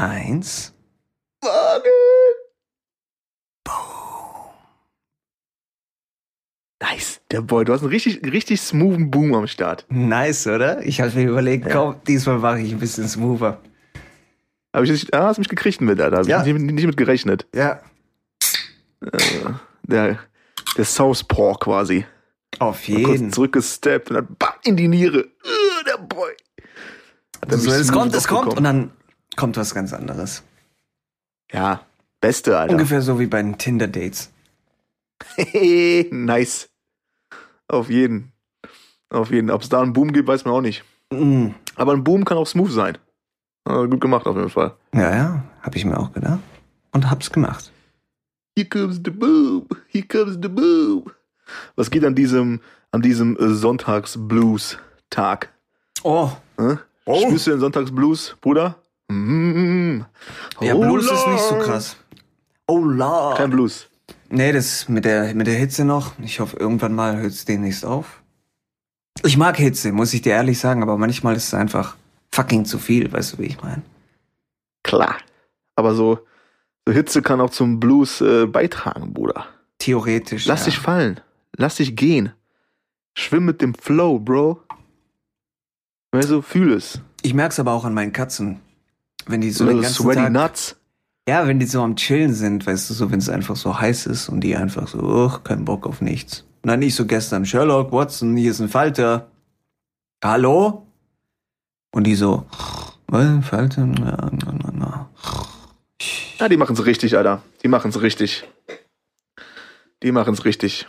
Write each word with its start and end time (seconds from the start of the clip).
Eins. 0.00 0.74
Warte. 1.40 1.88
Nice. 6.82 7.20
Der 7.30 7.40
Boy, 7.40 7.64
du 7.64 7.72
hast 7.72 7.80
einen 7.80 7.90
richtig, 7.90 8.22
richtig 8.30 8.60
smoothen 8.60 9.10
Boom 9.10 9.34
am 9.34 9.46
Start. 9.46 9.86
Nice, 9.88 10.46
oder? 10.46 10.84
Ich 10.84 11.00
habe 11.00 11.10
mir 11.14 11.28
überlegt, 11.30 11.70
komm, 11.70 11.96
diesmal 12.06 12.38
mache 12.38 12.60
ich 12.60 12.72
ein 12.72 12.78
bisschen 12.78 13.08
smoother. 13.08 13.58
Hab 14.74 14.82
ich 14.84 14.90
nicht, 14.90 15.14
ah, 15.14 15.28
hast 15.28 15.38
mich 15.38 15.48
gekriegt 15.48 15.80
mit, 15.80 15.98
Alter. 15.98 16.18
Hab 16.18 16.26
Ja. 16.26 16.44
ich 16.44 16.52
nicht, 16.52 16.72
nicht 16.72 16.86
mit 16.86 16.96
gerechnet. 16.98 17.46
Ja. 17.54 17.80
Der, 19.82 20.18
der 20.76 20.84
Southpaw 20.84 21.54
quasi. 21.58 22.04
Auf 22.58 22.84
Kurz 22.84 22.88
jeden. 22.88 23.32
zurückgesteppt 23.32 24.10
und 24.10 24.14
dann 24.16 24.36
bam, 24.38 24.52
in 24.64 24.76
die 24.76 24.88
Niere. 24.88 25.24
Uh, 25.24 25.84
der 25.86 25.98
Boy. 25.98 26.32
So, 27.48 27.70
es 27.70 27.90
kommt, 27.92 28.14
es 28.14 28.28
kommt 28.28 28.54
und 28.56 28.64
dann 28.64 28.90
kommt 29.36 29.56
was 29.56 29.74
ganz 29.74 29.92
anderes. 29.92 30.42
Ja, 31.52 31.84
beste, 32.20 32.58
Alter. 32.58 32.72
Ungefähr 32.72 33.02
so 33.02 33.20
wie 33.20 33.26
bei 33.26 33.42
den 33.42 33.58
Tinder-Dates. 33.58 34.32
nice. 36.10 36.68
Auf 37.68 37.90
jeden. 37.90 38.32
Auf 39.10 39.30
jeden. 39.30 39.50
Ob 39.50 39.62
es 39.62 39.68
da 39.68 39.80
einen 39.80 39.92
Boom 39.92 40.12
gibt, 40.12 40.26
weiß 40.28 40.44
man 40.44 40.54
auch 40.54 40.60
nicht. 40.60 40.84
Mm. 41.12 41.48
Aber 41.76 41.92
ein 41.92 42.02
Boom 42.04 42.24
kann 42.24 42.38
auch 42.38 42.46
smooth 42.46 42.72
sein. 42.72 42.98
Ah, 43.64 43.84
gut 43.86 44.00
gemacht 44.00 44.26
auf 44.26 44.36
jeden 44.36 44.50
Fall. 44.50 44.74
Ja, 44.94 45.12
ja, 45.14 45.44
habe 45.60 45.76
ich 45.76 45.84
mir 45.84 45.98
auch 45.98 46.12
gedacht. 46.12 46.38
Und 46.92 47.10
hab's 47.10 47.32
gemacht. 47.32 47.72
Here 48.56 48.68
comes 48.68 49.00
the 49.04 49.10
boom. 49.10 49.66
Here 49.88 50.06
comes 50.06 50.38
the 50.40 50.48
boom. 50.48 51.10
Was 51.74 51.90
geht 51.90 52.04
an 52.04 52.14
diesem, 52.14 52.60
an 52.90 53.02
diesem 53.02 53.36
äh, 53.36 53.50
Sonntags-Blues-Tag? 53.50 55.52
Oh. 56.02 56.30
Hä? 56.58 56.78
Oh. 57.04 57.26
Spürst 57.26 57.46
du 57.46 57.50
den 57.50 57.60
Sonntags-Blues, 57.60 58.36
Bruder? 58.40 58.76
Mm. 59.08 60.00
Ja, 60.60 60.74
Oh 60.74 60.80
Blues 60.80 61.04
ist 61.04 61.26
nicht 61.26 61.42
so 61.42 61.54
Lord. 61.54 61.66
krass. 61.66 61.96
Oh 62.66 62.84
la. 62.84 63.34
Kein 63.36 63.50
Blues. 63.50 63.88
Nee, 64.28 64.52
das 64.52 64.88
mit 64.88 65.04
der, 65.04 65.34
mit 65.34 65.46
der 65.46 65.54
Hitze 65.54 65.84
noch. 65.84 66.18
Ich 66.18 66.40
hoffe, 66.40 66.56
irgendwann 66.56 66.94
mal 66.94 67.16
hört 67.16 67.32
es 67.32 67.44
demnächst 67.44 67.84
auf. 67.84 68.22
Ich 69.22 69.36
mag 69.36 69.56
Hitze, 69.56 69.92
muss 69.92 70.12
ich 70.14 70.22
dir 70.22 70.32
ehrlich 70.32 70.58
sagen, 70.58 70.82
aber 70.82 70.98
manchmal 70.98 71.36
ist 71.36 71.46
es 71.48 71.54
einfach 71.54 71.96
fucking 72.32 72.64
zu 72.64 72.78
viel, 72.78 73.10
weißt 73.10 73.34
du, 73.34 73.38
wie 73.38 73.46
ich 73.46 73.62
meine? 73.62 73.82
Klar. 74.82 75.16
Aber 75.74 75.94
so, 75.94 76.18
so 76.86 76.92
Hitze 76.92 77.22
kann 77.22 77.40
auch 77.40 77.50
zum 77.50 77.80
Blues 77.80 78.20
äh, 78.20 78.46
beitragen, 78.46 79.12
Bruder. 79.14 79.46
Theoretisch. 79.78 80.46
Lass 80.46 80.60
ja. 80.60 80.66
dich 80.66 80.78
fallen. 80.78 81.20
Lass 81.56 81.76
dich 81.76 81.96
gehen. 81.96 82.32
Schwimm 83.14 83.44
mit 83.44 83.62
dem 83.62 83.74
Flow, 83.74 84.18
Bro. 84.18 84.60
Weißt 86.12 86.30
du, 86.30 86.42
fühl 86.42 86.72
es. 86.72 87.00
Ich 87.22 87.34
merk's 87.34 87.58
aber 87.58 87.72
auch 87.72 87.84
an 87.84 87.94
meinen 87.94 88.12
Katzen. 88.12 88.60
Wenn 89.26 89.40
die 89.40 89.50
so 89.50 89.64
den 89.66 89.80
ganzen 89.82 90.02
sweaty 90.04 90.20
Tag, 90.20 90.32
nuts. 90.32 90.76
ja, 91.28 91.46
wenn 91.46 91.58
die 91.58 91.66
so 91.66 91.82
am 91.82 91.96
Chillen 91.96 92.32
sind, 92.34 92.66
weißt 92.66 92.88
du, 92.90 92.94
so 92.94 93.10
wenn 93.10 93.18
es 93.18 93.28
einfach 93.28 93.56
so 93.56 93.78
heiß 93.80 94.06
ist 94.06 94.28
und 94.28 94.40
die 94.40 94.56
einfach 94.56 94.88
so, 94.88 94.98
uch, 94.98 95.42
kein 95.44 95.64
Bock 95.64 95.86
auf 95.86 96.00
nichts. 96.00 96.44
Dann 96.62 96.80
nicht 96.80 96.94
so 96.96 97.06
gestern, 97.06 97.44
Sherlock, 97.46 97.92
Watson, 97.92 98.36
hier 98.36 98.50
ist 98.50 98.60
ein 98.60 98.68
Falter. 98.68 99.28
Hallo? 100.24 100.86
Und 101.92 102.04
die 102.04 102.14
so, 102.16 102.46
was, 103.08 103.44
Falter? 103.46 103.86
Na, 103.86 104.30
na, 104.32 104.52
na, 104.52 104.72
na. 104.72 105.10
Ja, 106.38 106.48
die 106.48 106.56
machen's 106.56 106.84
richtig, 106.84 107.16
Alter. 107.16 107.42
Die 107.62 107.68
machen's 107.68 108.00
richtig. 108.02 108.44
Die 110.02 110.12
machen's 110.12 110.44
richtig. 110.44 110.86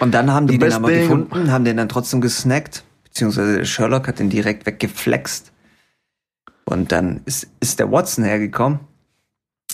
Und 0.00 0.12
dann 0.12 0.30
haben 0.32 0.46
die 0.46 0.54
The 0.54 0.58
den 0.60 0.72
aber 0.72 0.88
thing- 0.88 1.02
gefunden, 1.02 1.52
haben 1.52 1.64
den 1.64 1.76
dann 1.76 1.88
trotzdem 1.88 2.20
gesnackt, 2.20 2.84
beziehungsweise 3.04 3.58
der 3.58 3.64
Sherlock 3.64 4.08
hat 4.08 4.18
den 4.18 4.30
direkt 4.30 4.64
weggeflext. 4.66 5.52
Und 6.64 6.92
dann 6.92 7.20
ist, 7.24 7.48
ist 7.60 7.78
der 7.78 7.90
Watson 7.90 8.24
hergekommen. 8.24 8.80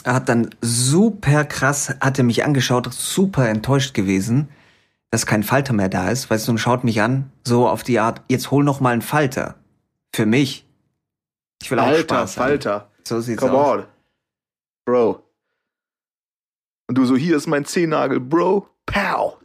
Er 0.04 0.14
hat 0.14 0.28
dann 0.28 0.50
super 0.60 1.44
krass, 1.44 1.94
hatte 2.00 2.22
mich 2.22 2.44
angeschaut, 2.44 2.92
super 2.92 3.48
enttäuscht 3.48 3.94
gewesen, 3.94 4.48
dass 5.10 5.26
kein 5.26 5.42
Falter 5.42 5.72
mehr 5.72 5.88
da 5.88 6.10
ist, 6.10 6.30
weißt 6.30 6.48
du, 6.48 6.52
und 6.52 6.58
schaut 6.58 6.84
mich 6.84 7.02
an, 7.02 7.30
so 7.44 7.68
auf 7.68 7.82
die 7.82 7.98
Art, 7.98 8.22
jetzt 8.28 8.50
hol 8.50 8.64
noch 8.64 8.80
mal 8.80 8.92
einen 8.92 9.02
Falter. 9.02 9.56
Für 10.14 10.26
mich. 10.26 10.66
Ich 11.62 11.70
will 11.70 11.78
auch 11.78 11.86
Alter, 11.86 12.00
Spaß 12.02 12.36
haben. 12.36 12.48
Falter. 12.48 12.90
So 13.06 13.20
sieht's 13.20 13.40
Come 13.40 13.52
aus. 13.52 13.78
on. 13.78 13.86
Bro. 14.86 15.22
Und 16.88 16.98
du 16.98 17.04
so, 17.04 17.16
hier 17.16 17.36
ist 17.36 17.46
mein 17.46 17.64
Zehennagel, 17.64 18.20
Bro. 18.20 18.68
Pow. 18.86 19.36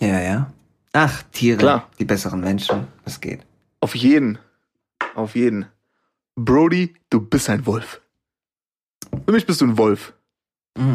Ja, 0.00 0.20
ja. 0.20 0.52
Ach, 0.92 1.22
Tiere, 1.32 1.58
Klar. 1.58 1.88
die 1.98 2.04
besseren 2.04 2.40
Menschen. 2.40 2.88
Was 3.04 3.20
geht? 3.20 3.46
Auf 3.80 3.94
jeden. 3.94 4.38
Auf 5.14 5.34
jeden. 5.34 5.66
Brody, 6.36 6.94
du 7.10 7.20
bist 7.20 7.48
ein 7.50 7.66
Wolf. 7.66 8.00
Für 9.26 9.32
mich 9.32 9.46
bist 9.46 9.60
du 9.60 9.66
ein 9.66 9.76
Wolf. 9.78 10.14
Mm. 10.76 10.94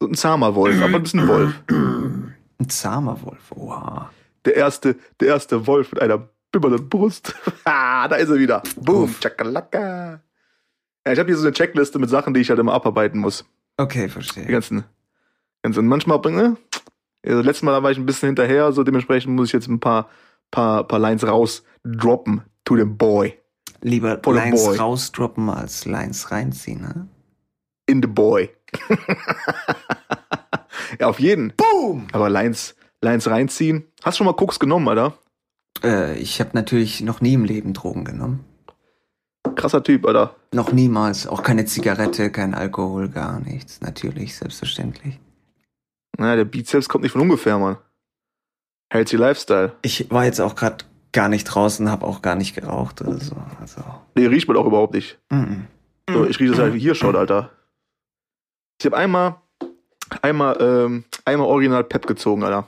So 0.00 0.08
ein 0.08 0.14
zahmer 0.14 0.54
Wolf, 0.54 0.80
aber 0.80 0.92
du 0.92 1.00
bist 1.00 1.14
ein 1.14 1.28
Wolf. 1.28 1.54
Ein 1.68 2.68
zahmer 2.68 3.20
Wolf, 3.22 3.40
wow. 3.50 4.06
Der 4.44 4.56
erste, 4.56 4.96
der 5.20 5.28
erste 5.28 5.66
Wolf 5.66 5.92
mit 5.92 6.02
einer 6.02 6.28
bibbernden 6.52 6.88
Brust. 6.88 7.34
ah, 7.64 8.06
da 8.08 8.16
ist 8.16 8.28
er 8.28 8.38
wieder. 8.38 8.62
Boom, 8.76 9.04
Uff. 9.04 9.20
chakalaka. 9.20 10.20
Ja, 11.06 11.12
ich 11.12 11.18
habe 11.18 11.28
hier 11.28 11.36
so 11.36 11.44
eine 11.46 11.52
Checkliste 11.52 11.98
mit 11.98 12.10
Sachen, 12.10 12.34
die 12.34 12.40
ich 12.40 12.50
halt 12.50 12.60
immer 12.60 12.74
abarbeiten 12.74 13.20
muss. 13.20 13.44
Okay, 13.76 14.04
Die 14.04 14.10
verstehe. 14.10 14.46
ganzen. 14.46 14.84
ganzen 15.62 15.86
manchmal, 15.86 16.20
ne? 16.30 16.56
Also, 17.24 17.40
letztes 17.40 17.62
Mal 17.62 17.82
war 17.82 17.90
ich 17.90 17.98
ein 17.98 18.06
bisschen 18.06 18.28
hinterher, 18.28 18.72
so 18.72 18.82
dementsprechend 18.84 19.34
muss 19.34 19.48
ich 19.48 19.52
jetzt 19.52 19.68
ein 19.68 19.80
paar, 19.80 20.08
paar, 20.50 20.86
paar 20.86 20.98
Lines 20.98 21.26
raus 21.26 21.64
droppen 21.84 22.42
to 22.64 22.76
the 22.76 22.84
boy. 22.84 23.36
Lieber 23.82 24.20
the 24.24 24.30
Lines 24.30 24.64
boy. 24.64 24.76
rausdroppen 24.76 25.50
als 25.50 25.84
Lines 25.84 26.30
reinziehen, 26.30 26.80
ne? 26.80 27.08
In 27.86 28.00
the 28.00 28.08
boy. 28.08 28.48
ja, 31.00 31.08
auf 31.08 31.18
jeden. 31.18 31.52
Boom! 31.56 32.06
Aber 32.12 32.30
Lines, 32.30 32.76
Lines 33.00 33.28
reinziehen. 33.28 33.84
Hast 34.02 34.16
du 34.16 34.18
schon 34.18 34.26
mal 34.26 34.34
Koks 34.36 34.60
genommen, 34.60 34.88
Alter? 34.88 35.18
Äh, 35.82 36.16
ich 36.18 36.40
habe 36.40 36.50
natürlich 36.54 37.00
noch 37.00 37.20
nie 37.20 37.34
im 37.34 37.44
Leben 37.44 37.74
Drogen 37.74 38.04
genommen. 38.04 38.44
Krasser 39.56 39.82
Typ, 39.82 40.06
Alter. 40.06 40.36
Noch 40.54 40.72
niemals. 40.72 41.26
Auch 41.26 41.42
keine 41.42 41.64
Zigarette, 41.64 42.30
kein 42.30 42.54
Alkohol, 42.54 43.08
gar 43.08 43.40
nichts. 43.40 43.80
Natürlich, 43.80 44.36
selbstverständlich. 44.36 45.18
Naja, 46.16 46.36
der 46.36 46.44
Bizeps 46.44 46.88
kommt 46.88 47.02
nicht 47.02 47.12
von 47.12 47.22
ungefähr, 47.22 47.58
Mann. 47.58 47.78
Healthy 48.92 49.16
Lifestyle. 49.16 49.72
Ich 49.82 50.10
war 50.10 50.24
jetzt 50.24 50.40
auch 50.40 50.54
gerade 50.54 50.84
gar 51.12 51.28
nicht 51.28 51.44
draußen, 51.44 51.90
habe 51.90 52.06
auch 52.06 52.22
gar 52.22 52.34
nicht 52.34 52.54
geraucht 52.54 53.00
oder 53.00 53.18
so. 53.18 53.36
Also. 53.60 53.82
Nee, 54.14 54.26
riecht 54.26 54.48
man 54.48 54.56
auch 54.56 54.66
überhaupt 54.66 54.94
nicht. 54.94 55.18
Mm 55.30 55.62
So, 56.10 56.26
ich 56.26 56.40
rieche 56.40 56.52
das 56.52 56.60
halt 56.60 56.74
wie 56.74 56.78
hier 56.78 56.94
schon, 56.94 57.14
Alter. 57.14 57.50
Ich 58.80 58.86
habe 58.86 58.96
einmal, 58.96 59.36
einmal, 60.22 60.56
ähm, 60.60 61.04
einmal 61.24 61.46
original 61.46 61.84
Pep 61.84 62.06
gezogen, 62.06 62.42
Alter. 62.42 62.66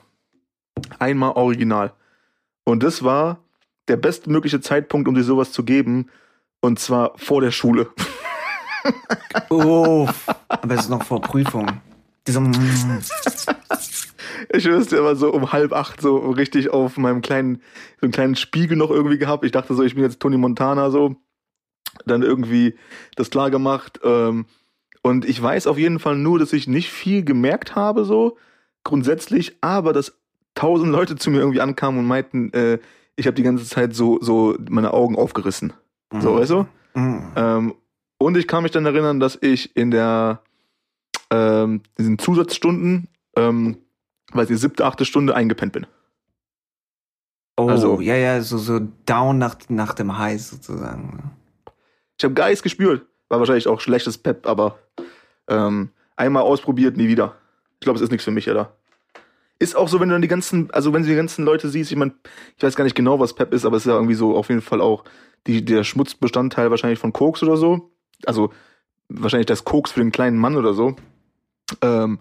Einmal 0.99 1.33
original. 1.33 1.93
Und 2.65 2.83
das 2.83 3.03
war 3.03 3.39
der 3.89 3.97
bestmögliche 3.97 4.61
Zeitpunkt, 4.61 5.09
um 5.09 5.15
dir 5.15 5.25
sowas 5.25 5.53
zu 5.53 5.65
geben. 5.65 6.11
Und 6.61 6.79
zwar 6.79 7.13
vor 7.17 7.41
der 7.41 7.51
Schule. 7.51 7.91
Oh, 9.51 10.09
aber 10.49 10.75
es 10.75 10.83
ist 10.83 10.91
noch 10.91 11.03
vor 11.03 11.21
Prüfung. 11.21 11.67
Diese, 12.27 12.41
mm, 12.41 13.01
Ich 14.53 14.65
wüsste 14.67 14.97
immer 14.97 15.17
so 15.17 15.33
um 15.33 15.53
halb 15.53 15.73
acht 15.73 16.01
so 16.01 16.17
richtig 16.31 16.71
auf 16.71 16.97
meinem 16.97 17.23
kleinen, 17.23 17.57
so 18.01 18.07
einen 18.07 18.13
kleinen 18.13 18.37
Spiegel 18.37 18.77
noch 18.77 18.91
irgendwie 18.91 19.19
gehabt. 19.19 19.45
Ich 19.45 19.53
dachte 19.53 19.75
so, 19.75 19.83
ich 19.83 19.95
bin 19.95 20.05
jetzt 20.05 20.21
Tony 20.21 20.37
Montana 20.37 20.91
so. 20.91 21.17
Dann 22.07 22.23
irgendwie 22.23 22.75
das 23.17 23.31
klar 23.31 23.51
gemacht. 23.51 24.01
Ähm, 24.03 24.47
und 25.03 25.25
ich 25.25 25.41
weiß 25.41 25.67
auf 25.67 25.79
jeden 25.79 25.99
Fall 25.99 26.17
nur, 26.17 26.39
dass 26.39 26.53
ich 26.53 26.67
nicht 26.67 26.91
viel 26.91 27.25
gemerkt 27.25 27.77
habe 27.77 28.05
so 28.05 28.37
grundsätzlich, 28.85 29.57
aber 29.61 29.93
dass 29.93 30.19
tausend 30.55 30.91
Leute 30.91 31.17
zu 31.17 31.31
mir 31.31 31.39
irgendwie 31.39 31.61
ankamen 31.61 32.01
und 32.01 32.07
meinten, 32.07 32.53
äh, 32.53 32.79
ich 33.17 33.27
habe 33.27 33.35
die 33.35 33.43
ganze 33.43 33.65
Zeit 33.65 33.95
so 33.95 34.19
so 34.21 34.57
meine 34.69 34.93
Augen 34.93 35.17
aufgerissen. 35.17 35.73
So, 36.21 36.37
weißt 36.37 36.51
du? 36.51 36.67
mm. 36.95 37.33
Ähm, 37.37 37.75
und 38.19 38.37
ich 38.37 38.47
kann 38.47 38.63
mich 38.63 38.73
dann 38.73 38.87
erinnern, 38.87 39.21
dass 39.21 39.39
ich 39.41 39.77
in 39.77 39.91
der 39.91 40.41
ähm, 41.31 41.83
diesen 41.99 42.19
Zusatzstunden, 42.19 43.09
ähm, 43.37 43.79
weiß 44.33 44.51
ich, 44.51 44.59
siebte, 44.59 44.85
achte 44.85 45.05
Stunde 45.05 45.35
eingepennt 45.35 45.73
bin. 45.73 45.87
Oh, 47.57 47.69
Also- 47.69 48.01
ja, 48.01 48.17
ja, 48.17 48.41
so, 48.41 48.59
so 48.59 48.81
down 49.07 49.39
nach, 49.39 49.57
nach 49.69 49.95
dem 49.95 50.19
High 50.19 50.41
sozusagen. 50.43 51.33
Ich 52.19 52.25
habe 52.25 52.35
Geist 52.35 52.63
gespürt. 52.63 53.07
War 53.29 53.39
wahrscheinlich 53.39 53.69
auch 53.69 53.81
schlechtes 53.81 54.19
Pep, 54.19 54.47
aber 54.47 54.79
ähm, 55.49 55.91
einmal 56.17 56.43
ausprobiert, 56.43 56.97
nie 56.97 57.09
wieder. 57.09 57.37
Ich 57.75 57.81
glaube, 57.81 57.97
es 57.97 58.03
ist 58.03 58.11
nichts 58.11 58.25
für 58.25 58.31
mich, 58.31 58.49
oder? 58.51 58.77
Ist 59.59 59.77
auch 59.77 59.89
so, 59.89 59.99
wenn 60.01 60.09
du 60.09 60.15
dann 60.15 60.23
die 60.23 60.29
ganzen, 60.29 60.71
also 60.73 60.93
wenn 60.93 61.03
du 61.03 61.09
die 61.09 61.15
ganzen 61.15 61.45
Leute 61.45 61.69
siehst, 61.69 61.91
ich 61.91 61.97
meine, 61.97 62.13
ich 62.57 62.63
weiß 62.63 62.77
gar 62.77 62.85
nicht 62.85 62.97
genau, 62.97 63.21
was 63.21 63.35
Pep 63.35 63.53
ist, 63.55 63.65
aber 63.65 63.77
es 63.77 63.85
ist 63.85 63.91
ja 63.91 63.95
irgendwie 63.95 64.15
so 64.15 64.37
auf 64.37 64.49
jeden 64.49 64.61
Fall 64.63 64.81
auch 64.81 65.05
die, 65.47 65.65
der 65.65 65.85
Schmutzbestandteil 65.85 66.71
wahrscheinlich 66.71 66.99
von 66.99 67.13
Koks 67.13 67.43
oder 67.43 67.57
so. 67.57 67.91
Also 68.27 68.53
wahrscheinlich 69.09 69.47
das 69.47 69.65
Koks 69.65 69.93
für 69.93 70.01
den 70.01 70.13
kleinen 70.13 70.39
Mann 70.39 70.57
oder 70.57 70.75
so. 70.75 70.97
Ähm, 71.81 72.19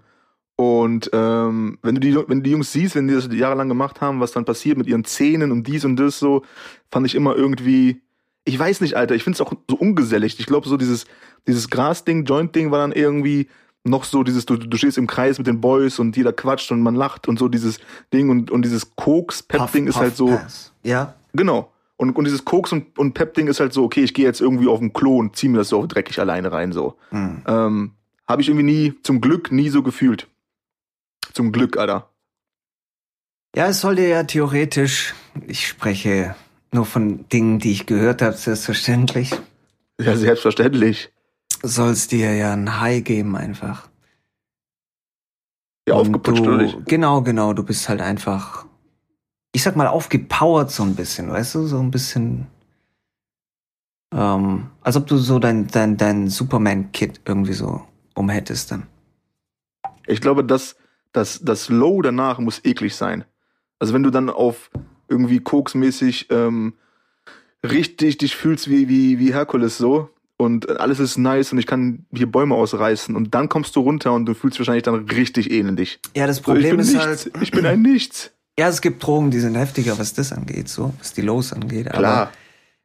Und 0.55 1.09
ähm, 1.13 1.79
wenn 1.81 1.95
du 1.95 2.01
die, 2.01 2.15
wenn 2.15 2.39
du 2.39 2.43
die 2.43 2.51
Jungs 2.51 2.71
siehst, 2.71 2.95
wenn 2.95 3.07
die 3.07 3.15
das 3.15 3.27
jahrelang 3.31 3.67
gemacht 3.69 4.01
haben, 4.01 4.19
was 4.19 4.33
dann 4.33 4.45
passiert 4.45 4.77
mit 4.77 4.87
ihren 4.87 5.03
Zähnen 5.03 5.51
und 5.51 5.65
dies 5.67 5.83
und 5.83 5.95
das 5.95 6.19
so, 6.19 6.43
fand 6.91 7.07
ich 7.07 7.15
immer 7.15 7.35
irgendwie, 7.35 8.01
ich 8.45 8.59
weiß 8.59 8.81
nicht, 8.81 8.95
Alter, 8.95 9.15
ich 9.15 9.23
find's 9.23 9.41
auch 9.41 9.53
so 9.69 9.75
ungesellig. 9.75 10.39
Ich 10.39 10.45
glaube, 10.45 10.69
so 10.69 10.77
dieses, 10.77 11.05
dieses 11.47 11.69
Gras-Ding, 11.69 12.25
Joint-Ding 12.25 12.69
war 12.69 12.79
dann 12.79 12.91
irgendwie 12.91 13.47
noch 13.83 14.03
so 14.03 14.23
dieses, 14.23 14.45
du, 14.45 14.55
du 14.55 14.77
stehst 14.77 14.97
im 14.97 15.07
Kreis 15.07 15.39
mit 15.39 15.47
den 15.47 15.59
Boys 15.59 15.97
und 15.97 16.15
jeder 16.15 16.33
quatscht 16.33 16.71
und 16.71 16.81
man 16.81 16.95
lacht 16.95 17.27
und 17.27 17.39
so 17.39 17.49
dieses 17.49 17.79
Ding 18.13 18.29
und, 18.29 18.51
und 18.51 18.63
dieses 18.63 18.95
Koks-Pep-Ding 18.95 19.87
ist 19.87 19.97
halt 19.97 20.15
so. 20.15 20.27
Pass. 20.27 20.71
Ja. 20.83 21.15
Genau. 21.33 21.71
Und, 21.97 22.15
und 22.15 22.25
dieses 22.25 22.45
Koks 22.45 22.71
und, 22.71 22.97
und 22.97 23.13
Pep-Ding 23.13 23.47
ist 23.47 23.59
halt 23.59 23.73
so, 23.73 23.83
okay, 23.83 24.03
ich 24.03 24.13
gehe 24.13 24.25
jetzt 24.25 24.39
irgendwie 24.39 24.67
auf 24.67 24.79
den 24.79 24.93
Klo 24.93 25.17
und 25.17 25.35
zieh 25.35 25.47
mir 25.47 25.57
das 25.57 25.69
so 25.69 25.85
dreckig 25.85 26.19
alleine 26.19 26.51
rein, 26.51 26.71
so. 26.71 26.95
Hm. 27.09 27.41
Ähm, 27.47 27.91
Habe 28.27 28.41
ich 28.41 28.47
irgendwie 28.47 28.63
nie, 28.65 28.93
zum 29.03 29.21
Glück, 29.21 29.51
nie 29.51 29.69
so 29.69 29.83
gefühlt. 29.83 30.27
Zum 31.33 31.51
Glück, 31.51 31.77
Alter. 31.77 32.09
Ja, 33.55 33.67
es 33.67 33.81
sollte 33.81 34.07
ja 34.07 34.23
theoretisch, 34.23 35.13
ich 35.45 35.67
spreche 35.67 36.35
nur 36.71 36.85
von 36.85 37.27
Dingen, 37.29 37.59
die 37.59 37.71
ich 37.71 37.85
gehört 37.85 38.21
habe, 38.21 38.35
selbstverständlich, 38.35 39.31
Ja, 39.99 40.15
selbstverständlich. 40.15 41.11
soll 41.61 41.91
es 41.91 42.07
dir 42.07 42.33
ja 42.35 42.53
ein 42.53 42.79
High 42.79 43.03
geben 43.03 43.35
einfach. 43.35 43.89
Ja, 45.87 45.95
aufgeputscht, 45.95 46.39
du, 46.39 46.47
oder 46.47 46.57
nicht? 46.57 46.85
Genau, 46.87 47.21
genau, 47.21 47.53
du 47.53 47.63
bist 47.63 47.89
halt 47.89 48.01
einfach, 48.01 48.65
ich 49.51 49.61
sag 49.61 49.75
mal, 49.75 49.87
aufgepowert 49.87 50.71
so 50.71 50.81
ein 50.83 50.95
bisschen, 50.95 51.29
weißt 51.29 51.55
du, 51.55 51.67
so 51.67 51.79
ein 51.79 51.91
bisschen, 51.91 52.47
ähm, 54.15 54.71
als 54.81 54.95
ob 54.95 55.05
du 55.07 55.17
so 55.17 55.37
dein, 55.39 55.67
dein, 55.67 55.97
dein 55.97 56.27
Superman-Kit 56.29 57.21
irgendwie 57.25 57.53
so 57.53 57.85
umhättest 58.15 58.71
dann. 58.71 58.87
Ich 60.07 60.21
glaube, 60.21 60.43
das, 60.43 60.75
das, 61.11 61.41
das 61.43 61.69
Low 61.69 62.01
danach 62.01 62.39
muss 62.39 62.63
eklig 62.63 62.95
sein. 62.95 63.23
Also 63.79 63.93
wenn 63.93 64.03
du 64.03 64.09
dann 64.09 64.29
auf 64.29 64.69
irgendwie 65.09 65.39
koksmäßig 65.39 66.27
ähm, 66.29 66.73
richtig 67.65 68.17
dich 68.17 68.35
fühlst 68.35 68.69
wie, 68.69 68.89
wie, 68.89 69.19
wie 69.19 69.33
Herkules 69.33 69.77
so 69.77 70.09
und 70.37 70.69
alles 70.79 70.99
ist 70.99 71.17
nice 71.17 71.51
und 71.53 71.59
ich 71.59 71.67
kann 71.67 72.05
hier 72.13 72.29
Bäume 72.31 72.55
ausreißen 72.55 73.15
und 73.15 73.33
dann 73.33 73.49
kommst 73.49 73.75
du 73.75 73.81
runter 73.81 74.13
und 74.13 74.25
du 74.25 74.33
fühlst 74.33 74.59
wahrscheinlich 74.59 74.83
dann 74.83 74.95
richtig 75.09 75.51
elendig. 75.51 75.99
Ja, 76.15 76.27
das 76.27 76.37
So, 76.37 76.43
Problem 76.43 76.71
bin 76.71 76.79
ist 76.79 76.93
nichts. 76.93 77.05
halt, 77.05 77.31
Ich 77.41 77.51
bin 77.51 77.65
ein 77.65 77.81
Nichts. 77.81 78.31
ja, 78.57 78.67
es 78.67 78.81
gibt 78.81 79.03
Drogen, 79.03 79.31
die 79.31 79.39
sind 79.39 79.55
heftiger, 79.55 79.97
was 79.97 80.13
das 80.13 80.31
angeht, 80.33 80.67
so, 80.69 80.93
was 80.99 81.13
die 81.13 81.21
Lows 81.21 81.53
angeht. 81.53 81.87
Aber 81.89 81.97
Klar. 81.99 82.31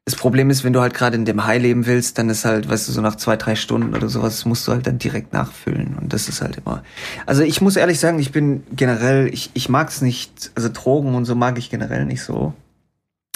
Das 0.08 0.16
Problem 0.16 0.48
ist, 0.48 0.64
wenn 0.64 0.72
du 0.72 0.80
halt 0.80 0.94
gerade 0.94 1.16
in 1.16 1.26
dem 1.26 1.44
High 1.44 1.60
leben 1.60 1.84
willst, 1.84 2.16
dann 2.16 2.30
ist 2.30 2.46
halt, 2.46 2.66
weißt 2.66 2.88
du, 2.88 2.92
so 2.92 3.02
nach 3.02 3.16
zwei, 3.16 3.36
drei 3.36 3.54
Stunden 3.54 3.94
oder 3.94 4.08
sowas, 4.08 4.46
musst 4.46 4.66
du 4.66 4.72
halt 4.72 4.86
dann 4.86 4.98
direkt 4.98 5.34
nachfüllen. 5.34 5.98
Und 6.00 6.14
das 6.14 6.30
ist 6.30 6.40
halt 6.40 6.56
immer. 6.56 6.82
Also 7.26 7.42
ich 7.42 7.60
muss 7.60 7.76
ehrlich 7.76 8.00
sagen, 8.00 8.18
ich 8.18 8.32
bin 8.32 8.62
generell, 8.72 9.28
ich, 9.30 9.50
ich 9.52 9.68
mag's 9.68 10.00
nicht, 10.00 10.50
also 10.54 10.70
Drogen 10.72 11.14
und 11.14 11.26
so 11.26 11.34
mag 11.34 11.58
ich 11.58 11.68
generell 11.68 12.06
nicht 12.06 12.22
so. 12.22 12.54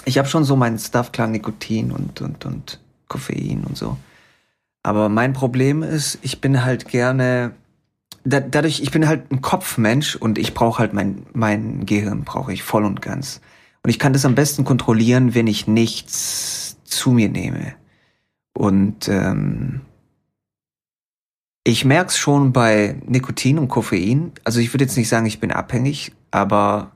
Ich 0.07 0.17
habe 0.17 0.29
schon 0.29 0.45
so 0.45 0.57
meinen 0.57 0.79
Stuff, 0.79 1.13
klar, 1.13 1.29
Nikotin 1.29 1.93
und, 1.93 2.23
und, 2.23 2.47
und 2.47 2.81
Koffein 3.07 3.65
und 3.69 3.77
so. 3.77 3.99
Aber 4.83 5.11
mein 5.11 5.35
Problem 5.35 5.83
ist, 5.83 6.21
ich 6.23 6.41
bin 6.41 6.65
halt 6.65 6.89
gerne, 6.89 7.53
da, 8.25 8.41
dadurch, 8.41 8.81
ich 8.81 8.91
bin 8.91 9.09
halt 9.09 9.31
ein 9.31 9.43
Kopfmensch 9.43 10.17
und 10.17 10.39
ich 10.39 10.55
brauche 10.55 10.79
halt 10.79 10.95
mein, 10.95 11.27
mein 11.35 11.85
Gehirn, 11.85 12.25
brauche 12.25 12.55
ich 12.55 12.63
voll 12.63 12.87
und 12.87 13.03
ganz. 13.03 13.43
Und 13.85 13.91
ich 13.91 13.99
kann 13.99 14.13
das 14.13 14.25
am 14.25 14.35
besten 14.35 14.65
kontrollieren, 14.65 15.35
wenn 15.35 15.47
ich 15.47 15.67
nichts 15.67 16.77
zu 16.85 17.11
mir 17.11 17.29
nehme. 17.29 17.75
Und 18.55 19.09
ähm, 19.09 19.81
ich 21.65 21.85
merk's 21.85 22.17
schon 22.19 22.53
bei 22.53 22.97
Nikotin 23.07 23.59
und 23.59 23.69
Koffein. 23.69 24.33
Also 24.45 24.61
ich 24.61 24.73
würde 24.75 24.85
jetzt 24.85 24.97
nicht 24.97 25.09
sagen, 25.09 25.27
ich 25.27 25.41
bin 25.41 25.53
abhängig, 25.53 26.13
aber 26.31 26.93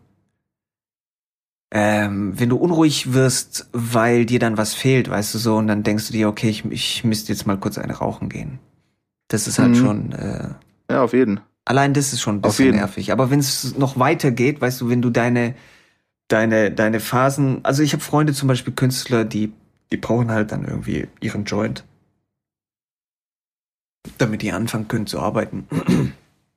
ähm, 1.72 2.38
wenn 2.38 2.48
du 2.48 2.56
unruhig 2.56 3.12
wirst, 3.12 3.68
weil 3.72 4.24
dir 4.24 4.38
dann 4.38 4.56
was 4.56 4.74
fehlt, 4.74 5.10
weißt 5.10 5.34
du 5.34 5.38
so, 5.38 5.56
und 5.56 5.66
dann 5.66 5.82
denkst 5.82 6.06
du 6.06 6.12
dir, 6.12 6.28
okay, 6.28 6.48
ich, 6.50 6.64
ich 6.66 7.04
müsste 7.04 7.32
jetzt 7.32 7.46
mal 7.46 7.58
kurz 7.58 7.78
eine 7.78 7.94
rauchen 7.94 8.28
gehen. 8.28 8.58
Das 9.28 9.48
ist 9.48 9.58
halt 9.58 9.70
Mhm. 9.70 9.74
schon, 9.74 10.12
äh, 10.12 10.48
Ja, 10.90 11.02
auf 11.02 11.12
jeden. 11.12 11.40
Allein 11.64 11.94
das 11.94 12.12
ist 12.12 12.20
schon 12.20 12.36
ein 12.36 12.40
bisschen 12.42 12.76
nervig. 12.76 13.10
Aber 13.10 13.30
wenn 13.30 13.40
es 13.40 13.76
noch 13.76 13.98
weiter 13.98 14.30
geht, 14.30 14.60
weißt 14.60 14.80
du, 14.80 14.88
wenn 14.88 15.02
du 15.02 15.10
deine, 15.10 15.56
deine, 16.28 16.70
deine 16.70 17.00
Phasen, 17.00 17.60
also 17.64 17.82
ich 17.82 17.92
habe 17.92 18.02
Freunde 18.02 18.32
zum 18.32 18.48
Beispiel 18.48 18.74
Künstler, 18.74 19.24
die, 19.24 19.52
die 19.92 19.96
brauchen 19.96 20.30
halt 20.30 20.52
dann 20.52 20.64
irgendwie 20.64 21.08
ihren 21.20 21.44
Joint, 21.44 21.84
damit 24.18 24.42
die 24.42 24.52
anfangen 24.52 24.88
können 24.88 25.06
zu 25.06 25.20
arbeiten. 25.20 25.66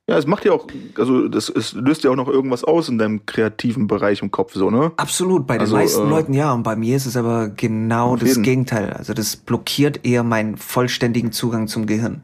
Ja, 0.07 0.17
es 0.17 0.25
macht 0.25 0.43
ja 0.43 0.53
auch, 0.53 0.65
also 0.97 1.27
das, 1.27 1.49
es 1.49 1.73
löst 1.73 2.03
ja 2.03 2.09
auch 2.09 2.15
noch 2.15 2.27
irgendwas 2.27 2.63
aus 2.63 2.89
in 2.89 2.97
deinem 2.97 3.27
kreativen 3.27 3.85
Bereich 3.85 4.23
im 4.23 4.31
Kopf, 4.31 4.55
so, 4.55 4.71
ne? 4.71 4.91
Absolut, 4.97 5.45
bei 5.45 5.53
den 5.53 5.61
Also, 5.61 5.75
meisten 5.75 6.07
äh, 6.07 6.09
Leuten 6.09 6.33
ja. 6.33 6.51
Und 6.51 6.63
bei 6.63 6.75
mir 6.75 6.95
ist 6.95 7.05
es 7.05 7.15
aber 7.15 7.49
genau 7.49 8.15
das 8.15 8.29
jeden. 8.29 8.41
Gegenteil. 8.41 8.91
Also 8.93 9.13
das 9.13 9.35
blockiert 9.35 10.03
eher 10.07 10.23
meinen 10.23 10.57
vollständigen 10.57 11.31
Zugang 11.31 11.67
zum 11.67 11.85
Gehirn. 11.85 12.23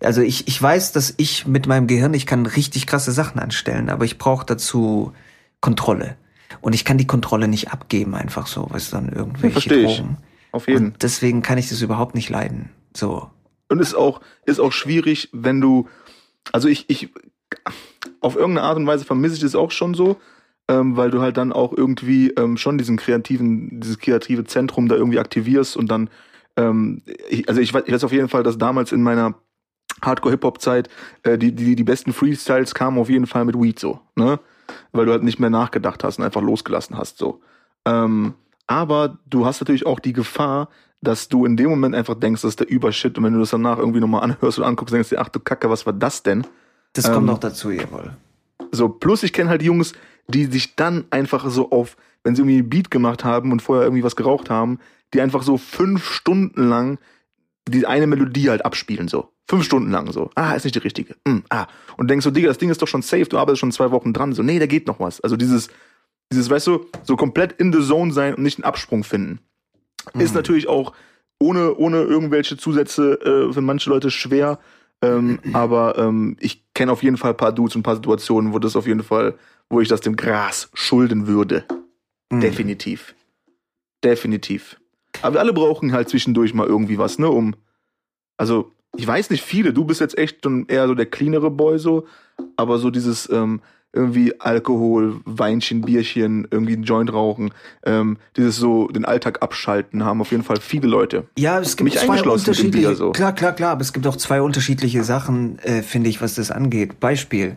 Also 0.00 0.20
ich, 0.20 0.46
ich 0.46 0.62
weiß, 0.62 0.92
dass 0.92 1.14
ich 1.16 1.48
mit 1.48 1.66
meinem 1.66 1.88
Gehirn, 1.88 2.14
ich 2.14 2.26
kann 2.26 2.46
richtig 2.46 2.86
krasse 2.86 3.10
Sachen 3.10 3.40
anstellen, 3.40 3.90
aber 3.90 4.04
ich 4.04 4.18
brauche 4.18 4.46
dazu 4.46 5.12
Kontrolle. 5.60 6.16
Und 6.60 6.74
ich 6.74 6.84
kann 6.84 6.98
die 6.98 7.06
Kontrolle 7.06 7.48
nicht 7.48 7.72
abgeben, 7.72 8.14
einfach 8.14 8.46
so, 8.46 8.68
weißt 8.70 8.92
du, 8.92 8.96
dann 8.96 9.08
irgendwelche 9.10 9.74
ich. 9.74 9.96
Drogen. 9.96 10.18
Auf 10.52 10.68
jeden. 10.68 10.86
Und 10.86 11.02
deswegen 11.02 11.42
kann 11.42 11.58
ich 11.58 11.68
das 11.68 11.82
überhaupt 11.82 12.14
nicht 12.14 12.30
leiden. 12.30 12.70
So. 12.94 13.30
Und 13.68 13.80
ist 13.80 13.94
auch, 13.94 14.20
ist 14.44 14.60
auch 14.60 14.72
schwierig, 14.72 15.28
wenn 15.32 15.60
du, 15.60 15.88
also 16.52 16.68
ich, 16.68 16.88
ich, 16.88 17.10
auf 18.20 18.36
irgendeine 18.36 18.66
Art 18.66 18.76
und 18.76 18.86
Weise 18.86 19.04
vermisse 19.04 19.34
ich 19.34 19.40
das 19.40 19.54
auch 19.54 19.70
schon 19.70 19.94
so, 19.94 20.16
ähm, 20.68 20.96
weil 20.96 21.10
du 21.10 21.20
halt 21.20 21.36
dann 21.36 21.52
auch 21.52 21.72
irgendwie 21.72 22.30
ähm, 22.30 22.56
schon 22.56 22.78
diesen 22.78 22.96
kreativen, 22.96 23.80
dieses 23.80 23.98
kreative 23.98 24.44
Zentrum 24.44 24.88
da 24.88 24.96
irgendwie 24.96 25.18
aktivierst 25.18 25.76
und 25.76 25.88
dann, 25.90 26.10
ähm, 26.56 27.02
ich, 27.28 27.48
also 27.48 27.60
ich 27.60 27.72
weiß, 27.74 27.84
ich 27.86 27.92
weiß 27.92 28.04
auf 28.04 28.12
jeden 28.12 28.28
Fall, 28.28 28.42
dass 28.42 28.58
damals 28.58 28.92
in 28.92 29.02
meiner 29.02 29.34
Hardcore-Hip-Hop-Zeit 30.02 30.88
äh, 31.22 31.38
die, 31.38 31.52
die, 31.52 31.76
die 31.76 31.84
besten 31.84 32.12
Freestyles 32.12 32.74
kamen 32.74 32.98
auf 32.98 33.08
jeden 33.08 33.26
Fall 33.26 33.44
mit 33.44 33.60
Weed 33.60 33.78
so, 33.78 34.00
ne? 34.14 34.38
Weil 34.92 35.06
du 35.06 35.12
halt 35.12 35.22
nicht 35.22 35.38
mehr 35.38 35.50
nachgedacht 35.50 36.04
hast 36.04 36.18
und 36.18 36.24
einfach 36.24 36.42
losgelassen 36.42 36.96
hast 36.96 37.18
so. 37.18 37.40
Ähm, 37.84 38.34
aber 38.66 39.18
du 39.26 39.46
hast 39.46 39.60
natürlich 39.60 39.86
auch 39.86 40.00
die 40.00 40.12
Gefahr, 40.12 40.68
dass 41.00 41.28
du 41.28 41.44
in 41.44 41.56
dem 41.56 41.70
Moment 41.70 41.94
einfach 41.94 42.14
denkst, 42.14 42.42
das 42.42 42.50
ist 42.50 42.60
der 42.60 42.68
Übershit 42.68 43.16
und 43.16 43.24
wenn 43.24 43.34
du 43.34 43.40
das 43.40 43.50
danach 43.50 43.78
irgendwie 43.78 44.00
nochmal 44.00 44.22
anhörst 44.22 44.58
oder 44.58 44.66
anguckst, 44.66 44.94
denkst 44.94 45.10
du 45.10 45.16
dir, 45.16 45.20
ach 45.20 45.28
du 45.28 45.40
Kacke, 45.40 45.70
was 45.70 45.86
war 45.86 45.92
das 45.92 46.22
denn? 46.22 46.46
Das 46.94 47.06
Ähm, 47.06 47.14
kommt 47.14 47.26
noch 47.26 47.38
dazu, 47.38 47.70
jawohl. 47.70 48.16
So, 48.72 48.88
plus 48.88 49.22
ich 49.22 49.32
kenne 49.32 49.50
halt 49.50 49.62
Jungs, 49.62 49.92
die 50.28 50.46
sich 50.46 50.74
dann 50.74 51.04
einfach 51.10 51.48
so 51.48 51.70
auf, 51.70 51.96
wenn 52.24 52.34
sie 52.34 52.42
irgendwie 52.42 52.58
einen 52.58 52.68
Beat 52.68 52.90
gemacht 52.90 53.24
haben 53.24 53.52
und 53.52 53.62
vorher 53.62 53.84
irgendwie 53.84 54.02
was 54.02 54.16
geraucht 54.16 54.50
haben, 54.50 54.80
die 55.14 55.20
einfach 55.20 55.42
so 55.42 55.56
fünf 55.56 56.04
Stunden 56.04 56.68
lang 56.68 56.98
die 57.68 57.86
eine 57.86 58.06
Melodie 58.06 58.50
halt 58.50 58.64
abspielen, 58.64 59.08
so. 59.08 59.28
Fünf 59.48 59.64
Stunden 59.64 59.90
lang 59.90 60.10
so. 60.12 60.30
Ah, 60.34 60.54
ist 60.54 60.64
nicht 60.64 60.74
die 60.74 60.80
richtige. 60.80 61.14
Mm, 61.24 61.38
ah. 61.50 61.66
Und 61.96 62.08
denkst 62.10 62.24
so, 62.24 62.30
Digga, 62.30 62.48
das 62.48 62.58
Ding 62.58 62.70
ist 62.70 62.82
doch 62.82 62.88
schon 62.88 63.02
safe, 63.02 63.26
du 63.26 63.38
arbeitest 63.38 63.60
schon 63.60 63.72
zwei 63.72 63.90
Wochen 63.92 64.12
dran. 64.12 64.32
So, 64.32 64.42
nee, 64.42 64.58
da 64.58 64.66
geht 64.66 64.86
noch 64.88 64.98
was. 64.98 65.20
Also 65.20 65.36
dieses, 65.36 65.68
dieses, 66.32 66.50
weißt 66.50 66.66
du, 66.66 66.86
so 67.04 67.16
komplett 67.16 67.52
in 67.52 67.72
the 67.72 67.80
zone 67.80 68.12
sein 68.12 68.34
und 68.34 68.42
nicht 68.42 68.58
einen 68.58 68.64
Absprung 68.64 69.04
finden. 69.04 69.38
Ist 70.14 70.30
Mhm. 70.32 70.36
natürlich 70.36 70.66
auch 70.68 70.92
ohne, 71.38 71.76
ohne 71.76 72.02
irgendwelche 72.02 72.56
Zusätze 72.56 73.20
äh, 73.20 73.52
für 73.52 73.60
manche 73.60 73.90
Leute 73.90 74.10
schwer. 74.10 74.58
Ähm, 75.02 75.38
aber 75.52 75.96
ähm, 75.98 76.36
ich 76.40 76.64
kenne 76.74 76.90
auf 76.90 77.02
jeden 77.04 77.16
Fall 77.16 77.30
ein 77.32 77.36
paar 77.36 77.52
Dudes 77.52 77.76
und 77.76 77.80
ein 77.80 77.84
paar 77.84 77.96
Situationen, 77.96 78.52
wo 78.52 78.58
das 78.58 78.74
auf 78.74 78.86
jeden 78.88 79.02
Fall, 79.04 79.34
wo 79.70 79.80
ich 79.80 79.88
das 79.88 80.00
dem 80.00 80.16
Gras 80.16 80.70
schulden 80.74 81.26
würde. 81.28 81.64
Mhm. 82.32 82.40
Definitiv. 82.40 83.14
Definitiv. 84.02 84.76
Aber 85.22 85.34
wir 85.34 85.40
alle 85.40 85.52
brauchen 85.52 85.92
halt 85.92 86.08
zwischendurch 86.08 86.54
mal 86.54 86.66
irgendwie 86.66 86.98
was, 86.98 87.18
ne, 87.18 87.28
um. 87.28 87.54
Also, 88.36 88.72
ich 88.96 89.06
weiß 89.06 89.30
nicht 89.30 89.42
viele, 89.42 89.72
du 89.72 89.84
bist 89.84 90.00
jetzt 90.00 90.16
echt 90.16 90.44
schon 90.44 90.66
eher 90.66 90.86
so 90.88 90.94
der 90.94 91.06
cleanere 91.06 91.50
Boy 91.50 91.78
so, 91.78 92.06
aber 92.56 92.78
so 92.78 92.90
dieses 92.90 93.28
ähm, 93.30 93.60
irgendwie 93.96 94.38
Alkohol, 94.40 95.20
Weinchen, 95.24 95.80
Bierchen, 95.80 96.46
irgendwie 96.50 96.74
einen 96.74 96.84
Joint 96.84 97.12
rauchen, 97.12 97.50
ähm, 97.84 98.18
dieses 98.36 98.56
so 98.56 98.88
den 98.88 99.04
Alltag 99.04 99.42
abschalten 99.42 100.04
haben 100.04 100.20
auf 100.20 100.30
jeden 100.30 100.42
Fall 100.42 100.60
viele 100.60 100.86
Leute. 100.86 101.24
Ja, 101.38 101.58
es 101.58 101.76
gibt 101.76 101.84
Mich 101.84 101.98
zwei 101.98 102.22
unterschiedliche. 102.22 102.88
Bier, 102.88 102.94
so. 102.94 103.12
Klar, 103.12 103.34
klar, 103.34 103.52
klar. 103.52 103.72
Aber 103.72 103.80
es 103.80 103.92
gibt 103.92 104.06
auch 104.06 104.16
zwei 104.16 104.42
unterschiedliche 104.42 105.02
Sachen, 105.02 105.58
äh, 105.60 105.82
finde 105.82 106.10
ich, 106.10 106.20
was 106.20 106.34
das 106.34 106.50
angeht. 106.50 107.00
Beispiel. 107.00 107.56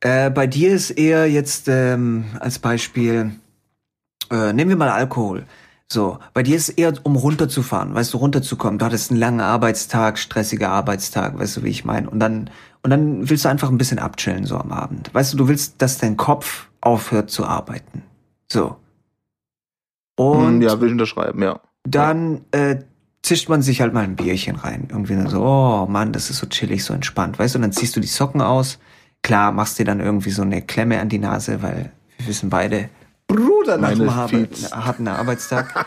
Äh, 0.00 0.30
bei 0.30 0.46
dir 0.46 0.72
ist 0.72 0.90
eher 0.90 1.30
jetzt 1.30 1.68
ähm, 1.68 2.24
als 2.40 2.58
Beispiel, 2.58 3.30
äh, 4.30 4.52
nehmen 4.52 4.70
wir 4.70 4.76
mal 4.76 4.90
Alkohol. 4.90 5.46
So, 5.90 6.18
bei 6.34 6.42
dir 6.42 6.56
ist 6.56 6.70
eher 6.70 6.92
um 7.04 7.14
runterzufahren, 7.14 7.94
weißt 7.94 8.12
du, 8.12 8.18
runterzukommen. 8.18 8.78
Du 8.78 8.84
hattest 8.84 9.10
einen 9.10 9.20
langen 9.20 9.40
Arbeitstag, 9.40 10.18
stressiger 10.18 10.70
Arbeitstag, 10.70 11.38
weißt 11.38 11.58
du, 11.58 11.62
wie 11.62 11.68
ich 11.70 11.84
meine. 11.84 12.10
Und 12.10 12.18
dann, 12.18 12.50
und 12.82 12.90
dann 12.90 13.28
willst 13.30 13.44
du 13.44 13.48
einfach 13.48 13.70
ein 13.70 13.78
bisschen 13.78 14.00
abchillen 14.00 14.44
so 14.46 14.56
am 14.58 14.72
Abend. 14.72 15.14
Weißt 15.14 15.32
du, 15.32 15.36
du 15.36 15.48
willst, 15.48 15.80
dass 15.80 15.98
dein 15.98 16.16
Kopf 16.16 16.68
aufhört 16.80 17.30
zu 17.30 17.46
arbeiten. 17.46 18.02
So. 18.50 18.76
Und 20.16 20.54
Hm, 20.56 20.62
ja, 20.62 20.80
will 20.80 20.88
ich 20.88 20.92
unterschreiben, 20.92 21.42
ja. 21.42 21.60
dann 21.84 22.40
äh, 22.50 22.78
zischt 23.22 23.48
man 23.48 23.62
sich 23.62 23.80
halt 23.80 23.92
mal 23.92 24.02
ein 24.04 24.16
Bierchen 24.16 24.56
rein. 24.56 24.88
Irgendwie 24.90 25.14
so, 25.28 25.42
oh 25.42 25.86
Mann, 25.88 26.12
das 26.12 26.30
ist 26.30 26.38
so 26.38 26.46
chillig, 26.46 26.84
so 26.84 26.94
entspannt, 26.94 27.38
weißt 27.38 27.54
du? 27.54 27.58
Und 27.58 27.62
dann 27.62 27.72
ziehst 27.72 27.94
du 27.94 28.00
die 28.00 28.06
Socken 28.08 28.40
aus, 28.40 28.78
klar, 29.22 29.52
machst 29.52 29.78
dir 29.78 29.84
dann 29.84 30.00
irgendwie 30.00 30.30
so 30.30 30.42
eine 30.42 30.62
Klemme 30.62 31.00
an 31.00 31.08
die 31.08 31.18
Nase, 31.18 31.62
weil 31.62 31.92
wir 32.18 32.26
wissen 32.26 32.50
beide, 32.50 32.88
Bruder, 33.26 33.76
nach 33.76 33.94
dem 33.94 34.14
harten 34.14 35.08
Arbeitstag. 35.08 35.86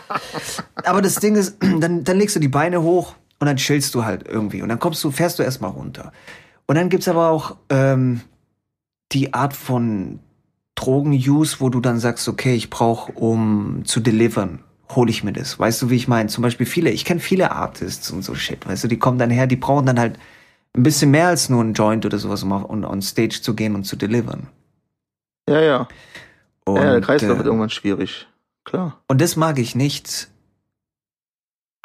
Aber 0.75 1.01
das 1.01 1.15
Ding 1.15 1.35
ist, 1.35 1.57
dann, 1.79 2.03
dann 2.03 2.17
legst 2.17 2.35
du 2.35 2.39
die 2.39 2.47
Beine 2.47 2.81
hoch 2.81 3.15
und 3.39 3.47
dann 3.47 3.57
chillst 3.57 3.95
du 3.95 4.05
halt 4.05 4.27
irgendwie. 4.27 4.61
Und 4.61 4.69
dann 4.69 4.79
kommst 4.79 5.03
du, 5.03 5.11
fährst 5.11 5.39
du 5.39 5.43
erstmal 5.43 5.71
runter. 5.71 6.11
Und 6.67 6.75
dann 6.75 6.89
gibt's 6.89 7.07
aber 7.07 7.29
auch 7.29 7.55
ähm, 7.69 8.21
die 9.11 9.33
Art 9.33 9.53
von 9.53 10.19
Drogen-Use, 10.75 11.57
wo 11.59 11.69
du 11.69 11.79
dann 11.79 11.99
sagst, 11.99 12.27
okay, 12.27 12.55
ich 12.55 12.69
brauche, 12.69 13.11
um 13.13 13.83
zu 13.85 13.99
delivern, 13.99 14.59
hole 14.95 15.09
ich 15.09 15.23
mir 15.23 15.33
das. 15.33 15.59
Weißt 15.59 15.81
du, 15.81 15.89
wie 15.89 15.95
ich 15.95 16.07
meine? 16.07 16.29
Zum 16.29 16.41
Beispiel 16.41 16.65
viele, 16.65 16.89
ich 16.89 17.05
kenne 17.05 17.19
viele 17.19 17.51
Artists 17.51 18.11
und 18.11 18.23
so 18.23 18.35
Shit, 18.35 18.67
weißt 18.67 18.83
du, 18.83 18.87
die 18.87 18.99
kommen 18.99 19.17
dann 19.17 19.29
her, 19.29 19.47
die 19.47 19.55
brauchen 19.55 19.85
dann 19.85 19.99
halt 19.99 20.17
ein 20.75 20.83
bisschen 20.83 21.11
mehr 21.11 21.27
als 21.27 21.49
nur 21.49 21.63
ein 21.63 21.73
Joint 21.73 22.05
oder 22.05 22.17
sowas, 22.17 22.43
um 22.43 22.51
on, 22.51 22.85
on 22.85 23.01
Stage 23.01 23.41
zu 23.41 23.55
gehen 23.55 23.75
und 23.75 23.83
zu 23.83 23.95
delivern. 23.95 24.47
Ja, 25.49 25.61
ja. 25.61 25.87
Und, 26.73 26.81
ja, 26.81 26.91
der 26.91 27.01
Kreislauf 27.01 27.33
äh, 27.33 27.37
wird 27.37 27.47
irgendwann 27.47 27.69
schwierig. 27.69 28.27
Klar. 28.63 29.01
Und 29.07 29.21
das 29.21 29.35
mag 29.35 29.59
ich 29.59 29.75
nicht. 29.75 30.29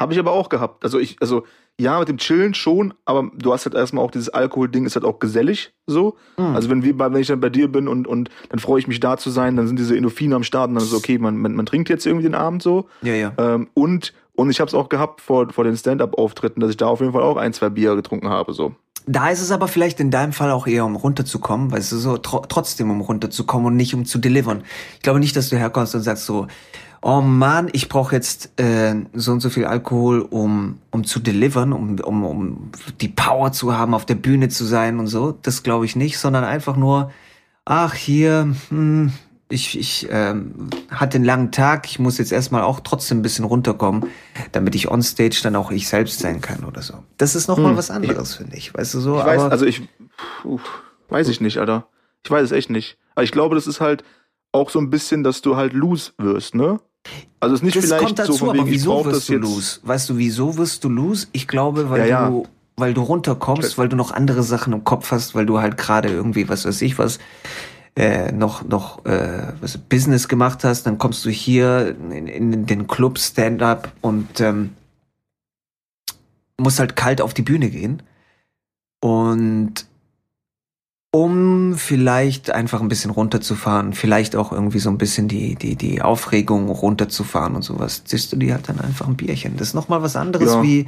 Habe 0.00 0.12
ich 0.12 0.18
aber 0.18 0.32
auch 0.32 0.48
gehabt. 0.48 0.84
Also 0.84 0.98
ich, 0.98 1.16
also 1.20 1.44
ja, 1.80 1.98
mit 1.98 2.08
dem 2.08 2.18
Chillen 2.18 2.54
schon, 2.54 2.94
aber 3.04 3.30
du 3.34 3.52
hast 3.52 3.64
halt 3.64 3.74
erstmal 3.74 4.04
auch 4.04 4.10
dieses 4.10 4.28
Alkohol-Ding, 4.28 4.86
ist 4.86 4.94
halt 4.94 5.04
auch 5.04 5.18
gesellig 5.18 5.72
so. 5.86 6.16
Mhm. 6.36 6.54
Also 6.54 6.70
wenn 6.70 6.84
wir 6.84 6.98
wenn 6.98 7.16
ich 7.16 7.26
dann 7.26 7.40
bei 7.40 7.48
dir 7.48 7.70
bin 7.70 7.88
und, 7.88 8.06
und 8.06 8.30
dann 8.48 8.60
freue 8.60 8.78
ich 8.78 8.86
mich 8.86 9.00
da 9.00 9.16
zu 9.16 9.30
sein, 9.30 9.56
dann 9.56 9.66
sind 9.66 9.78
diese 9.78 9.96
Endorphine 9.96 10.36
am 10.36 10.44
Start 10.44 10.68
und 10.68 10.74
dann 10.74 10.84
ist 10.84 10.90
so, 10.90 10.96
okay, 10.96 11.18
man, 11.18 11.36
man, 11.36 11.54
man 11.54 11.66
trinkt 11.66 11.88
jetzt 11.88 12.06
irgendwie 12.06 12.24
den 12.24 12.34
Abend 12.34 12.62
so. 12.62 12.88
Ja, 13.02 13.14
ja. 13.14 13.32
Ähm, 13.38 13.68
und, 13.74 14.12
und 14.34 14.50
ich 14.50 14.60
habe 14.60 14.68
es 14.68 14.74
auch 14.74 14.88
gehabt 14.88 15.20
vor, 15.20 15.50
vor 15.52 15.64
den 15.64 15.76
Stand-Up-Auftritten, 15.76 16.60
dass 16.60 16.70
ich 16.70 16.76
da 16.76 16.86
auf 16.86 17.00
jeden 17.00 17.12
Fall 17.12 17.22
auch 17.22 17.36
ein, 17.36 17.52
zwei 17.52 17.70
Bier 17.70 17.96
getrunken 17.96 18.28
habe, 18.28 18.52
so. 18.52 18.74
Da 19.06 19.28
ist 19.28 19.40
es 19.40 19.50
aber 19.50 19.68
vielleicht 19.68 20.00
in 20.00 20.11
deinem 20.11 20.32
Fall 20.32 20.50
auch 20.50 20.66
eher 20.66 20.84
um 20.87 20.96
runterzukommen, 20.96 21.70
weißt 21.70 21.92
du, 21.92 21.99
so 21.99 22.16
tr 22.16 22.42
trotzdem 22.49 22.90
um 22.90 23.02
runterzukommen 23.02 23.66
und 23.66 23.76
nicht 23.76 23.94
um 23.94 24.06
zu 24.06 24.18
delivern. 24.18 24.62
Ich 24.94 25.02
glaube 25.02 25.20
nicht, 25.20 25.37
dass 25.37 25.50
du 25.50 25.56
herkommst 25.56 25.94
und 25.94 26.00
sagst 26.00 26.25
so, 26.25 26.46
oh 27.02 27.20
Mann, 27.20 27.68
ich 27.73 27.90
brauche 27.90 28.14
jetzt 28.14 28.58
äh, 28.58 28.94
so 29.12 29.32
und 29.32 29.40
so 29.40 29.50
viel 29.50 29.66
Alkohol, 29.66 30.23
um, 30.23 30.78
um 30.90 31.04
zu 31.04 31.20
delivern, 31.20 31.75
um, 31.75 32.00
um, 32.00 32.25
um 32.25 32.70
die 33.02 33.08
Power 33.08 33.52
zu 33.52 33.76
haben, 33.76 33.92
auf 33.92 34.06
der 34.06 34.14
Bühne 34.14 34.49
zu 34.49 34.64
sein 34.64 34.99
und 34.99 35.06
so. 35.06 35.32
Das 35.42 35.62
glaube 35.62 35.84
ich 35.84 35.96
nicht, 35.96 36.18
sondern 36.18 36.44
einfach 36.44 36.76
nur, 36.76 37.11
ach 37.66 37.92
hier, 37.92 38.54
hm, 38.70 39.12
ich, 39.48 39.78
ich 39.78 40.08
ähm, 40.10 40.70
hatte 40.90 41.16
einen 41.16 41.24
langen 41.24 41.52
Tag, 41.52 41.86
ich 41.86 41.98
muss 41.98 42.18
jetzt 42.18 42.32
erstmal 42.32 42.62
auch 42.62 42.80
trotzdem 42.80 43.18
ein 43.18 43.22
bisschen 43.22 43.44
runterkommen, 43.44 44.06
damit 44.52 44.74
ich 44.74 44.88
onstage 44.88 45.40
dann 45.42 45.54
auch 45.56 45.70
ich 45.70 45.88
selbst 45.88 46.20
sein 46.20 46.40
kann 46.40 46.64
oder 46.64 46.82
so. 46.82 46.94
Das 47.18 47.34
ist 47.34 47.48
nochmal 47.48 47.70
hm. 47.70 47.76
was 47.76 47.90
anderes, 47.90 48.34
finde 48.36 48.56
ich. 48.56 48.74
Weißt 48.74 48.94
du 48.94 49.00
so? 49.00 49.18
Ich 49.18 49.24
weiß, 49.24 49.42
also 49.42 49.66
ich 49.66 49.82
puh, 50.42 50.60
weiß 51.08 51.28
ich 51.28 51.40
nicht, 51.40 51.58
Alter. 51.58 51.86
Ich 52.24 52.30
weiß 52.30 52.44
es 52.44 52.52
echt 52.52 52.70
nicht. 52.70 52.96
Aber 53.14 53.24
ich 53.24 53.32
glaube, 53.32 53.54
das 53.54 53.66
ist 53.66 53.80
halt 53.80 54.02
auch 54.52 54.70
so 54.70 54.78
ein 54.78 54.88
bisschen, 54.88 55.22
dass 55.22 55.42
du 55.42 55.56
halt 55.56 55.72
loose 55.72 56.12
wirst, 56.18 56.54
ne? 56.54 56.80
Also 57.38 57.54
es 57.54 57.60
ist 57.60 57.64
nicht 57.64 57.76
das 57.76 57.84
vielleicht 57.84 58.04
kommt 58.04 58.18
dazu, 58.18 58.32
so 58.32 58.50
aber 58.50 58.60
wegen, 58.60 58.70
wieso 58.70 59.04
wirst 59.04 59.28
du 59.28 59.36
lose? 59.36 59.80
Weißt 59.82 60.08
du, 60.08 60.16
wieso 60.16 60.56
wirst 60.56 60.84
du 60.84 60.88
lose? 60.88 61.26
Ich 61.32 61.46
glaube, 61.46 61.90
weil 61.90 62.00
ja, 62.00 62.06
ja. 62.06 62.28
du 62.28 62.46
weil 62.76 62.94
du 62.94 63.02
runterkommst, 63.02 63.78
weil 63.78 63.88
du 63.88 63.96
noch 63.96 64.10
andere 64.10 64.42
Sachen 64.42 64.72
im 64.72 64.84
Kopf 64.84 65.12
hast, 65.12 65.34
weil 65.34 65.46
du 65.46 65.60
halt 65.60 65.76
gerade 65.76 66.08
irgendwie, 66.08 66.48
was 66.48 66.64
weiß 66.64 66.82
ich 66.82 66.98
was, 66.98 67.18
äh, 67.96 68.32
noch 68.32 68.64
noch 68.64 69.04
äh, 69.04 69.52
was 69.60 69.78
Business 69.78 70.28
gemacht 70.28 70.64
hast, 70.64 70.84
dann 70.84 70.98
kommst 70.98 71.24
du 71.24 71.30
hier 71.30 71.96
in, 72.10 72.26
in 72.26 72.66
den 72.66 72.86
Club 72.86 73.18
Stand-up 73.18 73.92
und 74.00 74.40
ähm, 74.40 74.70
musst 76.58 76.78
halt 76.78 76.96
kalt 76.96 77.20
auf 77.20 77.34
die 77.34 77.42
Bühne 77.42 77.70
gehen 77.70 78.02
und 79.00 79.86
um 81.14 81.74
vielleicht 81.76 82.50
einfach 82.50 82.80
ein 82.80 82.88
bisschen 82.88 83.12
runterzufahren, 83.12 83.92
vielleicht 83.92 84.34
auch 84.34 84.50
irgendwie 84.50 84.80
so 84.80 84.90
ein 84.90 84.98
bisschen 84.98 85.28
die, 85.28 85.54
die, 85.54 85.76
die 85.76 86.02
Aufregung 86.02 86.68
runterzufahren 86.68 87.54
und 87.54 87.62
sowas, 87.62 88.02
ziehst 88.02 88.32
du 88.32 88.36
dir 88.36 88.54
halt 88.54 88.68
dann 88.68 88.80
einfach 88.80 89.06
ein 89.06 89.14
Bierchen. 89.14 89.56
Das 89.56 89.68
ist 89.68 89.74
nochmal 89.74 90.02
was 90.02 90.16
anderes, 90.16 90.54
ja. 90.54 90.62
wie 90.64 90.86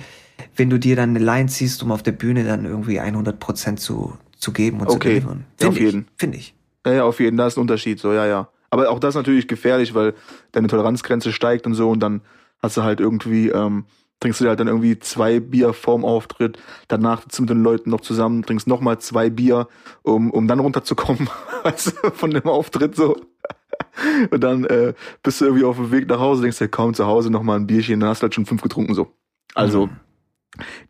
wenn 0.57 0.69
du 0.69 0.81
dir 0.81 0.97
dann 0.97 1.11
eine 1.11 1.21
Line 1.21 1.49
ziehst, 1.49 1.81
um 1.85 1.93
auf 1.93 2.03
der 2.03 2.11
Bühne 2.11 2.43
dann 2.43 2.65
irgendwie 2.65 2.99
100 2.99 3.39
Prozent 3.39 3.79
zu, 3.79 4.15
zu 4.37 4.53
geben 4.53 4.81
und 4.81 4.89
okay. 4.89 4.99
zu 4.99 5.09
delivern. 5.09 5.45
Finde 5.59 5.69
auf 5.69 5.77
ich, 5.77 5.83
jeden. 5.83 6.09
Finde 6.17 6.39
ich. 6.39 6.56
Ja, 6.87 6.93
ja, 6.93 7.05
auf 7.05 7.19
jeden, 7.19 7.37
da 7.37 7.49
ist 7.49 7.57
ein 7.57 7.63
Unterschied, 7.63 7.99
so, 7.99 8.13
ja, 8.13 8.27
ja. 8.27 8.49
Aber 8.71 8.91
auch 8.91 9.01
das 9.01 9.11
ist 9.11 9.17
natürlich 9.17 9.49
gefährlich, 9.49 9.93
weil 9.95 10.15
deine 10.53 10.69
Toleranzgrenze 10.69 11.33
steigt 11.33 11.67
und 11.67 11.75
so 11.75 11.91
und 11.91 11.99
dann 11.99 12.21
hast 12.63 12.77
du 12.77 12.85
halt 12.85 13.01
irgendwie, 13.01 13.49
ähm, 13.49 13.87
trinkst 14.21 14.41
du 14.41 14.45
dir 14.45 14.51
halt 14.51 14.61
dann 14.61 14.69
irgendwie 14.69 14.97
zwei 15.01 15.41
Bier 15.41 15.73
vorm 15.73 16.05
Auftritt, 16.05 16.59
danach 16.87 17.23
sitzt 17.23 17.39
du 17.39 17.43
mit 17.43 17.51
den 17.51 17.65
Leuten 17.65 17.91
noch 17.91 18.03
zusammen, 18.03 18.45
trinkst 18.45 18.69
nochmal 18.69 19.01
zwei 19.01 19.31
Bier, 19.31 19.67
um, 20.03 20.31
um 20.31 20.47
dann 20.47 20.61
runterzukommen, 20.61 21.29
weißt 21.65 21.89
du, 22.05 22.11
von 22.13 22.31
dem 22.31 22.45
Auftritt 22.45 22.95
so. 22.95 23.17
Und 24.31 24.45
dann 24.45 24.65
äh, 24.67 24.95
bist 25.25 25.41
du 25.41 25.47
irgendwie 25.47 25.65
auf 25.65 25.77
dem 25.77 25.91
Weg 25.91 26.09
nach 26.09 26.21
Hause, 26.21 26.43
denkst 26.43 26.59
dir, 26.59 26.69
komm 26.69 26.95
zu 26.95 27.07
Hause 27.07 27.31
nochmal 27.31 27.59
ein 27.59 27.67
Bierchen, 27.67 27.99
dann 27.99 28.11
hast 28.11 28.23
du 28.23 28.25
halt 28.25 28.35
schon 28.35 28.47
fünf 28.47 28.63
getrunken 28.63 28.95
so. 28.95 29.13
Also, 29.55 29.87
mhm. 29.87 29.97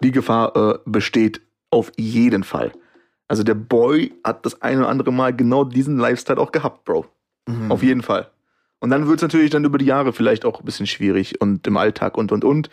die 0.03 0.11
Gefahr 0.11 0.55
äh, 0.57 0.79
besteht 0.85 1.41
auf 1.71 1.91
jeden 1.97 2.45
Fall. 2.45 2.73
Also 3.29 3.43
der 3.43 3.55
Boy 3.55 4.15
hat 4.25 4.47
das 4.47 4.63
eine 4.63 4.81
oder 4.81 4.89
andere 4.89 5.13
Mal 5.13 5.35
genau 5.35 5.65
diesen 5.65 5.99
Lifestyle 5.99 6.39
auch 6.39 6.53
gehabt, 6.53 6.85
Bro. 6.85 7.07
Mhm. 7.49 7.71
Auf 7.71 7.83
jeden 7.83 8.03
Fall. 8.03 8.31
Und 8.79 8.91
dann 8.91 9.09
wird 9.09 9.19
es 9.19 9.23
natürlich 9.23 9.51
dann 9.51 9.65
über 9.65 9.79
die 9.79 9.87
Jahre 9.87 10.13
vielleicht 10.13 10.45
auch 10.45 10.61
ein 10.61 10.65
bisschen 10.65 10.87
schwierig 10.87 11.41
und 11.41 11.67
im 11.67 11.77
Alltag 11.77 12.17
und 12.17 12.31
und 12.33 12.45
und. 12.45 12.71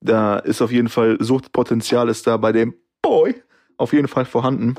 Da 0.00 0.38
ist 0.38 0.62
auf 0.62 0.72
jeden 0.72 0.88
Fall 0.88 1.16
Suchtpotenzial 1.20 2.08
ist 2.08 2.26
da 2.26 2.36
bei 2.36 2.52
dem 2.52 2.74
Boy 3.02 3.42
auf 3.76 3.92
jeden 3.92 4.08
Fall 4.08 4.24
vorhanden. 4.24 4.74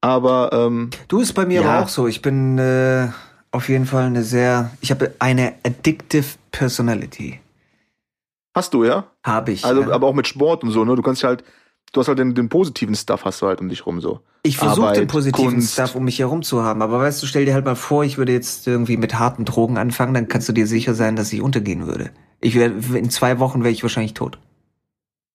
Aber 0.00 0.50
ähm, 0.52 0.90
du 1.08 1.20
ist 1.20 1.32
bei 1.32 1.46
mir 1.46 1.62
ja. 1.62 1.68
aber 1.68 1.84
auch 1.84 1.88
so. 1.88 2.06
Ich 2.08 2.22
bin 2.22 2.58
äh, 2.58 3.08
auf 3.50 3.68
jeden 3.68 3.86
Fall 3.86 4.04
eine 4.04 4.24
sehr, 4.24 4.70
ich 4.80 4.90
habe 4.90 5.14
eine 5.18 5.54
addictive 5.64 6.24
Personality. 6.50 7.40
Hast 8.54 8.74
du 8.74 8.84
ja? 8.84 9.06
Habe 9.24 9.52
ich. 9.52 9.64
Also, 9.64 9.82
ja. 9.82 9.90
aber 9.90 10.08
auch 10.08 10.14
mit 10.14 10.26
Sport 10.26 10.64
und 10.64 10.70
so. 10.70 10.84
Ne, 10.84 10.96
du 10.96 11.02
kannst 11.02 11.22
halt, 11.24 11.44
du 11.92 12.00
hast 12.00 12.08
halt 12.08 12.18
den, 12.18 12.34
den 12.34 12.48
positiven 12.48 12.94
Stuff 12.94 13.24
hast 13.24 13.42
du 13.42 13.46
halt 13.46 13.60
um 13.60 13.68
dich 13.68 13.86
rum 13.86 14.00
so. 14.00 14.20
Ich 14.42 14.56
versuche 14.56 14.92
den 14.92 15.06
positiven 15.06 15.54
Kunst. 15.54 15.74
Stuff 15.74 15.94
um 15.94 16.04
mich 16.04 16.18
herum 16.18 16.42
zu 16.42 16.62
haben, 16.62 16.82
aber 16.82 16.98
weißt 16.98 17.22
du, 17.22 17.26
stell 17.26 17.44
dir 17.44 17.54
halt 17.54 17.64
mal 17.64 17.76
vor, 17.76 18.04
ich 18.04 18.18
würde 18.18 18.32
jetzt 18.32 18.66
irgendwie 18.66 18.96
mit 18.96 19.18
harten 19.18 19.44
Drogen 19.44 19.78
anfangen, 19.78 20.14
dann 20.14 20.28
kannst 20.28 20.48
du 20.48 20.52
dir 20.52 20.66
sicher 20.66 20.94
sein, 20.94 21.14
dass 21.14 21.32
ich 21.32 21.42
untergehen 21.42 21.86
würde. 21.86 22.10
Ich 22.40 22.56
wär, 22.56 22.72
in 22.94 23.10
zwei 23.10 23.38
Wochen 23.38 23.62
wäre 23.62 23.72
ich 23.72 23.82
wahrscheinlich 23.82 24.14
tot. 24.14 24.38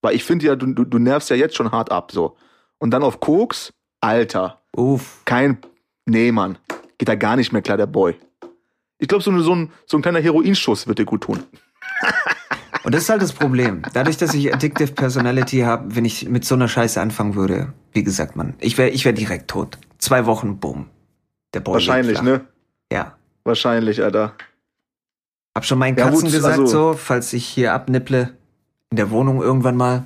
Weil 0.02 0.16
ich 0.16 0.24
finde 0.24 0.46
ja, 0.46 0.56
du, 0.56 0.68
du, 0.68 0.84
du 0.84 1.00
nervst 1.00 1.30
ja 1.30 1.36
jetzt 1.36 1.56
schon 1.56 1.72
hart 1.72 1.92
ab, 1.92 2.12
so. 2.12 2.36
Und 2.80 2.92
dann 2.92 3.04
auf 3.04 3.20
Koks, 3.20 3.72
Alter. 4.02 4.62
Uff. 4.76 5.22
Kein, 5.26 5.60
nee, 6.06 6.32
Mann. 6.32 6.58
Geht 6.98 7.08
da 7.08 7.16
gar 7.16 7.36
nicht 7.36 7.52
mehr 7.52 7.62
klar, 7.62 7.78
der 7.78 7.88
Boy. 7.88 8.16
Ich 9.00 9.08
glaube, 9.08 9.24
so, 9.24 9.38
so, 9.40 9.56
ein, 9.56 9.72
so 9.86 9.98
ein 9.98 10.02
kleiner 10.02 10.20
Heroinschuss 10.20 10.88
wird 10.88 11.00
dir 11.00 11.06
gut 11.06 11.22
tun. 11.22 11.44
Und 12.88 12.96
das 12.96 13.04
ist 13.04 13.10
halt 13.10 13.22
das 13.22 13.34
Problem. 13.34 13.82
Dadurch, 13.92 14.16
dass 14.16 14.34
ich 14.34 14.54
Addictive 14.54 14.94
Personality 14.94 15.60
habe, 15.60 15.94
wenn 15.98 16.06
ich 16.06 16.30
mit 16.30 16.46
so 16.46 16.56
einer 16.56 16.70
Scheiße 16.70 17.02
anfangen 17.02 17.36
würde, 17.36 17.74
wie 17.92 18.02
gesagt, 18.02 18.38
man, 18.38 18.54
ich 18.62 18.78
wäre 18.78 18.88
ich 18.88 19.04
wär 19.04 19.12
direkt 19.12 19.50
tot. 19.50 19.78
Zwei 19.98 20.26
Wochen, 20.26 20.58
bumm. 20.58 20.88
Der 21.54 21.60
Boy 21.60 21.74
Wahrscheinlich, 21.74 22.22
ne? 22.22 22.48
Ja. 22.90 23.18
Wahrscheinlich, 23.44 24.02
Alter. 24.02 24.36
Hab 25.54 25.66
schon 25.66 25.80
meinen 25.80 25.98
Katzen 25.98 26.14
ja, 26.14 26.22
gut, 26.22 26.32
gesagt, 26.32 26.60
also, 26.60 26.66
so, 26.66 26.94
falls 26.94 27.34
ich 27.34 27.46
hier 27.46 27.74
abnipple, 27.74 28.38
in 28.90 28.96
der 28.96 29.12
Wohnung 29.12 29.42
irgendwann 29.42 29.76
mal, 29.76 30.06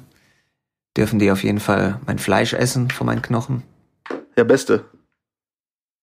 dürfen 0.97 1.19
die 1.19 1.31
auf 1.31 1.43
jeden 1.43 1.59
Fall 1.59 2.00
mein 2.07 2.17
Fleisch 2.17 2.53
essen 2.53 2.89
von 2.89 3.05
meinen 3.05 3.21
Knochen. 3.21 3.61
Ja, 4.35 4.43
Beste. 4.43 4.85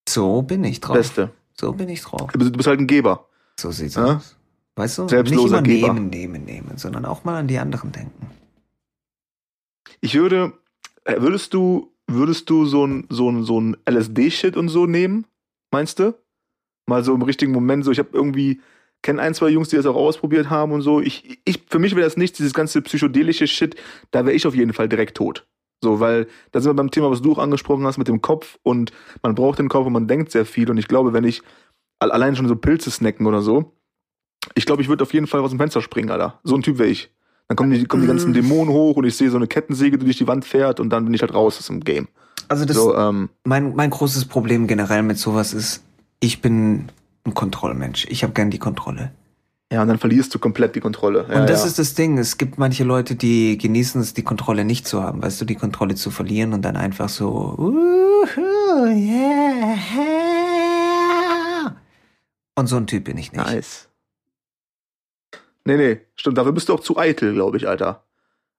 So 0.07 0.43
bin 0.43 0.63
ich 0.63 0.79
drauf. 0.79 0.95
Beste. 0.95 1.31
So 1.59 1.73
bin 1.73 1.89
ich 1.89 2.01
drauf. 2.03 2.31
Du 2.31 2.49
bist 2.49 2.67
halt 2.67 2.79
ein 2.79 2.87
Geber. 2.87 3.27
So 3.59 3.69
sieht's 3.69 3.95
ja? 3.95 4.15
aus. 4.15 4.37
Weißt 4.79 4.97
du? 4.97 5.09
Selbstloser 5.09 5.61
Nicht 5.61 5.83
immer 5.83 5.93
nehmen, 5.93 6.09
nehmen, 6.09 6.45
nehmen, 6.45 6.77
sondern 6.77 7.03
auch 7.03 7.25
mal 7.25 7.35
an 7.35 7.49
die 7.49 7.59
anderen 7.59 7.91
denken. 7.91 8.27
Ich 9.99 10.15
würde, 10.15 10.53
äh, 11.03 11.19
würdest 11.19 11.53
du, 11.53 11.91
würdest 12.07 12.49
du 12.49 12.65
so 12.65 12.87
ein, 12.87 13.05
so 13.09 13.29
ein, 13.29 13.43
so 13.43 13.59
ein 13.59 13.75
LSD-Shit 13.85 14.55
und 14.55 14.69
so 14.69 14.85
nehmen? 14.85 15.25
Meinst 15.71 15.99
du? 15.99 16.15
Mal 16.87 17.03
so 17.03 17.13
im 17.13 17.23
richtigen 17.23 17.51
Moment, 17.51 17.83
so 17.83 17.91
ich 17.91 17.99
habe 17.99 18.11
irgendwie 18.13 18.61
kenne 19.01 19.21
ein, 19.21 19.33
zwei 19.33 19.49
Jungs, 19.49 19.67
die 19.67 19.75
das 19.75 19.85
auch 19.85 19.97
ausprobiert 19.97 20.49
haben 20.49 20.71
und 20.71 20.81
so. 20.81 21.01
Ich, 21.01 21.41
ich, 21.43 21.63
für 21.69 21.79
mich 21.79 21.93
wäre 21.95 22.05
das 22.05 22.15
nichts, 22.15 22.37
dieses 22.37 22.53
ganze 22.53 22.81
psychedelische 22.81 23.47
Shit, 23.47 23.75
da 24.11 24.25
wäre 24.25 24.35
ich 24.35 24.47
auf 24.47 24.55
jeden 24.55 24.71
Fall 24.71 24.87
direkt 24.87 25.17
tot. 25.17 25.45
So, 25.83 25.99
weil 25.99 26.27
da 26.53 26.61
sind 26.61 26.69
wir 26.69 26.75
beim 26.75 26.91
Thema, 26.91 27.11
was 27.11 27.21
du 27.21 27.33
auch 27.33 27.37
angesprochen 27.37 27.85
hast 27.85 27.97
mit 27.97 28.07
dem 28.07 28.21
Kopf 28.21 28.57
und 28.63 28.93
man 29.23 29.35
braucht 29.35 29.59
den 29.59 29.67
Kopf 29.67 29.87
und 29.87 29.93
man 29.93 30.07
denkt 30.07 30.31
sehr 30.31 30.45
viel 30.45 30.69
und 30.69 30.77
ich 30.77 30.87
glaube, 30.87 31.11
wenn 31.11 31.25
ich 31.25 31.41
allein 31.99 32.37
schon 32.37 32.47
so 32.47 32.55
Pilze 32.55 32.91
snacken 32.91 33.27
oder 33.27 33.41
so, 33.41 33.73
ich 34.55 34.65
glaube, 34.65 34.81
ich 34.81 34.89
würde 34.89 35.03
auf 35.03 35.13
jeden 35.13 35.27
Fall 35.27 35.41
aus 35.41 35.51
dem 35.51 35.59
Fenster 35.59 35.81
springen, 35.81 36.11
Alter. 36.11 36.39
So 36.43 36.55
ein 36.55 36.61
Typ 36.61 36.77
wäre 36.77 36.89
ich. 36.89 37.11
Dann 37.47 37.55
kommen 37.55 37.71
die, 37.71 37.85
kommen 37.85 38.03
die 38.03 38.07
ganzen 38.07 38.31
mm. 38.31 38.33
Dämonen 38.33 38.73
hoch 38.73 38.95
und 38.97 39.05
ich 39.05 39.17
sehe 39.17 39.29
so 39.31 39.37
eine 39.37 39.47
Kettensäge, 39.47 39.97
die 39.97 40.05
durch 40.05 40.17
die 40.17 40.27
Wand 40.27 40.45
fährt 40.45 40.79
und 40.79 40.91
dann 40.91 41.05
bin 41.05 41.13
ich 41.13 41.21
halt 41.21 41.33
raus 41.33 41.57
aus 41.57 41.67
dem 41.67 41.79
Game. 41.81 42.07
Also 42.47 42.65
das, 42.65 42.77
so, 42.77 42.95
ähm, 42.95 43.29
mein, 43.43 43.75
mein 43.75 43.89
großes 43.89 44.25
Problem 44.25 44.67
generell 44.67 45.01
mit 45.03 45.17
sowas 45.17 45.53
ist, 45.53 45.83
ich 46.19 46.41
bin 46.41 46.89
ein 47.25 47.33
Kontrollmensch. 47.33 48.05
Ich 48.09 48.23
habe 48.23 48.33
gern 48.33 48.51
die 48.51 48.59
Kontrolle. 48.59 49.11
Ja, 49.71 49.83
und 49.83 49.87
dann 49.87 49.99
verlierst 49.99 50.33
du 50.33 50.39
komplett 50.39 50.75
die 50.75 50.79
Kontrolle. 50.79 51.25
Ja, 51.29 51.41
und 51.41 51.49
das 51.49 51.61
ja. 51.61 51.67
ist 51.67 51.79
das 51.79 51.93
Ding. 51.93 52.17
Es 52.17 52.37
gibt 52.37 52.57
manche 52.57 52.83
Leute, 52.83 53.15
die 53.15 53.57
genießen 53.57 54.01
es, 54.01 54.13
die 54.13 54.23
Kontrolle 54.23 54.65
nicht 54.65 54.87
zu 54.87 55.03
haben, 55.03 55.21
weißt 55.21 55.41
du, 55.41 55.45
die 55.45 55.55
Kontrolle 55.55 55.95
zu 55.95 56.09
verlieren 56.09 56.53
und 56.53 56.63
dann 56.63 56.75
einfach 56.75 57.09
so, 57.09 57.55
uh, 57.57 57.99
Oh, 58.71 58.85
yeah. 58.85 59.75
Und 62.55 62.67
so 62.67 62.77
ein 62.77 62.87
Typ 62.87 63.05
bin 63.05 63.17
ich 63.17 63.31
nicht. 63.31 63.43
Nice. 63.43 63.88
Nee, 65.69 65.77
nee, 65.77 65.99
stimmt. 66.15 66.35
Dafür 66.37 66.51
bist 66.51 66.67
du 66.69 66.73
auch 66.73 66.79
zu 66.79 66.97
eitel, 66.97 67.33
glaube 67.33 67.57
ich, 67.57 67.67
Alter. 67.67 68.03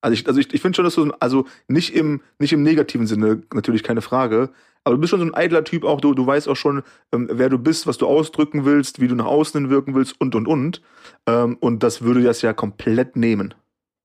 Also 0.01 0.15
ich, 0.15 0.29
also 0.29 0.39
ich, 0.39 0.55
ich 0.55 0.63
finde 0.63 0.77
schon, 0.77 0.85
dass 0.85 0.95
du, 0.95 1.13
also 1.19 1.47
nicht 1.67 1.95
im, 1.95 2.21
nicht 2.39 2.53
im 2.53 2.63
negativen 2.63 3.09
Sinne, 3.09 3.43
natürlich 3.53 3.83
keine 3.83 4.01
Frage, 4.01 4.51
aber 4.85 4.95
du 4.95 5.01
bist 5.01 5.11
schon 5.11 5.19
so 5.19 5.27
ein 5.27 5.35
eitler 5.35 5.65
Typ 5.65 5.85
auch, 5.85 6.01
du, 6.01 6.15
du 6.15 6.25
weißt 6.25 6.49
auch 6.49 6.55
schon, 6.57 6.83
ähm, 7.13 7.29
wer 7.33 7.49
du 7.49 7.59
bist, 7.59 7.89
was 7.89 7.99
du 7.99 8.07
ausdrücken 8.07 8.65
willst, 8.65 9.01
wie 9.01 9.09
du 9.09 9.17
nach 9.17 9.27
außen 9.27 9.61
hin 9.61 9.71
wirken 9.71 9.95
willst 9.97 10.21
und, 10.21 10.37
und, 10.37 10.47
und. 10.47 10.83
Ähm, 11.27 11.57
und 11.59 11.83
das 11.83 12.01
würde 12.03 12.23
das 12.23 12.43
ja 12.43 12.53
komplett 12.53 13.17
nehmen. 13.17 13.55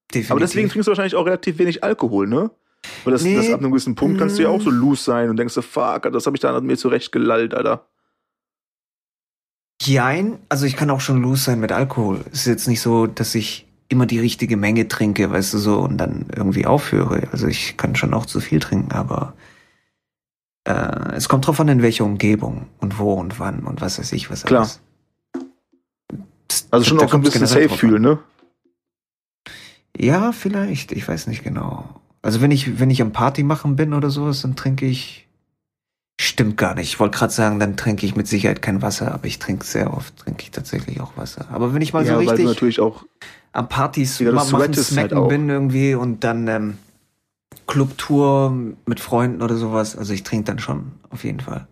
Definitiv. 0.09 0.31
Aber 0.31 0.39
deswegen 0.39 0.67
trinkst 0.67 0.88
du 0.88 0.91
wahrscheinlich 0.91 1.15
auch 1.15 1.27
relativ 1.27 1.59
wenig 1.59 1.83
Alkohol, 1.83 2.25
ne? 2.27 2.50
Weil 3.03 3.13
das, 3.13 3.24
Nee. 3.24 3.35
das 3.35 3.51
ab 3.51 3.59
einem 3.59 3.69
gewissen 3.69 3.93
Punkt 3.93 4.17
kannst 4.17 4.39
du 4.39 4.43
ja 4.43 4.50
auch 4.50 4.62
so 4.62 4.71
loose 4.71 5.03
sein 5.03 5.29
und 5.29 5.38
denkst 5.38 5.53
fuck, 5.53 6.12
das 6.12 6.25
habe 6.25 6.35
ich 6.35 6.41
da 6.41 6.59
mir 6.59 6.75
zurecht 6.75 7.12
gelallt, 7.12 7.53
Alter. 7.53 7.88
Jein, 9.86 10.39
also 10.50 10.65
ich 10.65 10.75
kann 10.75 10.89
auch 10.89 11.01
schon 11.01 11.22
loose 11.22 11.44
sein 11.44 11.60
mit 11.60 11.72
Alkohol. 11.72 12.24
Es 12.32 12.39
ist 12.42 12.46
jetzt 12.48 12.68
nicht 12.68 12.82
so, 12.82 13.08
dass 13.08 13.36
ich 13.36 13.68
immer 13.88 14.06
die 14.06 14.20
richtige 14.20 14.58
Menge 14.58 14.88
trinke, 14.88 15.30
weißt 15.30 15.54
du 15.54 15.58
so, 15.60 15.80
und 15.80 15.98
dann 15.98 16.25
irgendwie 16.36 16.65
aufhöre. 16.65 17.27
Also 17.32 17.48
ich 17.48 17.77
kann 17.77 17.96
schon 17.96 18.13
auch 18.13 18.25
zu 18.25 18.39
viel 18.39 18.60
trinken, 18.60 18.92
aber 18.92 19.34
äh, 20.68 21.13
es 21.15 21.30
kommt 21.30 21.46
drauf 21.46 21.60
an, 21.60 21.68
in 21.68 21.82
welcher 21.84 22.06
Umgebung 22.06 22.68
und 22.80 22.98
wo 22.98 23.13
und 23.13 23.39
wann 23.39 23.60
und 23.60 23.82
was 23.82 24.00
weiß 24.00 24.12
ich, 24.13 24.32
was 24.32 24.44
Klar. 24.44 24.62
alles. 24.62 24.82
Das- 26.48 26.68
Also 26.72 26.86
schon 26.86 27.00
auch 27.00 27.13
ein 27.13 27.22
bisschen 27.22 27.46
safe 27.46 27.70
fühlen, 27.70 28.01
ne? 28.01 28.20
Ja, 29.98 30.32
vielleicht, 30.32 30.92
ich 30.92 31.08
weiß 31.08 31.27
nicht 31.27 31.44
genau. 31.44 32.01
Also 32.22 32.42
wenn 32.42 32.51
ich, 32.51 32.80
wenn 32.80 32.89
ich 32.89 33.01
am 33.01 33.12
Party 33.12 33.44
machen 33.44 33.75
bin 33.75 33.94
oder 33.94 34.10
sowas, 34.10 34.42
dann 34.42 34.56
trinke 34.56 34.86
ich. 34.88 35.25
Stimmt 36.19 36.55
gar 36.55 36.75
nicht. 36.75 36.88
Ich 36.88 37.00
wollte 37.00 37.17
gerade 37.17 37.34
sagen, 37.34 37.60
dann 37.60 37.75
trinke 37.75 38.05
ich 38.05 38.15
mit 38.15 38.27
Sicherheit 38.27 38.62
kein 38.62 38.81
Wasser, 38.81 39.13
aber 39.13 39.25
ich 39.25 39.38
trinke 39.38 39.65
sehr 39.65 39.93
oft, 39.93 40.15
trinke 40.17 40.43
ich 40.43 40.51
tatsächlich 40.51 41.01
auch 41.01 41.17
Wasser. 41.17 41.45
Aber 41.51 41.74
wenn 41.74 41.81
ich 41.81 41.91
mal 41.91 42.05
ja, 42.05 42.13
so 42.13 42.19
richtig 42.19 42.45
natürlich 42.45 42.79
auch, 42.79 43.03
am 43.51 43.67
Partys 43.67 44.19
Ja, 44.19 44.29
du 44.29 44.36
ma 44.36 44.43
machen, 44.43 44.60
sweatest 44.60 44.98
halt 44.98 45.12
bin 45.29 45.50
irgendwie 45.50 45.93
und 45.93 46.24
dann 46.24 46.48
ähm, 46.48 46.77
Clubtour 47.67 48.55
mit 48.86 49.00
Freunden 49.01 49.41
oder 49.41 49.55
sowas. 49.55 49.98
Also 49.98 50.13
ich 50.13 50.24
trinke 50.24 50.45
dann 50.45 50.60
schon, 50.60 50.93
auf 51.10 51.25
jeden 51.25 51.41
Fall. 51.41 51.67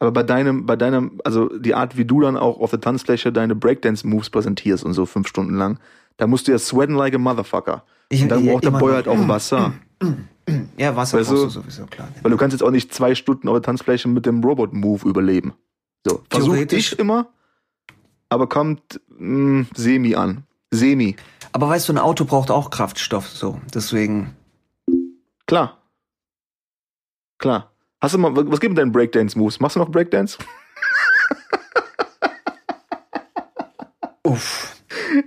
aber 0.00 0.10
bei 0.10 0.24
deinem, 0.24 0.66
bei 0.66 0.74
deinem, 0.74 1.20
also 1.24 1.48
die 1.56 1.74
Art, 1.74 1.96
wie 1.96 2.04
du 2.04 2.20
dann 2.20 2.36
auch 2.36 2.58
auf 2.58 2.70
der 2.70 2.80
Tanzfläche 2.80 3.32
deine 3.32 3.54
Breakdance-Moves 3.54 4.30
präsentierst 4.30 4.84
und 4.84 4.92
so 4.94 5.06
fünf 5.06 5.28
Stunden 5.28 5.54
lang, 5.54 5.78
da 6.16 6.26
musst 6.26 6.48
du 6.48 6.52
ja 6.52 6.58
sweaten 6.58 6.94
like 6.94 7.14
a 7.14 7.18
motherfucker. 7.18 7.84
Ich, 8.08 8.22
Und 8.22 8.28
dann 8.28 8.44
braucht 8.44 8.64
der 8.64 8.70
Boy 8.72 8.92
halt 8.92 9.08
auch 9.08 9.28
Wasser. 9.28 9.74
Ja, 10.76 10.96
Wasser 10.96 11.18
Weißt 11.18 11.30
du? 11.30 11.48
sowieso, 11.48 11.86
klar. 11.86 12.08
Weil 12.22 12.30
du 12.30 12.36
kannst 12.36 12.52
jetzt 12.52 12.62
auch 12.62 12.70
nicht 12.70 12.92
zwei 12.92 13.14
Stunden 13.14 13.48
auf 13.48 13.54
der 13.54 13.62
Tanzfläche 13.62 14.08
mit 14.08 14.26
dem 14.26 14.42
Robot-Move 14.42 15.08
überleben. 15.08 15.54
So, 16.06 16.22
versuch 16.30 16.56
ich 16.56 16.98
immer, 16.98 17.28
aber 18.28 18.48
kommt 18.48 19.00
mh, 19.08 19.66
semi 19.74 20.14
an. 20.16 20.44
Semi. 20.72 21.16
Aber 21.52 21.68
weißt 21.68 21.88
du, 21.88 21.92
ein 21.92 21.98
Auto 21.98 22.24
braucht 22.24 22.50
auch 22.50 22.70
Kraftstoff, 22.70 23.28
so. 23.28 23.60
Deswegen. 23.72 24.34
Klar. 25.46 25.78
Klar. 27.38 27.70
Hast 28.00 28.14
du 28.14 28.18
mal, 28.18 28.34
was 28.34 28.58
gibt 28.58 28.70
denn 28.70 28.76
deinen 28.76 28.92
Breakdance-Moves? 28.92 29.60
Machst 29.60 29.76
du 29.76 29.80
noch 29.80 29.90
Breakdance? 29.90 30.38
Uff. 34.24 34.71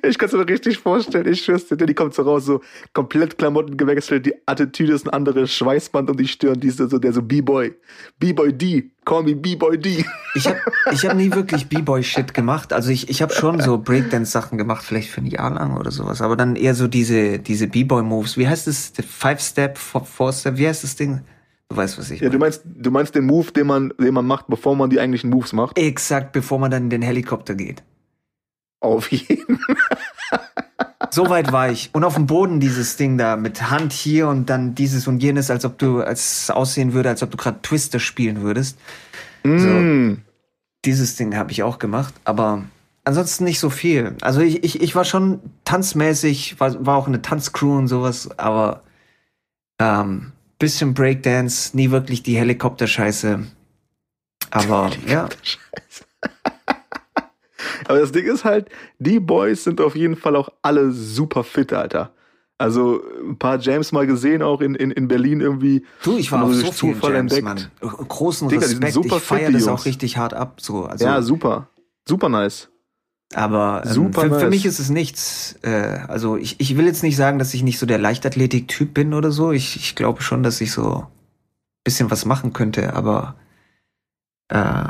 Ich 0.07 0.17
kann 0.17 0.27
es 0.29 0.33
mir 0.33 0.47
richtig 0.47 0.77
vorstellen. 0.77 1.27
Ich 1.27 1.43
schwör's 1.43 1.67
dir, 1.67 1.77
die 1.77 1.93
kommt 1.93 2.13
so 2.13 2.23
raus, 2.23 2.45
so 2.45 2.61
komplett 2.93 3.37
Klamotten 3.37 3.77
gewechselt, 3.77 4.25
die 4.25 4.33
Attitüde 4.45 4.93
ist 4.93 5.05
ein 5.07 5.09
anderes 5.11 5.51
Schweißband 5.53 6.09
um 6.09 6.17
die 6.17 6.27
Stirn, 6.27 6.59
die 6.59 6.67
ist 6.67 6.77
so, 6.77 6.97
der 6.99 7.13
so 7.13 7.21
B-Boy. 7.21 7.73
B-Boy 8.19 8.53
D. 8.53 8.91
Call 9.05 9.23
me 9.23 9.35
B-Boy 9.35 9.77
D. 9.77 10.03
Ich 10.33 10.47
habe 10.47 10.59
ich 10.91 11.05
hab 11.05 11.15
nie 11.15 11.31
wirklich 11.31 11.67
B-Boy-Shit 11.67 12.33
gemacht. 12.33 12.73
Also 12.73 12.89
ich, 12.91 13.09
ich 13.09 13.21
habe 13.21 13.33
schon 13.33 13.59
so 13.61 13.77
Breakdance-Sachen 13.77 14.57
gemacht, 14.57 14.83
vielleicht 14.83 15.09
für 15.09 15.21
ein 15.21 15.27
Jahr 15.27 15.53
lang 15.53 15.77
oder 15.77 15.91
sowas. 15.91 16.21
Aber 16.21 16.35
dann 16.35 16.55
eher 16.55 16.75
so 16.75 16.87
diese, 16.87 17.39
diese 17.39 17.67
B-Boy-Moves. 17.67 18.37
Wie 18.37 18.47
heißt 18.47 18.67
es? 18.67 18.91
Five-Step, 19.07 19.77
Four-Step? 19.77 20.57
Wie 20.57 20.67
heißt 20.67 20.83
das 20.83 20.95
Ding? 20.95 21.21
Du 21.69 21.77
weißt, 21.77 21.97
was 21.97 22.11
ich 22.11 22.19
Ja, 22.21 22.29
du 22.29 22.33
meine. 22.37 22.51
meinst, 22.51 22.61
du 22.65 22.91
meinst 22.91 23.15
den 23.15 23.25
Move, 23.25 23.51
den 23.51 23.67
man, 23.67 23.93
den 23.99 24.13
man 24.13 24.25
macht, 24.25 24.47
bevor 24.47 24.75
man 24.75 24.89
die 24.89 24.99
eigentlichen 24.99 25.29
Moves 25.31 25.51
macht? 25.53 25.77
Exakt, 25.77 26.31
bevor 26.31 26.59
man 26.59 26.69
dann 26.69 26.83
in 26.83 26.89
den 26.89 27.01
Helikopter 27.01 27.55
geht. 27.55 27.83
Auf 28.85 29.11
jeden. 29.11 29.59
So 31.11 31.29
weit 31.29 31.53
war 31.53 31.69
ich. 31.69 31.91
Und 31.93 32.03
auf 32.03 32.15
dem 32.15 32.25
Boden 32.25 32.59
dieses 32.59 32.97
Ding 32.97 33.17
da 33.17 33.37
mit 33.37 33.69
Hand 33.69 33.93
hier 33.93 34.27
und 34.27 34.49
dann 34.49 34.75
dieses 34.75 35.07
und 35.07 35.23
jenes, 35.23 35.49
als 35.49 35.63
ob 35.63 35.77
du, 35.77 36.01
als 36.01 36.49
aussehen 36.49 36.91
würde, 36.91 37.07
als 37.07 37.23
ob 37.23 37.31
du 37.31 37.37
gerade 37.37 37.61
Twister 37.61 37.99
spielen 37.99 38.41
würdest. 38.41 38.77
Mm. 39.43 40.15
Dieses 40.83 41.15
Ding 41.15 41.37
habe 41.37 41.53
ich 41.53 41.63
auch 41.63 41.79
gemacht, 41.79 42.13
aber 42.25 42.65
ansonsten 43.05 43.45
nicht 43.45 43.61
so 43.61 43.69
viel. 43.69 44.17
Also 44.19 44.41
ich, 44.41 44.65
ich, 44.65 44.81
ich 44.81 44.93
war 44.93 45.05
schon 45.05 45.39
tanzmäßig, 45.63 46.59
war, 46.59 46.85
war 46.85 46.97
auch 46.97 47.07
eine 47.07 47.21
Tanzcrew 47.21 47.77
und 47.77 47.87
sowas, 47.87 48.37
aber 48.37 48.83
ähm, 49.79 50.33
bisschen 50.59 50.93
Breakdance, 50.93 51.77
nie 51.77 51.91
wirklich 51.91 52.23
die 52.23 52.35
Helikopter-Scheiße. 52.35 53.45
Aber 54.51 54.91
ja, 55.07 55.29
Scheiße. 55.41 56.05
Aber 57.87 57.99
das 57.99 58.11
Ding 58.11 58.25
ist 58.25 58.45
halt, 58.45 58.69
die 58.99 59.19
Boys 59.19 59.63
sind 59.63 59.81
auf 59.81 59.95
jeden 59.95 60.15
Fall 60.15 60.35
auch 60.35 60.49
alle 60.61 60.91
super 60.91 61.43
fit, 61.43 61.73
Alter. 61.73 62.11
Also 62.57 63.01
ein 63.21 63.37
paar 63.37 63.59
Jams 63.59 63.91
mal 63.91 64.07
gesehen, 64.07 64.41
auch 64.41 64.61
in, 64.61 64.75
in, 64.75 64.91
in 64.91 65.09
Berlin 65.09 65.41
irgendwie. 65.41 65.83
du, 66.03 66.17
ich 66.17 66.31
war 66.31 66.43
auf 66.43 66.53
so 66.53 66.71
vielen 66.71 66.95
Zufall 66.95 67.13
Jams, 67.13 67.33
entdeckt? 67.33 67.69
Mann. 67.81 68.07
Großen 68.07 68.47
Digga, 68.47 68.61
Respekt, 68.61 68.93
super 68.93 69.17
ich 69.17 69.23
feiere 69.23 69.51
das 69.51 69.65
Jungs. 69.65 69.81
auch 69.81 69.85
richtig 69.85 70.17
hart 70.17 70.33
ab. 70.33 70.61
So, 70.61 70.85
also, 70.85 71.03
ja, 71.03 71.21
super. 71.21 71.67
Super 72.07 72.29
nice. 72.29 72.69
Aber 73.33 73.83
ähm, 73.85 73.91
Super 73.91 74.21
für, 74.21 74.27
für 74.27 74.35
nice. 74.35 74.49
mich 74.49 74.65
ist 74.65 74.79
es 74.79 74.89
nichts. 74.89 75.55
Äh, 75.63 75.99
also 76.07 76.37
ich, 76.37 76.59
ich 76.59 76.77
will 76.77 76.85
jetzt 76.85 77.03
nicht 77.03 77.15
sagen, 77.15 77.39
dass 77.39 77.53
ich 77.53 77.63
nicht 77.63 77.79
so 77.79 77.85
der 77.85 77.97
Leichtathletik-Typ 77.97 78.93
bin 78.93 79.13
oder 79.13 79.31
so. 79.31 79.51
Ich, 79.51 79.75
ich 79.75 79.95
glaube 79.95 80.21
schon, 80.21 80.43
dass 80.43 80.61
ich 80.61 80.71
so 80.71 80.99
ein 80.99 81.07
bisschen 81.83 82.11
was 82.11 82.25
machen 82.25 82.53
könnte, 82.53 82.93
aber 82.93 83.35
äh, 84.49 84.85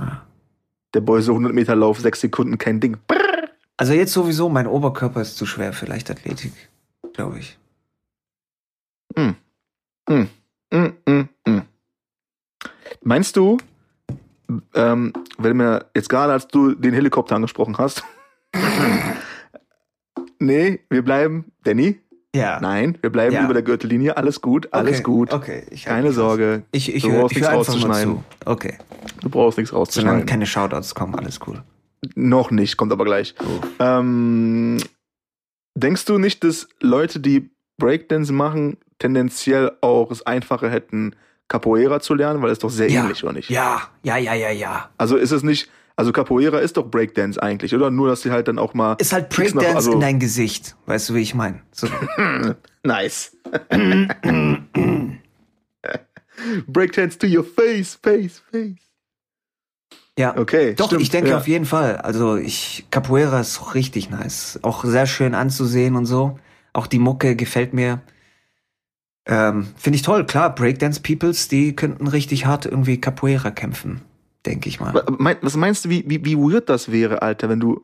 Der 0.96 1.02
Boy 1.02 1.22
so 1.22 1.34
100 1.34 1.54
Meter 1.54 1.76
Lauf, 1.76 2.00
sechs 2.00 2.22
Sekunden, 2.22 2.58
kein 2.58 2.80
Ding. 2.80 2.96
also 3.76 3.92
jetzt 3.92 4.14
sowieso, 4.14 4.48
mein 4.48 4.66
Oberkörper 4.66 5.22
ist 5.22 5.36
zu 5.36 5.46
schwer 5.46 5.74
für 5.74 5.86
Leichtathletik, 5.86 6.54
glaube 7.12 7.40
ich. 7.40 7.60
Mm, 9.18 9.36
mm, 10.10 10.28
mm. 11.06 11.62
Meinst 13.02 13.36
du, 13.36 13.58
ähm, 14.74 15.12
wenn 15.38 15.58
mir 15.58 15.86
jetzt 15.94 16.08
gerade 16.08 16.32
als 16.32 16.48
du 16.48 16.74
den 16.74 16.94
Helikopter 16.94 17.36
angesprochen 17.36 17.78
hast, 17.78 18.02
nee, 20.40 20.80
wir 20.90 21.04
bleiben, 21.04 21.52
Danny, 21.66 22.00
Ja. 22.36 22.60
nein, 22.62 22.98
wir 23.02 23.10
bleiben 23.10 23.34
Ja. 23.36 23.44
über 23.46 23.54
der 23.54 23.64
Gürtellinie, 23.64 24.16
alles 24.18 24.42
gut, 24.42 24.68
alles 24.72 24.96
okay, 25.00 25.04
gut, 25.04 25.34
Okay, 25.34 25.64
ich 25.72 25.86
keine 25.86 26.12
Sorge, 26.12 26.64
Ich, 26.72 26.94
ich 26.94 27.04
Du 27.04 27.10
brauchst 27.12 27.32
ich 27.36 27.42
nichts 27.42 27.54
rauszuschneiden. 27.54 28.16
zu. 28.18 28.24
Okay. 28.50 28.78
du 29.22 29.30
brauchst 29.30 29.58
nichts 29.58 29.70
Solange 29.72 29.82
rauszuschneiden. 29.82 30.26
keine 30.26 30.46
Shoutouts 30.46 30.94
kommen, 30.96 31.16
alles 31.16 31.40
cool. 31.48 31.64
Noch 32.16 32.52
nicht, 32.52 32.78
kommt 32.78 32.92
aber 32.92 33.06
gleich. 33.06 33.34
Ähm, 33.80 34.78
denkst 35.78 36.06
du 36.06 36.18
nicht, 36.18 36.44
dass 36.44 36.68
Leute, 36.80 37.20
die 37.20 37.50
Breakdance 37.78 38.32
machen, 38.32 38.78
tendenziell 39.00 39.72
auch 39.82 40.12
es 40.12 40.26
einfacher 40.26 40.70
hätten, 40.70 41.16
Capoeira 41.48 42.00
zu 42.00 42.14
lernen, 42.16 42.42
weil 42.42 42.52
es 42.52 42.60
doch 42.60 42.70
sehr 42.70 42.90
Ja. 42.90 43.04
ähnlich, 43.04 43.24
oder 43.24 43.34
nicht? 43.34 43.50
Ja, 43.50 43.82
ja, 44.04 44.18
ja, 44.18 44.34
ja, 44.34 44.50
ja. 44.52 44.90
Also 44.98 45.16
ist 45.18 45.32
es 45.32 45.44
nicht, 45.44 45.70
also 45.96 46.12
Capoeira 46.12 46.60
ist 46.60 46.78
doch 46.78 46.90
Breakdance 46.90 47.42
eigentlich, 47.42 47.74
oder? 47.74 47.90
Nur, 47.90 48.10
dass 48.10 48.22
sie 48.22 48.32
halt 48.32 48.48
dann 48.48 48.60
auch 48.60 48.74
mal. 48.74 48.96
Ist 49.00 49.14
halt 49.14 49.30
Kicks 49.30 49.54
nach- 49.54 49.62
Breakdance 49.62 49.88
also- 49.88 49.94
in 49.94 50.00
dein 50.02 50.20
Gesicht. 50.20 50.76
Weißt 50.86 51.10
du, 51.10 51.16
wie 51.16 51.22
ich 51.22 51.34
meine? 51.36 51.62
So. 51.72 51.88
Nice. 52.84 53.36
Breakdance 56.68 57.18
to 57.18 57.26
your 57.28 57.44
face, 57.44 57.96
face, 57.96 58.44
face. 58.52 58.78
Ja. 60.18 60.38
Okay. 60.38 60.76
Doch, 60.76 60.88
stimmt, 60.88 61.02
ich 61.02 61.10
denke 61.10 61.32
ja. 61.32 61.38
auf 61.38 61.48
jeden 61.48 61.66
Fall. 61.66 61.98
Also 61.98 62.36
ich 62.36 62.86
Capoeira 62.92 63.40
ist 63.40 63.74
richtig 63.76 64.10
nice. 64.10 64.60
Auch 64.62 64.84
sehr 64.86 65.08
schön 65.08 65.34
anzusehen 65.34 65.96
und 65.96 66.06
so. 66.06 66.40
Auch 66.74 66.88
die 66.88 67.00
Mucke 67.00 67.36
gefällt 67.36 67.74
mir. 67.74 68.02
Ähm, 69.26 69.68
Finde 69.76 69.96
ich 69.98 70.04
toll. 70.04 70.26
Klar, 70.26 70.54
Breakdance 70.54 71.02
Peoples, 71.02 71.48
die 71.48 71.76
könnten 71.76 72.08
richtig 72.08 72.46
hart 72.46 72.66
irgendwie 72.66 73.02
Capoeira 73.02 73.50
kämpfen. 73.52 74.02
Denke 74.46 74.70
ich 74.70 74.80
mal. 74.80 74.94
Was 75.42 75.56
meinst 75.56 75.86
du, 75.86 75.90
wie, 75.90 76.04
wie, 76.08 76.24
wie 76.24 76.38
weird 76.38 76.70
das 76.70 76.92
wäre, 76.92 77.22
Alter, 77.22 77.50
wenn 77.50 77.60
du, 77.60 77.82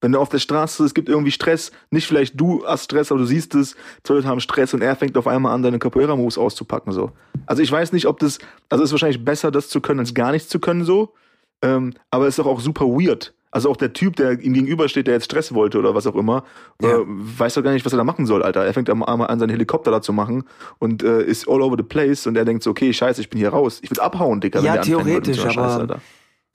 wenn 0.00 0.12
du 0.12 0.18
auf 0.18 0.28
der 0.28 0.38
Straße, 0.38 0.84
es 0.84 0.92
gibt 0.92 1.08
irgendwie 1.08 1.30
Stress, 1.30 1.72
nicht 1.90 2.06
vielleicht 2.06 2.38
du 2.38 2.64
hast 2.66 2.84
Stress, 2.84 3.10
aber 3.10 3.20
du 3.20 3.26
siehst 3.26 3.54
es, 3.54 3.74
zwei 4.02 4.14
Leute 4.14 4.28
haben 4.28 4.40
Stress 4.40 4.74
und 4.74 4.82
er 4.82 4.96
fängt 4.96 5.16
auf 5.16 5.26
einmal 5.26 5.54
an, 5.54 5.62
deine 5.62 5.78
Capoeira-Moves 5.78 6.36
auszupacken, 6.36 6.92
so. 6.92 7.12
Also 7.46 7.62
ich 7.62 7.72
weiß 7.72 7.92
nicht, 7.92 8.06
ob 8.06 8.18
das, 8.18 8.38
also 8.68 8.84
ist 8.84 8.92
wahrscheinlich 8.92 9.24
besser, 9.24 9.50
das 9.50 9.68
zu 9.68 9.80
können, 9.80 10.00
als 10.00 10.12
gar 10.12 10.32
nichts 10.32 10.48
zu 10.50 10.60
können, 10.60 10.84
so. 10.84 11.14
Ähm, 11.62 11.94
aber 12.10 12.26
es 12.26 12.30
ist 12.30 12.38
doch 12.38 12.46
auch 12.46 12.60
super 12.60 12.84
weird. 12.84 13.32
Also 13.54 13.70
auch 13.70 13.76
der 13.76 13.92
Typ, 13.92 14.16
der 14.16 14.40
ihm 14.40 14.52
gegenübersteht, 14.54 15.06
der 15.06 15.14
jetzt 15.14 15.26
Stress 15.26 15.54
wollte 15.54 15.78
oder 15.78 15.94
was 15.94 16.06
auch 16.06 16.16
immer, 16.16 16.42
Ja. 16.82 16.90
äh, 16.98 17.04
weiß 17.06 17.54
doch 17.54 17.62
gar 17.62 17.72
nicht, 17.72 17.84
was 17.86 17.92
er 17.92 17.98
da 17.98 18.04
machen 18.04 18.26
soll, 18.26 18.42
Alter. 18.42 18.64
Er 18.64 18.74
fängt 18.74 18.90
am 18.90 19.02
einmal 19.02 19.28
an, 19.28 19.38
seinen 19.38 19.50
Helikopter 19.50 19.90
da 19.90 20.02
zu 20.02 20.12
machen 20.12 20.44
und 20.78 21.02
äh, 21.02 21.22
ist 21.22 21.48
all 21.48 21.62
over 21.62 21.76
the 21.78 21.84
place 21.84 22.26
und 22.26 22.36
er 22.36 22.44
denkt 22.44 22.62
so, 22.64 22.70
okay, 22.70 22.92
scheiße, 22.92 23.20
ich 23.20 23.30
bin 23.30 23.38
hier 23.38 23.50
raus. 23.50 23.78
Ich 23.82 23.90
würde 23.90 24.02
abhauen, 24.02 24.40
Dicker, 24.40 24.60
Ja, 24.60 24.78
theoretisch, 24.78 25.36
so 25.40 25.48
aber- 25.48 25.66
Alter. 25.80 26.00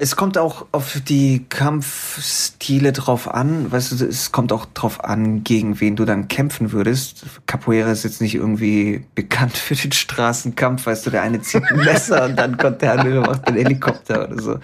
Es 0.01 0.15
kommt 0.15 0.37
auch 0.37 0.65
auf 0.71 1.01
die 1.09 1.45
Kampfstile 1.49 2.93
drauf 2.93 3.27
an. 3.33 3.69
Weißt 3.69 3.99
du, 3.99 4.05
es 4.05 4.31
kommt 4.31 4.53
auch 4.53 4.65
drauf 4.65 5.03
an, 5.03 5.43
gegen 5.43 5.81
wen 5.81 5.97
du 5.97 6.05
dann 6.05 6.29
kämpfen 6.29 6.71
würdest. 6.71 7.25
Capoeira 7.47 7.91
ist 7.91 8.03
jetzt 8.05 8.21
nicht 8.21 8.35
irgendwie 8.35 9.03
bekannt 9.15 9.57
für 9.57 9.75
den 9.75 9.91
Straßenkampf. 9.91 10.85
Weißt 10.85 11.05
du, 11.05 11.09
der 11.09 11.21
eine 11.23 11.41
zieht 11.41 11.63
ein 11.69 11.79
Messer 11.83 12.23
und 12.25 12.37
dann 12.37 12.57
kommt 12.57 12.81
der 12.81 12.93
andere 12.99 13.19
macht 13.21 13.47
den 13.49 13.55
Helikopter 13.55 14.29
oder 14.29 14.41
so. 14.41 14.59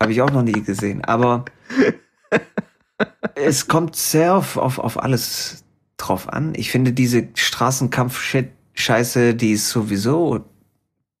Habe 0.00 0.12
ich 0.12 0.22
auch 0.22 0.30
noch 0.30 0.42
nie 0.42 0.62
gesehen. 0.62 1.04
Aber 1.04 1.44
es 3.34 3.68
kommt 3.68 3.96
sehr 3.96 4.34
auf, 4.34 4.56
auf, 4.56 4.78
auf 4.78 5.02
alles 5.02 5.64
drauf 5.96 6.28
an. 6.28 6.54
Ich 6.56 6.70
finde 6.70 6.92
diese 6.92 7.28
Straßenkampf-Scheiße, 7.34 9.34
die 9.34 9.52
ist 9.52 9.70
sowieso 9.70 10.44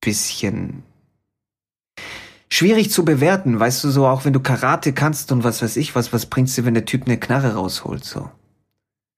bisschen 0.00 0.82
schwierig 2.50 2.90
zu 2.90 3.04
bewerten, 3.04 3.58
weißt 3.58 3.84
du, 3.84 3.90
so 3.90 4.06
auch 4.06 4.24
wenn 4.24 4.32
du 4.32 4.40
Karate 4.40 4.92
kannst 4.92 5.32
und 5.32 5.44
was 5.44 5.62
weiß 5.62 5.76
ich, 5.76 5.94
was, 5.94 6.12
was 6.12 6.26
bringt's 6.26 6.54
dir, 6.54 6.64
wenn 6.64 6.74
der 6.74 6.84
Typ 6.84 7.06
eine 7.06 7.18
Knarre 7.18 7.54
rausholt, 7.54 8.04
so. 8.04 8.30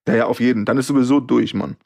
Ja, 0.08 0.14
ja, 0.14 0.26
auf 0.26 0.40
jeden. 0.40 0.64
Dann 0.64 0.78
ist 0.78 0.86
sowieso 0.86 1.20
durch, 1.20 1.52
Mann. 1.52 1.76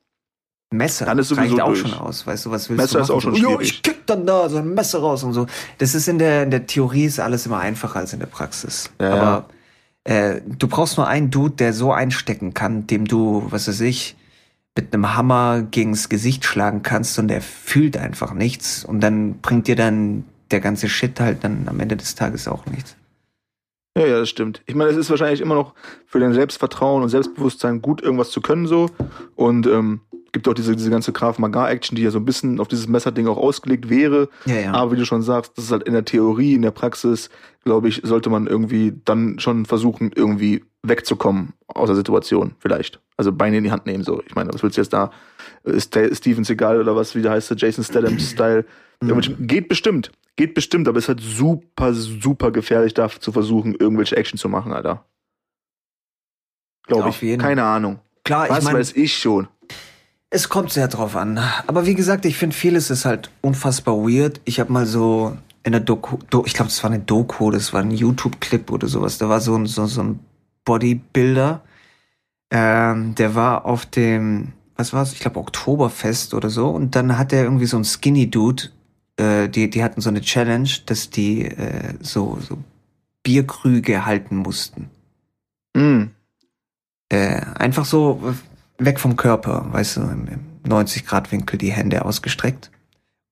Messer 0.72 1.06
Dann 1.06 1.18
ist 1.18 1.28
sowieso 1.28 1.42
reicht 1.56 1.60
auch 1.62 1.66
durch. 1.68 1.80
schon 1.80 1.94
aus, 1.94 2.26
weißt 2.26 2.46
du, 2.46 2.50
was 2.52 2.68
willst 2.70 2.80
Messer 2.82 2.98
du 2.98 3.02
ist 3.02 3.08
machen? 3.08 3.16
auch 3.16 3.20
schon 3.22 3.34
so, 3.34 3.40
Jo, 3.42 3.48
schwierig. 3.56 3.68
ich 3.68 3.82
kick 3.82 4.06
dann 4.06 4.24
da 4.26 4.48
so 4.48 4.56
ein 4.58 4.72
Messer 4.74 5.00
raus 5.00 5.24
und 5.24 5.32
so. 5.32 5.46
Das 5.78 5.94
ist 5.94 6.06
in 6.08 6.18
der, 6.18 6.44
in 6.44 6.50
der 6.50 6.66
Theorie 6.66 7.04
ist 7.04 7.18
alles 7.20 7.46
immer 7.46 7.58
einfacher 7.58 7.98
als 7.98 8.12
in 8.12 8.20
der 8.20 8.26
Praxis. 8.26 8.90
Ja, 9.00 9.14
Aber 9.14 9.44
Äh, 10.04 10.40
du 10.46 10.66
brauchst 10.68 10.96
nur 10.96 11.06
einen 11.08 11.30
Dude, 11.30 11.56
der 11.56 11.72
so 11.74 11.92
einstecken 11.92 12.54
kann, 12.54 12.86
dem 12.86 13.04
du, 13.06 13.44
was 13.50 13.68
weiß 13.68 13.80
ich, 13.82 14.16
mit 14.76 14.94
einem 14.94 15.14
Hammer 15.14 15.62
gegens 15.62 16.08
Gesicht 16.08 16.44
schlagen 16.46 16.82
kannst 16.82 17.18
und 17.18 17.28
der 17.28 17.42
fühlt 17.42 17.96
einfach 17.98 18.32
nichts 18.32 18.84
und 18.84 19.00
dann 19.00 19.40
bringt 19.40 19.66
dir 19.66 19.76
dann 19.76 20.24
der 20.52 20.60
ganze 20.60 20.88
Shit 20.88 21.20
halt 21.20 21.44
dann 21.44 21.64
am 21.68 21.78
Ende 21.80 21.96
des 21.96 22.14
Tages 22.14 22.48
auch 22.48 22.64
nichts. 22.66 22.96
Ja, 23.98 24.06
ja, 24.06 24.18
das 24.20 24.30
stimmt. 24.30 24.62
Ich 24.66 24.74
meine, 24.76 24.90
es 24.90 24.96
ist 24.96 25.10
wahrscheinlich 25.10 25.40
immer 25.40 25.56
noch 25.56 25.74
für 26.06 26.20
dein 26.20 26.32
Selbstvertrauen 26.32 27.02
und 27.02 27.08
Selbstbewusstsein 27.08 27.82
gut, 27.82 28.00
irgendwas 28.00 28.30
zu 28.30 28.40
können 28.40 28.66
so. 28.68 28.88
Und 29.34 29.66
ähm, 29.66 30.00
gibt 30.32 30.46
auch 30.48 30.54
diese, 30.54 30.76
diese 30.76 30.90
ganze 30.90 31.12
Krav 31.12 31.38
Maga-Action, 31.38 31.96
die 31.96 32.02
ja 32.02 32.10
so 32.10 32.18
ein 32.18 32.24
bisschen 32.24 32.60
auf 32.60 32.68
dieses 32.68 32.86
Messerding 32.88 33.26
auch 33.28 33.36
ausgelegt 33.36 33.88
wäre. 33.88 34.28
Ja, 34.46 34.54
ja. 34.56 34.72
Aber 34.72 34.92
wie 34.92 34.96
du 34.96 35.04
schon 35.04 35.22
sagst, 35.22 35.52
das 35.56 35.64
ist 35.66 35.72
halt 35.72 35.84
in 35.84 35.92
der 35.92 36.04
Theorie, 36.04 36.54
in 36.54 36.62
der 36.62 36.70
Praxis, 36.70 37.30
glaube 37.64 37.88
ich, 37.88 38.00
sollte 38.04 38.30
man 38.30 38.46
irgendwie 38.46 38.94
dann 39.04 39.38
schon 39.38 39.66
versuchen, 39.66 40.12
irgendwie 40.14 40.64
wegzukommen 40.82 41.52
aus 41.66 41.88
der 41.88 41.96
Situation, 41.96 42.54
vielleicht. 42.58 43.00
Also 43.16 43.32
Beine 43.32 43.58
in 43.58 43.64
die 43.64 43.70
Hand 43.70 43.86
nehmen, 43.86 44.02
so. 44.04 44.22
Ich 44.26 44.34
meine, 44.34 44.52
was 44.52 44.62
willst 44.62 44.76
du 44.78 44.80
jetzt 44.80 44.92
da? 44.92 45.10
Ist 45.64 45.94
Steven 46.12 46.44
Seagal 46.44 46.80
oder 46.80 46.96
was, 46.96 47.14
wie 47.14 47.22
der 47.22 47.32
heißt, 47.32 47.50
der 47.50 47.56
Jason 47.58 47.84
Statham-Style? 47.84 48.64
Irgendwelche- 49.02 49.34
Geht 49.34 49.68
bestimmt. 49.68 50.10
Geht 50.36 50.54
bestimmt, 50.54 50.88
aber 50.88 50.96
es 50.98 51.04
ist 51.04 51.08
halt 51.08 51.20
super, 51.20 51.92
super 51.92 52.50
gefährlich, 52.50 52.94
da 52.94 53.08
zu 53.10 53.30
versuchen, 53.32 53.74
irgendwelche 53.74 54.16
Action 54.16 54.38
zu 54.38 54.48
machen, 54.48 54.72
Alter. 54.72 55.04
Glaube 56.86 57.10
ich. 57.10 57.38
Keine 57.38 57.62
Ahnung. 57.64 58.00
Klar, 58.24 58.46
ich 58.46 58.52
Was 58.52 58.64
meine, 58.64 58.78
weiß 58.78 58.96
ich 58.96 59.16
schon. 59.16 59.48
Es 60.30 60.48
kommt 60.48 60.72
sehr 60.72 60.86
drauf 60.86 61.16
an. 61.16 61.40
Aber 61.66 61.86
wie 61.86 61.94
gesagt, 61.94 62.24
ich 62.24 62.38
finde 62.38 62.54
vieles 62.54 62.88
ist 62.90 63.04
halt 63.04 63.30
unfassbar 63.40 63.96
weird. 63.96 64.40
Ich 64.44 64.60
habe 64.60 64.72
mal 64.72 64.86
so 64.86 65.36
in 65.64 65.72
der 65.72 65.80
Doku, 65.80 66.18
Do, 66.30 66.44
ich 66.46 66.54
glaube, 66.54 66.70
das 66.70 66.82
war 66.84 66.90
eine 66.90 67.00
Doku, 67.00 67.50
das 67.50 67.72
war 67.72 67.80
ein 67.80 67.90
YouTube-Clip 67.90 68.70
oder 68.70 68.86
sowas. 68.86 69.18
Da 69.18 69.28
war 69.28 69.40
so 69.40 69.56
ein, 69.56 69.66
so, 69.66 69.86
so 69.86 70.02
ein 70.02 70.20
Bodybuilder. 70.64 71.62
Ähm, 72.52 73.14
der 73.16 73.34
war 73.34 73.64
auf 73.64 73.86
dem, 73.86 74.52
was 74.76 74.92
war's? 74.92 75.12
Ich 75.12 75.20
glaube, 75.20 75.40
Oktoberfest 75.40 76.32
oder 76.32 76.48
so. 76.48 76.68
Und 76.68 76.94
dann 76.94 77.18
hat 77.18 77.32
er 77.32 77.42
irgendwie 77.42 77.66
so 77.66 77.76
ein 77.76 77.84
Skinny-Dude, 77.84 78.70
äh, 79.16 79.48
die, 79.48 79.68
die 79.68 79.82
hatten 79.82 80.00
so 80.00 80.10
eine 80.10 80.20
Challenge, 80.20 80.70
dass 80.86 81.10
die 81.10 81.44
äh, 81.44 81.94
so, 82.00 82.38
so 82.40 82.58
Bierkrüge 83.24 84.06
halten 84.06 84.36
mussten. 84.36 84.90
Mm. 85.74 86.04
Äh, 87.08 87.40
einfach 87.56 87.84
so 87.84 88.34
weg 88.80 89.00
vom 89.00 89.16
Körper, 89.16 89.66
weißt 89.70 89.98
du, 89.98 90.00
im, 90.02 90.28
im 90.28 90.70
90-Grad-Winkel 90.70 91.58
die 91.58 91.72
Hände 91.72 92.04
ausgestreckt. 92.04 92.70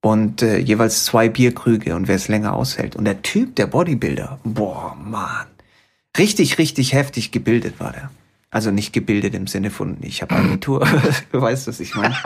Und 0.00 0.42
äh, 0.42 0.58
jeweils 0.58 1.04
zwei 1.04 1.28
Bierkrüge 1.28 1.96
und 1.96 2.06
wer 2.06 2.14
es 2.16 2.28
länger 2.28 2.54
aushält. 2.54 2.94
Und 2.94 3.04
der 3.04 3.22
Typ, 3.22 3.56
der 3.56 3.66
Bodybuilder, 3.66 4.38
boah, 4.44 4.96
Mann. 4.96 5.46
Richtig, 6.16 6.58
richtig 6.58 6.92
heftig 6.92 7.32
gebildet 7.32 7.80
war 7.80 7.92
der. 7.92 8.10
Also 8.50 8.70
nicht 8.70 8.92
gebildet 8.92 9.34
im 9.34 9.46
Sinne 9.46 9.70
von, 9.70 9.98
ich 10.00 10.22
habe 10.22 10.36
Abitur. 10.36 10.86
du 11.32 11.40
weißt, 11.40 11.66
was 11.66 11.80
ich 11.80 11.94
meine. 11.94 12.16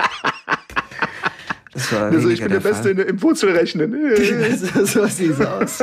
Das 1.73 1.93
war 1.93 2.03
Also 2.05 2.29
ich 2.29 2.41
bin 2.41 2.51
der, 2.51 2.61
Fall. 2.61 2.73
Beste 2.73 2.91
in, 2.91 2.99
im 2.99 3.23
Wurzelrechnen. 3.23 3.97
so, 4.57 4.85
so 4.85 5.07
sieht's 5.07 5.41
aus. 5.41 5.83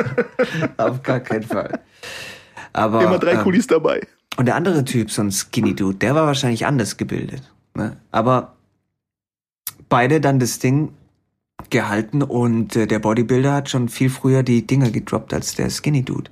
Auf 0.78 1.02
gar 1.04 1.20
keinen 1.20 1.44
Fall. 1.44 1.80
Aber, 2.72 3.04
Immer 3.04 3.20
drei 3.20 3.34
ähm, 3.34 3.42
Kulis 3.42 3.68
dabei. 3.68 4.02
Und 4.40 4.46
der 4.46 4.56
andere 4.56 4.86
Typ, 4.86 5.12
so 5.12 5.22
ein 5.22 5.34
Skinny 5.34 5.76
Dude, 5.76 5.98
der 5.98 6.16
war 6.16 6.26
wahrscheinlich 6.26 6.66
anders 6.66 6.96
gebildet. 6.96 7.52
Ne? 7.74 7.98
Aber 8.10 8.56
beide 9.90 10.22
dann 10.22 10.40
das 10.40 10.60
Ding 10.60 10.94
gehalten 11.70 12.24
und 12.24 12.74
äh, 12.78 12.88
der 12.88 13.00
Bodybuilder 13.00 13.52
hat 13.52 13.70
schon 13.70 13.90
viel 13.90 14.10
früher 14.10 14.42
die 14.42 14.66
Dinger 14.66 14.92
gedroppt 14.92 15.34
als 15.34 15.56
der 15.56 15.70
Skinny 15.70 16.04
Dude. 16.04 16.32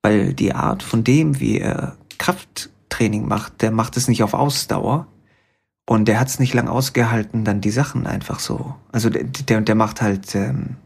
Weil 0.00 0.32
die 0.32 0.54
Art 0.54 0.82
von 0.82 1.04
dem, 1.04 1.38
wie 1.38 1.60
er 1.60 1.98
Krafttraining 2.16 3.28
macht, 3.28 3.60
der 3.60 3.72
macht 3.72 3.98
es 3.98 4.08
nicht 4.08 4.22
auf 4.22 4.32
Ausdauer. 4.32 5.06
Und 5.84 6.08
der 6.08 6.20
hat 6.20 6.28
es 6.28 6.38
nicht 6.38 6.54
lang 6.54 6.68
ausgehalten, 6.68 7.44
dann 7.44 7.60
die 7.60 7.70
Sachen 7.70 8.06
einfach 8.06 8.40
so. 8.40 8.74
Also 8.90 9.10
der, 9.10 9.24
der, 9.24 9.60
der 9.60 9.74
macht 9.74 10.00
halt 10.00 10.34
ähm, 10.34 10.76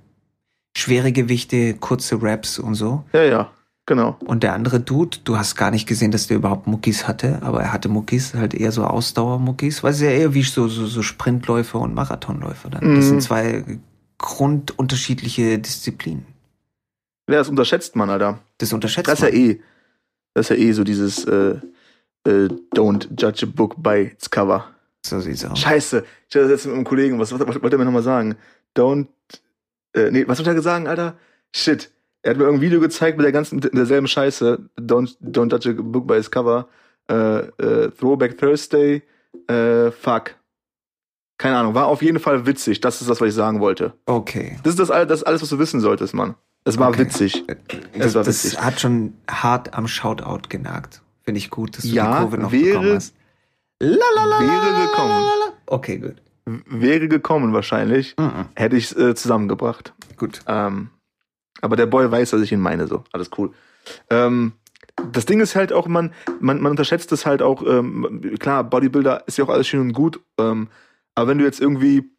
schwere 0.77 1.13
Gewichte, 1.13 1.75
kurze 1.75 2.21
Raps 2.21 2.59
und 2.59 2.75
so. 2.75 3.05
Ja, 3.13 3.23
ja, 3.23 3.53
genau. 3.89 4.17
Und 4.25 4.45
der 4.45 4.53
andere 4.55 4.79
Dude, 4.79 5.19
du 5.25 5.37
hast 5.37 5.57
gar 5.57 5.73
nicht 5.73 5.89
gesehen, 5.89 6.13
dass 6.13 6.29
der 6.29 6.37
überhaupt 6.37 6.69
Muckis 6.69 7.09
hatte, 7.09 7.41
aber 7.43 7.63
er 7.63 7.73
hatte 7.73 7.89
Muckis, 7.89 8.35
halt 8.35 8.55
eher 8.55 8.71
so 8.71 8.85
Ausdauermuckis, 8.85 9.83
weil 9.83 9.93
sie 9.95 10.05
ja 10.05 10.13
eher 10.13 10.35
wie 10.35 10.45
so, 10.45 10.69
so, 10.69 10.87
so 10.87 11.03
Sprintläufer 11.03 11.81
und 11.81 11.95
Marathonläufer 11.95 12.71
dann. 12.71 12.95
Das 12.95 13.07
Mhm. 13.07 13.09
sind 13.09 13.23
zwei 13.23 13.65
grundunterschiedliche 14.19 15.59
Disziplinen. 15.59 16.27
Ja, 17.29 17.37
das 17.39 17.49
unterschätzt 17.49 17.97
man, 17.97 18.09
Alter. 18.11 18.39
Das 18.59 18.73
unterschätzt 18.73 19.09
Das 19.09 19.21
ist 19.21 19.25
ja 19.27 19.33
man. 19.33 19.51
eh, 19.51 19.61
das 20.35 20.51
ist 20.51 20.57
ja 20.57 20.65
eh 20.65 20.73
so 20.73 20.85
dieses 20.85 21.25
äh, 21.25 21.59
äh, 22.25 22.49
Don't 22.75 23.09
judge 23.21 23.47
a 23.47 23.49
book 23.53 23.75
by 23.83 24.11
its 24.13 24.31
cover. 24.31 24.65
So 25.05 25.21
sieht's 25.21 25.45
aus. 25.45 25.59
Scheiße, 25.59 26.05
ich 26.29 26.35
hatte 26.37 26.45
das 26.49 26.51
jetzt 26.51 26.67
mit 26.67 26.75
einem 26.75 26.85
Kollegen, 26.85 27.19
was, 27.19 27.33
was, 27.33 27.41
was 27.41 27.63
wollte 27.63 27.77
er 27.77 27.79
mir 27.79 27.85
nochmal 27.85 28.03
sagen? 28.03 28.37
Don't, 28.77 29.07
äh, 29.95 30.11
nee, 30.11 30.25
was 30.27 30.39
wollte 30.39 30.51
er 30.51 30.63
sagen, 30.63 30.87
Alter? 30.89 31.17
Shit. 31.55 31.91
Er 32.23 32.31
hat 32.31 32.39
mir 32.39 32.45
irgendein 32.45 32.63
Video 32.67 32.81
gezeigt 32.81 33.17
mit 33.17 33.25
der 33.25 33.33
ganzen, 33.33 33.61
derselben 33.61 34.09
Scheiße. 34.09 34.59
Don't, 34.79 35.17
don't 35.23 35.51
judge 35.51 35.71
a 35.71 35.83
book 35.83 36.07
by 36.07 36.15
its 36.15 36.31
cover. 36.31 36.69
Äh, 37.11 37.15
äh, 37.63 37.91
Throwback 37.93 38.37
Thursday. 38.39 39.03
Äh, 39.47 39.91
fuck. 39.93 40.35
Keine 41.39 41.57
Ahnung, 41.57 41.75
war 41.75 41.87
auf 41.87 42.03
jeden 42.03 42.19
Fall 42.19 42.47
witzig. 42.47 42.81
Das 42.81 43.01
ist 43.01 43.09
das, 43.09 43.21
was 43.21 43.29
ich 43.29 43.35
sagen 43.35 43.61
wollte. 43.61 43.93
Okay. 44.07 44.59
Das 44.65 44.73
ist 44.73 44.81
das, 44.81 44.91
all- 44.91 45.07
das 45.07 45.21
ist 45.21 45.25
alles, 45.27 45.41
was 45.43 45.49
du 45.51 45.59
wissen 45.61 45.81
solltest, 45.81 46.13
Mann. 46.13 46.35
Es 46.65 46.77
war 46.79 46.89
Okay. 46.89 46.99
witzig. 47.01 47.45
Das, 47.97 48.15
war 48.17 48.25
das 48.25 48.45
witzig. 48.45 48.61
hat 48.61 48.81
schon 48.81 49.15
hart 49.31 49.75
am 49.75 49.87
Shoutout 49.87 50.49
genagt. 50.49 51.03
Finde 51.23 51.39
ich 51.39 51.51
gut, 51.51 51.77
dass 51.77 51.85
du 51.85 51.91
Ja, 51.91 52.13
die 52.17 52.23
Kurve 52.23 52.39
noch 52.39 52.51
wäre- 52.53 52.65
bekommen 52.81 52.95
hast. 52.97 53.15
Lalalala. 53.81 54.41
wäre 54.41 54.87
gekommen. 54.89 55.25
Okay, 55.67 55.99
gut. 55.99 56.17
Wäre 56.67 57.09
gekommen 57.09 57.53
wahrscheinlich. 57.53 58.17
Mhm. 58.19 58.47
Hätte 58.57 58.77
ich 58.77 58.97
äh, 58.99 59.15
zusammengebracht. 59.15 59.95
Gut. 60.17 60.41
Ähm, 60.49 60.91
aber 61.61 61.77
der 61.77 61.87
Boy 61.87 62.11
weiß, 62.11 62.31
dass 62.31 62.43
ich 62.43 62.53
ihn 62.53 62.61
meine, 62.61 62.87
so. 62.87 63.05
Alles 63.13 63.31
cool. 63.39 63.51
Ähm, 64.11 64.53
das 65.13 65.27
Ding 65.27 65.41
ist 65.41 65.55
halt 65.57 65.73
auch, 65.73 65.87
man, 65.87 66.13
man, 66.41 66.61
man 66.61 66.71
unterschätzt 66.71 67.13
es 67.13 67.25
halt 67.27 67.43
auch, 67.43 67.63
ähm, 67.67 68.23
klar, 68.39 68.65
Bodybuilder 68.65 69.25
ist 69.27 69.39
ja 69.39 69.45
auch 69.45 69.49
alles 69.49 69.67
schön 69.69 69.81
und 69.81 69.93
gut, 69.93 70.21
ähm, 70.39 70.69
aber 71.15 71.29
wenn 71.29 71.39
du 71.39 71.45
jetzt 71.45 71.61
irgendwie, 71.61 72.11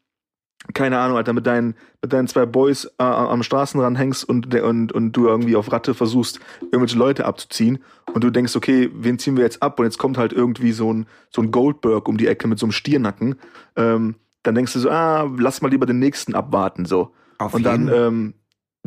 keine 0.74 1.00
Ahnung, 1.00 1.18
Alter, 1.18 1.34
mit 1.34 1.46
deinen, 1.48 1.76
mit 2.02 2.12
deinen 2.12 2.28
zwei 2.28 2.46
Boys 2.46 2.86
äh, 2.98 3.04
am 3.04 3.44
Straßenrand 3.44 3.98
hängst 3.98 4.28
und, 4.28 4.52
der- 4.54 4.66
und, 4.66 4.92
und 4.92 5.14
du 5.14 5.28
irgendwie 5.28 5.56
auf 5.56 5.72
Ratte 5.72 5.94
versuchst, 5.94 6.40
irgendwelche 6.62 6.98
Leute 6.98 7.26
abzuziehen 7.26 7.80
und 8.14 8.24
du 8.24 8.30
denkst, 8.30 8.56
okay, 8.56 8.90
wen 8.94 9.20
ziehen 9.20 9.38
wir 9.38 9.44
jetzt 9.44 9.64
ab? 9.64 9.80
Und 9.80 9.86
jetzt 9.86 9.98
kommt 9.98 10.18
halt 10.18 10.34
irgendwie 10.34 10.72
so 10.74 10.94
ein, 10.94 11.06
so 11.30 11.42
ein 11.42 11.52
Goldberg 11.52 12.08
um 12.08 12.18
die 12.18 12.28
Ecke 12.28 12.48
mit 12.48 12.60
so 12.60 12.66
einem 12.66 12.74
Stiernacken, 12.74 13.36
ähm, 13.76 14.16
dann 14.44 14.56
denkst 14.56 14.74
du 14.74 14.80
so, 14.80 14.90
ah, 14.90 15.30
lass 15.38 15.62
mal 15.62 15.70
lieber 15.70 15.86
den 15.86 16.00
nächsten 16.00 16.34
abwarten, 16.36 16.86
so. 16.86 17.12
Auf 17.38 17.54
Und 17.54 17.64
dann, 17.64 17.88
jeden. 17.88 17.94
ähm, 18.08 18.34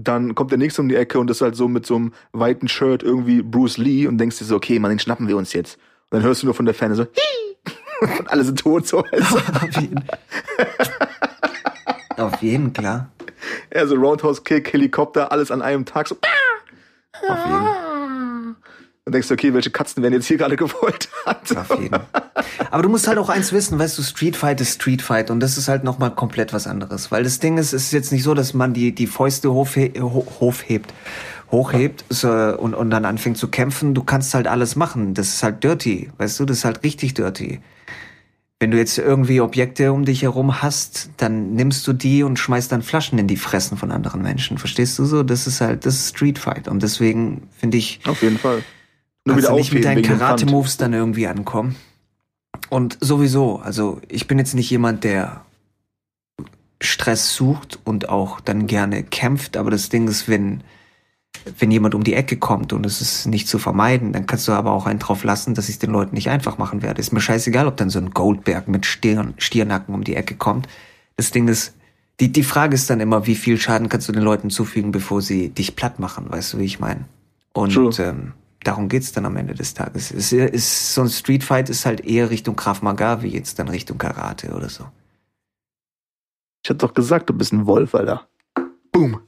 dann 0.04 0.34
kommt 0.34 0.50
der 0.50 0.58
nächste 0.58 0.82
um 0.82 0.88
die 0.88 0.96
Ecke 0.96 1.18
und 1.18 1.30
ist 1.30 1.40
halt 1.40 1.56
so 1.56 1.68
mit 1.68 1.86
so 1.86 1.96
einem 1.96 2.12
weiten 2.32 2.68
Shirt 2.68 3.02
irgendwie 3.02 3.42
Bruce 3.42 3.78
Lee 3.78 4.06
und 4.06 4.18
denkst 4.18 4.38
dir 4.38 4.44
so, 4.44 4.56
okay, 4.56 4.78
Mann, 4.78 4.90
den 4.90 4.98
schnappen 4.98 5.28
wir 5.28 5.36
uns 5.36 5.52
jetzt. 5.52 5.76
Und 6.10 6.18
dann 6.18 6.22
hörst 6.22 6.42
du 6.42 6.46
nur 6.46 6.54
von 6.54 6.66
der 6.66 6.74
Ferne 6.74 6.94
so, 6.94 7.04
Hi! 7.04 8.10
und 8.18 8.30
alle 8.30 8.44
sind 8.44 8.58
tot, 8.58 8.86
so. 8.86 9.04
Also, 9.12 9.36
Auf 9.60 9.80
jeden. 9.80 10.04
Auf 12.16 12.42
jeden, 12.42 12.72
klar. 12.72 13.10
also 13.74 13.94
Roundhouse 13.94 14.44
Kick, 14.44 14.72
Helikopter, 14.72 15.32
alles 15.32 15.50
an 15.50 15.62
einem 15.62 15.84
Tag, 15.84 16.08
so. 16.08 16.16
Auf 17.28 17.46
jeden. 17.46 17.91
Dann 19.04 19.14
denkst 19.14 19.28
du, 19.28 19.34
okay, 19.34 19.52
welche 19.52 19.70
Katzen 19.70 20.00
werden 20.02 20.14
jetzt 20.14 20.26
hier 20.26 20.36
gerade 20.36 20.56
gefoltert? 20.56 21.08
Auf 21.56 21.80
jeden. 21.80 21.98
Aber 22.70 22.82
du 22.84 22.88
musst 22.88 23.08
halt 23.08 23.18
auch 23.18 23.28
eins 23.28 23.52
wissen, 23.52 23.76
weißt 23.76 23.98
du, 23.98 24.02
Street 24.02 24.36
Fight 24.36 24.60
ist 24.60 24.74
Street 24.74 25.02
Fight 25.02 25.30
und 25.30 25.40
das 25.40 25.58
ist 25.58 25.66
halt 25.66 25.82
nochmal 25.82 26.14
komplett 26.14 26.52
was 26.52 26.68
anderes. 26.68 27.10
Weil 27.10 27.24
das 27.24 27.40
Ding 27.40 27.58
ist, 27.58 27.72
es 27.72 27.86
ist 27.86 27.92
jetzt 27.92 28.12
nicht 28.12 28.22
so, 28.22 28.34
dass 28.34 28.54
man 28.54 28.74
die, 28.74 28.94
die 28.94 29.08
Fäuste 29.08 29.52
hochhe 29.52 29.92
hochhebt, 30.00 30.94
hochhebt 31.50 32.04
so, 32.10 32.28
und, 32.28 32.74
und 32.74 32.90
dann 32.90 33.04
anfängt 33.04 33.38
zu 33.38 33.48
kämpfen. 33.48 33.92
Du 33.94 34.04
kannst 34.04 34.34
halt 34.34 34.46
alles 34.46 34.76
machen. 34.76 35.14
Das 35.14 35.28
ist 35.28 35.42
halt 35.42 35.64
dirty, 35.64 36.10
weißt 36.18 36.38
du, 36.38 36.44
das 36.44 36.58
ist 36.58 36.64
halt 36.64 36.84
richtig 36.84 37.14
dirty. 37.14 37.60
Wenn 38.60 38.70
du 38.70 38.78
jetzt 38.78 38.98
irgendwie 38.98 39.40
Objekte 39.40 39.92
um 39.92 40.04
dich 40.04 40.22
herum 40.22 40.62
hast, 40.62 41.10
dann 41.16 41.54
nimmst 41.54 41.84
du 41.88 41.92
die 41.92 42.22
und 42.22 42.38
schmeißt 42.38 42.70
dann 42.70 42.82
Flaschen 42.82 43.18
in 43.18 43.26
die 43.26 43.36
Fressen 43.36 43.76
von 43.76 43.90
anderen 43.90 44.22
Menschen. 44.22 44.58
Verstehst 44.58 44.96
du 45.00 45.04
so? 45.04 45.24
Das 45.24 45.48
ist 45.48 45.60
halt, 45.60 45.86
das 45.86 45.96
ist 45.96 46.10
Street 46.10 46.38
Fight. 46.38 46.68
Und 46.68 46.84
deswegen 46.84 47.48
finde 47.58 47.78
ich. 47.78 47.98
Auf 48.06 48.22
jeden 48.22 48.38
Fall. 48.38 48.62
Nur 49.24 49.36
wieder 49.36 49.52
nicht 49.54 49.72
mit 49.72 49.84
deinen 49.84 50.02
Karate-Moves 50.02 50.76
dann 50.76 50.92
irgendwie 50.92 51.26
ankommen. 51.26 51.76
Und 52.68 52.98
sowieso, 53.00 53.58
also 53.58 54.00
ich 54.08 54.26
bin 54.26 54.38
jetzt 54.38 54.54
nicht 54.54 54.70
jemand, 54.70 55.04
der 55.04 55.44
Stress 56.80 57.34
sucht 57.34 57.78
und 57.84 58.08
auch 58.08 58.40
dann 58.40 58.66
gerne 58.66 59.02
kämpft, 59.02 59.56
aber 59.56 59.70
das 59.70 59.88
Ding 59.88 60.08
ist, 60.08 60.28
wenn 60.28 60.62
wenn 61.58 61.70
jemand 61.70 61.94
um 61.94 62.04
die 62.04 62.14
Ecke 62.14 62.36
kommt 62.36 62.72
und 62.72 62.86
es 62.86 63.00
ist 63.00 63.26
nicht 63.26 63.48
zu 63.48 63.58
vermeiden, 63.58 64.12
dann 64.12 64.26
kannst 64.26 64.46
du 64.46 64.52
aber 64.52 64.72
auch 64.72 64.86
einen 64.86 64.98
drauf 64.98 65.24
lassen, 65.24 65.54
dass 65.54 65.68
ich 65.68 65.76
es 65.76 65.78
den 65.80 65.90
Leuten 65.90 66.14
nicht 66.14 66.30
einfach 66.30 66.58
machen 66.58 66.82
werde. 66.82 67.00
Ist 67.00 67.12
mir 67.12 67.20
scheißegal, 67.20 67.66
ob 67.66 67.76
dann 67.76 67.90
so 67.90 67.98
ein 67.98 68.10
Goldberg 68.10 68.68
mit 68.68 68.86
Stirn, 68.86 69.34
Stiernacken 69.38 69.94
um 69.94 70.04
die 70.04 70.14
Ecke 70.14 70.36
kommt. 70.36 70.68
Das 71.16 71.30
Ding 71.30 71.48
ist, 71.48 71.74
die, 72.20 72.30
die 72.30 72.44
Frage 72.44 72.74
ist 72.74 72.88
dann 72.90 73.00
immer, 73.00 73.26
wie 73.26 73.34
viel 73.34 73.58
Schaden 73.58 73.88
kannst 73.88 74.08
du 74.08 74.12
den 74.12 74.22
Leuten 74.22 74.50
zufügen, 74.50 74.92
bevor 74.92 75.20
sie 75.20 75.48
dich 75.48 75.74
platt 75.74 75.98
machen, 75.98 76.26
weißt 76.28 76.52
du, 76.52 76.58
wie 76.58 76.64
ich 76.64 76.78
meine? 76.78 77.06
Und 77.54 77.98
ähm, 77.98 78.34
darum 78.64 78.88
geht's 78.88 79.12
dann 79.12 79.26
am 79.26 79.36
Ende 79.36 79.54
des 79.54 79.74
Tages. 79.74 80.10
Es 80.10 80.32
ist, 80.32 80.94
so 80.94 81.02
ein 81.02 81.08
Streetfight 81.08 81.68
ist 81.68 81.86
halt 81.86 82.00
eher 82.04 82.30
Richtung 82.30 82.56
Krav 82.56 82.82
Maga, 82.82 83.22
wie 83.22 83.28
jetzt 83.28 83.58
dann 83.58 83.68
Richtung 83.68 83.98
Karate 83.98 84.54
oder 84.54 84.68
so. 84.68 84.86
Ich 86.64 86.70
hab 86.70 86.78
doch 86.78 86.94
gesagt, 86.94 87.28
du 87.28 87.34
bist 87.34 87.52
ein 87.52 87.66
Wolf, 87.66 87.94
Alter. 87.94 88.28
Boom. 88.92 89.20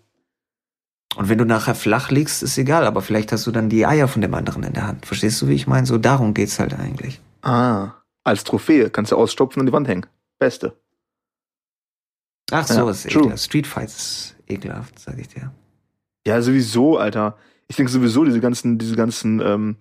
Und 1.16 1.28
wenn 1.28 1.38
du 1.38 1.44
nachher 1.44 1.74
flach 1.74 2.10
liegst, 2.10 2.42
ist 2.42 2.58
egal, 2.58 2.86
aber 2.86 3.02
vielleicht 3.02 3.32
hast 3.32 3.46
du 3.46 3.50
dann 3.50 3.68
die 3.68 3.86
Eier 3.86 4.08
von 4.08 4.22
dem 4.22 4.34
anderen 4.34 4.62
in 4.64 4.72
der 4.72 4.86
Hand. 4.86 5.06
Verstehst 5.06 5.40
du, 5.42 5.48
wie 5.48 5.54
ich 5.54 5.66
meine? 5.66 5.86
So 5.86 5.98
darum 5.98 6.34
geht's 6.34 6.58
halt 6.58 6.74
eigentlich. 6.74 7.20
Ah, 7.42 7.92
als 8.24 8.44
Trophäe 8.44 8.90
kannst 8.90 9.12
du 9.12 9.16
ausstopfen 9.16 9.60
und 9.60 9.66
die 9.66 9.72
Wand 9.72 9.86
hängen. 9.86 10.06
Beste. 10.38 10.76
Ach 12.50 12.66
so, 12.66 12.84
ja, 12.84 12.90
ist 12.90 13.06
ekelhaft. 13.06 13.42
Street 13.42 13.66
Fights 13.66 13.96
ist 13.96 14.36
ekelhaft, 14.48 14.98
sag 14.98 15.18
ich 15.18 15.28
dir. 15.28 15.52
Ja, 16.26 16.40
sowieso, 16.42 16.98
Alter. 16.98 17.36
Ich 17.68 17.76
denke 17.76 17.90
sowieso, 17.90 18.24
diese 18.24 18.40
ganzen, 18.40 18.78
diese 18.78 18.96
ganzen 18.96 19.40
ähm, 19.40 19.76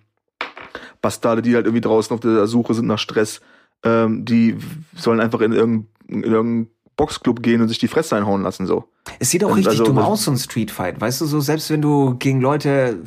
Bastarde, 1.02 1.42
die 1.42 1.54
halt 1.54 1.66
irgendwie 1.66 1.82
draußen 1.82 2.14
auf 2.14 2.20
der 2.20 2.46
Suche 2.46 2.74
sind 2.74 2.86
nach 2.86 2.98
Stress, 2.98 3.40
ähm, 3.82 4.24
die 4.24 4.56
sollen 4.96 5.20
einfach 5.20 5.40
in 5.40 5.52
irgendein, 5.52 5.88
in 6.08 6.22
irgendein 6.24 6.70
Boxclub 6.96 7.42
gehen 7.42 7.60
und 7.60 7.68
sich 7.68 7.78
die 7.78 7.88
Fresse 7.88 8.16
einhauen 8.16 8.42
lassen, 8.42 8.66
so. 8.66 8.84
Es 9.18 9.30
sieht 9.30 9.44
auch 9.44 9.50
und 9.50 9.56
richtig 9.56 9.80
also, 9.80 9.84
dumm 9.84 9.98
aus, 9.98 10.24
so 10.24 10.30
ein 10.30 10.38
Streetfight. 10.38 11.00
Weißt 11.00 11.20
du, 11.20 11.26
so 11.26 11.40
selbst 11.40 11.70
wenn 11.70 11.82
du 11.82 12.16
gegen 12.18 12.40
Leute 12.40 13.00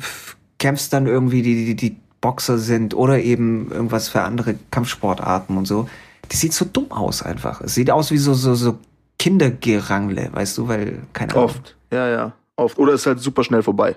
kämpfst, 0.58 0.92
dann 0.92 1.06
irgendwie 1.06 1.42
die, 1.42 1.64
die, 1.64 1.74
die 1.74 1.96
Boxer 2.20 2.58
sind 2.58 2.94
oder 2.94 3.18
eben 3.20 3.70
irgendwas 3.70 4.08
für 4.08 4.22
andere 4.22 4.56
Kampfsportarten 4.70 5.56
und 5.56 5.66
so. 5.66 5.88
Das 6.28 6.40
sieht 6.40 6.52
so 6.52 6.64
dumm 6.64 6.90
aus 6.92 7.22
einfach. 7.22 7.60
Es 7.60 7.74
sieht 7.74 7.90
aus 7.90 8.10
wie 8.10 8.18
so, 8.18 8.34
so, 8.34 8.54
so 8.54 8.78
Kindergerangle, 9.18 10.30
weißt 10.32 10.58
du, 10.58 10.68
weil, 10.68 11.02
keine 11.12 11.32
Ahnung. 11.32 11.44
Oft, 11.44 11.76
ja, 11.90 12.08
ja, 12.08 12.32
oft. 12.56 12.78
Oder 12.78 12.92
ist 12.92 13.06
halt 13.06 13.20
super 13.20 13.44
schnell 13.44 13.62
vorbei. 13.62 13.96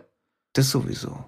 Das 0.54 0.70
sowieso. 0.70 1.26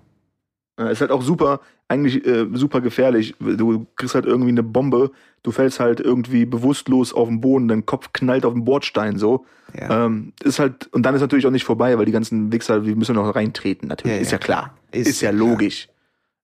Ja, 0.79 0.89
ist 0.89 1.01
halt 1.01 1.11
auch 1.11 1.21
super, 1.21 1.61
eigentlich 1.87 2.25
äh, 2.25 2.47
super 2.53 2.81
gefährlich. 2.81 3.35
Du 3.39 3.85
kriegst 3.95 4.15
halt 4.15 4.25
irgendwie 4.25 4.49
eine 4.49 4.63
Bombe, 4.63 5.11
du 5.43 5.51
fällst 5.51 5.79
halt 5.79 5.99
irgendwie 5.99 6.45
bewusstlos 6.45 7.13
auf 7.13 7.27
den 7.27 7.41
Boden, 7.41 7.67
dein 7.67 7.85
Kopf 7.85 8.11
knallt 8.11 8.43
auf 8.43 8.53
den 8.53 8.65
Bordstein 8.65 9.17
so. 9.19 9.45
Ja. 9.79 10.05
Ähm, 10.05 10.33
ist 10.43 10.57
halt, 10.59 10.87
und 10.93 11.03
dann 11.03 11.13
ist 11.13 11.21
natürlich 11.21 11.45
auch 11.45 11.51
nicht 11.51 11.63
vorbei, 11.63 11.97
weil 11.97 12.05
die 12.05 12.11
ganzen 12.11 12.51
Wichser, 12.51 12.79
die 12.79 12.95
müssen 12.95 13.15
noch 13.15 13.35
reintreten, 13.35 13.87
natürlich. 13.87 14.15
Ja, 14.15 14.21
ist 14.21 14.31
ja, 14.31 14.37
klar. 14.39 14.75
Ist, 14.91 15.07
ist 15.07 15.21
ja 15.21 15.31
logisch. 15.31 15.85
Klar. 15.85 15.93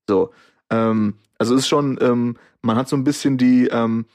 So. 0.07 0.31
Ähm, 0.69 1.15
also 1.39 1.55
ist 1.55 1.67
schon, 1.67 1.97
ähm, 2.01 2.37
man 2.61 2.75
hat 2.75 2.87
so 2.87 2.95
ein 2.95 3.03
bisschen 3.03 3.37
die, 3.37 3.67
ähm, 3.67 4.05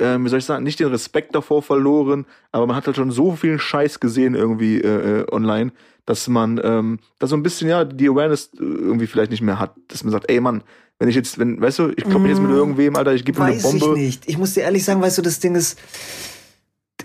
äh, 0.00 0.18
wie 0.18 0.28
soll 0.28 0.38
ich 0.38 0.44
sagen, 0.44 0.64
nicht 0.64 0.80
den 0.80 0.88
Respekt 0.88 1.34
davor 1.34 1.62
verloren, 1.62 2.26
aber 2.52 2.66
man 2.66 2.76
hat 2.76 2.86
halt 2.86 2.96
schon 2.96 3.10
so 3.10 3.32
viel 3.32 3.58
Scheiß 3.58 4.00
gesehen 4.00 4.34
irgendwie 4.34 4.80
äh, 4.80 5.20
äh 5.20 5.26
online, 5.30 5.72
dass 6.06 6.28
man 6.28 6.60
ähm, 6.62 6.98
da 7.18 7.26
so 7.26 7.36
ein 7.36 7.42
bisschen 7.42 7.68
ja 7.68 7.84
die 7.84 8.08
Awareness 8.08 8.50
äh, 8.54 8.62
irgendwie 8.62 9.06
vielleicht 9.06 9.30
nicht 9.30 9.42
mehr 9.42 9.58
hat, 9.58 9.74
dass 9.88 10.02
man 10.02 10.12
sagt, 10.12 10.30
ey 10.30 10.40
Mann, 10.40 10.62
wenn 10.98 11.08
ich 11.08 11.14
jetzt, 11.14 11.38
wenn, 11.38 11.60
weißt 11.60 11.78
du, 11.78 11.88
ich 11.96 12.04
kloppe 12.04 12.28
jetzt 12.28 12.40
mit 12.40 12.50
mm, 12.50 12.54
irgendwem, 12.54 12.96
Alter, 12.96 13.14
ich 13.14 13.24
gebe 13.24 13.38
ihm 13.38 13.44
eine 13.44 13.60
Bombe. 13.60 13.86
Ich 13.86 14.04
nicht. 14.04 14.28
Ich 14.28 14.36
muss 14.36 14.52
dir 14.52 14.62
ehrlich 14.62 14.84
sagen, 14.84 15.00
weißt 15.00 15.16
du, 15.16 15.22
das 15.22 15.40
Ding 15.40 15.54
ist 15.54 15.78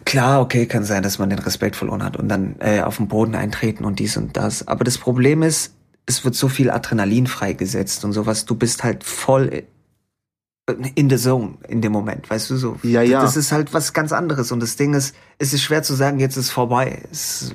klar, 0.03 0.41
okay, 0.41 0.65
kann 0.65 0.83
sein, 0.83 1.01
dass 1.01 1.17
man 1.17 1.29
den 1.29 1.39
Respekt 1.39 1.77
verloren 1.77 2.03
hat 2.03 2.17
und 2.17 2.27
dann 2.27 2.57
äh, 2.59 2.81
auf 2.81 2.97
den 2.97 3.07
Boden 3.07 3.35
eintreten 3.35 3.85
und 3.85 3.99
dies 3.99 4.17
und 4.17 4.35
das. 4.35 4.67
Aber 4.67 4.83
das 4.83 4.97
Problem 4.97 5.43
ist, 5.43 5.75
es 6.05 6.25
wird 6.25 6.35
so 6.35 6.49
viel 6.49 6.69
Adrenalin 6.69 7.25
freigesetzt 7.25 8.03
und 8.03 8.11
sowas. 8.11 8.45
Du 8.45 8.55
bist 8.55 8.83
halt 8.83 9.03
voll 9.03 9.63
in 10.67 11.09
the 11.09 11.17
zone 11.17 11.55
in 11.67 11.81
dem 11.81 11.91
Moment, 11.91 12.29
weißt 12.29 12.49
du 12.49 12.55
so. 12.55 12.77
Ja, 12.83 13.01
ja. 13.01 13.21
Das 13.21 13.37
ist 13.37 13.51
halt 13.51 13.73
was 13.73 13.93
ganz 13.93 14.11
anderes 14.11 14.51
und 14.51 14.59
das 14.59 14.75
Ding 14.75 14.93
ist, 14.93 15.15
es 15.37 15.53
ist 15.53 15.61
schwer 15.61 15.83
zu 15.83 15.93
sagen, 15.93 16.19
jetzt 16.19 16.37
ist 16.37 16.49
vorbei. 16.49 17.03
Es, 17.11 17.53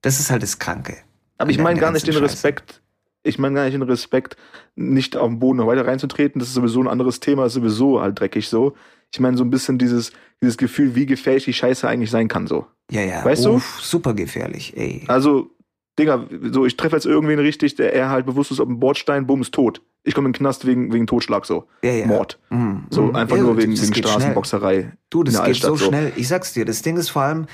das 0.00 0.18
ist 0.18 0.30
halt 0.30 0.42
das 0.42 0.58
Kranke. 0.58 0.96
Aber 1.38 1.50
ich 1.50 1.58
meine 1.58 1.78
gar 1.78 1.92
nicht 1.92 2.06
den 2.06 2.16
Respekt. 2.16 2.80
Ich 3.24 3.38
meine 3.38 3.54
gar 3.54 3.64
nicht 3.64 3.74
den 3.74 3.82
Respekt, 3.82 4.36
nicht 4.74 5.16
auf 5.16 5.28
den 5.28 5.38
Boden 5.38 5.58
noch 5.58 5.68
weiter 5.68 5.86
reinzutreten. 5.86 6.40
Das 6.40 6.48
ist 6.48 6.54
sowieso 6.54 6.80
ein 6.80 6.88
anderes 6.88 7.20
Thema, 7.20 7.46
ist 7.46 7.52
sowieso 7.52 8.00
halt 8.00 8.18
dreckig 8.18 8.48
so. 8.48 8.74
Ich 9.12 9.20
meine 9.20 9.36
so 9.36 9.44
ein 9.44 9.50
bisschen 9.50 9.78
dieses, 9.78 10.12
dieses 10.40 10.56
Gefühl, 10.56 10.96
wie 10.96 11.06
gefährlich 11.06 11.44
die 11.44 11.52
Scheiße 11.52 11.86
eigentlich 11.86 12.10
sein 12.10 12.26
kann 12.26 12.48
so. 12.48 12.66
Ja, 12.90 13.02
ja. 13.02 13.24
Weißt 13.24 13.46
Uff, 13.46 13.76
du? 13.78 13.84
Super 13.84 14.14
gefährlich, 14.14 14.76
ey. 14.76 15.04
Also, 15.06 15.50
Digga, 15.98 16.26
so, 16.50 16.66
ich 16.66 16.76
treffe 16.76 16.96
jetzt 16.96 17.06
irgendwen 17.06 17.38
richtig, 17.38 17.76
der 17.76 17.92
er 17.94 18.08
halt 18.08 18.26
bewusst 18.26 18.50
ist 18.50 18.58
auf 18.58 18.66
dem 18.66 18.80
Bordstein, 18.80 19.26
bumm, 19.26 19.42
ist 19.42 19.54
tot. 19.54 19.82
Ich 20.04 20.14
komme 20.14 20.26
in 20.26 20.32
den 20.32 20.38
Knast 20.38 20.66
wegen, 20.66 20.92
wegen 20.92 21.06
Totschlag, 21.06 21.46
so. 21.46 21.68
Ja, 21.82 21.92
ja. 21.92 22.06
Mord. 22.06 22.38
Mhm. 22.50 22.84
So, 22.90 23.02
mhm. 23.02 23.16
einfach 23.16 23.36
ja, 23.36 23.42
nur 23.42 23.56
wegen, 23.56 23.80
wegen 23.80 23.94
Straßenboxerei. 23.94 24.92
Du, 25.10 25.22
das 25.22 25.34
geht 25.34 25.42
Altstadt, 25.42 25.70
so 25.70 25.76
schnell. 25.76 26.12
Ich 26.16 26.28
sag's 26.28 26.52
dir, 26.52 26.64
das 26.64 26.82
Ding 26.82 26.96
ist 26.96 27.10
vor 27.10 27.22
allem, 27.22 27.46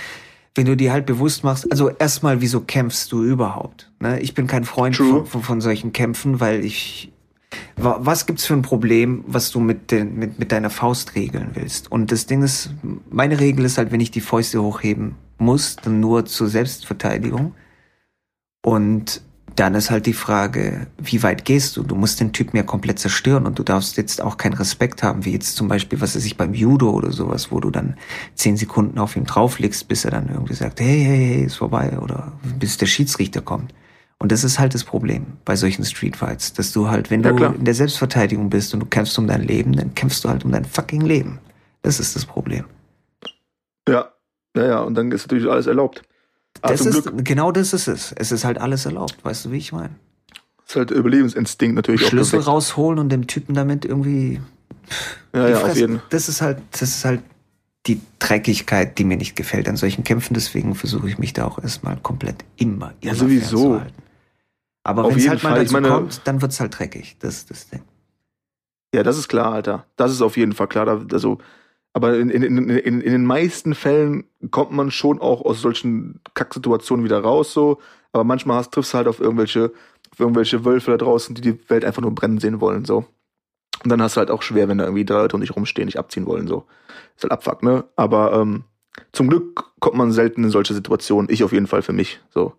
wenn 0.55 0.65
du 0.67 0.77
dir 0.77 0.93
halt 0.93 1.07
bewusst 1.07 1.45
machst, 1.45 1.71
also 1.71 1.91
erstmal, 1.91 2.41
wieso 2.41 2.61
kämpfst 2.61 3.13
du 3.13 3.23
überhaupt? 3.23 3.93
Ne? 4.01 4.21
Ich 4.21 4.35
bin 4.35 4.47
kein 4.47 4.65
Freund 4.65 4.97
von, 4.97 5.27
von, 5.27 5.43
von, 5.43 5.61
solchen 5.61 5.93
Kämpfen, 5.93 6.41
weil 6.41 6.65
ich, 6.65 7.13
was 7.77 8.27
gibt's 8.27 8.47
für 8.47 8.55
ein 8.55 8.63
Problem, 8.63 9.25
was 9.27 9.51
du 9.51 9.61
mit, 9.61 9.91
den, 9.91 10.17
mit, 10.17 10.39
mit 10.39 10.51
deiner 10.51 10.71
Faust 10.71 11.15
regeln 11.15 11.51
willst? 11.55 11.93
Und 11.93 12.11
das 12.11 12.27
Ding 12.27 12.43
ist, 12.43 12.71
meine 13.11 13.39
Regel 13.39 13.65
ist 13.67 13.79
halt, 13.79 13.93
wenn 13.93 14.01
ich 14.01 14.11
die 14.11 14.21
Fäuste 14.21 14.63
hochheben 14.63 15.17
muss, 15.37 15.77
dann 15.77 16.01
nur 16.01 16.25
zur 16.25 16.49
Selbstverteidigung. 16.49 17.55
Und 18.63 19.23
dann 19.57 19.75
ist 19.75 19.91
halt 19.91 20.07
die 20.07 20.13
Frage, 20.13 20.87
wie 20.99 21.23
weit 21.23 21.45
gehst 21.45 21.77
du? 21.77 21.83
Du 21.83 21.95
musst 21.95 22.21
den 22.21 22.33
Typen 22.33 22.57
ja 22.57 22.63
komplett 22.63 22.99
zerstören 22.99 23.47
und 23.47 23.59
du 23.59 23.63
darfst 23.63 23.97
jetzt 23.97 24.23
auch 24.23 24.37
keinen 24.37 24.55
Respekt 24.55 25.03
haben, 25.03 25.25
wie 25.25 25.33
jetzt 25.33 25.57
zum 25.57 25.69
Beispiel, 25.69 26.01
was 26.01 26.15
weiß 26.15 26.25
ich, 26.25 26.37
beim 26.37 26.55
Judo 26.55 26.91
oder 26.91 27.13
sowas, 27.13 27.51
wo 27.51 27.61
du 27.61 27.71
dann 27.71 27.97
zehn 28.35 28.57
Sekunden 28.57 28.99
auf 28.99 29.17
ihn 29.17 29.25
drauflegst, 29.25 29.89
bis 29.89 30.05
er 30.05 30.13
dann 30.13 30.29
irgendwie 30.29 30.55
sagt, 30.55 30.81
hey, 30.81 31.05
hey, 31.05 31.35
hey, 31.35 31.45
ist 31.45 31.57
vorbei 31.57 31.99
oder 31.99 32.33
bis 32.59 32.77
der 32.77 32.87
Schiedsrichter 32.87 33.41
kommt. 33.41 33.75
Und 34.21 34.33
das 34.33 34.43
ist 34.43 34.59
halt 34.59 34.75
das 34.75 34.85
Problem 34.85 35.27
bei 35.45 35.55
solchen 35.55 35.85
Streetfights, 35.85 36.53
dass 36.53 36.73
du 36.73 36.89
halt, 36.89 37.11
wenn 37.11 37.23
ja, 37.23 37.33
du 37.33 37.45
in 37.45 37.65
der 37.65 37.75
Selbstverteidigung 37.75 38.51
bist 38.51 38.75
und 38.75 38.81
du 38.81 38.87
kämpfst 38.87 39.19
um 39.19 39.29
dein 39.29 39.43
Leben, 39.43 39.73
dann 39.73 39.95
kämpfst 39.95 40.25
du 40.25 40.29
halt 40.29 40.45
um 40.45 40.51
dein 40.51 40.65
fucking 40.65 41.03
Leben. 41.03 41.39
Das 41.83 42.01
ist 42.01 42.17
das 42.17 42.25
Problem. 42.25 42.65
Ja, 43.89 44.13
ja, 44.57 44.67
ja, 44.67 44.81
und 44.81 44.95
dann 44.95 45.13
ist 45.13 45.27
natürlich 45.27 45.49
alles 45.49 45.67
erlaubt. 45.67 46.03
Ah, 46.63 46.69
das 46.69 46.87
ist, 46.87 47.11
genau 47.25 47.53
das 47.53 47.73
ist 47.73 47.89
es. 47.89 48.13
Es 48.13 48.33
ist 48.33 48.45
halt 48.45 48.59
alles 48.59 48.87
erlaubt, 48.87 49.17
weißt 49.23 49.47
du, 49.47 49.53
wie 49.53 49.59
ich 49.59 49.73
meine? 49.73 49.91
Das 50.59 50.71
ist 50.71 50.77
halt 50.77 50.91
Überlebensinstinkt 50.91 51.77
natürlich 51.77 52.01
Schlüssel 52.01 52.19
auch. 52.19 52.43
Schlüssel 52.43 52.51
rausholen 52.51 52.99
und 52.99 53.09
dem 53.11 53.27
Typen 53.27 53.55
damit 53.55 53.85
irgendwie. 53.85 54.41
Ja, 55.35 55.49
ja, 55.49 55.63
auf 55.63 55.77
jeden. 55.77 56.01
Das 56.11 56.29
ist 56.29 56.43
halt, 56.43 56.59
das 56.73 56.83
ist 56.83 57.05
halt 57.05 57.23
die 57.87 58.01
Dreckigkeit, 58.19 58.99
die 58.99 59.05
mir 59.05 59.17
nicht 59.17 59.35
gefällt 59.37 59.69
an 59.69 59.77
solchen 59.77 60.05
Kämpfen. 60.05 60.35
Deswegen 60.35 60.75
versuche 60.75 61.09
ich 61.09 61.19
mich 61.19 61.33
da 61.33 61.47
auch 61.47 61.59
erstmal 61.59 61.97
komplett 61.97 62.45
immer, 62.57 62.93
immer 63.01 63.13
ja, 63.13 63.15
sowieso. 63.15 63.81
Aber 64.85 65.09
wenn 65.09 65.19
es 65.19 65.29
halt 65.29 65.41
Fall. 65.41 65.53
mal 65.53 65.59
dazu 65.61 65.73
meine, 65.73 65.89
kommt, 65.89 66.21
dann 66.25 66.43
wird's 66.43 66.61
halt 66.61 66.79
dreckig. 66.79 67.17
Das 67.21 67.37
ist 67.37 67.51
das 67.51 67.69
Ding. 67.69 67.83
Ja, 68.95 69.03
das 69.03 69.19
ist 69.19 69.29
klar, 69.29 69.53
Alter. 69.53 69.87
Das 69.97 70.13
ist 70.13 70.23
auf 70.23 70.37
jeden 70.37 70.53
Fall 70.53 70.67
klar. 70.67 70.89
Also, 71.13 71.39
aber 71.99 72.17
in, 72.17 72.31
in, 72.31 72.43
in, 72.43 72.71
in, 73.01 73.01
den 73.01 73.25
meisten 73.25 73.75
Fällen 73.75 74.23
kommt 74.53 74.71
man 74.71 74.93
schon 74.93 75.21
auch 75.21 75.45
aus 75.45 75.61
solchen 75.61 76.21
Kacksituationen 76.35 77.05
wieder 77.05 77.21
raus, 77.21 77.53
so. 77.53 77.79
Aber 78.13 78.23
manchmal 78.23 78.59
hast, 78.59 78.73
triffst 78.73 78.95
du 78.95 78.99
halt 78.99 79.09
auf 79.09 79.19
irgendwelche, 79.19 79.73
auf 80.13 80.21
irgendwelche 80.21 80.65
Wölfe 80.65 80.93
da 80.93 80.97
draußen, 80.97 81.35
die 81.35 81.41
die 81.41 81.69
Welt 81.69 81.85
einfach 81.85 82.01
nur 82.01 82.15
brennen 82.15 82.39
sehen 82.39 82.61
wollen, 82.61 82.85
so. 82.85 83.05
Und 83.83 83.91
dann 83.91 84.01
hast 84.01 84.15
du 84.15 84.21
halt 84.21 84.31
auch 84.31 84.43
schwer, 84.43 84.69
wenn 84.69 84.79
da 84.79 84.85
irgendwie 84.85 85.05
drei 85.05 85.23
Leute 85.23 85.35
um 85.35 85.41
dich 85.41 85.57
rumstehen, 85.57 85.89
dich 85.89 85.99
abziehen 85.99 86.27
wollen, 86.27 86.47
so. 86.47 86.67
Ist 87.17 87.25
halt 87.25 87.33
Abfuck, 87.33 87.65
ne? 87.65 87.83
Aber 87.97 88.33
ähm, 88.33 88.63
zum 89.11 89.29
Glück 89.29 89.65
kommt 89.81 89.97
man 89.97 90.13
selten 90.13 90.45
in 90.45 90.51
solche 90.51 90.75
Situationen. 90.75 91.29
Ich 91.33 91.43
auf 91.43 91.53
jeden 91.53 91.67
Fall 91.67 91.83
für 91.83 91.93
mich, 91.93 92.21
so. 92.31 92.55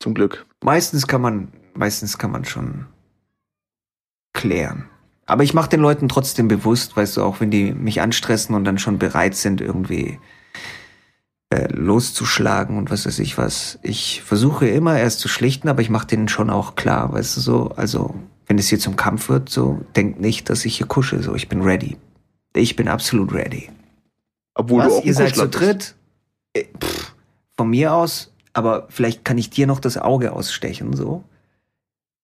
Zum 0.00 0.12
Glück. 0.12 0.44
Meistens 0.64 1.06
kann 1.06 1.20
man, 1.20 1.52
meistens 1.74 2.18
kann 2.18 2.32
man 2.32 2.44
schon 2.44 2.86
klären. 4.32 4.88
Aber 5.32 5.44
ich 5.44 5.54
mache 5.54 5.70
den 5.70 5.80
Leuten 5.80 6.10
trotzdem 6.10 6.46
bewusst, 6.46 6.94
weißt 6.94 7.16
du, 7.16 7.22
auch 7.22 7.40
wenn 7.40 7.50
die 7.50 7.72
mich 7.72 8.02
anstressen 8.02 8.54
und 8.54 8.64
dann 8.64 8.76
schon 8.76 8.98
bereit 8.98 9.34
sind, 9.34 9.62
irgendwie 9.62 10.18
äh, 11.48 11.72
loszuschlagen 11.72 12.76
und 12.76 12.90
was 12.90 13.06
weiß 13.06 13.18
ich 13.18 13.38
was. 13.38 13.78
Ich 13.80 14.20
versuche 14.20 14.68
immer 14.68 14.98
erst 14.98 15.20
zu 15.20 15.28
schlichten, 15.28 15.70
aber 15.70 15.80
ich 15.80 15.88
mache 15.88 16.06
denen 16.06 16.28
schon 16.28 16.50
auch 16.50 16.74
klar, 16.74 17.14
weißt 17.14 17.38
du 17.38 17.40
so, 17.40 17.70
also 17.76 18.14
wenn 18.46 18.58
es 18.58 18.68
hier 18.68 18.78
zum 18.78 18.94
Kampf 18.96 19.30
wird, 19.30 19.48
so 19.48 19.80
denkt 19.96 20.20
nicht, 20.20 20.50
dass 20.50 20.66
ich 20.66 20.76
hier 20.76 20.86
kusche, 20.86 21.22
so 21.22 21.34
ich 21.34 21.48
bin 21.48 21.62
ready. 21.62 21.96
Ich 22.54 22.76
bin 22.76 22.88
absolut 22.88 23.32
ready. 23.32 23.70
Obwohl 24.54 24.80
was, 24.80 24.88
du 24.88 24.98
auch 24.98 25.04
ihr 25.06 25.14
seid 25.14 25.34
zu 25.34 25.48
dritt? 25.48 25.94
Äh, 26.52 26.64
Pff, 26.78 27.14
von 27.56 27.70
mir 27.70 27.94
aus, 27.94 28.34
aber 28.52 28.86
vielleicht 28.90 29.24
kann 29.24 29.38
ich 29.38 29.48
dir 29.48 29.66
noch 29.66 29.80
das 29.80 29.96
Auge 29.96 30.34
ausstechen, 30.34 30.92
so. 30.92 31.24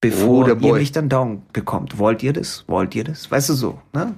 Bevor 0.00 0.44
der 0.44 0.60
ihr 0.60 0.74
mich 0.74 0.92
dann 0.92 1.08
down 1.08 1.42
bekommt. 1.52 1.98
Wollt 1.98 2.22
ihr 2.22 2.32
das? 2.32 2.64
Wollt 2.68 2.94
ihr 2.94 3.04
das? 3.04 3.30
Weißt 3.30 3.48
du 3.48 3.54
so, 3.54 3.80
ne? 3.92 4.14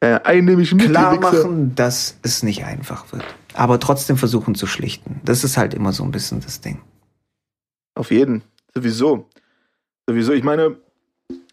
Äh, 0.00 0.18
einen 0.24 0.46
nehme 0.46 0.62
ich 0.62 0.74
mit, 0.74 0.88
klar 0.88 1.20
machen, 1.20 1.76
dass 1.76 2.18
es 2.22 2.42
nicht 2.42 2.64
einfach 2.64 3.12
wird. 3.12 3.24
Aber 3.54 3.78
trotzdem 3.78 4.16
versuchen 4.16 4.56
zu 4.56 4.66
schlichten. 4.66 5.20
Das 5.24 5.44
ist 5.44 5.56
halt 5.56 5.74
immer 5.74 5.92
so 5.92 6.02
ein 6.02 6.10
bisschen 6.10 6.40
das 6.40 6.60
Ding. 6.60 6.80
Auf 7.94 8.10
jeden. 8.10 8.42
Sowieso. 8.74 9.28
Sowieso. 10.08 10.32
Ich 10.32 10.42
meine, 10.42 10.76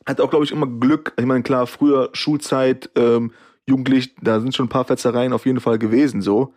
hat 0.08 0.20
auch, 0.20 0.32
glaube 0.32 0.46
ich, 0.46 0.52
immer 0.52 0.66
Glück. 0.66 1.14
Ich 1.20 1.26
meine, 1.26 1.44
klar, 1.44 1.68
früher 1.68 2.10
Schulzeit, 2.14 2.90
ähm, 2.96 3.32
jugendlich, 3.68 4.16
da 4.22 4.40
sind 4.40 4.56
schon 4.56 4.66
ein 4.66 4.70
paar 4.70 4.86
Fetzereien 4.86 5.34
auf 5.34 5.46
jeden 5.46 5.60
Fall 5.60 5.78
gewesen, 5.78 6.22
so. 6.24 6.54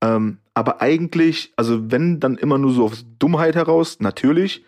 Ähm, 0.00 0.38
aber 0.54 0.80
eigentlich, 0.80 1.52
also 1.56 1.90
wenn 1.90 2.20
dann 2.20 2.36
immer 2.36 2.58
nur 2.58 2.72
so 2.72 2.84
aus 2.84 3.04
Dummheit 3.18 3.56
heraus, 3.56 3.98
natürlich. 3.98 4.64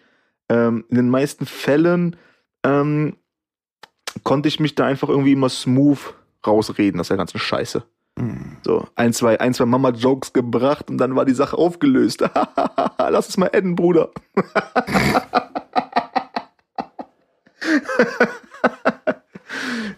Ähm, 0.55 0.85
in 0.89 0.97
den 0.97 1.09
meisten 1.09 1.47
Fällen 1.47 2.15
ähm, 2.65 3.17
konnte 4.23 4.47
ich 4.49 4.61
mich 4.61 4.77
da 4.77 4.87
einfach 4.87 5.09
irgendwie 5.09 5.33
immer 5.33 5.49
smooth 5.49 6.15
rausreden 6.47 7.01
aus 7.01 7.09
der 7.09 7.17
ganzen 7.17 7.41
Scheiße. 7.41 7.83
Hm. 8.17 8.59
So, 8.63 8.87
ein, 8.95 9.13
zwei, 9.13 9.41
ein, 9.41 9.53
zwei 9.53 9.65
Mama-Jokes 9.65 10.33
gebracht 10.33 10.91
und 10.91 10.99
dann 10.99 11.17
war 11.17 11.25
die 11.25 11.35
Sache 11.35 11.59
aufgelöst. 11.59 12.23
Lass 12.99 13.29
es 13.29 13.37
mal 13.37 13.51
adden, 13.53 13.75
Bruder. 13.75 14.11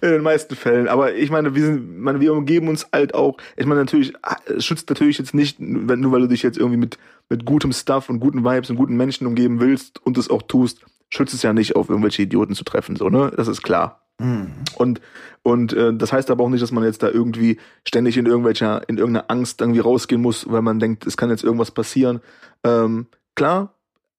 In 0.06 0.12
den 0.12 0.22
meisten 0.22 0.54
Fällen. 0.54 0.88
Aber 0.88 1.14
ich 1.14 1.30
meine, 1.30 1.54
wir 1.54 1.64
sind, 1.64 1.98
meine, 2.00 2.20
wir 2.20 2.32
umgeben 2.32 2.68
uns 2.68 2.86
halt 2.92 3.14
auch. 3.14 3.38
Ich 3.56 3.66
meine, 3.66 3.80
natürlich, 3.80 4.12
es 4.46 4.64
schützt 4.64 4.88
natürlich 4.88 5.18
jetzt 5.18 5.34
nicht, 5.34 5.56
wenn, 5.58 6.00
nur 6.00 6.12
weil 6.12 6.20
du 6.20 6.28
dich 6.28 6.42
jetzt 6.42 6.58
irgendwie 6.58 6.78
mit, 6.78 6.98
mit 7.28 7.44
gutem 7.44 7.72
Stuff 7.72 8.08
und 8.08 8.20
guten 8.20 8.44
Vibes 8.44 8.70
und 8.70 8.76
guten 8.76 8.96
Menschen 8.96 9.26
umgeben 9.26 9.60
willst 9.60 10.04
und 10.04 10.16
es 10.16 10.30
auch 10.30 10.42
tust, 10.42 10.84
schützt 11.08 11.34
es 11.34 11.42
ja 11.42 11.52
nicht, 11.52 11.76
auf 11.76 11.88
irgendwelche 11.88 12.22
Idioten 12.22 12.54
zu 12.54 12.64
treffen, 12.64 12.96
so, 12.96 13.08
ne? 13.08 13.32
Das 13.36 13.48
ist 13.48 13.62
klar. 13.62 14.06
Hm. 14.20 14.52
Und, 14.76 15.00
und 15.42 15.72
äh, 15.72 15.92
das 15.94 16.12
heißt 16.12 16.30
aber 16.30 16.44
auch 16.44 16.48
nicht, 16.48 16.62
dass 16.62 16.72
man 16.72 16.84
jetzt 16.84 17.02
da 17.02 17.08
irgendwie 17.08 17.58
ständig 17.84 18.16
in 18.16 18.26
irgendwelcher, 18.26 18.88
in 18.88 18.98
irgendeiner 18.98 19.30
Angst 19.30 19.60
irgendwie 19.60 19.80
rausgehen 19.80 20.22
muss, 20.22 20.50
weil 20.50 20.62
man 20.62 20.78
denkt, 20.78 21.06
es 21.06 21.16
kann 21.16 21.30
jetzt 21.30 21.44
irgendwas 21.44 21.70
passieren. 21.70 22.20
Ähm, 22.64 23.06
klar, 23.34 23.74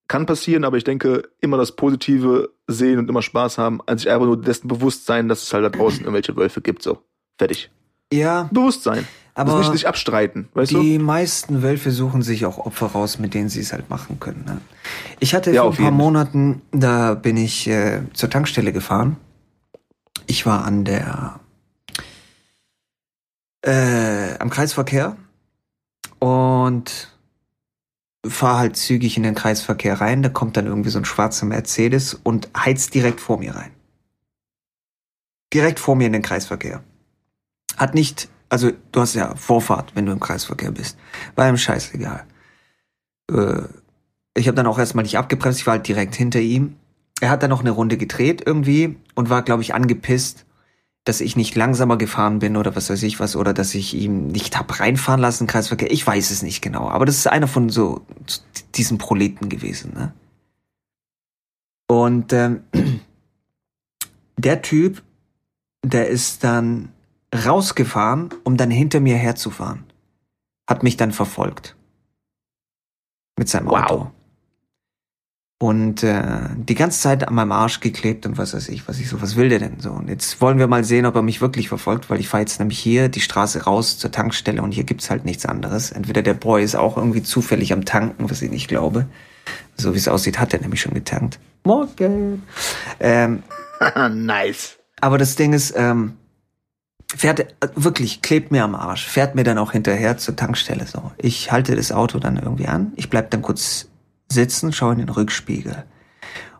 kann 0.08 0.26
passieren, 0.26 0.63
aber 0.63 0.78
ich 0.78 0.84
denke, 0.84 1.30
immer 1.41 1.58
das 1.58 1.74
Positive 1.76 2.50
sehen 2.67 3.00
und 3.00 3.10
immer 3.10 3.22
Spaß 3.22 3.58
haben, 3.58 3.82
als 3.86 4.02
sich 4.02 4.12
einfach 4.12 4.26
nur 4.26 4.41
dessen 4.41 4.67
bewusst 4.67 5.06
sein, 5.06 5.28
dass 5.28 5.43
es 5.43 5.54
halt 5.54 5.65
da 5.65 5.70
draußen 5.70 6.00
irgendwelche 6.02 6.36
Wölfe 6.36 6.62
gibt, 6.62 6.82
so. 6.84 7.00
Fertig. 7.38 7.70
Ja, 8.12 8.48
Bewusstsein. 8.52 9.06
aber 9.36 9.52
das 9.52 9.60
nicht 9.60 9.72
sich 9.74 9.88
abstreiten, 9.88 10.48
weißt 10.54 10.72
du? 10.72 10.82
die 10.82 10.98
meisten 10.98 11.62
Wölfe 11.62 11.91
suchen 11.91 12.22
sich 12.22 12.46
auch 12.46 12.58
Opfer 12.58 12.88
raus, 12.88 13.20
mit 13.20 13.34
denen 13.34 13.50
sie 13.50 13.60
es 13.60 13.74
halt 13.74 13.89
machen 13.89 14.20
können. 14.22 14.43
Ne? 14.46 14.62
Ich 15.20 15.36
hatte 15.36 15.52
Ja, 15.52 15.63
vor 15.63 15.72
ein 15.72 15.76
paar. 15.78 15.91
Monaten, 15.91 16.62
da 16.72 17.15
bin 17.15 17.36
ich 17.36 17.67
äh, 17.67 18.02
zur 18.13 18.30
Tankstelle 18.30 18.72
gefahren. 18.72 19.17
Ich 20.26 20.46
war 20.46 20.63
an 20.63 20.86
der 20.86 21.39
äh, 23.62 24.38
am 24.39 24.50
Kreisverkehr 24.50 25.17
und 26.20 27.10
fahre 28.29 28.59
halt 28.59 28.77
zügig 28.77 29.17
in 29.17 29.23
den 29.23 29.35
Kreisverkehr 29.35 29.99
rein. 29.99 30.23
Da 30.23 30.29
kommt 30.29 30.57
dann 30.57 30.67
irgendwie 30.67 30.89
so 30.89 30.99
ein 30.99 31.05
schwarzer 31.05 31.45
Mercedes 31.45 32.13
und 32.13 32.49
heizt 32.57 32.93
direkt 32.93 33.19
vor 33.21 33.37
mir 33.37 33.55
rein. 33.55 33.71
Direkt 35.53 35.79
vor 35.79 35.95
mir 35.95 36.07
in 36.07 36.13
den 36.13 36.21
Kreisverkehr. 36.21 36.83
Hat 37.77 37.93
nicht, 37.93 38.29
also 38.49 38.71
du 38.91 39.01
hast 39.01 39.15
ja 39.15 39.35
Vorfahrt, 39.35 39.95
wenn 39.95 40.05
du 40.05 40.11
im 40.11 40.19
Kreisverkehr 40.19 40.71
bist. 40.71 40.97
War 41.35 41.47
ihm 41.47 41.57
scheißegal. 41.57 42.25
Äh, 43.31 43.61
ich 44.35 44.47
habe 44.47 44.55
dann 44.55 44.67
auch 44.67 44.79
erstmal 44.79 45.03
nicht 45.03 45.17
abgebremst, 45.17 45.59
ich 45.59 45.67
war 45.67 45.73
halt 45.73 45.87
direkt 45.87 46.15
hinter 46.15 46.39
ihm. 46.39 46.75
Er 47.19 47.29
hat 47.29 47.43
dann 47.43 47.49
noch 47.49 47.61
eine 47.61 47.71
Runde 47.71 47.97
gedreht 47.97 48.43
irgendwie 48.45 48.97
und 49.15 49.29
war, 49.29 49.41
glaube 49.41 49.63
ich, 49.63 49.73
angepisst, 49.73 50.45
dass 51.08 51.22
ich 51.22 51.36
nicht 51.36 51.56
langsamer 51.56 51.98
gefahren 51.98 52.39
bin 52.39 52.58
oder 52.58 52.76
was 52.76 52.89
weiß 52.89 53.02
ich 53.04 53.20
was 53.20 53.36
oder 53.36 53.54
dass 53.54 53.74
ich 53.76 53.93
ihm 53.93 54.28
nicht 54.28 54.58
hab 54.58 54.80
reinfahren 54.80 55.22
lassen 55.22 55.48
Kreisverkehr. 55.48 55.91
Ich 55.91 56.06
weiß 56.06 56.32
es 56.32 56.41
nicht 56.41 56.62
genau, 56.62 56.89
aber 56.89 57.06
das 57.06 57.15
ist 57.15 57.28
einer 57.28 57.48
von 57.48 57.70
so 57.70 58.06
diesen 58.76 58.98
Proleten 58.98 59.48
gewesen. 59.48 59.93
Ne? 59.93 60.13
Und 61.88 62.34
ähm, 62.34 62.63
der 64.38 64.62
Typ, 64.62 65.02
der 65.84 66.10
ist 66.10 66.43
dann 66.43 66.89
rausgefahren, 67.34 68.30
um 68.43 68.58
dann 68.58 68.72
hinter 68.72 69.00
mir 69.00 69.15
herzufahren. 69.15 69.86
Hat 70.67 70.84
mich 70.84 70.98
dann 70.98 71.13
verfolgt. 71.13 71.78
Mit 73.38 73.48
seinem 73.48 73.67
Wow. 73.67 73.84
Auto. 73.84 74.12
Und 75.60 76.04
äh, 76.04 76.22
die 76.56 76.76
ganze 76.76 77.02
Zeit 77.02 77.28
an 77.28 77.34
meinem 77.34 77.52
Arsch 77.52 77.80
geklebt 77.80 78.28
und 78.28 78.38
was 78.38 78.54
weiß 78.54 78.70
ich, 78.70 78.88
was 78.88 79.00
ich 79.00 79.10
so, 79.10 79.24
was 79.24 79.36
will 79.36 79.50
der 79.50 79.58
denn 79.58 79.80
so? 79.80 79.89
Und 79.89 80.08
jetzt 80.08 80.39
wollen 80.39 80.60
wir 80.60 80.67
mal 80.67 80.84
sehen, 80.84 81.08
ob 81.08 81.15
er 81.15 81.24
mich 81.24 81.41
wirklich 81.41 81.67
verfolgt, 81.67 82.12
weil 82.12 82.20
ich 82.20 82.30
fahre 82.30 82.41
jetzt 82.41 82.60
nämlich 82.60 82.78
hier 82.78 83.10
die 83.10 83.22
Straße 83.22 83.63
raus 83.63 83.98
zur 83.98 84.12
Tankstelle 84.12 84.62
und 84.62 84.72
hier 84.72 84.84
gibt's 84.84 85.10
halt 85.10 85.26
nichts 85.26 85.48
anderes. 85.48 85.91
Entweder 85.91 86.22
der 86.22 86.36
Boy 86.36 86.63
ist 86.63 86.76
auch 86.76 86.96
irgendwie 86.96 87.24
zufällig 87.24 87.74
am 87.74 87.86
Tanken, 87.86 88.30
was 88.30 88.43
ich 88.43 88.52
nicht 88.52 88.67
glaube. 88.67 89.08
So 89.78 89.96
wie 89.96 89.98
es 89.98 90.08
aussieht, 90.08 90.39
hat 90.39 90.54
er 90.54 90.62
nämlich 90.62 90.82
schon 90.82 90.93
getankt. 90.93 91.39
Morgen. 91.63 92.43
Ähm, 93.00 93.41
nice. 94.12 94.78
aber 95.02 95.17
das 95.17 95.36
Ding 95.38 95.54
ist, 95.54 95.74
ähm, 95.76 96.17
fährt 97.15 97.39
äh, 97.39 97.46
wirklich, 97.76 98.22
klebt 98.22 98.52
mir 98.52 98.63
am 98.63 98.76
Arsch, 98.76 99.08
fährt 99.08 99.34
mir 99.34 99.43
dann 99.43 99.58
auch 99.58 99.72
hinterher 99.72 100.17
zur 100.17 100.36
Tankstelle 100.36 100.86
so. 100.86 101.12
Ich 101.17 101.52
halte 101.52 101.76
das 101.76 101.91
Auto 101.91 102.20
dann 102.20 102.38
irgendwie 102.38 102.67
an, 102.67 102.91
ich 102.96 103.10
bleib 103.10 103.32
dann 103.32 103.41
kurz 103.41 103.88
sitzen, 104.31 104.73
schaue 104.73 104.93
in 104.93 104.99
den 104.99 105.09
Rückspiegel. 105.09 105.85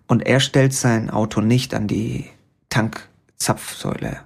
Und 0.08 0.25
er 0.25 0.39
stellt 0.39 0.73
sein 0.73 1.10
Auto 1.10 1.41
nicht 1.41 1.73
an 1.73 1.88
die 1.88 2.30
Tankzapfsäule, 2.69 4.23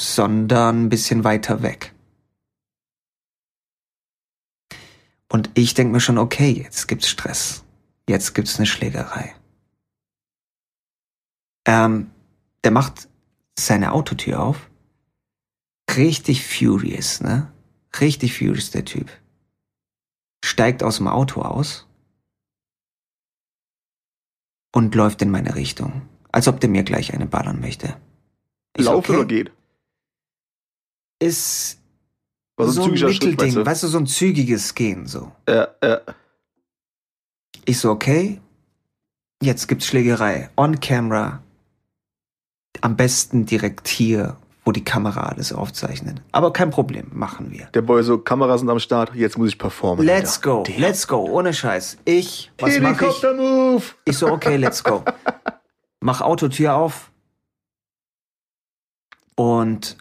sondern 0.00 0.84
ein 0.84 0.88
bisschen 0.88 1.24
weiter 1.24 1.62
weg. 1.62 1.94
Und 5.28 5.50
ich 5.54 5.74
denke 5.74 5.92
mir 5.92 6.00
schon, 6.00 6.18
okay, 6.18 6.50
jetzt 6.50 6.86
gibt's 6.86 7.08
Stress. 7.08 7.64
Jetzt 8.08 8.34
gibt's 8.34 8.58
eine 8.58 8.66
Schlägerei. 8.66 9.34
Ähm, 11.66 12.10
der 12.62 12.70
macht 12.70 13.08
seine 13.58 13.92
Autotür 13.92 14.40
auf. 14.40 14.70
Richtig 15.96 16.46
furious, 16.46 17.20
ne? 17.20 17.52
Richtig 18.00 18.38
furious, 18.38 18.70
der 18.70 18.84
Typ. 18.84 19.10
Steigt 20.44 20.82
aus 20.82 20.98
dem 20.98 21.08
Auto 21.08 21.42
aus 21.42 21.85
und 24.76 24.94
läuft 24.94 25.22
in 25.22 25.30
meine 25.30 25.54
Richtung. 25.54 26.02
Als 26.32 26.48
ob 26.48 26.60
der 26.60 26.68
mir 26.68 26.82
gleich 26.82 27.14
eine 27.14 27.24
ballern 27.24 27.60
möchte. 27.60 27.96
Ich 28.76 28.84
Laufen 28.84 28.98
okay. 28.98 29.16
oder 29.16 29.24
geht? 29.24 29.50
Ist 31.18 31.78
War 32.56 32.68
so 32.68 32.84
ein 32.84 32.90
ein 32.90 32.92
Mittelding, 32.92 33.38
weißt 33.38 33.56
du? 33.56 33.64
weißt 33.64 33.82
du, 33.84 33.86
so 33.88 33.96
ein 33.96 34.06
zügiges 34.06 34.74
Gehen 34.74 35.06
so. 35.06 35.32
Ja, 35.48 35.68
ja. 35.82 36.02
Ich 37.64 37.78
so, 37.78 37.90
okay, 37.90 38.38
jetzt 39.42 39.66
gibt's 39.66 39.86
Schlägerei. 39.86 40.50
On 40.58 40.78
camera. 40.78 41.42
Am 42.82 42.98
besten 42.98 43.46
direkt 43.46 43.88
hier, 43.88 44.36
wo 44.66 44.72
die 44.72 44.84
Kamera 44.84 45.28
alles 45.28 45.52
aufzeichnet. 45.52 46.20
Aber 46.32 46.52
kein 46.52 46.70
Problem, 46.70 47.06
machen 47.12 47.52
wir. 47.52 47.66
Der 47.66 47.82
Boy 47.82 48.02
so, 48.02 48.18
Kameras 48.18 48.60
sind 48.60 48.68
am 48.68 48.80
Start, 48.80 49.14
jetzt 49.14 49.38
muss 49.38 49.48
ich 49.50 49.58
performen. 49.58 50.04
Let's 50.04 50.38
Alter. 50.38 50.50
go, 50.50 50.62
Der 50.64 50.78
let's 50.80 51.06
go, 51.06 51.18
ohne 51.18 51.54
Scheiß. 51.54 51.98
Ich, 52.04 52.50
was 52.58 52.78
mache 52.80 52.92
ich? 52.94 53.00
Helikopter-Move! 53.00 53.84
Ich 54.04 54.18
so, 54.18 54.26
okay, 54.26 54.56
let's 54.56 54.82
go. 54.82 55.04
Mach 56.00 56.20
Autotür 56.20 56.74
auf. 56.74 57.12
Und 59.36 59.96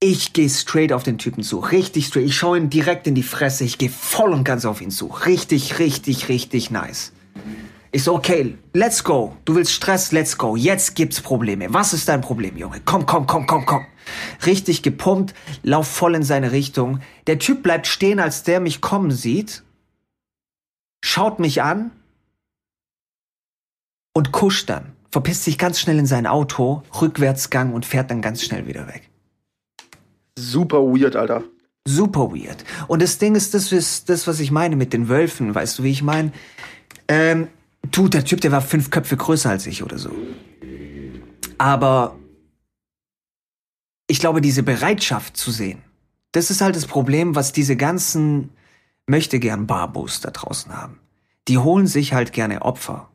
ich 0.00 0.32
gehe 0.32 0.48
straight 0.48 0.92
auf 0.92 1.02
den 1.02 1.18
Typen 1.18 1.42
zu. 1.42 1.58
Richtig 1.58 2.06
straight. 2.06 2.26
Ich 2.26 2.36
schaue 2.36 2.56
ihn 2.56 2.70
direkt 2.70 3.06
in 3.06 3.14
die 3.14 3.22
Fresse. 3.22 3.64
Ich 3.64 3.76
gehe 3.76 3.90
voll 3.90 4.32
und 4.32 4.44
ganz 4.44 4.64
auf 4.64 4.80
ihn 4.80 4.90
zu. 4.90 5.08
Richtig, 5.08 5.78
richtig, 5.78 6.30
richtig 6.30 6.70
nice. 6.70 7.12
Ich 7.94 8.02
so, 8.02 8.12
okay, 8.16 8.58
let's 8.72 9.04
go. 9.04 9.36
Du 9.44 9.54
willst 9.54 9.70
Stress, 9.70 10.10
let's 10.10 10.36
go. 10.36 10.56
Jetzt 10.56 10.96
gibt's 10.96 11.20
Probleme. 11.20 11.72
Was 11.72 11.92
ist 11.92 12.08
dein 12.08 12.22
Problem, 12.22 12.56
Junge? 12.56 12.80
Komm, 12.84 13.06
komm, 13.06 13.28
komm, 13.28 13.46
komm, 13.46 13.66
komm. 13.66 13.86
Richtig 14.44 14.82
gepumpt, 14.82 15.32
lauf 15.62 15.86
voll 15.86 16.16
in 16.16 16.24
seine 16.24 16.50
Richtung. 16.50 16.98
Der 17.28 17.38
Typ 17.38 17.62
bleibt 17.62 17.86
stehen, 17.86 18.18
als 18.18 18.42
der 18.42 18.58
mich 18.58 18.80
kommen 18.80 19.12
sieht. 19.12 19.62
Schaut 21.04 21.38
mich 21.38 21.62
an 21.62 21.92
und 24.12 24.32
kuscht 24.32 24.70
dann. 24.70 24.96
verpisst 25.12 25.44
sich 25.44 25.56
ganz 25.56 25.78
schnell 25.78 26.00
in 26.00 26.06
sein 26.06 26.26
Auto, 26.26 26.82
Rückwärtsgang 27.00 27.72
und 27.72 27.86
fährt 27.86 28.10
dann 28.10 28.22
ganz 28.22 28.42
schnell 28.42 28.66
wieder 28.66 28.88
weg. 28.88 29.08
Super 30.36 30.78
weird, 30.78 31.14
Alter. 31.14 31.44
Super 31.86 32.32
weird. 32.32 32.64
Und 32.88 33.02
das 33.02 33.18
Ding 33.18 33.36
ist, 33.36 33.54
das 33.54 33.70
ist 33.70 34.08
das, 34.08 34.26
was 34.26 34.40
ich 34.40 34.50
meine 34.50 34.74
mit 34.74 34.92
den 34.92 35.08
Wölfen. 35.08 35.54
Weißt 35.54 35.78
du, 35.78 35.84
wie 35.84 35.92
ich 35.92 36.02
meine? 36.02 36.32
Ähm, 37.06 37.46
du, 37.90 38.08
der 38.08 38.24
Typ, 38.24 38.40
der 38.40 38.52
war 38.52 38.60
fünf 38.60 38.90
Köpfe 38.90 39.16
größer 39.16 39.50
als 39.50 39.66
ich 39.66 39.82
oder 39.82 39.98
so. 39.98 40.10
Aber 41.58 42.16
ich 44.06 44.18
glaube, 44.18 44.40
diese 44.40 44.62
Bereitschaft 44.62 45.36
zu 45.36 45.50
sehen, 45.50 45.82
das 46.32 46.50
ist 46.50 46.60
halt 46.60 46.76
das 46.76 46.86
Problem, 46.86 47.34
was 47.34 47.52
diese 47.52 47.76
ganzen 47.76 48.50
möchte 49.06 49.38
gern 49.38 49.66
Barbos 49.66 50.20
da 50.20 50.30
draußen 50.30 50.76
haben. 50.76 50.98
Die 51.48 51.58
holen 51.58 51.86
sich 51.86 52.12
halt 52.12 52.32
gerne 52.32 52.62
Opfer. 52.62 53.08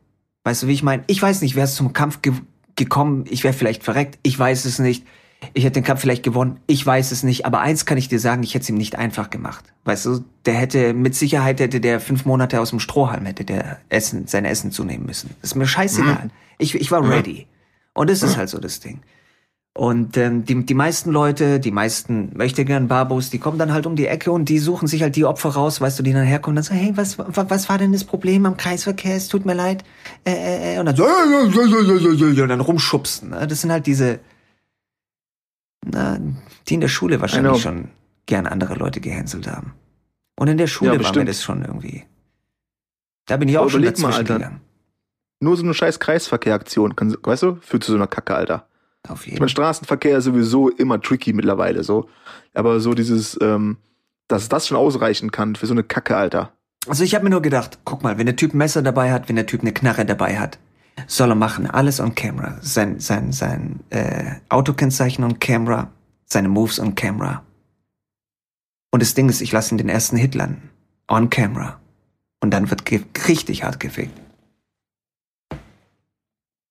Weißt 0.44 0.62
du, 0.62 0.66
wie 0.68 0.72
ich 0.72 0.82
meine? 0.82 1.04
Ich 1.06 1.20
weiß 1.20 1.42
nicht, 1.42 1.56
wer 1.56 1.64
ist 1.64 1.76
zum 1.76 1.92
Kampf 1.92 2.22
ge 2.22 2.32
gekommen. 2.76 3.24
Ich 3.28 3.44
wäre 3.44 3.52
vielleicht 3.52 3.82
verreckt. 3.82 4.18
Ich 4.22 4.38
weiß 4.38 4.64
es 4.64 4.78
nicht. 4.78 5.04
Ich 5.54 5.64
hätte 5.64 5.80
den 5.80 5.84
Kampf 5.84 6.00
vielleicht 6.00 6.22
gewonnen. 6.22 6.60
Ich 6.66 6.84
weiß 6.84 7.12
es 7.12 7.22
nicht. 7.22 7.46
Aber 7.46 7.60
eins 7.60 7.86
kann 7.86 7.98
ich 7.98 8.08
dir 8.08 8.20
sagen, 8.20 8.42
ich 8.42 8.54
hätte 8.54 8.64
es 8.64 8.68
ihm 8.68 8.76
nicht 8.76 8.96
einfach 8.96 9.30
gemacht. 9.30 9.64
Weißt 9.84 10.06
du, 10.06 10.24
der 10.44 10.54
hätte, 10.54 10.92
mit 10.92 11.14
Sicherheit 11.14 11.60
hätte 11.60 11.80
der 11.80 12.00
fünf 12.00 12.24
Monate 12.24 12.60
aus 12.60 12.70
dem 12.70 12.80
Strohhalm 12.80 13.26
hätte 13.26 13.44
der 13.44 13.78
Essen, 13.88 14.26
sein 14.26 14.44
Essen 14.44 14.70
zunehmen 14.70 15.06
müssen. 15.06 15.30
Das 15.40 15.52
ist 15.52 15.56
mir 15.56 15.66
scheißegal. 15.66 16.24
Mhm. 16.24 16.30
Ich, 16.58 16.74
ich 16.74 16.90
war 16.90 17.08
ready. 17.08 17.46
Und 17.94 18.10
das 18.10 18.22
ist 18.22 18.36
halt 18.36 18.48
so 18.48 18.58
das 18.58 18.80
Ding. 18.80 19.00
Und 19.72 20.16
ähm, 20.16 20.44
die, 20.44 20.66
die 20.66 20.74
meisten 20.74 21.10
Leute, 21.12 21.60
die 21.60 21.70
meisten 21.70 22.32
möchte 22.36 22.64
gern 22.64 22.88
Barbos, 22.88 23.30
die 23.30 23.38
kommen 23.38 23.56
dann 23.56 23.72
halt 23.72 23.86
um 23.86 23.94
die 23.94 24.08
Ecke 24.08 24.32
und 24.32 24.48
die 24.48 24.58
suchen 24.58 24.88
sich 24.88 25.02
halt 25.02 25.14
die 25.14 25.24
Opfer 25.24 25.50
raus, 25.50 25.80
weißt 25.80 25.98
du, 25.98 26.02
die 26.02 26.12
dann 26.12 26.24
herkommen 26.26 26.58
und 26.58 26.68
dann 26.68 26.76
so, 26.76 26.82
hey, 26.82 26.92
was, 26.96 27.18
was 27.18 27.68
war 27.68 27.78
denn 27.78 27.92
das 27.92 28.02
Problem 28.02 28.46
am 28.46 28.56
Kreisverkehr? 28.56 29.14
Es 29.14 29.28
tut 29.28 29.46
mir 29.46 29.54
leid. 29.54 29.84
Äh, 30.24 30.32
äh, 30.32 30.74
äh 30.74 30.78
und 30.80 30.86
dann 30.86 30.96
so, 30.96 31.04
und 31.04 32.48
dann 32.48 32.60
rumschubsen. 32.60 33.30
Ne? 33.30 33.46
Das 33.46 33.60
sind 33.60 33.70
halt 33.70 33.86
diese, 33.86 34.18
na, 35.92 36.18
die 36.68 36.74
in 36.74 36.80
der 36.80 36.88
Schule 36.88 37.20
wahrscheinlich 37.20 37.62
schon 37.62 37.88
gern 38.26 38.46
andere 38.46 38.74
Leute 38.74 39.00
gehänselt 39.00 39.48
haben. 39.48 39.74
Und 40.36 40.48
in 40.48 40.58
der 40.58 40.66
Schule 40.66 40.94
ja, 40.94 41.04
war 41.04 41.16
mir 41.16 41.24
das 41.24 41.42
schon 41.42 41.64
irgendwie. 41.64 42.04
Da 43.26 43.36
bin 43.36 43.48
ich 43.48 43.58
auch 43.58 43.68
schon 43.68 43.82
dazwischen 43.82 44.10
mal, 44.10 44.16
Alter. 44.16 44.34
gegangen. 44.34 44.60
Nur 45.40 45.56
so 45.56 45.62
eine 45.62 45.74
scheiß 45.74 46.00
Kreisverkehraktion, 46.00 46.94
weißt 46.96 47.42
du, 47.42 47.58
führt 47.60 47.84
zu 47.84 47.92
so 47.92 47.96
einer 47.96 48.06
Kacke, 48.06 48.34
Alter. 48.34 48.66
Auf 49.08 49.24
jeden. 49.24 49.34
Ich 49.34 49.40
meine, 49.40 49.48
Straßenverkehr 49.48 50.18
ist 50.18 50.24
sowieso 50.24 50.68
immer 50.68 51.00
tricky 51.00 51.32
mittlerweile 51.32 51.82
so. 51.84 52.08
Aber 52.54 52.80
so 52.80 52.94
dieses, 52.94 53.38
ähm, 53.40 53.78
dass 54.28 54.48
das 54.48 54.66
schon 54.66 54.76
ausreichen 54.76 55.30
kann 55.30 55.56
für 55.56 55.66
so 55.66 55.74
eine 55.74 55.82
Kacke, 55.82 56.16
Alter. 56.16 56.52
Also 56.86 57.04
ich 57.04 57.14
habe 57.14 57.24
mir 57.24 57.30
nur 57.30 57.42
gedacht, 57.42 57.78
guck 57.84 58.02
mal, 58.02 58.18
wenn 58.18 58.26
der 58.26 58.36
Typ 58.36 58.54
ein 58.54 58.58
Messer 58.58 58.82
dabei 58.82 59.12
hat, 59.12 59.28
wenn 59.28 59.36
der 59.36 59.46
Typ 59.46 59.60
eine 59.60 59.72
Knarre 59.72 60.04
dabei 60.04 60.38
hat, 60.38 60.58
soll 61.06 61.30
er 61.30 61.34
machen, 61.34 61.66
alles 61.66 62.00
on 62.00 62.14
camera. 62.14 62.58
Sein, 62.60 63.00
sein, 63.00 63.32
sein 63.32 63.80
äh, 63.90 64.36
Autokennzeichen 64.48 65.24
on 65.24 65.38
camera, 65.38 65.90
seine 66.26 66.48
Moves 66.48 66.78
on 66.78 66.94
camera. 66.94 67.42
Und 68.90 69.02
das 69.02 69.14
Ding 69.14 69.28
ist, 69.28 69.40
ich 69.40 69.52
lasse 69.52 69.74
ihn 69.74 69.78
den 69.78 69.88
ersten 69.88 70.16
Hit 70.16 70.34
landen. 70.34 70.70
On 71.08 71.30
camera. 71.30 71.80
Und 72.40 72.52
dann 72.52 72.70
wird 72.70 72.82
richtig 73.28 73.64
hart 73.64 73.80
gefickt. 73.80 74.18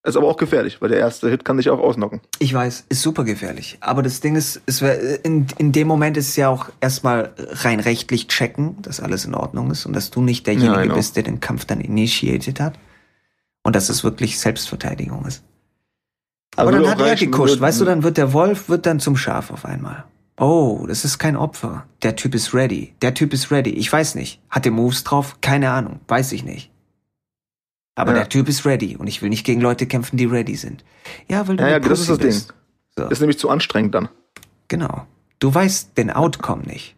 Ist 0.02 0.16
aber 0.16 0.28
auch 0.28 0.38
gefährlich, 0.38 0.82
weil 0.82 0.90
der 0.90 1.00
erste 1.00 1.30
Hit 1.30 1.44
kann 1.44 1.58
dich 1.58 1.70
auch 1.70 1.80
ausnocken. 1.80 2.22
Ich 2.40 2.54
weiß, 2.54 2.86
ist 2.88 3.02
super 3.02 3.26
gefährlich. 3.26 3.78
Aber 3.82 4.02
das 4.02 4.22
Ding 4.22 4.36
ist, 4.38 4.62
es 4.66 4.82
wär, 4.82 5.24
in, 5.26 5.46
in 5.58 5.74
dem 5.74 5.88
Moment 5.88 6.16
ist 6.16 6.30
es 6.30 6.36
ja 6.38 6.48
auch 6.48 6.70
erstmal 6.80 7.34
rein 7.38 7.82
rechtlich 7.82 8.28
checken, 8.28 8.82
dass 8.82 9.02
alles 9.02 9.26
in 9.26 9.36
Ordnung 9.36 9.72
ist 9.72 9.86
und 9.86 9.94
dass 9.94 10.10
du 10.10 10.22
nicht 10.22 10.48
derjenige 10.48 10.88
ja, 10.88 10.94
bist, 10.94 11.18
der 11.18 11.24
den 11.24 11.42
Kampf 11.42 11.66
dann 11.66 11.82
initiated 11.82 12.62
hat. 12.62 12.80
Und 13.64 13.76
dass 13.76 13.90
es 13.90 14.04
wirklich 14.04 14.40
Selbstverteidigung 14.40 15.26
ist. 15.26 15.44
Aber, 16.56 16.72
dann 16.72 16.90
hat 16.90 17.00
er 17.00 17.16
gekuscht, 17.16 17.60
weißt 17.60 17.82
du, 17.82 17.86
dann 17.86 18.04
wird 18.04 18.18
der 18.18 18.34
Wolf, 18.34 18.70
wird 18.70 18.86
dann 18.86 19.00
zum 19.00 19.16
Schaf 19.16 19.52
auf 19.52 19.66
einmal. 19.66 20.06
Oh, 20.38 20.86
das 20.88 21.06
ist 21.06 21.20
kein 21.20 21.36
Opfer. 21.36 21.86
Der 22.02 22.16
Typ 22.16 22.34
ist 22.34 22.54
ready. 22.54 22.96
Der 23.02 23.14
Typ 23.14 23.34
ist 23.34 23.52
ready. 23.52 23.72
Ich 23.72 23.92
weiß 23.92 24.16
nicht. 24.16 24.42
Hat 24.50 24.66
der 24.66 24.72
Moves 24.72 25.04
drauf? 25.04 25.38
Keine 25.42 25.72
Ahnung. 25.72 26.00
Weiß 26.08 26.32
ich 26.32 26.44
nicht. 26.44 26.72
Aber 27.96 28.12
ja. 28.12 28.20
der 28.20 28.30
Typ 28.30 28.48
ist 28.48 28.66
ready 28.66 28.96
und 28.96 29.08
ich 29.08 29.22
will 29.22 29.28
nicht 29.30 29.46
gegen 29.46 29.60
Leute 29.60 29.86
kämpfen, 29.86 30.16
die 30.16 30.24
ready 30.24 30.56
sind. 30.56 30.86
Ja, 31.28 31.46
weil 31.48 31.58
du 31.58 31.64
Ja, 31.64 31.72
ja 31.72 31.80
das 31.80 32.00
ist 32.00 32.10
das 32.10 32.18
bist. 32.20 32.50
Ding. 32.50 32.58
So. 32.96 33.04
Das 33.04 33.12
ist 33.12 33.20
nämlich 33.20 33.38
zu 33.38 33.50
anstrengend 33.50 33.94
dann. 33.94 34.08
Genau. 34.70 35.06
Du 35.40 35.54
weißt 35.54 35.98
den 35.98 36.10
Outcome 36.10 36.64
nicht. 36.64 36.96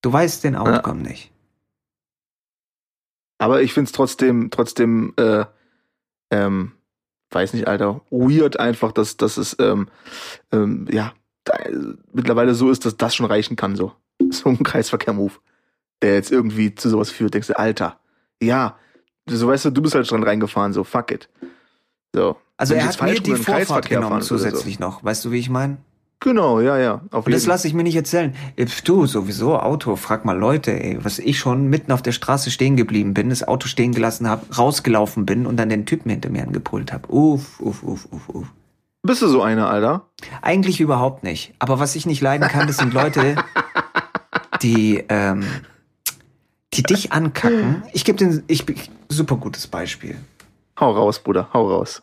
Du 0.00 0.10
weißt 0.10 0.44
den 0.44 0.56
Outcome 0.56 1.02
ja. 1.02 1.08
nicht. 1.10 1.30
Aber 3.38 3.62
ich 3.62 3.72
find's 3.72 3.92
trotzdem, 3.92 4.50
trotzdem, 4.50 5.12
äh, 5.16 5.44
ähm, 6.30 6.72
weiß 7.30 7.52
nicht, 7.54 7.66
Alter, 7.68 8.00
weird 8.10 8.58
einfach, 8.58 8.92
dass, 8.92 9.16
dass 9.16 9.36
es, 9.36 9.56
ähm, 9.58 9.88
ähm, 10.52 10.86
ja, 10.90 11.12
da, 11.44 11.58
mittlerweile 12.12 12.54
so 12.54 12.70
ist, 12.70 12.86
dass 12.86 12.96
das 12.96 13.14
schon 13.14 13.26
reichen 13.26 13.56
kann, 13.56 13.76
so. 13.76 13.92
So 14.30 14.48
ein 14.48 14.62
Kreisverkehr-Move, 14.62 15.34
der 16.00 16.14
jetzt 16.14 16.30
irgendwie 16.30 16.74
zu 16.74 16.88
sowas 16.88 17.10
führt. 17.10 17.34
Denkst 17.34 17.48
du, 17.48 17.58
Alter, 17.58 17.98
ja, 18.40 18.78
so 19.26 19.48
weißt 19.48 19.66
du, 19.66 19.70
du 19.70 19.82
bist 19.82 19.94
halt 19.94 20.06
schon 20.06 20.22
reingefahren, 20.22 20.72
so 20.72 20.84
fuck 20.84 21.10
it. 21.10 21.28
So. 22.14 22.36
Also 22.56 22.74
er 22.74 22.86
hat 22.86 23.02
mir 23.02 23.20
die 23.20 23.34
Vorfahrt 23.34 23.88
genommen 23.88 24.22
zusätzlich 24.22 24.76
so. 24.76 24.84
noch. 24.84 25.02
Weißt 25.02 25.24
du, 25.24 25.32
wie 25.32 25.38
ich 25.38 25.50
meine? 25.50 25.78
Genau, 26.24 26.58
ja, 26.62 26.78
ja. 26.78 27.02
Auf 27.10 27.26
Und 27.26 27.34
das 27.34 27.44
lasse 27.44 27.68
ich 27.68 27.74
mir 27.74 27.82
nicht 27.82 27.96
erzählen. 27.96 28.34
Du, 28.84 29.04
sowieso 29.04 29.58
Auto, 29.58 29.94
frag 29.94 30.24
mal 30.24 30.32
Leute, 30.32 30.72
ey, 30.72 30.98
was 31.04 31.18
ich 31.18 31.38
schon 31.38 31.68
mitten 31.68 31.92
auf 31.92 32.00
der 32.00 32.12
Straße 32.12 32.50
stehen 32.50 32.76
geblieben 32.76 33.12
bin, 33.12 33.28
das 33.28 33.46
Auto 33.46 33.68
stehen 33.68 33.92
gelassen 33.92 34.26
habe, 34.26 34.46
rausgelaufen 34.56 35.26
bin 35.26 35.44
und 35.44 35.58
dann 35.58 35.68
den 35.68 35.84
Typen 35.84 36.08
hinter 36.08 36.30
mir 36.30 36.42
angepult 36.42 36.94
habe. 36.94 37.12
Uff, 37.12 37.60
uff, 37.60 37.82
uff, 37.82 38.08
uff, 38.10 38.28
uff. 38.30 38.46
Bist 39.02 39.20
du 39.20 39.28
so 39.28 39.42
einer, 39.42 39.68
Alter? 39.68 40.06
Eigentlich 40.40 40.80
überhaupt 40.80 41.24
nicht. 41.24 41.52
Aber 41.58 41.78
was 41.78 41.94
ich 41.94 42.06
nicht 42.06 42.22
leiden 42.22 42.48
kann, 42.48 42.66
das 42.68 42.78
sind 42.78 42.94
Leute, 42.94 43.36
die 44.62 45.04
ähm, 45.10 45.44
die 46.72 46.84
dich 46.84 47.12
ankacken. 47.12 47.82
Ich 47.92 48.06
gebe 48.06 48.16
den, 48.16 48.42
ich, 48.46 48.64
super 49.10 49.36
gutes 49.36 49.66
Beispiel. 49.66 50.16
Hau 50.80 50.90
raus, 50.90 51.18
Bruder, 51.18 51.50
hau 51.52 51.70
raus. 51.70 52.02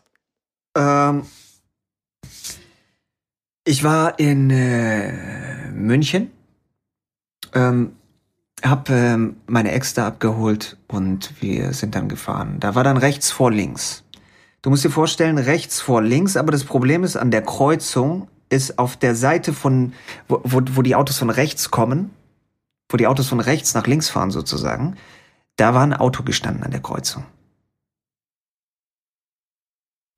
Ähm, 0.77 1.23
ich 3.63 3.83
war 3.83 4.19
in 4.19 4.49
äh, 4.49 5.71
München, 5.71 6.31
ähm, 7.53 7.93
hab 8.63 8.89
ähm, 8.89 9.37
meine 9.47 9.71
Ex 9.71 9.93
da 9.93 10.07
abgeholt 10.07 10.77
und 10.87 11.41
wir 11.41 11.73
sind 11.73 11.95
dann 11.95 12.09
gefahren. 12.09 12.59
Da 12.59 12.75
war 12.75 12.83
dann 12.83 12.97
rechts 12.97 13.31
vor 13.31 13.51
links. 13.51 14.03
Du 14.61 14.69
musst 14.69 14.83
dir 14.83 14.91
vorstellen, 14.91 15.37
rechts 15.37 15.81
vor 15.81 16.01
links, 16.01 16.37
aber 16.37 16.51
das 16.51 16.63
Problem 16.63 17.03
ist, 17.03 17.15
an 17.15 17.31
der 17.31 17.41
Kreuzung 17.41 18.27
ist 18.49 18.77
auf 18.77 18.97
der 18.97 19.15
Seite 19.15 19.53
von, 19.53 19.93
wo, 20.27 20.41
wo, 20.43 20.61
wo 20.73 20.81
die 20.81 20.95
Autos 20.95 21.17
von 21.17 21.31
rechts 21.31 21.71
kommen, 21.71 22.11
wo 22.89 22.97
die 22.97 23.07
Autos 23.07 23.27
von 23.27 23.39
rechts 23.39 23.73
nach 23.73 23.87
links 23.87 24.09
fahren 24.09 24.29
sozusagen, 24.29 24.97
da 25.55 25.73
war 25.73 25.83
ein 25.83 25.93
Auto 25.93 26.23
gestanden 26.23 26.63
an 26.63 26.71
der 26.71 26.81
Kreuzung. 26.81 27.25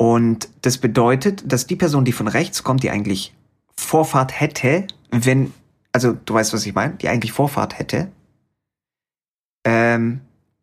Und 0.04 0.50
das 0.64 0.80
bedeutet, 0.80 1.50
dass 1.50 1.66
die 1.66 1.78
Person, 1.78 2.04
die 2.04 2.12
von 2.12 2.28
rechts 2.28 2.62
kommt, 2.62 2.84
die 2.84 2.90
eigentlich 2.90 3.34
Vorfahrt 3.74 4.38
hätte, 4.38 4.86
wenn, 5.12 5.54
also 5.94 6.12
du 6.12 6.34
weißt, 6.34 6.52
was 6.52 6.66
ich 6.66 6.76
meine, 6.76 6.96
die 6.96 7.08
eigentlich 7.08 7.32
Vorfahrt 7.32 7.80
hätte, 7.80 8.12
ähm, 9.64 10.20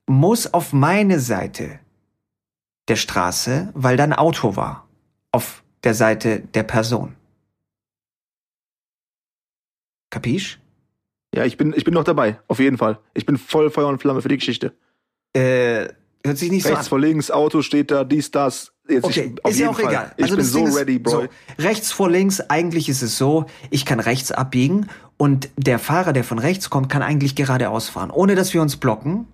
muss 0.07 0.53
auf 0.53 0.75
meine 0.75 1.21
Seite 1.21 1.81
der 2.89 2.97
Straße, 2.97 3.71
weil 3.73 3.97
da 3.97 4.05
ein 4.05 4.13
Auto 4.13 4.57
war, 4.57 4.87
auf 5.33 5.65
der 5.85 5.95
Seite 5.95 6.41
der 6.41 6.65
Person. 6.65 7.17
Kapisch? 10.11 10.61
Ja, 11.35 11.47
ich 11.47 11.57
bin, 11.57 11.73
ich 11.75 11.85
bin 11.85 11.95
noch 11.95 12.05
dabei, 12.05 12.39
auf 12.47 12.59
jeden 12.59 12.77
Fall. 12.77 12.99
Ich 13.15 13.25
bin 13.25 13.39
voll 13.39 13.71
Feuer 13.71 13.89
und 13.89 14.03
Flamme 14.03 14.21
für 14.21 14.29
die 14.29 14.37
Geschichte. 14.37 14.75
Äh, 15.33 15.89
hört 16.27 16.37
sich 16.37 16.51
nicht 16.51 16.67
Rechts 16.67 16.67
so 16.67 16.69
an. 16.69 16.75
Rechts 16.75 16.89
vor 16.89 17.01
links, 17.01 17.31
Auto 17.31 17.63
steht 17.63 17.91
da, 17.91 18.05
dies, 18.05 18.31
das. 18.31 18.75
Jetzt 18.91 19.05
okay, 19.05 19.35
ich, 19.45 19.51
ist 19.51 19.59
ja 19.59 19.71
auch 19.71 19.79
Fall. 19.79 19.91
egal. 19.91 20.13
Ich 20.17 20.25
also 20.25 20.37
bin 20.37 20.45
so 20.45 20.65
ready, 20.65 20.99
Bro. 20.99 21.11
So, 21.11 21.25
rechts 21.59 21.93
vor 21.93 22.11
links, 22.11 22.41
eigentlich 22.41 22.89
ist 22.89 23.03
es 23.03 23.17
so, 23.17 23.47
ich 23.71 23.85
kann 23.85 24.01
rechts 24.01 24.33
abbiegen 24.33 24.89
und 25.17 25.51
der 25.57 25.79
Fahrer, 25.79 26.13
der 26.13 26.25
von 26.25 26.39
rechts 26.39 26.71
kommt, 26.71 26.89
kann 26.89 27.03
eigentlich 27.03 27.35
geradeaus 27.35 27.89
fahren, 27.89 28.11
ohne 28.11 28.35
dass 28.35 28.55
wir 28.55 28.63
uns 28.63 28.77
blocken. 28.77 29.27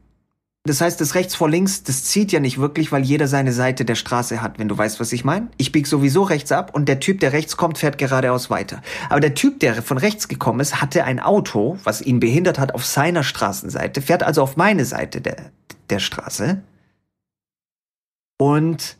Das 0.66 0.80
heißt, 0.80 1.00
das 1.00 1.14
rechts 1.14 1.36
vor 1.36 1.48
links, 1.48 1.84
das 1.84 2.02
zieht 2.02 2.32
ja 2.32 2.40
nicht 2.40 2.58
wirklich, 2.58 2.90
weil 2.90 3.04
jeder 3.04 3.28
seine 3.28 3.52
Seite 3.52 3.84
der 3.84 3.94
Straße 3.94 4.42
hat, 4.42 4.58
wenn 4.58 4.66
du 4.66 4.76
weißt, 4.76 4.98
was 4.98 5.12
ich 5.12 5.24
meine. 5.24 5.46
Ich 5.58 5.70
bieg 5.70 5.86
sowieso 5.86 6.24
rechts 6.24 6.50
ab 6.50 6.74
und 6.74 6.88
der 6.88 6.98
Typ, 6.98 7.20
der 7.20 7.32
rechts 7.32 7.56
kommt, 7.56 7.78
fährt 7.78 7.98
geradeaus 7.98 8.50
weiter. 8.50 8.82
Aber 9.08 9.20
der 9.20 9.34
Typ, 9.34 9.60
der 9.60 9.80
von 9.80 9.96
rechts 9.96 10.26
gekommen 10.26 10.58
ist, 10.58 10.80
hatte 10.80 11.04
ein 11.04 11.20
Auto, 11.20 11.78
was 11.84 12.02
ihn 12.02 12.18
behindert 12.18 12.58
hat 12.58 12.74
auf 12.74 12.84
seiner 12.84 13.22
Straßenseite, 13.22 14.02
fährt 14.02 14.24
also 14.24 14.42
auf 14.42 14.56
meine 14.56 14.84
Seite 14.84 15.20
der, 15.20 15.36
der 15.88 16.00
Straße. 16.00 16.62
Und 18.38 18.96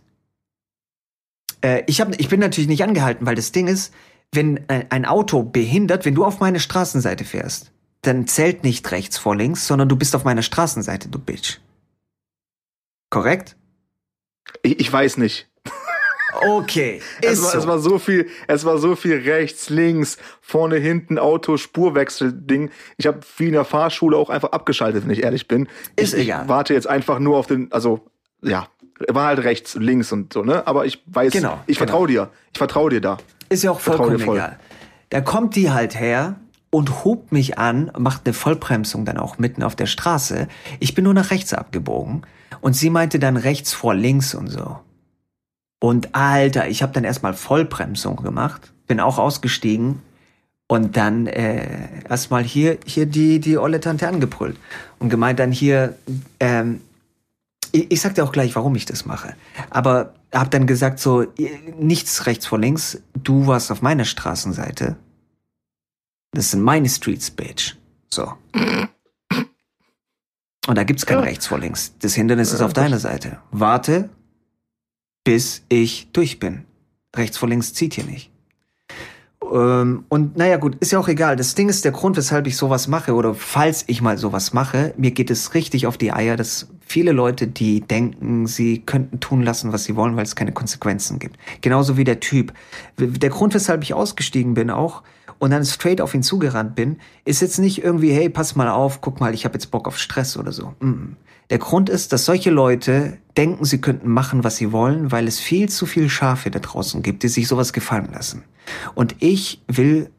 äh, 1.62 1.82
ich, 1.86 2.00
hab, 2.00 2.18
ich 2.18 2.28
bin 2.28 2.40
natürlich 2.40 2.68
nicht 2.68 2.82
angehalten, 2.82 3.26
weil 3.26 3.34
das 3.34 3.52
Ding 3.52 3.66
ist, 3.66 3.92
wenn 4.32 4.68
ein 4.68 5.04
Auto 5.04 5.42
behindert, 5.42 6.04
wenn 6.04 6.14
du 6.14 6.24
auf 6.24 6.40
meine 6.40 6.60
Straßenseite 6.60 7.24
fährst, 7.24 7.72
dann 8.02 8.26
zählt 8.26 8.64
nicht 8.64 8.90
rechts 8.90 9.18
vor 9.18 9.36
links, 9.36 9.66
sondern 9.66 9.88
du 9.88 9.96
bist 9.96 10.14
auf 10.14 10.24
meiner 10.24 10.42
Straßenseite, 10.42 11.08
du 11.08 11.18
Bitch. 11.18 11.58
Korrekt? 13.10 13.56
Ich, 14.62 14.80
ich 14.80 14.92
weiß 14.92 15.16
nicht. 15.18 15.48
Okay, 16.42 17.00
Es 17.22 17.42
war, 17.42 17.52
so. 17.52 17.58
es 17.58 17.66
war 17.66 17.78
so 17.78 17.98
viel, 17.98 18.28
es 18.46 18.64
war 18.64 18.78
so 18.78 18.94
viel 18.94 19.16
rechts, 19.16 19.70
links, 19.70 20.18
vorne, 20.40 20.76
hinten, 20.76 21.18
Auto, 21.18 21.56
Spurwechsel-Ding. 21.56 22.70
Ich 22.98 23.06
habe 23.06 23.22
viel 23.22 23.48
in 23.48 23.54
der 23.54 23.64
Fahrschule 23.64 24.16
auch 24.16 24.28
einfach 24.28 24.52
abgeschaltet, 24.52 25.04
wenn 25.04 25.12
ich 25.12 25.22
ehrlich 25.22 25.48
bin. 25.48 25.68
Ist 25.96 26.14
ich, 26.14 26.24
egal. 26.24 26.42
Ich 26.42 26.48
warte 26.48 26.74
jetzt 26.74 26.88
einfach 26.88 27.20
nur 27.20 27.38
auf 27.38 27.46
den, 27.46 27.72
also 27.72 28.06
ja, 28.42 28.68
war 29.08 29.26
halt 29.26 29.40
rechts, 29.44 29.74
links 29.74 30.12
und 30.12 30.32
so, 30.32 30.42
ne? 30.42 30.66
Aber 30.66 30.86
ich 30.86 31.02
weiß, 31.06 31.32
Genau, 31.32 31.58
ich 31.66 31.78
genau. 31.78 31.90
vertraue 31.90 32.08
dir. 32.08 32.30
Ich 32.52 32.58
vertraue 32.58 32.90
dir 32.90 33.00
da. 33.00 33.18
Ist 33.48 33.62
ja 33.62 33.70
auch 33.70 33.80
vollkommen 33.80 34.18
voll. 34.18 34.36
egal. 34.36 34.58
Da 35.10 35.20
kommt 35.20 35.54
die 35.54 35.70
halt 35.70 35.98
her 35.98 36.36
und 36.70 37.04
hupt 37.04 37.30
mich 37.32 37.58
an, 37.58 37.92
macht 37.96 38.22
eine 38.24 38.34
Vollbremsung 38.34 39.04
dann 39.04 39.18
auch 39.18 39.38
mitten 39.38 39.62
auf 39.62 39.76
der 39.76 39.86
Straße. 39.86 40.48
Ich 40.80 40.94
bin 40.94 41.04
nur 41.04 41.14
nach 41.14 41.30
rechts 41.30 41.54
abgebogen 41.54 42.22
und 42.60 42.74
sie 42.74 42.90
meinte 42.90 43.18
dann 43.18 43.36
rechts 43.36 43.72
vor 43.72 43.94
links 43.94 44.34
und 44.34 44.48
so. 44.48 44.78
Und 45.78 46.14
Alter, 46.14 46.68
ich 46.68 46.82
habe 46.82 46.92
dann 46.92 47.04
erstmal 47.04 47.34
Vollbremsung 47.34 48.16
gemacht, 48.16 48.72
bin 48.86 48.98
auch 48.98 49.18
ausgestiegen 49.18 50.02
und 50.68 50.96
dann 50.96 51.26
äh, 51.28 51.68
erstmal 52.08 52.42
hier 52.42 52.78
hier 52.84 53.06
die 53.06 53.38
die 53.38 53.58
olle 53.58 53.78
Tante 53.80 54.08
angebrüllt 54.08 54.56
und 54.98 55.10
gemeint 55.10 55.38
dann 55.38 55.52
hier 55.52 55.94
ähm, 56.40 56.80
ich, 57.76 57.90
ich 57.90 58.00
sag 58.00 58.14
dir 58.14 58.24
auch 58.24 58.32
gleich, 58.32 58.54
warum 58.56 58.74
ich 58.74 58.84
das 58.86 59.04
mache. 59.06 59.34
Aber 59.70 60.14
hab 60.32 60.50
dann 60.50 60.66
gesagt 60.66 60.98
so, 60.98 61.26
nichts 61.78 62.26
rechts 62.26 62.46
vor 62.46 62.58
links, 62.58 63.00
du 63.14 63.46
warst 63.46 63.70
auf 63.70 63.82
meiner 63.82 64.04
Straßenseite. 64.04 64.96
Das 66.32 66.50
sind 66.50 66.62
meine 66.62 66.88
Streets, 66.88 67.30
Bitch. 67.30 67.74
So. 68.10 68.32
Und 70.68 70.74
da 70.76 70.84
gibt's 70.84 71.06
kein 71.06 71.18
Ja. 71.18 71.24
rechts 71.24 71.46
vor 71.46 71.58
links. 71.58 71.94
Das 72.00 72.14
Hindernis 72.14 72.52
ist 72.52 72.60
Ja, 72.60 72.66
auf 72.66 72.72
deiner 72.72 72.98
Seite. 72.98 73.38
Warte, 73.52 74.10
bis 75.24 75.62
ich 75.68 76.10
durch 76.12 76.38
bin. 76.40 76.64
Rechts 77.14 77.38
vor 77.38 77.48
links 77.48 77.72
zieht 77.72 77.94
hier 77.94 78.04
nicht. 78.04 78.30
Ähm, 79.52 80.04
und 80.08 80.36
naja 80.36 80.56
gut, 80.56 80.74
ist 80.80 80.90
ja 80.92 80.98
auch 80.98 81.08
egal. 81.08 81.36
Das 81.36 81.54
Ding 81.54 81.68
ist 81.68 81.84
der 81.84 81.92
Grund, 81.92 82.16
weshalb 82.16 82.46
ich 82.48 82.56
sowas 82.56 82.88
mache 82.88 83.14
oder 83.14 83.34
falls 83.34 83.84
ich 83.86 84.02
mal 84.02 84.18
sowas 84.18 84.52
mache, 84.52 84.92
mir 84.96 85.12
geht 85.12 85.30
es 85.30 85.54
richtig 85.54 85.86
auf 85.86 85.96
die 85.96 86.12
Eier, 86.12 86.36
dass 86.36 86.68
viele 86.86 87.12
Leute, 87.12 87.48
die 87.48 87.80
denken, 87.80 88.46
sie 88.46 88.80
könnten 88.80 89.20
tun 89.20 89.42
lassen, 89.42 89.72
was 89.72 89.84
sie 89.84 89.96
wollen, 89.96 90.16
weil 90.16 90.22
es 90.22 90.36
keine 90.36 90.52
Konsequenzen 90.52 91.18
gibt. 91.18 91.36
Genauso 91.60 91.96
wie 91.96 92.04
der 92.04 92.20
Typ. 92.20 92.54
Der 92.96 93.30
Grund, 93.30 93.54
weshalb 93.54 93.82
ich 93.82 93.92
ausgestiegen 93.92 94.54
bin 94.54 94.70
auch 94.70 95.02
und 95.38 95.50
dann 95.50 95.64
straight 95.64 96.00
auf 96.00 96.14
ihn 96.14 96.22
zugerannt 96.22 96.76
bin, 96.76 96.98
ist 97.24 97.42
jetzt 97.42 97.58
nicht 97.58 97.82
irgendwie, 97.82 98.12
hey, 98.12 98.30
pass 98.30 98.54
mal 98.54 98.70
auf, 98.70 99.00
guck 99.00 99.20
mal, 99.20 99.34
ich 99.34 99.44
habe 99.44 99.54
jetzt 99.54 99.72
Bock 99.72 99.88
auf 99.88 99.98
Stress 99.98 100.36
oder 100.36 100.52
so. 100.52 100.74
Der 101.50 101.58
Grund 101.58 101.90
ist, 101.90 102.12
dass 102.12 102.24
solche 102.24 102.50
Leute 102.50 103.18
denken, 103.36 103.64
sie 103.64 103.80
könnten 103.80 104.08
machen, 104.08 104.44
was 104.44 104.56
sie 104.56 104.70
wollen, 104.70 105.10
weil 105.10 105.26
es 105.26 105.40
viel 105.40 105.68
zu 105.68 105.86
viel 105.86 106.08
Schafe 106.08 106.50
da 106.52 106.60
draußen 106.60 107.02
gibt, 107.02 107.24
die 107.24 107.28
sich 107.28 107.48
sowas 107.48 107.72
gefallen 107.72 108.10
lassen. 108.12 108.44
Und 108.94 109.16
ich 109.18 109.60
will, 109.66 110.10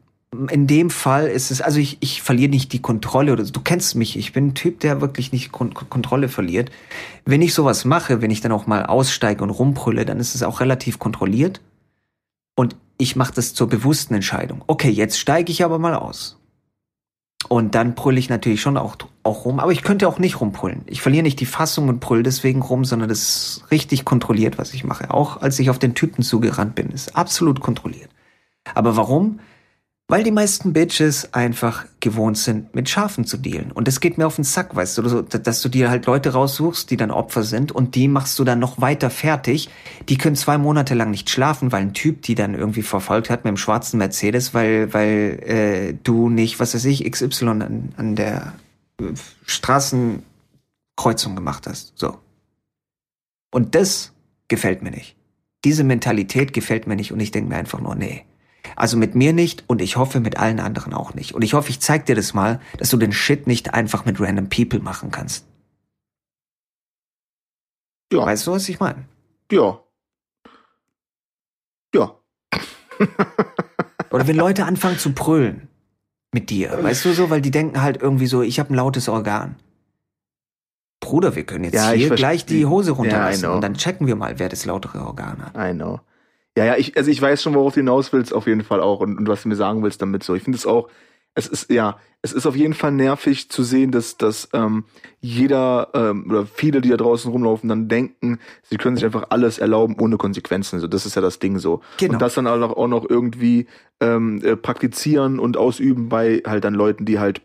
in 0.50 0.66
dem 0.66 0.90
Fall 0.90 1.26
ist 1.26 1.50
es, 1.50 1.60
also 1.62 1.78
ich, 1.78 1.98
ich 2.00 2.22
verliere 2.22 2.50
nicht 2.50 2.72
die 2.72 2.82
Kontrolle 2.82 3.32
oder. 3.32 3.44
Du 3.44 3.60
kennst 3.60 3.94
mich, 3.94 4.16
ich 4.18 4.32
bin 4.32 4.48
ein 4.48 4.54
Typ, 4.54 4.80
der 4.80 5.00
wirklich 5.00 5.32
nicht 5.32 5.52
Kon 5.52 5.72
Kontrolle 5.72 6.28
verliert. 6.28 6.70
Wenn 7.24 7.42
ich 7.42 7.54
sowas 7.54 7.84
mache, 7.84 8.20
wenn 8.20 8.30
ich 8.30 8.40
dann 8.40 8.52
auch 8.52 8.66
mal 8.66 8.84
aussteige 8.84 9.42
und 9.42 9.50
rumbrülle, 9.50 10.04
dann 10.04 10.20
ist 10.20 10.34
es 10.34 10.42
auch 10.42 10.60
relativ 10.60 10.98
kontrolliert. 10.98 11.60
Und 12.56 12.76
ich 12.98 13.16
mache 13.16 13.32
das 13.32 13.54
zur 13.54 13.68
bewussten 13.68 14.14
Entscheidung. 14.14 14.62
Okay, 14.66 14.90
jetzt 14.90 15.18
steige 15.18 15.50
ich 15.50 15.64
aber 15.64 15.78
mal 15.78 15.94
aus. 15.94 16.36
Und 17.48 17.74
dann 17.74 17.94
brülle 17.94 18.18
ich 18.18 18.28
natürlich 18.28 18.60
schon 18.60 18.76
auch, 18.76 18.96
auch 19.22 19.44
rum, 19.44 19.60
aber 19.60 19.72
ich 19.72 19.82
könnte 19.82 20.08
auch 20.08 20.18
nicht 20.18 20.40
rumbrüllen. 20.40 20.82
Ich 20.86 21.00
verliere 21.00 21.22
nicht 21.22 21.40
die 21.40 21.46
Fassung 21.46 21.88
und 21.88 22.00
brüll 22.00 22.22
deswegen 22.22 22.60
rum, 22.60 22.84
sondern 22.84 23.08
das 23.08 23.20
ist 23.20 23.64
richtig 23.70 24.04
kontrolliert, 24.04 24.58
was 24.58 24.74
ich 24.74 24.84
mache. 24.84 25.14
Auch 25.14 25.40
als 25.40 25.58
ich 25.58 25.70
auf 25.70 25.78
den 25.78 25.94
Typen 25.94 26.22
zugerannt 26.22 26.74
bin, 26.74 26.90
ist 26.90 27.16
absolut 27.16 27.60
kontrolliert. 27.60 28.10
Aber 28.74 28.96
warum? 28.96 29.38
Weil 30.10 30.24
die 30.24 30.30
meisten 30.30 30.72
Bitches 30.72 31.34
einfach 31.34 31.84
gewohnt 32.00 32.38
sind, 32.38 32.74
mit 32.74 32.88
Schafen 32.88 33.26
zu 33.26 33.36
dealen. 33.36 33.70
Und 33.70 33.86
das 33.86 34.00
geht 34.00 34.16
mir 34.16 34.26
auf 34.26 34.36
den 34.36 34.44
Sack, 34.44 34.74
weißt 34.74 34.96
du, 34.96 35.02
dass 35.20 35.60
du 35.60 35.68
dir 35.68 35.90
halt 35.90 36.06
Leute 36.06 36.32
raussuchst, 36.32 36.90
die 36.90 36.96
dann 36.96 37.10
Opfer 37.10 37.42
sind 37.42 37.72
und 37.72 37.94
die 37.94 38.08
machst 38.08 38.38
du 38.38 38.44
dann 38.44 38.58
noch 38.58 38.80
weiter 38.80 39.10
fertig. 39.10 39.68
Die 40.08 40.16
können 40.16 40.34
zwei 40.34 40.56
Monate 40.56 40.94
lang 40.94 41.10
nicht 41.10 41.28
schlafen, 41.28 41.72
weil 41.72 41.82
ein 41.82 41.92
Typ 41.92 42.22
die 42.22 42.34
dann 42.34 42.54
irgendwie 42.54 42.80
verfolgt 42.80 43.28
hat 43.28 43.44
mit 43.44 43.50
dem 43.50 43.58
schwarzen 43.58 43.98
Mercedes, 43.98 44.54
weil, 44.54 44.94
weil 44.94 45.42
äh, 45.44 45.94
du 46.02 46.30
nicht, 46.30 46.58
was 46.58 46.74
weiß 46.74 46.86
ich, 46.86 47.04
XY 47.04 47.46
an, 47.46 47.92
an 47.98 48.16
der 48.16 48.54
äh, 49.02 49.12
Straßenkreuzung 49.44 51.36
gemacht 51.36 51.66
hast. 51.66 51.92
So. 51.96 52.16
Und 53.50 53.74
das 53.74 54.14
gefällt 54.48 54.80
mir 54.82 54.90
nicht. 54.90 55.16
Diese 55.66 55.84
Mentalität 55.84 56.54
gefällt 56.54 56.86
mir 56.86 56.96
nicht 56.96 57.12
und 57.12 57.20
ich 57.20 57.30
denke 57.30 57.50
mir 57.50 57.56
einfach 57.56 57.82
nur, 57.82 57.94
nee. 57.94 58.24
Also 58.78 58.96
mit 58.96 59.16
mir 59.16 59.32
nicht 59.32 59.64
und 59.66 59.82
ich 59.82 59.96
hoffe 59.96 60.20
mit 60.20 60.36
allen 60.38 60.60
anderen 60.60 60.94
auch 60.94 61.12
nicht. 61.12 61.34
Und 61.34 61.42
ich 61.42 61.52
hoffe, 61.54 61.70
ich 61.70 61.80
zeig 61.80 62.06
dir 62.06 62.14
das 62.14 62.32
mal, 62.32 62.60
dass 62.76 62.90
du 62.90 62.96
den 62.96 63.12
Shit 63.12 63.48
nicht 63.48 63.74
einfach 63.74 64.04
mit 64.04 64.20
random 64.20 64.48
people 64.48 64.78
machen 64.78 65.10
kannst. 65.10 65.44
Ja. 68.12 68.24
Weißt 68.24 68.46
du, 68.46 68.52
was 68.52 68.68
ich 68.68 68.78
meine? 68.78 69.04
Ja. 69.50 69.80
Ja. 71.92 72.14
Oder 74.10 74.28
wenn 74.28 74.36
Leute 74.36 74.64
anfangen 74.64 74.98
zu 74.98 75.12
brüllen 75.12 75.66
mit 76.32 76.48
dir, 76.48 76.80
weißt 76.80 77.04
du 77.04 77.12
so, 77.14 77.30
weil 77.30 77.40
die 77.40 77.50
denken 77.50 77.82
halt 77.82 78.00
irgendwie 78.00 78.28
so, 78.28 78.42
ich 78.42 78.60
habe 78.60 78.72
ein 78.72 78.76
lautes 78.76 79.08
Organ. 79.08 79.56
Bruder, 81.00 81.34
wir 81.34 81.44
können 81.44 81.64
jetzt 81.64 81.74
Ja, 81.74 81.90
hier 81.90 82.10
gleich 82.10 82.46
die 82.46 82.66
Hose 82.66 82.92
runterlassen 82.92 83.42
know. 83.42 83.54
und 83.54 83.60
dann 83.60 83.74
checken 83.74 84.06
wir 84.06 84.14
mal, 84.14 84.38
wer 84.38 84.48
das 84.48 84.64
lautere 84.64 85.04
Organ 85.04 85.44
hat. 85.44 85.56
I 85.56 85.74
know. 85.74 86.00
Ja, 86.58 86.64
ja, 86.64 86.76
ich, 86.76 86.96
also 86.96 87.10
ich 87.10 87.20
weiß 87.20 87.42
schon, 87.42 87.54
worauf 87.54 87.74
du 87.74 87.80
hinaus 87.80 88.12
willst, 88.12 88.32
auf 88.32 88.46
jeden 88.46 88.64
Fall 88.64 88.80
auch 88.80 89.00
und, 89.00 89.16
und 89.16 89.28
was 89.28 89.42
du 89.42 89.48
mir 89.48 89.56
sagen 89.56 89.82
willst 89.82 90.02
damit 90.02 90.22
so. 90.22 90.34
Ich 90.34 90.42
finde 90.42 90.58
es 90.58 90.66
auch, 90.66 90.88
es 91.34 91.46
ist, 91.46 91.70
ja, 91.70 91.98
es 92.20 92.32
ist 92.32 92.46
auf 92.46 92.56
jeden 92.56 92.74
Fall 92.74 92.90
nervig 92.90 93.48
zu 93.48 93.62
sehen, 93.62 93.92
dass, 93.92 94.16
dass 94.16 94.48
ähm, 94.52 94.84
jeder 95.20 95.90
ähm, 95.94 96.28
oder 96.28 96.46
viele, 96.46 96.80
die 96.80 96.88
da 96.88 96.96
draußen 96.96 97.30
rumlaufen, 97.30 97.68
dann 97.68 97.88
denken, 97.88 98.40
sie 98.64 98.76
können 98.76 98.96
sich 98.96 99.04
einfach 99.04 99.26
alles 99.30 99.58
erlauben 99.58 99.96
ohne 100.00 100.16
Konsequenzen. 100.16 100.80
So, 100.80 100.88
das 100.88 101.06
ist 101.06 101.14
ja 101.14 101.22
das 101.22 101.38
Ding 101.38 101.58
so. 101.58 101.80
Genau. 101.98 102.14
Und 102.14 102.22
das 102.22 102.34
dann 102.34 102.48
auch 102.48 102.58
noch, 102.58 102.76
auch 102.76 102.88
noch 102.88 103.08
irgendwie 103.08 103.66
ähm, 104.00 104.42
äh, 104.42 104.56
praktizieren 104.56 105.38
und 105.38 105.56
ausüben 105.56 106.08
bei 106.08 106.42
halt 106.44 106.64
dann 106.64 106.74
Leuten, 106.74 107.04
die 107.04 107.20
halt 107.20 107.42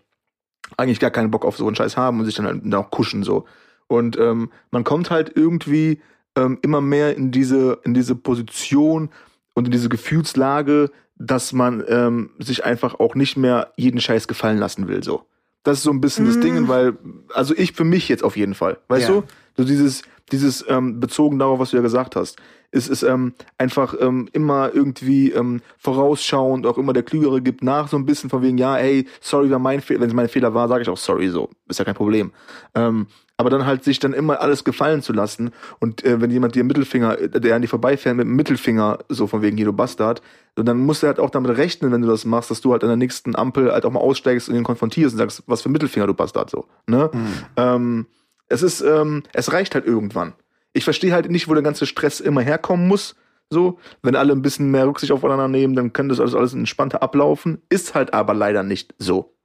eigentlich 0.76 1.00
gar 1.00 1.12
keinen 1.12 1.30
Bock 1.30 1.46
auf 1.46 1.58
so 1.58 1.68
einen 1.68 1.76
Scheiß 1.76 1.96
haben 1.96 2.20
und 2.20 2.26
sich 2.26 2.36
dann 2.36 2.48
halt 2.48 2.74
auch 2.74 2.90
kuschen 2.90 3.22
so. 3.22 3.46
Und 3.86 4.18
ähm, 4.18 4.50
man 4.72 4.84
kommt 4.84 5.12
halt 5.12 5.34
irgendwie 5.36 6.02
ähm, 6.36 6.58
immer 6.62 6.82
mehr 6.82 7.16
in 7.16 7.32
diese, 7.32 7.80
in 7.84 7.94
diese 7.94 8.16
Position 8.16 9.10
und 9.54 9.66
in 9.66 9.72
diese 9.72 9.90
Gefühlslage, 9.90 10.92
dass 11.16 11.54
man 11.54 11.84
ähm, 11.88 12.32
sich 12.40 12.66
einfach 12.66 13.00
auch 13.00 13.16
nicht 13.16 13.38
mehr 13.38 13.72
jeden 13.78 14.02
Scheiß 14.02 14.28
gefallen 14.28 14.58
lassen 14.58 14.88
will. 14.88 15.04
So. 15.04 15.24
Das 15.64 15.78
ist 15.78 15.84
so 15.84 15.92
ein 15.92 16.02
bisschen 16.02 16.26
das 16.26 16.38
Mm. 16.38 16.42
Ding, 16.42 16.68
weil, 16.68 16.98
also 17.34 17.54
ich 17.56 17.74
für 17.74 17.84
mich 17.86 18.10
jetzt 18.10 18.24
auf 18.24 18.36
jeden 18.36 18.56
Fall. 18.56 18.80
Weißt 18.90 19.08
Ja. 19.10 19.16
du? 19.16 19.24
So 19.56 19.64
dieses, 19.64 20.02
dieses 20.32 20.66
ähm, 20.68 21.00
bezogen 21.00 21.38
darauf, 21.40 21.60
was 21.60 21.70
du 21.70 21.78
ja 21.78 21.84
gesagt 21.84 22.16
hast, 22.16 22.38
ist 22.72 22.90
es 22.90 23.04
ähm, 23.04 23.34
einfach 23.60 23.94
ähm, 24.00 24.28
immer 24.34 24.72
irgendwie 24.74 25.32
ähm, 25.32 25.62
vorausschauend, 25.78 26.66
auch 26.66 26.80
immer 26.80 26.92
der 26.92 27.04
Klügere 27.04 27.40
gibt 27.40 27.64
nach, 27.64 27.88
so 27.88 27.96
ein 27.98 28.06
bisschen 28.06 28.32
von 28.32 28.42
wegen, 28.42 28.58
ja, 28.58 28.76
ey, 28.78 29.08
sorry, 29.22 29.52
war 29.52 29.60
mein 29.60 29.80
Fehler, 29.80 30.02
wenn 30.02 30.10
es 30.10 30.16
mein 30.16 30.28
Fehler 30.28 30.56
war, 30.56 30.68
sage 30.68 30.82
ich 30.82 30.90
auch 30.90 30.98
sorry, 30.98 31.30
so, 31.30 31.50
ist 31.70 31.78
ja 31.78 31.86
kein 31.86 31.94
Problem. 31.96 32.32
Ähm, 32.74 33.06
aber 33.38 33.50
dann 33.50 33.66
halt 33.66 33.84
sich 33.84 34.00
dann 34.00 34.14
immer 34.14 34.42
alles 34.42 34.64
gefallen 34.64 35.02
zu 35.02 35.12
lassen 35.12 35.52
und 35.80 36.04
äh, 36.04 36.22
wenn 36.22 36.30
jemand 36.30 36.56
dir 36.56 36.64
Mittelfinger, 36.64 37.20
äh, 37.20 37.30
der 37.42 37.56
an 37.56 37.62
dir 37.62 37.68
vorbeifährt 37.68 38.16
mit 38.16 38.26
dem 38.26 38.36
Mittelfinger, 38.36 39.00
so 39.10 39.28
von 39.28 39.42
wegen 39.42 39.58
hier, 39.58 39.66
du 39.66 39.74
Bastard, 39.74 40.22
so, 40.56 40.64
dann 40.64 40.78
musst 40.78 41.04
du 41.04 41.08
halt 41.08 41.20
auch 41.20 41.32
damit 41.32 41.58
rechnen, 41.58 41.92
wenn 41.92 42.02
du 42.02 42.08
das 42.08 42.26
machst, 42.26 42.52
dass 42.52 42.62
du 42.62 42.72
halt 42.72 42.84
an 42.84 42.90
der 42.90 42.98
nächsten 42.98 43.36
Ampel 43.36 43.72
halt 43.72 43.86
auch 43.86 43.92
mal 43.92 44.00
aussteigst 44.00 44.50
und 44.50 44.56
ihn 44.56 44.64
konfrontierst 44.64 45.16
und 45.16 45.18
sagst, 45.18 45.44
was 45.48 45.62
für 45.62 45.70
Mittelfinger 45.70 46.08
du 46.08 46.14
Bastard, 46.14 46.50
so, 46.50 46.66
ne? 46.86 47.10
Ähm, 47.58 48.06
es 48.48 48.62
ist, 48.62 48.82
ähm, 48.82 49.24
es 49.34 49.52
reicht 49.52 49.74
halt 49.74 49.86
irgendwann. 49.86 50.34
Ich 50.74 50.84
verstehe 50.84 51.14
halt 51.14 51.30
nicht, 51.30 51.48
wo 51.48 51.54
der 51.54 51.64
ganze 51.64 51.86
Stress 51.86 52.20
immer 52.20 52.42
herkommen 52.42 52.88
muss. 52.88 53.16
So, 53.50 53.80
wenn 54.02 54.16
alle 54.16 54.34
ein 54.34 54.42
bisschen 54.42 54.72
mehr 54.72 54.88
Rücksicht 54.88 55.12
aufeinander 55.12 55.48
nehmen, 55.48 55.76
dann 55.76 55.94
kann 55.94 56.10
das 56.10 56.20
alles, 56.20 56.36
alles 56.36 56.54
entspannter 56.54 57.04
ablaufen. 57.04 57.62
Ist 57.70 57.94
halt 57.94 58.14
aber 58.14 58.34
leider 58.34 58.64
nicht 58.64 58.96
so. 58.98 59.36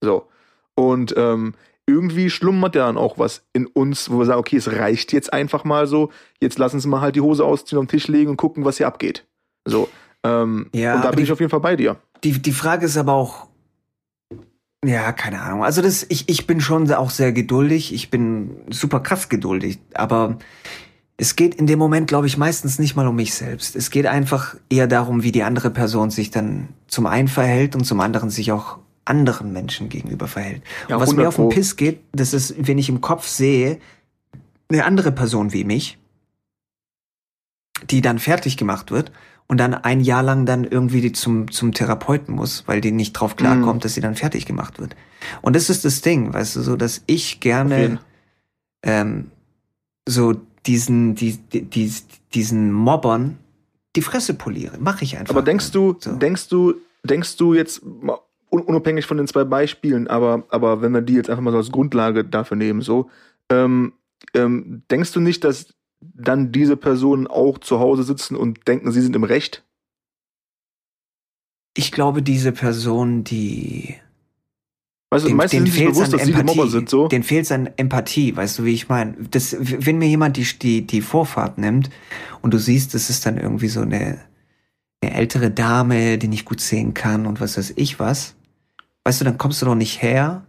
So. 0.00 0.28
Und 0.74 1.14
ähm, 1.16 1.54
irgendwie 1.88 2.28
schlummert 2.28 2.74
ja 2.74 2.86
dann 2.86 2.98
auch 2.98 3.18
was 3.18 3.46
in 3.54 3.66
uns, 3.66 4.10
wo 4.10 4.18
wir 4.18 4.26
sagen, 4.26 4.38
okay, 4.38 4.56
es 4.56 4.70
reicht 4.70 5.12
jetzt 5.12 5.32
einfach 5.32 5.64
mal 5.64 5.86
so. 5.86 6.10
Jetzt 6.40 6.58
lassen 6.58 6.78
Sie 6.78 6.88
mal 6.88 7.00
halt 7.00 7.16
die 7.16 7.22
Hose 7.22 7.44
ausziehen, 7.44 7.78
auf 7.78 7.86
den 7.86 7.90
Tisch 7.90 8.08
legen 8.08 8.30
und 8.30 8.36
gucken, 8.36 8.64
was 8.64 8.76
hier 8.76 8.86
abgeht. 8.86 9.26
So. 9.64 9.88
Ähm, 10.22 10.68
Ja, 10.74 10.96
und 10.96 11.04
da 11.04 11.10
bin 11.10 11.24
ich 11.24 11.32
auf 11.32 11.40
jeden 11.40 11.50
Fall 11.50 11.60
bei 11.60 11.76
dir. 11.76 11.96
Die, 12.22 12.32
die 12.32 12.52
Frage 12.52 12.86
ist 12.86 12.98
aber 12.98 13.14
auch, 13.14 13.46
ja, 14.84 15.12
keine 15.12 15.40
Ahnung. 15.40 15.64
Also 15.64 15.82
das, 15.82 16.06
ich, 16.08 16.28
ich 16.28 16.46
bin 16.46 16.60
schon 16.60 16.92
auch 16.92 17.10
sehr 17.10 17.32
geduldig. 17.32 17.92
Ich 17.92 18.10
bin 18.10 18.50
super 18.70 19.00
krass 19.00 19.28
geduldig. 19.28 19.78
Aber 19.94 20.38
es 21.16 21.36
geht 21.36 21.54
in 21.54 21.66
dem 21.66 21.78
Moment, 21.78 22.06
glaube 22.06 22.26
ich, 22.26 22.36
meistens 22.36 22.78
nicht 22.78 22.94
mal 22.94 23.08
um 23.08 23.16
mich 23.16 23.34
selbst. 23.34 23.74
Es 23.74 23.90
geht 23.90 24.06
einfach 24.06 24.56
eher 24.68 24.86
darum, 24.86 25.22
wie 25.22 25.32
die 25.32 25.42
andere 25.42 25.70
Person 25.70 26.10
sich 26.10 26.30
dann 26.30 26.68
zum 26.86 27.06
einen 27.06 27.28
verhält 27.28 27.74
und 27.74 27.84
zum 27.84 28.00
anderen 28.00 28.30
sich 28.30 28.52
auch 28.52 28.78
anderen 29.08 29.52
Menschen 29.52 29.88
gegenüber 29.88 30.28
verhält. 30.28 30.62
Ja, 30.88 30.96
und 30.96 31.02
was 31.02 31.10
mir 31.12 31.22
100 31.22 31.28
auf 31.28 31.36
den. 31.36 31.48
Piss 31.50 31.76
geht, 31.76 32.00
das 32.12 32.32
ist, 32.34 32.54
wenn 32.58 32.78
ich 32.78 32.88
im 32.88 33.00
Kopf 33.00 33.26
sehe, 33.26 33.78
eine 34.70 34.84
andere 34.84 35.12
Person 35.12 35.52
wie 35.52 35.64
mich, 35.64 35.98
die 37.90 38.00
dann 38.00 38.18
fertig 38.18 38.56
gemacht 38.56 38.90
wird 38.90 39.12
und 39.46 39.58
dann 39.58 39.72
ein 39.74 40.00
Jahr 40.00 40.22
lang 40.22 40.46
dann 40.46 40.64
irgendwie 40.64 41.00
die 41.00 41.12
zum, 41.12 41.50
zum 41.50 41.72
Therapeuten 41.72 42.34
muss, 42.34 42.64
weil 42.66 42.80
die 42.80 42.90
nicht 42.90 43.12
drauf 43.14 43.36
klarkommt, 43.36 43.76
Mhm. 43.76 43.80
dass 43.80 43.94
sie 43.94 44.00
dann 44.00 44.14
fertig 44.16 44.46
gemacht 44.46 44.78
wird. 44.78 44.94
Und 45.42 45.56
das 45.56 45.70
ist 45.70 45.84
das 45.84 46.00
Ding, 46.00 46.32
weißt 46.34 46.56
du, 46.56 46.60
so, 46.62 46.76
dass 46.76 47.02
ich 47.06 47.40
gerne 47.40 47.98
ähm, 48.82 49.30
so 50.08 50.34
diesen, 50.66 51.14
die, 51.14 51.36
die, 51.36 51.62
die, 51.62 51.92
diesen 52.34 52.72
Mobbern 52.72 53.38
die 53.96 54.02
Fresse 54.02 54.34
poliere. 54.34 54.76
Mache 54.78 55.04
ich 55.04 55.16
einfach. 55.16 55.34
Aber 55.34 55.42
denkst 55.42 55.70
du, 55.70 55.96
So. 55.98 56.12
denkst 56.16 56.48
du, 56.48 56.74
denkst 57.04 57.36
du 57.36 57.54
jetzt 57.54 57.80
unabhängig 58.50 59.06
von 59.06 59.16
den 59.16 59.26
zwei 59.26 59.44
Beispielen, 59.44 60.08
aber, 60.08 60.44
aber 60.50 60.80
wenn 60.82 60.92
wir 60.92 61.02
die 61.02 61.14
jetzt 61.14 61.30
einfach 61.30 61.42
mal 61.42 61.50
so 61.50 61.58
als 61.58 61.72
Grundlage 61.72 62.24
dafür 62.24 62.56
nehmen, 62.56 62.80
so, 62.80 63.10
ähm, 63.50 63.92
ähm, 64.34 64.82
denkst 64.90 65.12
du 65.12 65.20
nicht, 65.20 65.44
dass 65.44 65.74
dann 66.00 66.52
diese 66.52 66.76
Personen 66.76 67.26
auch 67.26 67.58
zu 67.58 67.80
Hause 67.80 68.02
sitzen 68.02 68.36
und 68.36 68.66
denken, 68.68 68.92
sie 68.92 69.00
sind 69.00 69.16
im 69.16 69.24
Recht? 69.24 69.64
Ich 71.76 71.92
glaube, 71.92 72.22
diese 72.22 72.52
Person, 72.52 73.24
die 73.24 73.96
Weißt 75.10 75.24
du, 75.24 75.28
den, 75.28 75.36
meistens 75.36 75.50
den 75.52 75.58
sind 75.58 75.66
sie 75.66 75.72
sich 75.72 75.82
fehlt's 75.82 75.98
bewusst, 75.98 76.12
an 76.12 76.18
dass 76.18 76.26
sie 76.26 76.32
die 76.32 76.38
Mobber 76.38 76.52
Empathie. 76.52 76.70
sind, 76.70 76.88
so. 76.90 77.08
Den 77.08 77.22
fehlt's 77.22 77.52
an 77.52 77.70
Empathie, 77.76 78.36
weißt 78.36 78.58
du, 78.58 78.64
wie 78.64 78.74
ich 78.74 78.88
meine? 78.88 79.14
Das, 79.30 79.56
wenn 79.58 79.98
mir 79.98 80.08
jemand 80.08 80.36
die, 80.36 80.44
die, 80.44 80.86
die 80.86 81.00
Vorfahrt 81.00 81.56
nimmt 81.56 81.88
und 82.42 82.52
du 82.52 82.58
siehst, 82.58 82.92
das 82.94 83.08
ist 83.08 83.24
dann 83.24 83.38
irgendwie 83.38 83.68
so 83.68 83.80
eine, 83.80 84.18
eine 85.00 85.14
ältere 85.14 85.50
Dame, 85.50 86.18
die 86.18 86.28
nicht 86.28 86.44
gut 86.44 86.60
sehen 86.60 86.92
kann 86.92 87.26
und 87.26 87.40
was 87.40 87.56
weiß 87.56 87.72
ich 87.76 87.98
was, 87.98 88.34
weißt 89.08 89.22
du, 89.22 89.24
dann 89.24 89.38
kommst 89.38 89.62
du 89.62 89.66
doch 89.66 89.74
nicht 89.74 90.02
her, 90.02 90.42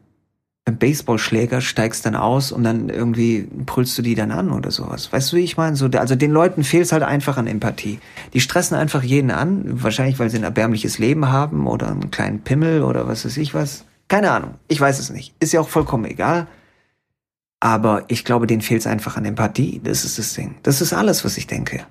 mit 0.67 0.79
Baseballschläger 0.79 1.61
steigst 1.61 2.05
dann 2.05 2.17
aus 2.17 2.51
und 2.51 2.65
dann 2.65 2.89
irgendwie 2.89 3.47
brüllst 3.49 3.97
du 3.97 4.01
die 4.01 4.15
dann 4.15 4.31
an 4.31 4.51
oder 4.51 4.69
sowas. 4.69 5.13
Weißt 5.13 5.31
du, 5.31 5.37
wie 5.37 5.43
ich 5.45 5.55
meine? 5.55 5.77
So, 5.77 5.87
also 5.87 6.15
den 6.15 6.31
Leuten 6.31 6.65
fehlt's 6.65 6.91
halt 6.91 7.03
einfach 7.03 7.37
an 7.37 7.47
Empathie. 7.47 8.01
Die 8.33 8.41
stressen 8.41 8.75
einfach 8.75 9.01
jeden 9.01 9.31
an, 9.31 9.81
wahrscheinlich 9.81 10.19
weil 10.19 10.29
sie 10.29 10.35
ein 10.35 10.43
erbärmliches 10.43 10.99
Leben 10.99 11.29
haben 11.29 11.67
oder 11.67 11.87
einen 11.87 12.11
kleinen 12.11 12.41
Pimmel 12.41 12.83
oder 12.83 13.07
was 13.07 13.23
weiß 13.23 13.37
ich 13.37 13.53
was. 13.53 13.85
Keine 14.09 14.29
Ahnung, 14.29 14.55
ich 14.67 14.81
weiß 14.81 14.99
es 14.99 15.09
nicht. 15.09 15.33
Ist 15.39 15.53
ja 15.53 15.61
auch 15.61 15.69
vollkommen 15.69 16.03
egal. 16.03 16.47
Aber 17.61 18.03
ich 18.09 18.25
glaube, 18.25 18.45
denen 18.45 18.61
fehlt's 18.61 18.87
einfach 18.87 19.15
an 19.15 19.23
Empathie. 19.23 19.79
Das 19.81 20.03
ist 20.03 20.19
das 20.19 20.33
Ding. 20.33 20.55
Das 20.63 20.81
ist 20.81 20.91
alles, 20.91 21.23
was 21.23 21.37
ich 21.37 21.47
denke. 21.47 21.85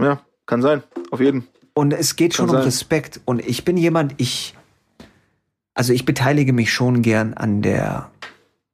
Ja, 0.00 0.20
kann 0.46 0.62
sein. 0.62 0.84
Auf 1.10 1.18
jeden. 1.18 1.48
Und 1.78 1.92
es 1.92 2.16
geht 2.16 2.32
schon 2.32 2.46
Kann 2.46 2.56
um 2.56 2.62
sein. 2.62 2.68
Respekt. 2.68 3.20
Und 3.26 3.46
ich 3.46 3.66
bin 3.66 3.76
jemand, 3.76 4.14
ich, 4.16 4.54
also 5.74 5.92
ich 5.92 6.06
beteilige 6.06 6.54
mich 6.54 6.72
schon 6.72 7.02
gern 7.02 7.34
an 7.34 7.60
der 7.60 8.10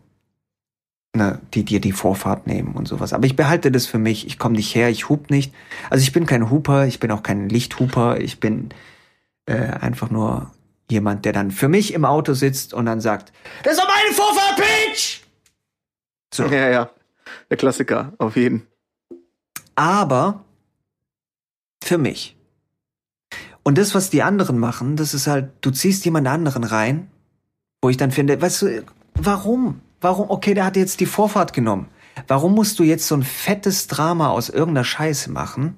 Ne, 1.17 1.41
die 1.55 1.65
dir 1.65 1.81
die 1.81 1.91
Vorfahrt 1.91 2.47
nehmen 2.47 2.75
und 2.75 2.87
sowas. 2.87 3.13
Aber 3.13 3.27
ich 3.27 3.35
behalte 3.35 3.73
das 3.73 3.87
für 3.87 3.99
mich. 3.99 4.29
Ich 4.29 4.39
komme 4.39 4.55
nicht 4.55 4.77
her, 4.77 4.91
ich 4.91 5.09
hub 5.09 5.29
nicht. 5.29 5.53
Also 5.91 6.03
ich 6.03 6.13
bin 6.13 6.27
kein 6.27 6.51
Huper, 6.51 6.87
ich 6.87 7.01
bin 7.01 7.11
auch 7.11 7.25
kein 7.25 7.49
Lichthuper. 7.49 8.21
Ich 8.21 8.39
bin 8.39 8.69
äh, 9.47 9.57
einfach 9.57 10.11
nur 10.11 10.53
jemand, 10.89 11.25
der 11.25 11.33
dann 11.33 11.51
für 11.51 11.67
mich 11.67 11.95
im 11.95 12.05
Auto 12.05 12.35
sitzt 12.35 12.75
und 12.75 12.87
dann 12.87 13.01
sagt, 13.01 13.33
das 13.65 13.73
ist 13.73 13.83
doch 13.83 13.89
meine 13.89 14.15
Vorfahrt, 14.15 14.57
Bitch! 14.57 15.23
So. 16.33 16.45
Ja, 16.47 16.69
ja. 16.69 16.91
Der 17.51 17.57
Klassiker, 17.57 18.13
auf 18.19 18.37
jeden. 18.37 18.67
aber 19.75 20.45
für 21.85 21.99
mich. 21.99 22.37
Und 23.63 23.77
das, 23.79 23.95
was 23.95 24.11
die 24.11 24.23
anderen 24.23 24.59
machen, 24.59 24.97
das 24.97 25.15
ist 25.15 25.27
halt, 25.27 25.51
du 25.61 25.71
ziehst 25.71 26.05
jemand 26.05 26.27
anderen 26.27 26.65
rein, 26.65 27.11
wo 27.83 27.89
ich 27.91 27.97
dann 27.97 28.11
finde, 28.11 28.41
weißt 28.41 28.63
du, 28.63 28.85
warum? 29.15 29.81
Warum? 30.01 30.31
Okay, 30.31 30.55
der 30.55 30.65
hat 30.65 30.77
jetzt 30.77 31.01
die 31.01 31.07
Vorfahrt 31.07 31.53
genommen. 31.53 31.89
Warum 32.27 32.55
musst 32.55 32.79
du 32.79 32.83
jetzt 32.83 33.07
so 33.07 33.15
ein 33.15 33.23
fettes 33.23 33.87
Drama 33.87 34.29
aus 34.31 34.49
irgendeiner 34.49 34.85
Scheiße 34.85 35.31
machen? 35.31 35.77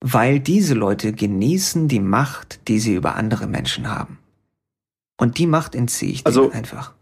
Weil 0.00 0.40
diese 0.40 0.74
Leute 0.74 1.12
genießen 1.12 1.88
die 1.88 2.00
Macht, 2.00 2.68
die 2.68 2.78
sie 2.78 2.94
über 2.94 3.16
andere 3.16 3.46
Menschen 3.46 3.88
haben. 3.88 4.18
Und 5.18 5.36
die 5.36 5.46
Macht 5.46 5.74
entziehe 5.74 6.12
ich 6.12 6.26
Also- 6.26 6.50
einfach. 6.50 6.94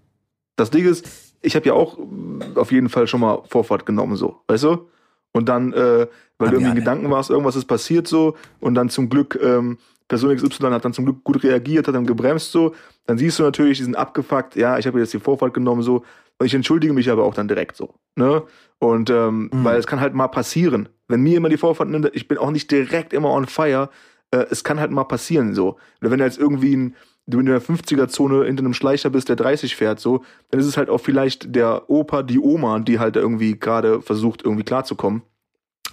Das 0.56 0.70
Ding 0.70 0.84
ist, 0.86 1.06
ich 1.42 1.54
habe 1.56 1.66
ja 1.66 1.72
auch 1.74 1.98
äh, 1.98 2.58
auf 2.58 2.72
jeden 2.72 2.88
Fall 2.88 3.06
schon 3.06 3.20
mal 3.20 3.42
Vorfahrt 3.48 3.86
genommen, 3.86 4.16
so, 4.16 4.40
weißt 4.48 4.64
du? 4.64 4.88
Und 5.32 5.48
dann, 5.48 5.72
äh, 5.72 6.06
weil 6.38 6.48
du 6.50 6.54
irgendwie 6.56 6.70
in. 6.70 6.74
Gedanken 6.76 7.10
warst, 7.10 7.30
irgendwas 7.30 7.56
ist 7.56 7.66
passiert 7.66 8.08
so, 8.08 8.34
und 8.60 8.74
dann 8.74 8.88
zum 8.88 9.08
Glück, 9.08 9.38
ähm, 9.42 9.78
Person 10.08 10.34
XY 10.34 10.70
hat 10.70 10.84
dann 10.84 10.94
zum 10.94 11.04
Glück 11.04 11.22
gut 11.22 11.42
reagiert, 11.44 11.86
hat 11.86 11.94
dann 11.94 12.06
gebremst 12.06 12.50
so, 12.50 12.74
dann 13.06 13.18
siehst 13.18 13.38
du 13.38 13.42
natürlich, 13.42 13.78
die 13.78 13.84
sind 13.84 13.96
abgefuckt, 13.96 14.56
ja, 14.56 14.78
ich 14.78 14.86
habe 14.86 14.98
jetzt 15.00 15.12
die 15.12 15.18
Vorfahrt 15.20 15.52
genommen 15.52 15.82
so, 15.82 16.02
und 16.38 16.46
ich 16.46 16.54
entschuldige 16.54 16.92
mich 16.92 17.10
aber 17.10 17.24
auch 17.24 17.34
dann 17.34 17.48
direkt 17.48 17.76
so, 17.76 17.94
ne? 18.16 18.42
Und 18.78 19.10
ähm, 19.10 19.50
Mhm. 19.52 19.64
weil 19.64 19.76
es 19.78 19.86
kann 19.88 20.00
halt 20.00 20.14
mal 20.14 20.28
passieren. 20.28 20.88
Wenn 21.08 21.20
mir 21.20 21.32
jemand 21.32 21.52
die 21.52 21.58
Vorfahrt 21.58 21.88
nimmt, 21.88 22.10
ich 22.14 22.28
bin 22.28 22.38
auch 22.38 22.52
nicht 22.52 22.70
direkt 22.70 23.12
immer 23.12 23.30
on 23.30 23.46
fire, 23.46 23.90
äh, 24.30 24.44
es 24.50 24.62
kann 24.62 24.78
halt 24.78 24.92
mal 24.92 25.04
passieren 25.04 25.52
so. 25.52 25.76
Oder 26.00 26.10
wenn 26.12 26.18
du 26.20 26.24
jetzt 26.24 26.38
irgendwie 26.38 26.76
ein, 26.76 26.94
du 27.28 27.38
in 27.40 27.46
der 27.46 27.62
50er-Zone 27.62 28.44
hinter 28.46 28.62
einem 28.62 28.74
Schleicher 28.74 29.10
bist, 29.10 29.28
der 29.28 29.36
30 29.36 29.76
fährt, 29.76 30.00
so, 30.00 30.24
dann 30.50 30.58
ist 30.60 30.66
es 30.66 30.76
halt 30.76 30.88
auch 30.90 30.98
vielleicht 30.98 31.54
der 31.54 31.88
Opa, 31.90 32.22
die 32.22 32.40
Oma, 32.40 32.80
die 32.80 32.98
halt 32.98 33.16
irgendwie 33.16 33.58
gerade 33.58 34.00
versucht, 34.02 34.42
irgendwie 34.44 34.64
klarzukommen. 34.64 35.22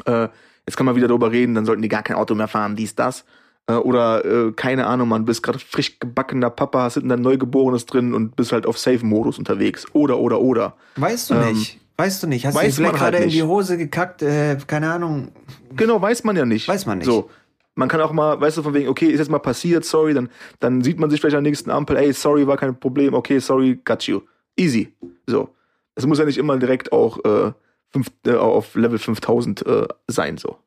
Äh, 0.05 0.29
jetzt 0.65 0.75
kann 0.77 0.85
man 0.85 0.95
wieder 0.95 1.07
darüber 1.07 1.31
reden, 1.31 1.55
dann 1.55 1.65
sollten 1.65 1.81
die 1.81 1.89
gar 1.89 2.03
kein 2.03 2.15
Auto 2.17 2.35
mehr 2.35 2.47
fahren, 2.47 2.75
dies, 2.75 2.95
das. 2.95 3.25
Äh, 3.67 3.73
oder, 3.73 4.23
äh, 4.25 4.51
keine 4.53 4.87
Ahnung, 4.87 5.09
man 5.09 5.25
bist 5.25 5.43
gerade 5.43 5.59
frisch 5.59 5.99
gebackener 5.99 6.49
Papa, 6.49 6.83
hast 6.83 6.95
hinten 6.95 7.09
dein 7.09 7.21
Neugeborenes 7.21 7.85
drin 7.85 8.13
und 8.13 8.35
bist 8.35 8.51
halt 8.51 8.65
auf 8.65 8.77
Safe-Modus 8.77 9.37
unterwegs. 9.39 9.85
Oder, 9.93 10.17
oder, 10.19 10.39
oder. 10.41 10.75
Weißt 10.95 11.29
du 11.29 11.33
Ähm, 11.35 11.53
nicht. 11.53 11.79
Weißt 11.97 12.21
du 12.23 12.27
nicht. 12.27 12.45
Hast 12.45 12.55
du 12.55 12.59
vielleicht 12.59 12.81
halt 12.81 12.95
gerade 12.97 13.17
in 13.19 13.25
nicht. 13.25 13.37
die 13.37 13.43
Hose 13.43 13.77
gekackt? 13.77 14.21
Äh, 14.21 14.57
keine 14.67 14.91
Ahnung. 14.91 15.29
Genau, 15.75 16.01
weiß 16.01 16.25
man 16.25 16.35
ja 16.35 16.45
nicht. 16.45 16.67
Weiß 16.67 16.85
man 16.85 16.97
nicht. 16.97 17.05
So. 17.05 17.29
Man 17.75 17.89
kann 17.89 17.99
auch 18.01 18.11
mal, 18.13 18.39
weißt 18.39 18.57
du, 18.57 18.63
von 18.63 18.73
wegen, 18.73 18.87
okay, 18.89 19.07
ist 19.07 19.19
jetzt 19.19 19.29
mal 19.29 19.39
passiert, 19.39 19.83
sorry, 19.85 20.13
dann, 20.13 20.29
dann 20.59 20.81
sieht 20.81 20.97
man 20.97 21.09
sich 21.09 21.19
vielleicht 21.19 21.35
an 21.35 21.43
der 21.43 21.51
nächsten 21.51 21.69
Ampel, 21.69 21.97
ey, 21.97 22.13
sorry, 22.13 22.47
war 22.47 22.55
kein 22.57 22.79
Problem, 22.79 23.13
okay, 23.13 23.39
sorry, 23.39 23.79
got 23.83 24.03
you. 24.03 24.21
Easy. 24.57 24.93
So. 25.27 25.49
Es 25.95 26.05
muss 26.05 26.17
ja 26.19 26.25
nicht 26.25 26.37
immer 26.37 26.57
direkt 26.57 26.91
auch 26.93 27.23
äh, 27.25 27.51
fünf, 27.91 28.07
äh, 28.25 28.33
auf 28.35 28.75
Level 28.75 28.97
5000 28.97 29.65
äh, 29.65 29.87
sein, 30.07 30.37
so. 30.37 30.57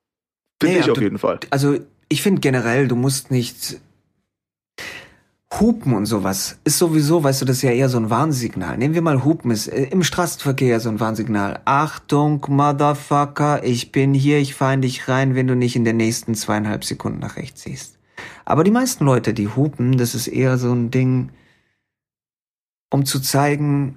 Finde 0.61 0.77
Nee, 0.77 0.81
ich 0.83 0.91
auf 0.91 0.97
du- 0.99 1.03
jeden 1.03 1.19
Fall. 1.19 1.41
Also 1.51 1.77
ich 2.11 2.21
finde 2.23 2.41
generell, 2.41 2.89
du 2.89 2.97
musst 2.97 3.31
nicht 3.31 3.81
Hupen 5.55 5.95
und 5.95 6.07
sowas. 6.07 6.59
Ist 6.65 6.79
sowieso, 6.79 7.25
weißt 7.25 7.41
du, 7.41 7.45
das 7.47 7.57
ist 7.57 7.63
ja 7.63 7.71
eher 7.71 7.89
so 7.89 7.99
ein 7.99 8.11
Warnsignal. 8.11 8.77
Nehmen 8.77 8.95
wir 8.95 9.03
mal 9.03 9.25
Hupen, 9.25 9.51
ist 9.51 9.69
äh, 9.69 9.85
im 9.85 10.03
Straßenverkehr 10.03 10.79
so 10.79 10.89
ein 10.91 11.01
Warnsignal. 11.01 11.61
Achtung, 11.65 12.45
Motherfucker, 12.49 13.65
ich 13.65 13.91
bin 13.91 14.13
hier, 14.15 14.39
ich 14.39 14.55
fahr 14.55 14.75
in 14.75 14.83
dich 14.83 15.09
rein, 15.09 15.35
wenn 15.35 15.47
du 15.47 15.57
nicht 15.57 15.75
in 15.75 15.85
den 15.85 15.97
nächsten 15.97 16.35
zweieinhalb 16.35 16.85
Sekunden 16.85 17.19
nach 17.21 17.37
rechts 17.37 17.63
siehst. 17.63 17.99
Aber 18.45 18.63
die 18.63 18.71
meisten 18.71 19.05
Leute, 19.05 19.33
die 19.33 19.49
hupen, 19.49 19.97
das 19.97 20.15
ist 20.15 20.27
eher 20.29 20.59
so 20.59 20.73
ein 20.73 20.91
Ding, 20.91 21.31
um 22.91 23.05
zu 23.05 23.21
zeigen, 23.21 23.97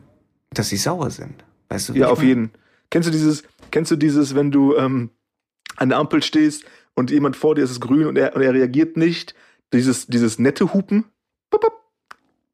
dass 0.54 0.70
sie 0.70 0.78
sauer 0.78 1.12
sind. 1.12 1.44
Weißt 1.70 1.90
du, 1.90 1.94
wie 1.94 2.00
Ja, 2.00 2.08
auf 2.08 2.20
mein? 2.20 2.28
jeden. 2.28 2.52
Kennst 2.90 3.08
du 3.08 3.12
dieses, 3.12 3.44
kennst 3.72 3.92
du 3.92 3.96
dieses, 3.98 4.36
wenn 4.36 4.52
du 4.52 4.76
ähm, 4.76 5.10
an 5.78 5.90
der 5.90 5.98
Ampel 5.98 6.24
stehst 6.24 6.64
und 6.96 7.12
jemand 7.12 7.36
vor 7.36 7.56
dir 7.56 7.64
ist 7.64 7.80
grün 7.80 8.06
und 8.08 8.18
er, 8.18 8.36
und 8.36 8.42
er 8.42 8.54
reagiert 8.54 8.96
nicht? 8.98 9.36
Dieses, 9.74 10.08
dieses 10.08 10.40
nette 10.40 10.74
Hupen? 10.74 11.06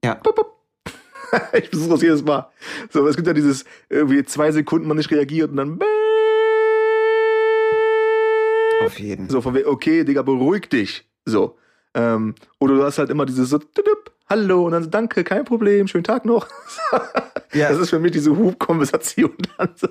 Ja. 0.08 0.22
Ich 1.52 1.68
versuche 1.70 1.90
das 1.90 2.02
jedes 2.02 2.24
Mal. 2.24 2.50
So, 2.90 3.06
es 3.06 3.18
gibt 3.18 3.28
ja 3.28 3.34
dieses, 3.34 3.66
irgendwie 3.90 4.24
zwei 4.24 4.50
Sekunden 4.54 4.88
man 4.88 4.96
nicht 4.96 5.12
reagiert 5.12 5.52
und 5.52 5.58
dann 5.58 5.80
Auf 8.86 8.98
jeden. 8.98 9.30
so 9.30 9.42
von 9.42 9.54
wegen, 9.54 9.68
okay, 9.68 10.06
Digga, 10.06 10.22
beruhig 10.22 10.70
dich. 10.70 11.06
So. 11.26 11.58
Ähm, 11.94 12.36
oder 12.60 12.76
du 12.76 12.84
hast 12.84 12.98
halt 12.98 13.10
immer 13.10 13.26
dieses 13.26 13.50
so, 13.50 13.60
hallo, 14.30 14.66
und 14.66 14.72
dann 14.72 14.84
so, 14.84 14.90
danke, 14.90 15.26
kein 15.26 15.44
Problem, 15.44 15.90
schönen 15.90 16.06
Tag 16.06 16.26
noch. 16.26 16.48
Ja. 17.54 17.70
Das 17.70 17.80
ist 17.80 17.92
für 17.92 18.00
mich 18.00 18.12
diese 18.12 18.38
Hub-Konversation 18.38 19.32
dann 19.58 19.70
so. 19.76 19.88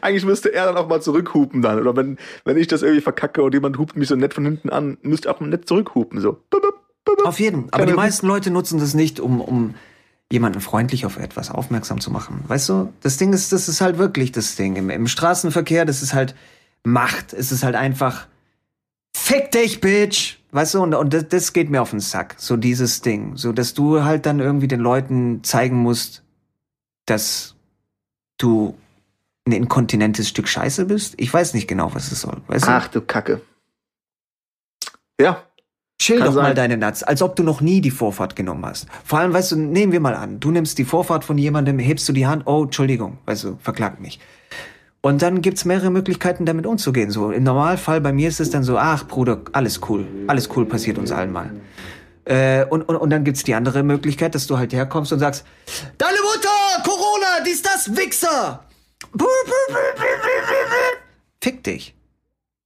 Eigentlich 0.00 0.24
müsste 0.24 0.52
er 0.52 0.66
dann 0.66 0.76
auch 0.76 0.88
mal 0.88 1.00
zurückhupen 1.00 1.62
dann. 1.62 1.78
Oder 1.78 1.96
wenn, 1.96 2.18
wenn 2.44 2.56
ich 2.56 2.66
das 2.66 2.82
irgendwie 2.82 3.00
verkacke 3.00 3.42
und 3.42 3.54
jemand 3.54 3.78
hupt 3.78 3.96
mich 3.96 4.08
so 4.08 4.16
nett 4.16 4.34
von 4.34 4.44
hinten 4.44 4.70
an, 4.70 4.98
müsste 5.02 5.30
auch 5.30 5.38
mal 5.38 5.46
nett 5.46 5.68
zurückhupen. 5.68 6.20
So. 6.20 6.32
Bup, 6.50 6.62
bup. 6.62 6.87
Auf 7.24 7.40
jeden. 7.40 7.72
Aber 7.72 7.86
die 7.86 7.92
meisten 7.92 8.26
Leute 8.26 8.50
nutzen 8.50 8.78
das 8.78 8.94
nicht, 8.94 9.20
um, 9.20 9.40
um 9.40 9.74
jemanden 10.30 10.60
freundlich 10.60 11.06
auf 11.06 11.16
etwas 11.18 11.50
aufmerksam 11.50 12.00
zu 12.00 12.10
machen. 12.10 12.44
Weißt 12.46 12.68
du, 12.68 12.92
das 13.00 13.16
Ding 13.16 13.32
ist, 13.32 13.52
das 13.52 13.68
ist 13.68 13.80
halt 13.80 13.98
wirklich 13.98 14.32
das 14.32 14.56
Ding. 14.56 14.76
Im, 14.76 14.90
im 14.90 15.06
Straßenverkehr, 15.06 15.84
das 15.84 16.02
ist 16.02 16.14
halt 16.14 16.34
Macht. 16.84 17.32
Es 17.32 17.50
ist 17.52 17.64
halt 17.64 17.74
einfach 17.74 18.26
Fick 19.16 19.50
dich, 19.50 19.80
Bitch! 19.80 20.38
Weißt 20.52 20.74
du, 20.74 20.82
und, 20.82 20.94
und 20.94 21.12
das, 21.12 21.28
das 21.28 21.52
geht 21.52 21.68
mir 21.68 21.82
auf 21.82 21.90
den 21.90 22.00
Sack. 22.00 22.36
So 22.38 22.56
dieses 22.56 23.02
Ding. 23.02 23.36
So, 23.36 23.52
dass 23.52 23.74
du 23.74 24.04
halt 24.04 24.24
dann 24.24 24.40
irgendwie 24.40 24.68
den 24.68 24.80
Leuten 24.80 25.44
zeigen 25.44 25.76
musst, 25.76 26.22
dass 27.04 27.54
du 28.38 28.78
ein 29.46 29.52
inkontinentes 29.52 30.28
Stück 30.28 30.48
Scheiße 30.48 30.86
bist. 30.86 31.14
Ich 31.18 31.32
weiß 31.32 31.54
nicht 31.54 31.68
genau, 31.68 31.94
was 31.94 32.12
es 32.12 32.20
soll. 32.20 32.40
Weißt? 32.46 32.66
Ach 32.68 32.88
du 32.88 33.00
Kacke. 33.00 33.42
Ja. 35.20 35.42
Chill 36.00 36.18
Kann 36.18 36.28
doch 36.28 36.34
mal 36.36 36.44
sein. 36.46 36.56
deine 36.56 36.76
Nuts, 36.76 37.02
als 37.02 37.22
ob 37.22 37.34
du 37.34 37.42
noch 37.42 37.60
nie 37.60 37.80
die 37.80 37.90
Vorfahrt 37.90 38.36
genommen 38.36 38.64
hast. 38.64 38.86
Vor 39.04 39.18
allem, 39.18 39.32
weißt 39.32 39.52
du, 39.52 39.56
nehmen 39.56 39.92
wir 39.92 39.98
mal 39.98 40.14
an, 40.14 40.38
du 40.38 40.52
nimmst 40.52 40.78
die 40.78 40.84
Vorfahrt 40.84 41.24
von 41.24 41.36
jemandem, 41.38 41.78
hebst 41.80 42.08
du 42.08 42.12
die 42.12 42.26
Hand, 42.26 42.44
oh, 42.46 42.62
Entschuldigung, 42.62 43.18
weißt 43.26 43.44
du, 43.44 43.58
verklag 43.60 44.00
mich. 44.00 44.20
Und 45.00 45.22
dann 45.22 45.42
gibt's 45.42 45.64
mehrere 45.64 45.90
Möglichkeiten, 45.90 46.44
damit 46.46 46.66
umzugehen. 46.66 47.10
So, 47.10 47.30
im 47.30 47.42
Normalfall 47.42 48.00
bei 48.00 48.12
mir 48.12 48.28
ist 48.28 48.40
es 48.40 48.50
dann 48.50 48.62
so, 48.62 48.78
ach 48.78 49.06
Bruder, 49.08 49.40
alles 49.52 49.80
cool, 49.88 50.06
alles 50.28 50.48
cool, 50.56 50.66
passiert 50.66 50.98
uns 50.98 51.10
allen 51.10 51.32
mal. 51.32 51.50
Äh, 52.24 52.64
und, 52.66 52.82
und, 52.82 52.96
und 52.96 53.10
dann 53.10 53.24
gibt's 53.24 53.42
die 53.42 53.54
andere 53.54 53.82
Möglichkeit, 53.82 54.34
dass 54.34 54.46
du 54.46 54.58
halt 54.58 54.72
herkommst 54.72 55.12
und 55.12 55.18
sagst, 55.18 55.44
deine 55.96 56.18
Mutter, 56.20 56.82
Corona, 56.84 57.42
dies, 57.44 57.62
das, 57.62 57.96
Wichser. 57.96 58.64
Fick 61.42 61.64
dich. 61.64 61.94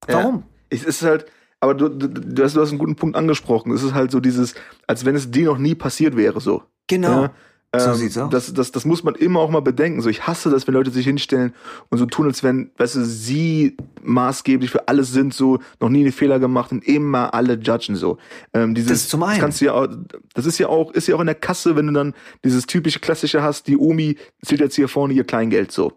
Warum? 0.07 0.37
Ja. 0.37 0.43
Es 0.71 0.85
ist 0.85 1.03
halt, 1.03 1.27
aber 1.63 1.75
du, 1.75 1.89
du, 1.89 2.09
du, 2.09 2.43
hast, 2.43 2.57
du 2.57 2.61
hast 2.61 2.71
einen 2.71 2.79
guten 2.79 2.97
Punkt 2.97 3.15
angesprochen. 3.17 3.73
Es 3.73 3.85
ist 3.85 3.95
halt 3.95 4.11
so 4.11 4.19
dieses, 4.19 4.55
als 4.89 5.05
wenn 5.05 5.15
es 5.15 5.31
dir 5.31 5.47
noch 5.47 5.59
nie 5.59 5.77
passiert 5.77 6.17
wäre, 6.17 6.41
so. 6.41 6.65
Genau. 6.89 7.23
Ja, 7.23 7.81
So 7.81 7.91
ähm, 7.91 7.95
sieht's 7.95 8.19
aus. 8.19 8.31
Das, 8.31 8.53
das, 8.53 8.73
das 8.73 8.85
muss 8.85 9.05
man 9.05 9.15
immer 9.15 9.39
auch 9.39 9.49
mal 9.49 9.61
bedenken. 9.63 10.01
So, 10.03 10.11
ich 10.11 10.27
hasse 10.27 10.51
das, 10.51 10.67
wenn 10.67 10.75
Leute 10.75 10.91
sich 10.91 11.07
hinstellen 11.07 11.55
und 11.89 11.99
so 11.99 12.07
tun, 12.07 12.27
als 12.27 12.43
wenn, 12.43 12.73
weißt 12.79 12.97
du, 12.97 13.05
sie 13.05 13.77
maßgeblich 14.03 14.71
für 14.73 14.89
alles 14.89 15.13
sind, 15.13 15.33
so, 15.35 15.61
noch 15.81 15.89
nie 15.89 16.01
einen 16.01 16.11
Fehler 16.13 16.41
gemacht 16.41 16.73
und 16.73 16.85
immer 16.85 17.33
alle 17.33 17.55
judgen, 17.55 17.95
so. 17.95 18.19
Ähm, 18.53 18.75
dieses, 18.75 18.91
Das 18.91 19.09
zum 19.09 19.23
einen. 19.23 19.39
kannst 19.41 19.61
du 19.61 19.67
ja 19.67 19.73
auch, 19.75 19.87
das 20.35 20.47
ist 20.47 20.59
ja 20.59 20.67
auch, 20.67 20.91
ist 20.93 21.07
ja 21.07 21.15
auch 21.15 21.21
in 21.21 21.27
der 21.27 21.37
Kasse, 21.37 21.77
wenn 21.77 21.87
du 21.87 21.93
dann 21.93 22.13
dieses 22.45 22.67
typische 22.67 22.99
klassische 22.99 23.41
hast, 23.41 23.69
die 23.69 23.77
Omi 23.79 24.17
zählt 24.45 24.61
jetzt 24.61 24.75
hier 24.75 24.89
vorne 24.89 25.15
ihr 25.15 25.25
Kleingeld, 25.25 25.71
so. 25.71 25.93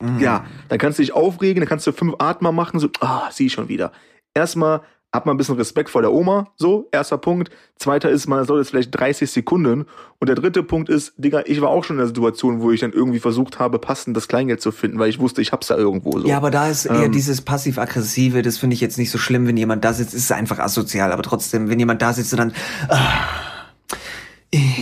Mhm. 0.00 0.20
Ja, 0.20 0.46
dann 0.68 0.78
kannst 0.78 1.00
du 1.00 1.02
dich 1.02 1.12
aufregen, 1.12 1.60
dann 1.60 1.68
kannst 1.68 1.88
du 1.88 1.92
fünf 1.92 2.14
Atmer 2.20 2.52
machen, 2.52 2.78
so, 2.78 2.88
ah, 3.00 3.28
sie 3.32 3.50
schon 3.50 3.68
wieder. 3.68 3.90
Erstmal 4.32 4.82
hab 5.12 5.24
mal 5.24 5.32
ein 5.32 5.38
bisschen 5.38 5.56
Respekt 5.56 5.88
vor 5.88 6.02
der 6.02 6.12
Oma, 6.12 6.48
so, 6.56 6.86
erster 6.92 7.16
Punkt. 7.16 7.50
Zweiter 7.76 8.10
ist, 8.10 8.26
man 8.26 8.44
soll 8.44 8.58
jetzt 8.58 8.70
vielleicht 8.70 8.90
30 8.98 9.30
Sekunden. 9.30 9.86
Und 10.18 10.28
der 10.28 10.36
dritte 10.36 10.62
Punkt 10.62 10.90
ist, 10.90 11.14
Digga, 11.16 11.44
ich 11.46 11.62
war 11.62 11.70
auch 11.70 11.82
schon 11.82 11.96
in 11.96 12.00
der 12.00 12.08
Situation, 12.08 12.60
wo 12.60 12.70
ich 12.72 12.80
dann 12.80 12.92
irgendwie 12.92 13.18
versucht 13.18 13.58
habe, 13.58 13.78
passend 13.78 14.16
das 14.16 14.28
Kleingeld 14.28 14.60
zu 14.60 14.70
finden, 14.70 14.98
weil 14.98 15.08
ich 15.08 15.18
wusste, 15.18 15.40
ich 15.40 15.50
hab's 15.52 15.68
da 15.68 15.76
irgendwo, 15.76 16.18
so. 16.18 16.28
Ja, 16.28 16.36
aber 16.36 16.50
da 16.50 16.68
ist 16.68 16.84
eher 16.84 17.04
Ähm. 17.04 17.12
dieses 17.12 17.40
passiv-aggressive, 17.40 18.42
das 18.42 18.58
finde 18.58 18.74
ich 18.74 18.82
jetzt 18.82 18.98
nicht 18.98 19.10
so 19.10 19.16
schlimm, 19.16 19.46
wenn 19.46 19.56
jemand 19.56 19.82
da 19.82 19.94
sitzt, 19.94 20.12
ist 20.12 20.30
einfach 20.30 20.58
asozial, 20.58 21.10
aber 21.12 21.22
trotzdem, 21.22 21.70
wenn 21.70 21.78
jemand 21.78 22.02
da 22.02 22.12
sitzt 22.12 22.32
und 22.34 22.38
dann, 22.38 22.52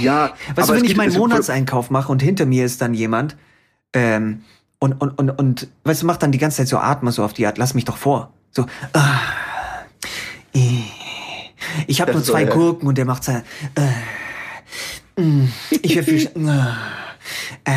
ja 0.03 0.33
weißt 0.57 0.70
du, 0.70 0.74
wenn 0.74 0.85
ich 0.85 0.97
meinen 0.97 1.16
Monatseinkauf 1.16 1.91
mache 1.91 2.11
und 2.11 2.20
hinter 2.20 2.47
mir 2.47 2.64
ist 2.64 2.83
dann 2.83 2.95
jemand, 2.95 3.37
ähm, 3.93 4.43
und, 4.79 5.01
und, 5.01 5.18
und, 5.18 5.31
und, 5.31 5.68
weißt 5.85 6.03
du, 6.03 6.07
macht 6.07 6.22
dann 6.22 6.33
die 6.33 6.39
ganze 6.39 6.59
Zeit 6.59 6.68
so 6.68 6.79
Atmen 6.79 7.12
so 7.12 7.22
auf 7.22 7.33
die 7.33 7.47
Art, 7.47 7.59
lass 7.59 7.74
mich 7.74 7.85
doch 7.85 7.97
vor. 7.97 8.33
So, 8.51 8.66
ah, 8.93 8.99
eh. 8.99 9.45
Ich 11.87 12.01
habe 12.01 12.13
nur 12.13 12.21
so, 12.23 12.33
zwei 12.33 12.43
ja. 12.45 12.51
Gurken 12.51 12.89
und 12.89 12.99
der 12.99 13.05
macht 13.05 13.25
sein, 13.25 13.43
äh, 15.17 15.21
mm, 15.21 15.49
ich 15.83 15.97
will 15.97 16.03
viel, 16.03 16.19
sch- 16.29 16.75
äh, 17.65 17.73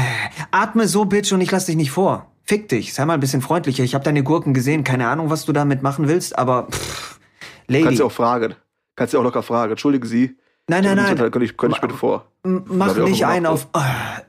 atme 0.52 0.88
so, 0.88 1.06
Bitch, 1.06 1.32
und 1.32 1.42
ich 1.42 1.52
lass 1.52 1.66
dich 1.66 1.76
nicht 1.76 1.92
vor. 1.92 2.26
Fick 2.44 2.68
dich, 2.70 2.94
sei 2.94 3.06
mal 3.06 3.14
ein 3.14 3.20
bisschen 3.20 3.42
freundlicher. 3.42 3.84
Ich 3.84 3.94
habe 3.94 4.04
deine 4.04 4.24
Gurken 4.24 4.54
gesehen, 4.54 4.84
keine 4.84 5.08
Ahnung, 5.08 5.30
was 5.30 5.46
du 5.46 5.54
damit 5.54 5.84
machen 5.84 6.08
willst, 6.08 6.38
aber 6.38 6.68
pff, 6.72 7.20
Lady, 7.68 7.84
Kannst 7.84 8.00
du 8.00 8.06
auch 8.06 8.12
fragen. 8.12 8.56
Kannst 8.96 9.14
du 9.14 9.20
auch 9.20 9.24
locker 9.24 9.44
fragen. 9.44 9.72
Entschuldige 9.72 10.08
Sie. 10.08 10.36
nein, 10.68 10.84
nein, 10.84 10.96
nein, 10.98 11.16
Könnte 11.16 11.44
ich, 11.44 11.56
könnte 11.56 11.76
ich 11.76 11.82
bitte 11.82 11.94
vor. 11.94 12.26
Mach 12.44 12.96
nicht 12.98 13.26
einen 13.26 13.46
so. 13.46 13.52
auf, 13.52 13.68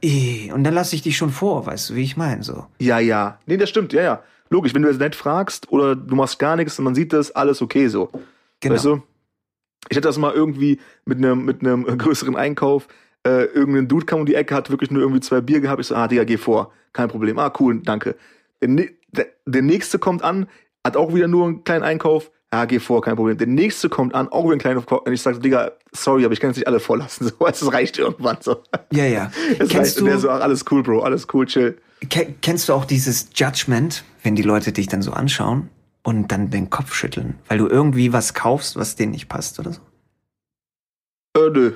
eh, 0.03 0.53
und 0.53 0.65
dann 0.65 0.75
lass 0.75 0.93
ich 0.93 1.01
dich 1.03 1.17
schon 1.17 1.31
vor, 1.31 1.65
weißt 1.67 1.91
du, 1.91 1.95
wie 1.95 2.03
ich 2.03 2.17
meine, 2.17 2.43
so. 2.43 2.67
Ja, 2.79 2.99
ja. 2.99 3.39
Nee, 3.47 3.57
das 3.57 3.71
stimmt, 3.71 3.93
ja, 3.93 4.03
ja. 4.03 4.23
Logisch, 4.51 4.75
wenn 4.75 4.83
du 4.83 4.89
jetzt 4.89 4.99
nett 5.01 5.15
fragst 5.15 5.71
oder 5.73 5.95
du 5.97 6.15
machst 6.17 6.39
gar 6.39 6.57
nichts 6.57 6.79
und 6.79 6.85
man 6.85 6.95
sieht 6.95 7.13
das, 7.13 7.31
alles 7.31 7.63
okay 7.63 7.89
so. 7.89 8.11
Genau. 8.61 8.75
Weißt 8.75 8.85
du? 8.85 9.03
Ich 9.89 9.97
hatte 9.97 10.09
das 10.09 10.19
mal 10.19 10.33
irgendwie 10.33 10.79
mit 11.05 11.19
einem 11.19 11.45
mit 11.45 11.63
einem 11.63 11.85
größeren 11.99 12.37
Einkauf. 12.37 12.87
Äh, 13.27 13.45
irgendein 13.47 13.89
Dude 13.89 14.07
kam 14.07 14.21
um 14.21 14.27
die 14.27 14.35
Ecke, 14.35 14.55
hat 14.55 14.71
wirklich 14.71 14.91
nur 14.91 15.03
irgendwie 15.03 15.21
zwei 15.21 15.41
Bier 15.41 15.61
gehabt. 15.61 15.81
Ich 15.81 15.89
so, 15.89 15.95
ah, 15.95 16.09
Digga, 16.09 16.25
geh 16.25 16.37
vor. 16.37 16.73
Kein 16.93 17.09
Problem. 17.09 17.39
Ah, 17.39 17.53
cool, 17.61 17.81
danke. 17.83 18.17
Der, 18.63 18.87
der, 19.13 19.27
der 19.47 19.63
nächste 19.63 19.99
kommt 19.99 20.23
an, 20.23 20.47
hat 20.85 20.97
auch 20.97 21.15
wieder 21.15 21.29
nur 21.29 21.47
einen 21.47 21.65
kleinen 21.65 21.85
Einkauf. 21.85 22.31
Ja, 22.53 22.65
geh 22.65 22.81
vor, 22.81 23.01
kein 23.01 23.17
Problem. 23.17 23.37
Der 23.37 23.47
nächste 23.47 23.89
kommt 23.89 24.15
an, 24.15 24.29
auch 24.29 24.45
wieder 24.45 24.53
einen 24.53 24.61
kleinen 24.61 24.79
Einkauf. 24.79 25.03
Und 25.03 25.13
ich 25.13 25.23
sage, 25.23 25.39
Digga, 25.39 25.73
sorry, 25.93 26.25
aber 26.25 26.33
ich 26.33 26.41
kann 26.41 26.51
jetzt 26.51 26.57
nicht 26.57 26.67
alle 26.67 26.81
vorlassen. 26.81 27.31
So, 27.39 27.47
es 27.47 27.73
reicht 27.73 27.99
irgendwann 27.99 28.39
so. 28.41 28.63
Ja, 28.93 29.05
ja. 29.05 29.31
Es 29.59 29.69
Kennst 29.69 29.75
reicht. 29.75 29.99
Und 29.99 30.07
der 30.07 30.15
du, 30.15 30.21
so, 30.21 30.31
ach, 30.31 30.41
alles 30.41 30.65
cool, 30.71 30.83
Bro, 30.83 31.01
alles 31.01 31.27
cool, 31.33 31.47
chill. 31.47 31.77
ke 32.09 32.35
kennst 32.41 32.69
du 32.69 32.73
auch 32.73 32.85
dieses 32.85 33.29
Judgment, 33.35 34.05
wenn 34.23 34.35
die 34.35 34.43
Leute 34.43 34.73
dich 34.73 34.89
dann 34.89 35.03
so 35.03 35.13
anschauen 35.13 35.69
und 36.03 36.29
dann 36.33 36.51
den 36.51 36.71
Kopf 36.71 36.95
schütteln, 36.95 37.39
weil 37.49 37.59
du 37.59 37.67
irgendwie 37.69 38.13
was 38.13 38.35
kaufst, 38.35 38.77
was 38.77 38.97
denen 38.97 39.13
nicht 39.13 39.29
passt 39.29 39.59
oder 39.59 39.73
so? 39.73 39.81
Äh, 41.37 41.51
nö. 41.51 41.73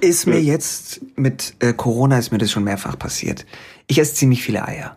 Ist 0.00 0.26
mir 0.26 0.40
Ja. 0.40 0.52
jetzt 0.54 1.00
mit 1.16 1.54
äh, 1.60 1.72
Corona 1.72 2.18
ist 2.18 2.32
mir 2.32 2.38
das 2.38 2.50
schon 2.50 2.64
mehrfach 2.64 2.98
passiert. 2.98 3.46
Ich 3.86 3.98
esse 3.98 4.14
ziemlich 4.14 4.42
viele 4.42 4.66
Eier. 4.66 4.96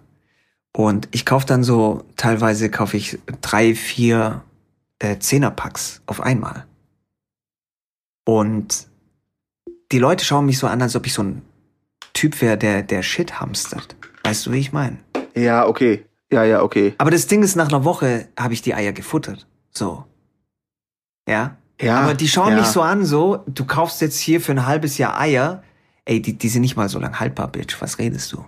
Und 0.76 1.08
ich 1.12 1.26
kaufe 1.26 1.46
dann 1.46 1.64
so, 1.64 2.04
teilweise 2.16 2.70
kaufe 2.70 2.98
ich 2.98 3.20
drei, 3.42 3.74
vier 3.76 4.44
äh, 5.00 5.18
Zehnerpacks 5.20 6.02
auf 6.06 6.22
einmal. 6.22 6.66
Und 8.26 8.88
die 9.92 10.00
Leute 10.00 10.26
schauen 10.26 10.46
mich 10.46 10.60
so 10.60 10.68
an, 10.68 10.82
als 10.82 10.96
ob 10.96 11.06
ich 11.06 11.14
so 11.14 11.24
ein 11.24 11.42
Typ 12.14 12.42
wäre, 12.42 12.58
der, 12.58 12.84
der 12.84 13.04
Shit 13.04 13.40
hamstert. 13.40 13.96
Weißt 14.24 14.46
du, 14.46 14.52
wie 14.52 14.58
ich 14.60 14.72
meine? 14.74 14.98
Ja, 15.36 15.68
okay. 15.68 16.06
Ja, 16.32 16.44
ja, 16.44 16.62
okay. 16.62 16.94
Aber 16.98 17.12
das 17.12 17.28
Ding 17.28 17.44
ist, 17.44 17.56
nach 17.56 17.70
einer 17.70 17.84
Woche 17.84 18.28
habe 18.38 18.54
ich 18.54 18.62
die 18.62 18.74
Eier 18.74 18.92
gefuttert. 18.92 19.48
So. 19.72 20.06
Ja? 21.28 21.58
Ja. 21.80 22.02
Aber 22.02 22.14
die 22.16 22.28
schauen 22.28 22.52
ja. 22.54 22.60
mich 22.60 22.68
so 22.68 22.82
an, 22.82 23.06
so, 23.06 23.44
du 23.48 23.66
kaufst 23.66 24.02
jetzt 24.02 24.20
hier 24.20 24.42
für 24.42 24.52
ein 24.52 24.66
halbes 24.66 24.98
Jahr 24.98 25.20
Eier. 25.20 25.64
Ey, 26.06 26.22
die, 26.22 26.38
die 26.38 26.50
sind 26.50 26.62
nicht 26.62 26.76
mal 26.76 26.90
so 26.90 27.00
lang 27.00 27.20
haltbar, 27.20 27.48
Bitch. 27.50 27.82
Was 27.82 28.00
redest 28.00 28.34
du? 28.34 28.44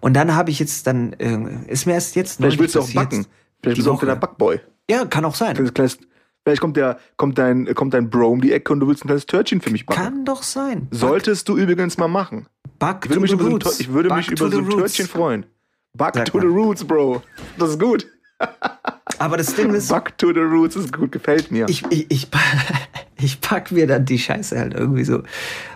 Und 0.00 0.14
dann 0.14 0.34
habe 0.34 0.50
ich 0.50 0.58
jetzt 0.58 0.86
dann, 0.86 1.12
äh, 1.14 1.38
ist 1.66 1.86
mir 1.86 1.94
erst 1.94 2.16
jetzt 2.16 2.36
Vielleicht 2.36 2.58
neulich 2.58 2.58
willst 2.60 2.74
du 2.74 2.80
auch 2.80 2.92
backen. 2.92 3.26
Vielleicht 3.62 3.76
bist 3.76 3.86
du 3.86 3.92
auch 3.92 4.00
der 4.00 4.16
Backboy. 4.16 4.60
Ja, 4.90 5.04
kann 5.04 5.24
auch 5.24 5.34
sein. 5.34 5.56
Vielleicht 5.56 6.60
kommt 6.60 6.76
der, 6.76 6.98
kommt 7.16 7.36
dein, 7.38 7.74
kommt 7.74 7.94
dein 7.94 8.08
Bro 8.08 8.28
um 8.28 8.40
die 8.40 8.52
Ecke 8.52 8.72
und 8.72 8.80
du 8.80 8.88
willst 8.88 9.04
ein 9.04 9.08
kleines 9.08 9.26
Törtchen 9.26 9.60
für 9.60 9.70
mich 9.70 9.84
backen. 9.86 10.00
Kann 10.00 10.24
doch 10.24 10.42
sein. 10.42 10.88
Solltest 10.90 11.48
du 11.48 11.56
übrigens 11.56 11.98
mal 11.98 12.08
machen. 12.08 12.46
Back 12.78 13.02
Ich 13.04 13.10
würde 13.10 13.20
mich 13.20 13.32
über 13.32 13.42
so 13.42 13.48
ein, 13.48 13.52
roots. 13.54 13.66
Tör- 13.66 13.80
ich 13.80 13.92
würde 13.92 14.08
Back 14.08 14.18
mich 14.18 14.26
to 14.28 14.46
über 14.46 14.50
the 14.50 14.52
so 14.52 14.58
ein 14.58 14.64
roots. 14.66 14.94
Törtchen 14.94 15.06
freuen. 15.08 15.46
Back 15.94 16.14
Sag 16.14 16.26
to 16.26 16.38
mal. 16.38 16.42
the 16.42 16.48
roots, 16.52 16.84
Bro. 16.84 17.22
Das 17.58 17.70
ist 17.70 17.80
gut. 17.80 18.06
Aber 19.18 19.36
das 19.36 19.54
Ding 19.54 19.74
ist, 19.74 19.88
Back 19.88 20.16
to 20.18 20.32
the 20.32 20.40
roots 20.40 20.76
ist 20.76 20.92
gut, 20.92 21.10
gefällt 21.12 21.50
mir. 21.50 21.66
ich, 21.68 21.84
ich, 21.90 22.06
ich, 22.10 22.28
ich 23.16 23.40
pack 23.40 23.72
mir 23.72 23.86
dann 23.86 24.04
die 24.04 24.18
Scheiße 24.18 24.58
halt 24.58 24.74
irgendwie 24.74 25.04
so 25.04 25.22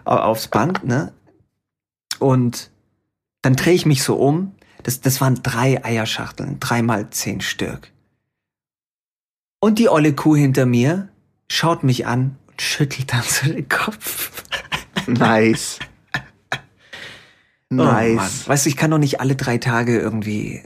au- 0.04 0.16
aufs 0.16 0.46
Band, 0.48 0.84
ne? 0.84 1.12
Und 2.20 2.70
dann 3.42 3.56
drehe 3.56 3.74
ich 3.74 3.84
mich 3.86 4.02
so 4.04 4.14
um. 4.16 4.54
Das, 4.84 5.00
das 5.00 5.20
waren 5.20 5.42
drei 5.42 5.84
Eierschachteln, 5.84 6.58
dreimal 6.60 7.10
zehn 7.10 7.40
Stück. 7.40 7.90
Und 9.60 9.78
die 9.78 9.88
olle 9.88 10.12
Kuh 10.14 10.36
hinter 10.36 10.66
mir 10.66 11.08
schaut 11.50 11.82
mich 11.84 12.06
an 12.06 12.36
und 12.48 12.60
schüttelt 12.62 13.12
dann 13.12 13.22
so 13.22 13.46
den 13.52 13.68
Kopf. 13.68 14.44
nice. 15.06 15.78
Oh. 17.72 17.84
Nice. 17.84 18.48
weißt 18.48 18.66
du, 18.66 18.68
ich 18.68 18.76
kann 18.76 18.90
doch 18.90 18.98
nicht 18.98 19.20
alle 19.20 19.36
drei 19.36 19.58
Tage 19.58 19.98
irgendwie 19.98 20.62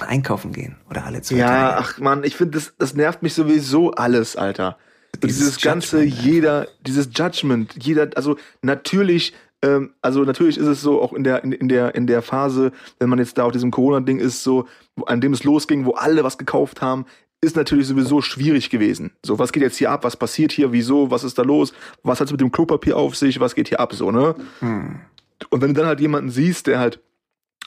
einkaufen 0.00 0.52
gehen. 0.52 0.76
Oder 0.90 1.04
alle 1.04 1.22
zwei 1.22 1.36
ja, 1.36 1.46
Tage. 1.46 1.76
ach 1.78 1.98
man, 1.98 2.24
ich 2.24 2.36
finde, 2.36 2.58
das, 2.58 2.72
das 2.78 2.94
nervt 2.94 3.22
mich 3.22 3.34
sowieso 3.34 3.92
alles, 3.92 4.36
Alter. 4.36 4.76
Dieses 5.22 5.38
Dieses, 5.38 5.60
ganze, 5.60 6.02
Judgment, 6.02 6.24
jeder, 6.24 6.68
dieses 6.86 7.08
Judgment, 7.14 7.74
jeder, 7.82 8.10
also 8.14 8.36
natürlich, 8.62 9.34
ähm, 9.62 9.94
also 10.02 10.22
natürlich 10.24 10.56
ist 10.56 10.66
es 10.66 10.80
so, 10.82 11.02
auch 11.02 11.12
in 11.12 11.24
der, 11.24 11.42
in, 11.44 11.52
in 11.52 11.68
der, 11.68 11.94
in 11.94 12.06
der 12.06 12.22
Phase, 12.22 12.72
wenn 12.98 13.08
man 13.08 13.18
jetzt 13.18 13.36
da 13.36 13.44
auf 13.44 13.52
diesem 13.52 13.70
Corona-Ding 13.70 14.18
ist, 14.18 14.42
so, 14.42 14.66
an 15.06 15.20
dem 15.20 15.32
es 15.32 15.44
losging, 15.44 15.84
wo 15.84 15.92
alle 15.92 16.24
was 16.24 16.38
gekauft 16.38 16.80
haben, 16.80 17.06
ist 17.42 17.56
natürlich 17.56 17.86
sowieso 17.86 18.20
schwierig 18.20 18.70
gewesen. 18.70 19.12
So, 19.24 19.38
was 19.38 19.52
geht 19.52 19.62
jetzt 19.62 19.78
hier 19.78 19.90
ab? 19.90 20.04
Was 20.04 20.16
passiert 20.16 20.52
hier? 20.52 20.72
Wieso? 20.72 21.10
Was 21.10 21.24
ist 21.24 21.38
da 21.38 21.42
los? 21.42 21.72
Was 22.02 22.20
hat's 22.20 22.30
mit 22.30 22.40
dem 22.40 22.52
Klopapier 22.52 22.96
auf 22.96 23.16
sich? 23.16 23.40
Was 23.40 23.54
geht 23.54 23.68
hier 23.68 23.80
ab? 23.80 23.94
So, 23.94 24.10
ne? 24.10 24.34
Hm. 24.60 25.00
Und 25.48 25.62
wenn 25.62 25.68
du 25.74 25.80
dann 25.80 25.86
halt 25.86 26.00
jemanden 26.00 26.30
siehst, 26.30 26.66
der 26.66 26.78
halt 26.78 27.00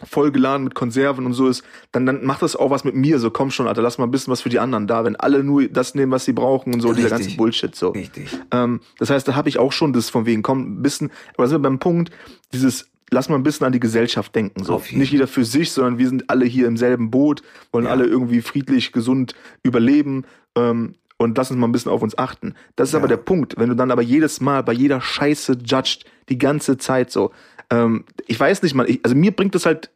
voll 0.04 0.32
geladen 0.32 0.64
mit 0.64 0.76
Konserven 0.76 1.26
und 1.26 1.34
so 1.34 1.48
ist, 1.48 1.64
dann, 1.92 2.06
dann 2.06 2.26
macht 2.26 2.42
das 2.42 2.56
auch 2.56 2.72
was 2.72 2.84
mit 2.84 2.96
mir. 2.96 3.20
So, 3.20 3.30
komm 3.30 3.52
schon, 3.52 3.68
Alter, 3.68 3.82
lass 3.82 3.98
mal 3.98 4.06
ein 4.06 4.12
bisschen 4.12 4.32
was 4.32 4.42
für 4.42 4.50
die 4.50 4.60
anderen 4.60 4.88
da. 4.88 5.04
Wenn 5.06 5.16
alle 5.16 5.44
nur 5.44 5.68
das 5.68 5.96
nehmen, 5.96 6.12
was 6.12 6.26
sie 6.26 6.34
brauchen 6.34 6.74
und 6.74 6.82
so, 6.82 6.94
dieser 6.94 7.12
Richtig. 7.12 7.26
ganze 7.28 7.38
Bullshit 7.38 7.76
so. 7.76 7.90
Richtig. 7.90 8.28
Ähm, 8.52 8.82
das 8.98 9.10
heißt, 9.12 9.28
da 9.28 9.36
habe 9.36 9.50
ich 9.50 9.60
auch 9.60 9.72
schon 9.72 9.94
das 9.94 10.10
von 10.10 10.26
wegen, 10.26 10.42
komm, 10.42 10.80
ein 10.80 10.82
bisschen, 10.82 11.12
aber 11.36 11.48
sind 11.48 11.56
wir 11.62 11.70
beim 11.70 11.80
Punkt, 11.80 12.12
dieses, 12.54 12.90
lass 13.12 13.30
mal 13.30 13.36
ein 13.36 13.44
bisschen 13.44 13.66
an 13.68 13.72
die 13.72 13.80
Gesellschaft 13.80 14.36
denken. 14.36 14.64
So. 14.64 14.82
Nicht 14.92 15.12
jeder 15.12 15.28
für 15.28 15.46
sich, 15.46 15.72
sondern 15.72 16.00
wir 16.00 16.10
sind 16.10 16.30
alle 16.30 16.46
hier 16.46 16.68
im 16.68 16.76
selben 16.76 17.12
Boot, 17.12 17.44
wollen 17.72 17.86
Ja. 17.86 17.92
alle 17.92 18.06
irgendwie 18.06 18.42
friedlich, 18.42 18.92
gesund 18.92 19.36
überleben. 19.62 20.26
Ähm, 20.56 20.96
und 21.18 21.38
lass 21.38 21.52
uns 21.52 21.60
mal 21.60 21.68
ein 21.68 21.72
bisschen 21.72 21.92
auf 21.92 22.02
uns 22.02 22.18
achten. 22.18 22.56
Das 22.76 22.90
ist 22.90 22.94
Ja. 22.94 23.00
aber 23.00 23.08
der 23.08 23.18
Punkt. 23.18 23.56
Wenn 23.58 23.70
du 23.70 23.76
dann 23.76 23.92
aber 23.92 24.02
jedes 24.02 24.42
Mal 24.42 24.64
bei 24.64 24.74
jeder 24.74 25.00
Scheiße 25.00 25.60
judged, 25.64 26.06
die 26.30 26.38
ganze 26.40 26.78
Zeit 26.78 27.12
so. 27.12 27.32
Ähm, 27.70 28.06
ich 28.28 28.40
weiß 28.40 28.62
nicht 28.64 28.76
mal, 28.76 28.90
ich, 28.90 29.00
also 29.04 29.16
mir 29.16 29.32
bringt 29.32 29.56
das 29.56 29.66
halt, 29.66 29.90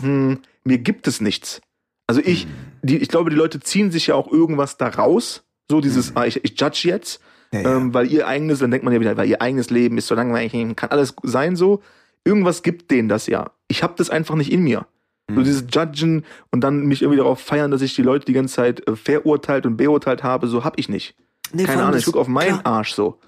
hm, 0.00 0.38
mir 0.64 0.78
gibt 0.78 1.06
es 1.06 1.20
nichts. 1.20 1.60
Also 2.06 2.20
ich, 2.24 2.44
Hm. 2.44 2.50
die, 2.82 2.96
ich 2.98 3.08
glaube, 3.08 3.30
die 3.30 3.36
Leute 3.36 3.60
ziehen 3.60 3.90
sich 3.90 4.08
ja 4.08 4.14
auch 4.14 4.30
irgendwas 4.30 4.76
da 4.76 4.88
raus. 4.88 5.42
So 5.70 5.80
dieses, 5.80 6.14
ah, 6.16 6.26
ich, 6.26 6.44
ich 6.44 6.60
judge 6.60 6.82
jetzt. 6.84 7.20
Ja, 7.52 7.60
ja. 7.60 7.76
Ähm, 7.76 7.94
weil 7.94 8.10
ihr 8.10 8.26
eigenes, 8.26 8.58
dann 8.58 8.70
denkt 8.70 8.84
man 8.84 8.92
ja 8.92 9.00
wieder, 9.00 9.16
weil 9.16 9.28
ihr 9.28 9.40
eigenes 9.40 9.70
Leben 9.70 9.96
ist 9.96 10.08
so 10.08 10.14
langweilig, 10.14 10.52
kann 10.76 10.90
alles 10.90 11.14
sein 11.22 11.56
so. 11.56 11.82
Irgendwas 12.24 12.62
gibt 12.62 12.90
denen 12.90 13.08
das 13.08 13.26
ja. 13.26 13.50
Ich 13.68 13.82
habe 13.82 13.94
das 13.96 14.10
einfach 14.10 14.34
nicht 14.34 14.50
in 14.52 14.62
mir. 14.62 14.86
So 15.28 15.40
Mhm. 15.40 15.44
dieses 15.44 15.64
Judgen 15.72 16.24
und 16.50 16.60
dann 16.60 16.84
mich 16.84 17.00
irgendwie 17.00 17.16
darauf 17.18 17.40
feiern, 17.40 17.70
dass 17.70 17.80
ich 17.80 17.94
die 17.94 18.02
Leute 18.02 18.26
die 18.26 18.34
ganze 18.34 18.54
Zeit 18.56 18.86
äh, 18.86 18.94
verurteilt 18.96 19.64
und 19.64 19.76
beurteilt 19.78 20.22
habe, 20.22 20.48
so 20.48 20.64
hab 20.64 20.78
ich 20.78 20.88
nicht. 20.90 21.14
Nee, 21.52 21.64
Keine 21.64 21.84
Ahnung, 21.84 21.98
ich 21.98 22.04
guck 22.04 22.16
auf 22.16 22.28
meinen 22.28 22.60
klar, 22.60 22.66
Arsch 22.78 22.92
so. 22.92 23.18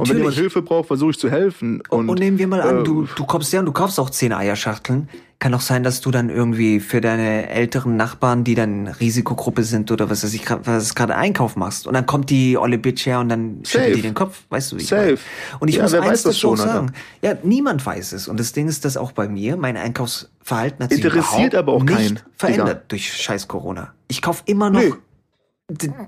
Und 0.00 0.08
wenn 0.08 0.16
Natürlich. 0.16 0.36
jemand 0.36 0.52
Hilfe 0.52 0.62
braucht, 0.62 0.86
versuche 0.88 1.10
ich 1.10 1.18
zu 1.18 1.30
helfen. 1.30 1.82
Und, 1.88 2.08
Und, 2.08 2.18
nehmen 2.18 2.38
wir 2.38 2.46
mal 2.48 2.60
an, 2.62 2.80
äh, 2.80 2.82
du, 2.84 3.06
du 3.14 3.24
kommst 3.24 3.52
ja 3.52 3.60
und 3.60 3.66
du 3.66 3.72
kaufst 3.72 3.98
auch 4.00 4.10
zehn 4.10 4.32
Eierschachteln. 4.32 5.08
Kann 5.38 5.52
auch 5.52 5.60
sein, 5.60 5.82
dass 5.82 6.00
du 6.00 6.10
dann 6.10 6.30
irgendwie 6.30 6.80
für 6.80 7.02
deine 7.02 7.50
älteren 7.50 7.96
Nachbarn, 7.96 8.42
die 8.42 8.54
dann 8.54 8.86
Risikogruppe 8.86 9.64
sind 9.64 9.90
oder 9.90 10.08
was 10.08 10.24
weiß 10.24 10.32
ich, 10.32 10.44
was 10.64 10.94
gerade 10.94 11.14
Einkauf 11.14 11.56
machst. 11.56 11.86
Und 11.86 11.92
dann 11.92 12.06
kommt 12.06 12.30
die 12.30 12.56
olle 12.56 12.78
Bitch 12.78 13.04
her 13.04 13.20
und 13.20 13.28
dann 13.28 13.60
schüttelt 13.62 13.96
die 13.96 14.02
den 14.02 14.14
Kopf, 14.14 14.44
weißt 14.48 14.72
du? 14.72 14.76
wie 14.78 14.80
ich 14.80 14.88
Safe. 14.88 15.02
meine? 15.04 15.18
Und 15.60 15.68
ich 15.68 15.76
Ja, 15.76 15.82
muss 15.82 15.92
wer 15.92 16.00
eins 16.00 16.10
weiß 16.12 16.22
das 16.22 16.38
schon, 16.38 16.56
sagen. 16.56 16.92
Ja, 17.20 17.34
niemand 17.42 17.84
weiß 17.84 18.12
es. 18.12 18.28
Und 18.28 18.40
das 18.40 18.54
Ding 18.54 18.66
ist, 18.66 18.86
dass 18.86 18.96
auch 18.96 19.12
bei 19.12 19.28
mir 19.28 19.58
mein 19.58 19.76
Einkaufsverhalten 19.76 20.84
hat 20.84 20.90
sich 20.92 21.04
Interessiert 21.04 21.54
aber 21.54 21.74
auch 21.74 21.82
nicht 21.84 21.94
keinen, 21.94 22.20
verändert 22.34 22.68
Digga. 22.68 22.84
durch 22.88 23.12
scheiß 23.12 23.46
Corona. 23.46 23.92
Ich 24.08 24.22
kauf 24.22 24.42
immer 24.46 24.70
noch 24.70 24.80
Nee. 24.80 24.94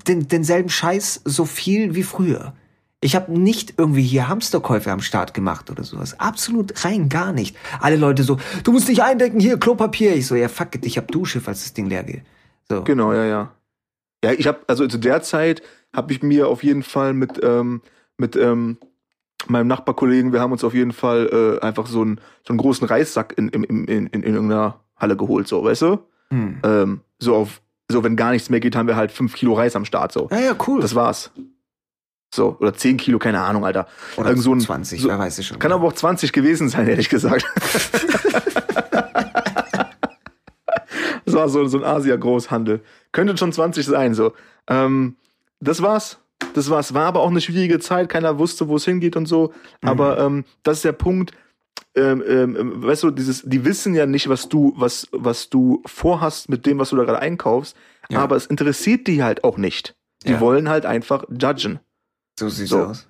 den, 0.06 0.28
denselben 0.28 0.70
Scheiß 0.70 1.20
so 1.26 1.44
viel 1.44 1.94
wie 1.94 2.02
früher. 2.02 2.54
Ich 3.00 3.14
habe 3.14 3.38
nicht 3.38 3.74
irgendwie 3.78 4.02
hier 4.02 4.28
Hamsterkäufe 4.28 4.90
am 4.90 5.00
Start 5.00 5.32
gemacht 5.32 5.70
oder 5.70 5.84
sowas. 5.84 6.18
Absolut 6.18 6.84
rein 6.84 7.08
gar 7.08 7.32
nicht. 7.32 7.56
Alle 7.80 7.96
Leute 7.96 8.24
so, 8.24 8.38
du 8.64 8.72
musst 8.72 8.88
dich 8.88 9.02
eindecken, 9.02 9.38
hier 9.38 9.58
Klopapier. 9.58 10.16
Ich 10.16 10.26
so, 10.26 10.34
ja 10.34 10.48
fuck 10.48 10.74
it, 10.74 10.84
ich 10.84 10.98
hab 10.98 11.08
Dusche, 11.08 11.40
falls 11.40 11.62
das 11.62 11.74
Ding 11.74 11.86
leer 11.86 12.02
geht. 12.02 12.22
So. 12.68 12.82
Genau, 12.82 13.12
ja, 13.12 13.24
ja. 13.24 13.52
Ja, 14.24 14.32
ich 14.32 14.48
habe 14.48 14.58
also 14.66 14.86
zu 14.88 14.98
der 14.98 15.22
Zeit 15.22 15.62
habe 15.94 16.12
ich 16.12 16.22
mir 16.22 16.48
auf 16.48 16.64
jeden 16.64 16.82
Fall 16.82 17.14
mit 17.14 17.40
ähm, 17.42 17.82
mit 18.16 18.34
ähm, 18.34 18.78
meinem 19.46 19.68
Nachbarkollegen, 19.68 20.32
wir 20.32 20.40
haben 20.40 20.50
uns 20.50 20.64
auf 20.64 20.74
jeden 20.74 20.92
Fall 20.92 21.58
äh, 21.62 21.64
einfach 21.64 21.86
so 21.86 22.02
einen 22.02 22.20
so 22.44 22.52
einen 22.52 22.58
großen 22.58 22.86
Reissack 22.86 23.34
in 23.38 23.48
in, 23.48 23.62
in, 23.62 23.86
in, 23.86 24.06
in 24.08 24.22
irgendeiner 24.24 24.80
Halle 24.96 25.16
geholt, 25.16 25.46
so, 25.46 25.62
weißt 25.62 25.82
du? 25.82 25.98
Hm. 26.30 26.58
Ähm, 26.64 27.00
so 27.20 27.36
auf 27.36 27.62
so 27.90 28.02
wenn 28.02 28.16
gar 28.16 28.32
nichts 28.32 28.50
mehr 28.50 28.60
geht, 28.60 28.74
haben 28.74 28.88
wir 28.88 28.96
halt 28.96 29.12
fünf 29.12 29.34
Kilo 29.34 29.54
Reis 29.54 29.76
am 29.76 29.84
Start, 29.84 30.12
so. 30.12 30.28
Ja, 30.30 30.40
ja, 30.40 30.56
cool. 30.66 30.80
Das 30.80 30.94
war's. 30.94 31.30
So 32.34 32.56
oder 32.60 32.74
zehn 32.74 32.96
Kilo, 32.98 33.18
keine 33.18 33.40
Ahnung, 33.40 33.64
Alter. 33.64 33.86
Oder 34.16 34.28
Irgend 34.30 34.42
so 34.44 34.52
ein- 34.54 34.60
20, 34.60 35.00
so- 35.02 35.08
wer 35.08 35.18
weiß 35.18 35.38
es 35.38 35.46
schon. 35.46 35.58
Kann 35.58 35.72
aber 35.72 35.86
auch 35.86 35.92
20 35.94 36.32
gewesen 36.32 36.68
sein, 36.68 36.86
ehrlich 36.88 37.08
gesagt. 37.08 37.44
das 41.24 41.34
war 41.34 41.48
so, 41.48 41.66
so 41.66 41.78
ein 41.78 41.84
Asia-Großhandel. 41.84 42.80
Könnte 43.12 43.36
schon 43.36 43.52
20 43.52 43.84
sein, 43.86 44.14
so. 44.14 44.32
Ähm, 44.68 45.16
das 45.60 45.82
war's. 45.82 46.18
Das 46.54 46.70
war's. 46.70 46.94
War 46.94 47.06
aber 47.06 47.20
auch 47.20 47.30
eine 47.30 47.40
schwierige 47.40 47.78
Zeit. 47.80 48.08
Keiner 48.08 48.38
wusste, 48.38 48.68
wo 48.68 48.76
es 48.76 48.84
hingeht 48.84 49.16
und 49.16 49.26
so. 49.26 49.52
Aber 49.82 50.18
ähm, 50.18 50.44
das 50.62 50.78
ist 50.78 50.84
der 50.84 50.92
Punkt. 50.92 51.32
Ähm, 51.94 52.22
ähm, 52.26 52.82
weißt 52.84 53.02
du, 53.04 53.10
dieses, 53.10 53.42
die 53.44 53.64
wissen 53.64 53.94
ja 53.94 54.06
nicht, 54.06 54.28
was 54.28 54.48
du, 54.48 54.72
was, 54.76 55.08
was 55.12 55.48
du 55.48 55.82
vorhast 55.86 56.48
mit 56.48 56.66
dem, 56.66 56.78
was 56.78 56.90
du 56.90 56.96
da 56.96 57.04
gerade 57.04 57.18
einkaufst. 57.20 57.76
Ja. 58.10 58.20
Aber 58.20 58.36
es 58.36 58.46
interessiert 58.46 59.06
die 59.06 59.22
halt 59.22 59.44
auch 59.44 59.56
nicht. 59.58 59.94
Die 60.26 60.32
Ja. 60.32 60.40
wollen 60.40 60.68
halt 60.68 60.86
einfach 60.86 61.24
judgen. 61.30 61.80
So 62.38 62.48
sieht's 62.48 62.70
So. 62.70 62.78
aus. 62.84 63.06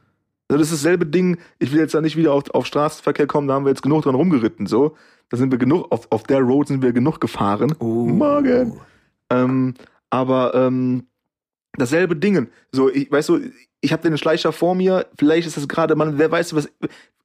Also 0.51 0.59
das 0.61 0.73
ist 0.73 0.83
dasselbe 0.85 1.05
Ding, 1.07 1.37
ich 1.59 1.73
will 1.73 1.81
jetzt 1.81 1.95
da 1.95 2.01
nicht 2.01 2.17
wieder 2.17 2.33
auf, 2.33 2.51
auf 2.55 2.65
Straßenverkehr 2.67 3.27
kommen, 3.27 3.49
da 3.49 3.55
haben 3.55 3.65
wir 3.67 3.71
jetzt 3.71 3.83
genug 3.83 4.03
dran 4.05 4.15
rumgeritten, 4.15 4.67
so. 4.67 4.97
Da 5.29 5.37
sind 5.37 5.51
wir 5.51 5.59
genug, 5.59 5.93
auf, 5.93 6.07
auf 6.11 6.23
der 6.23 6.41
Road 6.41 6.69
sind 6.69 6.83
wir 6.83 6.93
genug 6.93 7.21
gefahren. 7.21 7.75
Oh. 7.81 7.85
Morgen. 8.07 8.81
Ähm, 9.29 9.75
aber 10.09 10.55
ähm, 10.55 11.05
dasselbe 11.75 12.17
Ding. 12.17 12.49
So, 12.73 12.89
ich, 12.91 13.13
weißt 13.13 13.29
du, 13.29 13.41
ich 13.83 13.93
habe 13.93 14.03
den 14.03 14.17
Schleicher 14.17 14.53
vor 14.53 14.75
mir, 14.75 15.07
vielleicht 15.19 15.47
ist 15.47 15.59
das 15.59 15.69
gerade, 15.69 15.95
man, 15.97 16.17
wer 16.19 16.31
weiß, 16.31 16.55
was, 16.55 16.71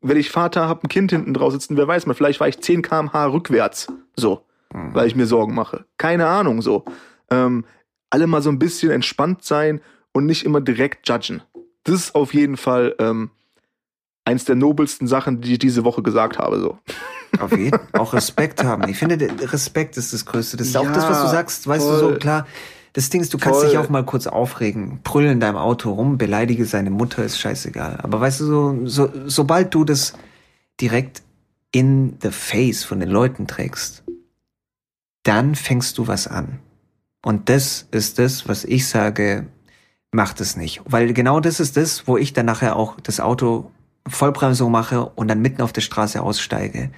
wenn 0.01 0.17
ich 0.17 0.29
Vater 0.29 0.67
habe, 0.67 0.83
ein 0.83 0.89
Kind 0.89 1.11
hinten 1.11 1.33
drauf 1.33 1.53
sitzen, 1.53 1.77
wer 1.77 1.87
weiß 1.87 2.05
man, 2.07 2.15
vielleicht 2.17 2.41
war 2.41 2.49
ich 2.49 2.59
10 2.59 2.81
km/h 2.81 3.25
rückwärts, 3.27 3.87
so, 4.17 4.43
Mhm. 4.73 4.93
weil 4.93 5.07
ich 5.07 5.15
mir 5.15 5.27
Sorgen 5.27 5.53
mache. 5.55 5.85
Keine 5.97 6.27
Ahnung, 6.27 6.61
so. 6.61 6.83
Ähm, 7.31 7.63
alle 8.09 8.27
mal 8.27 8.41
so 8.41 8.49
ein 8.49 8.59
bisschen 8.59 8.91
entspannt 8.91 9.43
sein 9.45 9.79
und 10.11 10.25
nicht 10.25 10.43
immer 10.45 10.59
direkt 10.59 11.07
judgen. 11.07 11.41
Das 11.83 11.95
ist 11.95 12.15
auf 12.15 12.33
jeden 12.33 12.57
Fall 12.57 12.95
ähm, 12.99 13.29
eins 14.25 14.45
der 14.45 14.55
nobelsten 14.55 15.07
Sachen, 15.07 15.41
die 15.41 15.53
ich 15.53 15.59
diese 15.59 15.83
Woche 15.83 16.01
gesagt 16.03 16.37
habe, 16.37 16.59
so. 16.59 16.77
Auf 17.39 17.57
jeden 17.57 17.79
auch 17.93 18.13
Respekt 18.13 18.63
haben. 18.63 18.87
Ich 18.87 18.97
finde, 18.99 19.17
Respekt 19.51 19.97
ist 19.97 20.13
das 20.13 20.23
Größte. 20.23 20.55
Das 20.55 20.67
ist 20.67 20.77
auch 20.77 20.83
Ja, 20.83 20.91
das, 20.91 21.09
was 21.09 21.23
du 21.23 21.27
sagst, 21.29 21.67
weißt 21.67 21.83
du 21.83 21.93
so, 21.95 22.09
voll. 22.09 22.19
klar. 22.19 22.47
Das 22.93 23.09
Ding 23.09 23.21
ist, 23.21 23.33
du 23.33 23.39
kannst 23.39 23.61
Voll. 23.61 23.69
dich 23.69 23.77
auch 23.79 23.89
mal 23.89 24.05
kurz 24.05 24.27
aufregen, 24.27 24.99
brüll 25.03 25.25
in 25.25 25.39
deinem 25.39 25.55
Auto 25.57 25.91
rum, 25.93 26.19
beleidige 26.19 26.65
seine 26.65 26.91
Mutter, 26.91 27.23
ist 27.25 27.39
scheißegal. 27.39 27.97
Aber 28.03 28.21
weißt 28.21 28.41
du, 28.41 28.45
so, 28.45 28.85
so 28.85 29.09
sobald 29.25 29.73
du 29.73 29.83
das 29.83 30.13
direkt 30.79 31.23
in 31.71 32.17
the 32.21 32.29
face 32.29 32.83
von 32.83 32.99
den 32.99 33.09
Leuten 33.09 33.47
trägst, 33.47 34.03
dann 35.23 35.55
fängst 35.55 35.97
du 35.97 36.05
was 36.07 36.27
an. 36.27 36.59
Und 37.25 37.49
das 37.49 37.87
ist 37.89 38.19
das, 38.19 38.47
was 38.47 38.63
ich 38.63 38.87
sage, 38.87 39.47
macht 40.13 40.41
es 40.41 40.55
nicht. 40.55 40.81
Weil 40.85 41.13
genau 41.13 41.39
das 41.39 41.59
ist 41.59 41.77
das, 41.77 42.07
wo 42.07 42.17
ich 42.17 42.33
dann 42.33 42.45
nachher 42.45 42.75
auch 42.75 42.99
das 43.01 43.19
Auto 43.19 43.71
Vollbremsung 44.07 44.71
mache 44.71 45.05
und 45.05 45.27
dann 45.27 45.41
mitten 45.41 45.61
auf 45.61 45.73
der 45.73 45.81
Straße 45.81 46.21
aussteige 46.21 46.91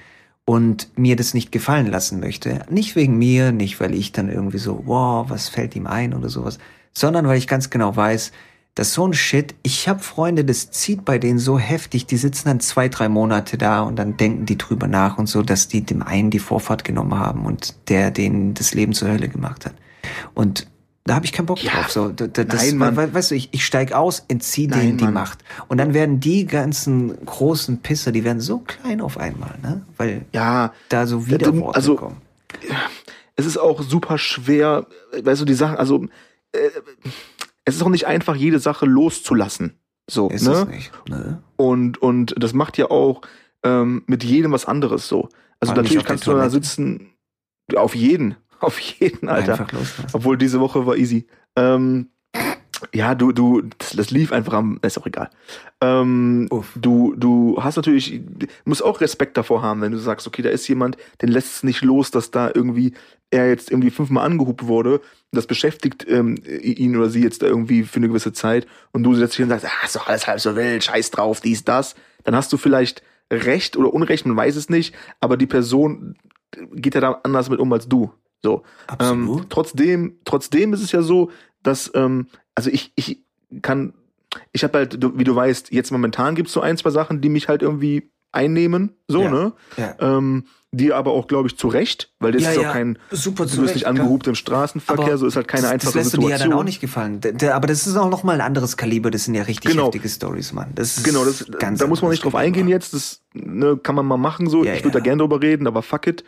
und 0.45 0.89
mir 0.97 1.15
das 1.15 1.33
nicht 1.33 1.51
gefallen 1.51 1.87
lassen 1.87 2.19
möchte. 2.19 2.63
Nicht 2.69 2.95
wegen 2.95 3.17
mir, 3.17 3.51
nicht 3.51 3.79
weil 3.79 3.93
ich 3.93 4.11
dann 4.11 4.29
irgendwie 4.29 4.57
so, 4.57 4.83
wow, 4.85 5.29
was 5.29 5.49
fällt 5.49 5.75
ihm 5.75 5.87
ein 5.87 6.13
oder 6.13 6.29
sowas, 6.29 6.59
sondern 6.93 7.27
weil 7.27 7.37
ich 7.37 7.47
ganz 7.47 7.69
genau 7.69 7.95
weiß, 7.95 8.31
dass 8.75 8.93
so 8.93 9.07
ein 9.07 9.13
Shit, 9.13 9.55
ich 9.63 9.87
habe 9.87 10.01
Freunde, 10.01 10.43
das 10.43 10.69
zieht 10.69 11.05
bei 11.05 11.17
denen 11.17 11.39
so 11.39 11.57
heftig, 11.57 12.07
die 12.07 12.17
sitzen 12.17 12.49
dann 12.49 12.59
zwei, 12.59 12.89
drei 12.89 13.07
Monate 13.07 13.57
da 13.57 13.81
und 13.81 13.95
dann 13.95 14.17
denken 14.17 14.45
die 14.45 14.57
drüber 14.57 14.87
nach 14.87 15.17
und 15.17 15.27
so, 15.27 15.41
dass 15.41 15.69
die 15.69 15.81
dem 15.81 16.03
einen 16.03 16.29
die 16.29 16.39
Vorfahrt 16.39 16.83
genommen 16.83 17.17
haben 17.17 17.45
und 17.45 17.75
der 17.89 18.11
denen 18.11 18.53
das 18.53 18.73
Leben 18.73 18.91
zur 18.91 19.09
Hölle 19.09 19.29
gemacht 19.29 19.65
hat. 19.65 19.75
Und 20.33 20.67
da 21.05 21.15
habe 21.15 21.25
ich 21.25 21.31
keinen 21.31 21.45
Bock 21.45 21.61
Ja. 21.63 21.71
drauf. 21.71 21.91
So, 21.91 22.09
da- 22.09 22.27
da- 22.27 22.43
das, 22.43 22.63
Nein, 22.65 22.77
Mann. 22.77 22.97
we- 22.97 23.13
weißt 23.13 23.31
du, 23.31 23.35
ich, 23.35 23.49
ich 23.53 23.65
steig 23.65 23.93
aus, 23.93 24.25
entzieh 24.27 24.67
Nein, 24.67 24.79
denen 24.81 24.97
die 24.97 25.03
Mann. 25.05 25.13
Macht. 25.13 25.43
Und 25.67 25.77
dann 25.77 25.93
werden 25.93 26.19
die 26.19 26.45
ganzen 26.45 27.23
großen 27.25 27.77
Pisser, 27.81 28.11
die 28.11 28.23
werden 28.23 28.41
so 28.41 28.59
klein 28.59 29.01
auf 29.01 29.17
einmal, 29.17 29.55
ne? 29.61 29.85
Weil 29.97 30.25
Ja, 30.33 30.73
da 30.89 31.05
so 31.07 31.27
Widerworte 31.27 31.75
also- 31.77 31.95
kommen. 31.95 32.17
es 33.35 33.45
ist 33.45 33.57
auch 33.57 33.81
super 33.83 34.17
schwer, 34.17 34.87
weißt 35.21 35.41
du, 35.41 35.45
die 35.45 35.53
Sachen, 35.53 35.77
also 35.77 36.05
äh, 36.53 36.69
es 37.65 37.75
ist 37.75 37.81
auch 37.83 37.89
nicht 37.89 38.07
einfach, 38.07 38.35
jede 38.35 38.59
Sache 38.59 38.85
loszulassen. 38.85 39.73
So, 40.09 40.29
Ist 40.29 40.43
ne? 40.47 40.51
es 40.53 40.65
nicht. 40.67 40.91
Ne? 41.09 41.41
Und, 41.55 41.99
und 42.01 42.35
das 42.37 42.53
macht 42.53 42.77
ja 42.77 42.89
auch 42.91 43.21
ähm, 43.63 44.03
mit 44.05 44.23
jedem 44.23 44.51
was 44.51 44.65
anderes 44.65 45.07
so. 45.07 45.29
Also 45.59 45.73
nicht 45.73 45.83
natürlich 45.83 46.05
kannst 46.05 46.27
du 46.27 46.33
da 46.33 46.49
sitzen, 46.49 47.09
auf 47.75 47.95
jeden, 47.95 48.35
auf 48.65 48.79
jeden, 48.79 49.29
Alter. 49.29 49.53
Einfach 49.53 49.71
loslassen. 49.71 50.09
Obwohl 50.13 50.37
diese 50.37 50.59
Woche 50.59 50.85
war 50.85 50.95
easy. 50.97 51.27
Ähm, 51.55 52.09
ja, 52.93 53.15
du, 53.15 53.31
du, 53.31 53.61
das, 53.61 53.91
das 53.91 54.11
lief 54.11 54.31
einfach 54.31 54.53
am, 54.53 54.79
ist 54.81 54.97
auch 54.97 55.05
egal. 55.05 55.29
Ähm, 55.81 56.49
du, 56.75 57.15
du 57.15 57.57
hast 57.61 57.77
natürlich, 57.77 58.21
musst 58.65 58.83
auch 58.83 59.01
Respekt 59.01 59.37
davor 59.37 59.61
haben, 59.61 59.81
wenn 59.81 59.91
du 59.91 59.97
sagst, 59.97 60.27
okay, 60.27 60.41
da 60.41 60.49
ist 60.49 60.67
jemand, 60.67 60.97
den 61.21 61.29
lässt 61.29 61.55
es 61.55 61.63
nicht 61.63 61.81
los, 61.81 62.11
dass 62.11 62.31
da 62.31 62.51
irgendwie 62.53 62.93
er 63.31 63.49
jetzt 63.49 63.71
irgendwie 63.71 63.89
fünfmal 63.89 64.25
angehupt 64.25 64.67
wurde. 64.67 65.01
Das 65.31 65.47
beschäftigt 65.47 66.05
ähm, 66.07 66.37
ihn 66.45 66.95
oder 66.95 67.09
sie 67.09 67.23
jetzt 67.23 67.41
da 67.41 67.47
irgendwie 67.47 67.83
für 67.83 67.97
eine 67.97 68.07
gewisse 68.07 68.33
Zeit 68.33 68.67
und 68.91 69.03
du 69.03 69.13
setzt 69.13 69.37
dich 69.37 69.43
und 69.43 69.49
sagst, 69.49 69.65
ah, 69.65 69.85
ist 69.85 69.95
doch 69.95 70.07
alles 70.07 70.27
halb 70.27 70.39
so 70.39 70.55
wild, 70.55 70.83
scheiß 70.83 71.11
drauf, 71.11 71.41
dies, 71.41 71.63
das. 71.63 71.95
Dann 72.23 72.35
hast 72.35 72.51
du 72.53 72.57
vielleicht 72.57 73.03
Recht 73.31 73.75
oder 73.77 73.93
Unrecht, 73.93 74.25
man 74.25 74.37
weiß 74.37 74.55
es 74.55 74.69
nicht, 74.69 74.93
aber 75.19 75.37
die 75.37 75.47
Person 75.47 76.15
geht 76.73 76.95
ja 76.95 77.01
da 77.01 77.19
anders 77.23 77.49
mit 77.49 77.59
um 77.59 77.71
als 77.73 77.87
du. 77.87 78.11
So. 78.43 78.63
Ähm, 78.99 79.45
trotzdem, 79.49 80.19
trotzdem 80.25 80.73
ist 80.73 80.81
es 80.81 80.91
ja 80.91 81.01
so, 81.01 81.31
dass, 81.63 81.91
ähm, 81.95 82.27
also 82.53 82.69
ich, 82.69 82.93
ich 82.95 83.23
kann, 83.61 83.93
ich 84.51 84.63
habe 84.63 84.77
halt, 84.79 84.99
wie 85.17 85.23
du 85.23 85.35
weißt, 85.35 85.71
jetzt 85.71 85.91
momentan 85.91 86.35
gibt's 86.35 86.53
so 86.53 86.61
ein, 86.61 86.77
zwei 86.77 86.89
Sachen, 86.91 87.21
die 87.21 87.29
mich 87.29 87.47
halt 87.47 87.61
irgendwie 87.61 88.11
einnehmen, 88.31 88.95
so, 89.07 89.23
Ja. 89.23 89.31
ne? 89.31 89.53
ja. 89.77 89.95
Ähm, 89.99 90.45
die 90.77 90.91
aber 90.93 91.11
auch, 91.11 91.27
glaube 91.27 91.47
ich, 91.47 91.57
zu 91.57 91.67
Recht, 91.67 92.11
weil 92.19 92.31
das 92.33 92.43
Ja, 92.43 92.51
ist 92.51 92.57
ja. 92.61 92.69
auch 92.69 92.73
kein, 92.73 92.97
Super 93.11 93.45
du 93.45 93.61
Recht, 93.61 93.73
nicht 93.75 93.83
klar. 93.83 93.89
angehupt 93.95 94.27
im 94.27 94.35
Straßenverkehr, 94.35 95.05
Aber 95.05 95.17
so 95.17 95.25
ist 95.27 95.35
halt 95.35 95.47
keine 95.47 95.63
das, 95.63 95.71
einfache 95.71 95.85
das 95.93 95.95
lässt 95.95 96.13
du 96.13 96.17
dir 96.17 96.23
Situation. 96.23 96.49
ja 96.49 96.53
dann 96.55 96.59
auch 96.59 96.63
nicht 96.65 96.81
gefallen. 96.81 97.21
Aber 97.53 97.67
das 97.67 97.87
ist 97.87 97.95
auch 97.95 98.09
noch 98.09 98.23
mal 98.23 98.33
ein 98.33 98.41
anderes 98.41 98.77
Kaliber. 98.77 99.09
Das 99.11 99.25
sind 99.25 99.35
ja 99.35 99.43
richtig 99.43 99.71
Genau. 99.71 99.85
heftige 99.85 100.09
Stories, 100.09 100.53
Mann. 100.53 100.71
Das 100.75 100.97
ist 100.97 101.03
Genau, 101.03 101.23
das, 101.25 101.45
ganz 101.59 101.79
da 101.79 101.87
muss 101.87 102.01
man 102.01 102.11
nicht 102.11 102.23
drauf 102.23 102.35
eingehen 102.35 102.67
jetzt. 102.67 102.93
Das 102.93 103.21
ne, 103.33 103.77
kann 103.77 103.95
man 103.95 104.05
mal 104.05 104.17
machen 104.17 104.47
so. 104.49 104.63
Ja, 104.63 104.73
ich 104.73 104.83
würde 104.83 104.99
da 104.99 105.03
gerne 105.03 105.21
drüber 105.21 105.41
reden, 105.41 105.67
aber 105.67 105.81
fuck 105.81 106.07
it. 106.07 106.23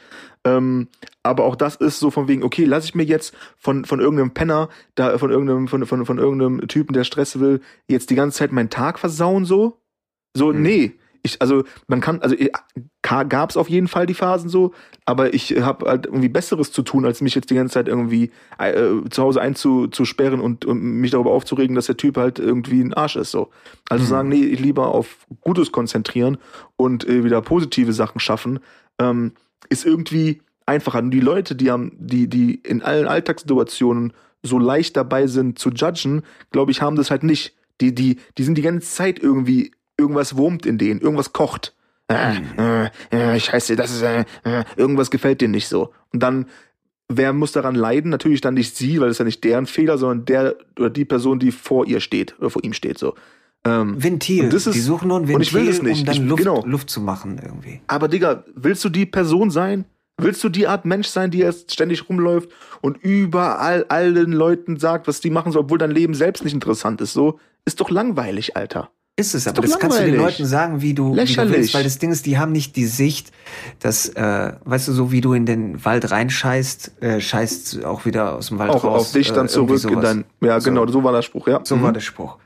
Ähm, 0.45 0.87
aber 1.23 1.43
auch 1.43 1.55
das 1.55 1.75
ist 1.75 1.99
so 1.99 2.09
von 2.11 2.27
wegen, 2.27 2.43
okay, 2.43 2.63
lass 2.63 2.85
ich 2.85 2.95
mir 2.95 3.03
jetzt 3.03 3.33
von, 3.57 3.83
von 3.85 3.99
irgendeinem 3.99 4.31
Penner, 4.31 4.69
da, 4.95 5.17
von 5.17 5.29
irgendeinem, 5.29 5.67
von, 5.67 5.85
von, 5.85 6.05
von 6.05 6.17
irgendeinem 6.17 6.67
Typen, 6.67 6.93
der 6.93 7.03
Stress 7.03 7.39
will, 7.39 7.59
jetzt 7.87 8.09
die 8.09 8.15
ganze 8.15 8.37
Zeit 8.37 8.51
meinen 8.51 8.69
Tag 8.69 8.97
versauen 8.99 9.43
so? 9.45 9.81
So, 10.35 10.53
Mhm. 10.53 10.61
nee. 10.61 10.95
Ich, 11.23 11.41
also 11.41 11.63
man 11.87 12.01
kann, 12.01 12.21
also 12.21 12.35
gab 13.01 13.49
es 13.49 13.57
auf 13.57 13.69
jeden 13.69 13.87
Fall 13.87 14.05
die 14.05 14.13
Phasen 14.13 14.49
so, 14.49 14.73
aber 15.05 15.33
ich 15.33 15.61
habe 15.61 15.89
halt 15.89 16.05
irgendwie 16.05 16.29
Besseres 16.29 16.71
zu 16.71 16.81
tun, 16.81 17.05
als 17.05 17.21
mich 17.21 17.35
jetzt 17.35 17.49
die 17.49 17.55
ganze 17.55 17.75
Zeit 17.75 17.87
irgendwie 17.87 18.31
äh, 18.59 18.73
zu 19.09 19.23
Hause 19.23 19.41
einzusperren 19.41 20.39
und, 20.39 20.65
und 20.65 20.81
mich 20.81 21.11
darüber 21.11 21.31
aufzuregen, 21.31 21.75
dass 21.75 21.85
der 21.85 21.97
Typ 21.97 22.17
halt 22.17 22.39
irgendwie 22.39 22.81
ein 22.81 22.93
Arsch 22.93 23.15
ist. 23.15 23.31
So. 23.31 23.49
Also 23.89 24.03
mhm. 24.03 24.09
sagen, 24.09 24.29
nee, 24.29 24.43
ich 24.43 24.59
lieber 24.59 24.87
auf 24.89 25.25
Gutes 25.41 25.71
konzentrieren 25.71 26.37
und 26.75 27.07
äh, 27.07 27.23
wieder 27.23 27.41
positive 27.41 27.93
Sachen 27.93 28.19
schaffen, 28.19 28.59
ähm, 28.99 29.33
ist 29.69 29.85
irgendwie 29.85 30.41
einfacher. 30.65 30.99
Und 30.99 31.11
die 31.11 31.19
Leute, 31.19 31.55
die 31.55 31.71
haben, 31.71 31.93
die, 31.97 32.27
die 32.27 32.55
in 32.55 32.81
allen 32.81 33.07
Alltagssituationen 33.07 34.13
so 34.43 34.59
leicht 34.59 34.97
dabei 34.97 35.27
sind 35.27 35.57
zu 35.59 35.69
judgen, 35.71 36.23
glaube 36.51 36.71
ich, 36.71 36.81
haben 36.81 36.95
das 36.95 37.09
halt 37.11 37.23
nicht. 37.23 37.55
Die, 37.81 37.93
die, 37.93 38.17
die 38.37 38.43
sind 38.43 38.57
die 38.57 38.63
ganze 38.63 38.87
Zeit 38.87 39.19
irgendwie, 39.19 39.71
irgendwas 40.07 40.37
wurmt 40.37 40.65
in 40.65 40.77
denen, 40.77 41.01
irgendwas 41.01 41.33
kocht. 41.33 41.75
Äh, 42.07 42.37
äh, 42.57 42.89
äh, 43.09 43.39
scheiße, 43.39 43.75
das 43.75 43.91
ist, 43.91 44.01
äh, 44.01 44.23
äh, 44.45 44.63
irgendwas 44.77 45.11
gefällt 45.11 45.41
denen 45.41 45.51
nicht 45.51 45.67
so. 45.67 45.91
Und 46.13 46.23
dann, 46.23 46.45
wer 47.09 47.33
muss 47.33 47.51
daran 47.51 47.75
leiden? 47.75 48.09
Natürlich 48.09 48.39
dann 48.39 48.53
nicht 48.53 48.77
sie, 48.77 49.01
weil 49.01 49.09
es 49.09 49.17
ja 49.17 49.25
nicht 49.25 49.43
deren 49.43 49.65
Fehler, 49.65 49.97
sondern 49.97 50.25
der 50.25 50.55
oder 50.79 50.89
die 50.89 51.03
Person, 51.03 51.39
die 51.39 51.51
vor 51.51 51.85
ihr 51.85 51.99
steht 51.99 52.39
oder 52.39 52.49
vor 52.49 52.63
ihm 52.63 52.73
steht, 52.73 52.97
so. 52.97 53.13
Ähm, 53.65 54.01
Ventil. 54.01 54.45
Ist, 54.45 54.73
die 54.73 54.79
suchen 54.79 55.09
nur 55.09 55.19
ein 55.19 55.27
Ventil, 55.27 55.35
und 55.35 55.41
ich 55.41 55.53
will 55.53 55.65
das 55.65 55.81
nicht. 55.81 55.99
um 55.99 56.05
dann 56.05 56.15
ich, 56.15 56.21
Luft, 56.21 56.43
genau. 56.43 56.63
Luft 56.65 56.89
zu 56.89 57.01
machen 57.01 57.41
irgendwie. 57.43 57.81
Aber 57.87 58.07
Digga, 58.07 58.45
willst 58.55 58.85
du 58.85 58.89
die 58.89 59.05
Person 59.05 59.51
sein? 59.51 59.83
Willst 60.19 60.43
du 60.43 60.49
die 60.49 60.65
Art 60.65 60.85
Mensch 60.85 61.09
sein, 61.09 61.29
die 61.29 61.39
jetzt 61.39 61.73
ständig 61.73 62.09
rumläuft 62.09 62.49
und 62.81 62.97
überall 63.03 63.83
allen 63.89 64.31
Leuten 64.31 64.77
sagt, 64.77 65.07
was 65.07 65.19
die 65.19 65.29
machen 65.29 65.51
sollen, 65.51 65.65
obwohl 65.65 65.77
dein 65.77 65.91
Leben 65.91 66.13
selbst 66.13 66.43
nicht 66.43 66.53
interessant 66.53 67.01
ist? 67.01 67.13
So 67.13 67.39
ist 67.65 67.81
doch 67.81 67.89
langweilig, 67.89 68.55
Alter. 68.55 68.89
Ist 69.19 69.33
es, 69.33 69.47
aber 69.47 69.63
das 69.63 69.79
kannst 69.79 69.99
du 69.99 70.05
den 70.05 70.15
Leuten 70.15 70.45
sagen, 70.45 70.81
wie 70.83 70.93
du, 70.93 71.15
wie 71.15 71.25
du 71.25 71.49
willst, 71.49 71.73
weil 71.73 71.83
das 71.83 71.97
Ding 71.97 72.11
ist, 72.11 72.27
die 72.27 72.37
haben 72.37 72.51
nicht 72.51 72.75
die 72.75 72.85
Sicht, 72.85 73.31
dass, 73.79 74.09
äh, 74.09 74.53
weißt 74.63 74.87
du, 74.89 74.93
so 74.93 75.11
wie 75.11 75.21
du 75.21 75.33
in 75.33 75.47
den 75.47 75.83
Wald 75.83 76.11
reinscheißt, 76.11 77.01
äh, 77.01 77.19
scheißt 77.19 77.83
auch 77.83 78.05
wieder 78.05 78.35
aus 78.35 78.49
dem 78.49 78.59
Wald 78.59 78.69
auch 78.69 78.83
raus. 78.83 79.01
auf 79.07 79.11
dich 79.13 79.31
dann 79.31 79.47
äh, 79.47 79.49
zurück 79.49 79.83
in 79.85 80.01
dein, 80.01 80.25
ja 80.41 80.59
So. 80.59 80.69
genau, 80.69 80.85
so 80.85 81.03
war 81.03 81.13
der 81.13 81.23
Spruch, 81.23 81.47
ja. 81.47 81.61
So 81.63 81.77
Mhm. 81.77 81.81
war 81.81 81.93
der 81.93 82.01
Spruch. 82.01 82.37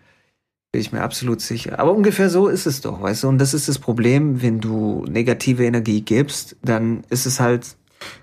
Bin 0.71 0.79
ich 0.81 0.93
mir 0.93 1.01
absolut 1.01 1.41
sicher. 1.41 1.77
Aber 1.77 1.91
ungefähr 1.91 2.29
so 2.29 2.47
ist 2.47 2.65
es 2.65 2.79
doch, 2.79 3.01
weißt 3.01 3.23
du? 3.23 3.27
Und 3.27 3.39
das 3.39 3.53
ist 3.53 3.67
das 3.67 3.77
Problem, 3.77 4.41
wenn 4.41 4.61
du 4.61 5.03
negative 5.09 5.65
Energie 5.65 5.99
gibst, 5.99 6.55
dann 6.63 7.03
ist 7.09 7.25
es 7.25 7.41
halt, 7.41 7.75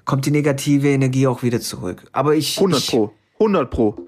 kommt 0.07 0.25
die 0.25 0.31
negative 0.31 0.89
Energie 0.89 1.27
auch 1.27 1.43
wieder 1.43 1.61
zurück. 1.61 2.05
Aber 2.13 2.35
ich, 2.35 2.57
100 2.57 2.81
ich 2.81 2.87
pro, 2.89 3.13
100 3.41 3.71
pro. 3.71 4.08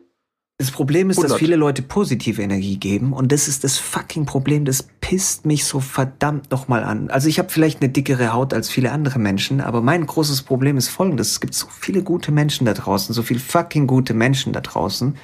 Das 0.61 0.71
Problem 0.71 1.09
ist, 1.09 1.17
dass 1.17 1.33
100. 1.33 1.39
viele 1.39 1.57
Leute 1.57 1.81
positive 1.81 2.43
Energie 2.43 2.77
geben 2.77 3.15
und 3.15 3.33
das 3.33 3.49
ist 3.49 3.65
das 3.65 3.79
fucking 3.79 4.27
Problem. 4.27 4.67
Das 4.67 4.83
pisst 5.01 5.47
mich 5.47 5.65
so 5.65 5.81
verdammt 5.81 6.51
nochmal 6.51 6.85
an. 6.85 7.09
Also 7.09 7.29
ich 7.29 7.39
habe 7.39 7.49
vielleicht 7.49 7.81
eine 7.81 7.91
dickere 7.91 8.35
Haut 8.35 8.53
als 8.53 8.69
viele 8.69 8.93
andere 8.93 9.19
Menschen, 9.19 9.63
aber 9.63 9.81
mein 9.81 10.05
großes 10.05 10.43
Problem 10.43 10.77
ist 10.77 10.89
folgendes. 10.89 11.31
Es 11.31 11.41
gibt 11.41 11.55
so 11.55 11.67
viele 11.71 12.03
gute 12.03 12.31
Menschen 12.31 12.67
da 12.67 12.75
draußen, 12.75 13.15
so 13.15 13.23
viele 13.23 13.41
fucking 13.41 13.87
gute 13.87 14.13
Menschen 14.13 14.53
da 14.53 14.61
draußen, 14.61 15.17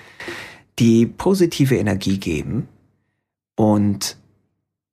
die 0.79 1.05
positive 1.05 1.77
Energie 1.77 2.17
geben 2.17 2.67
und 3.57 4.17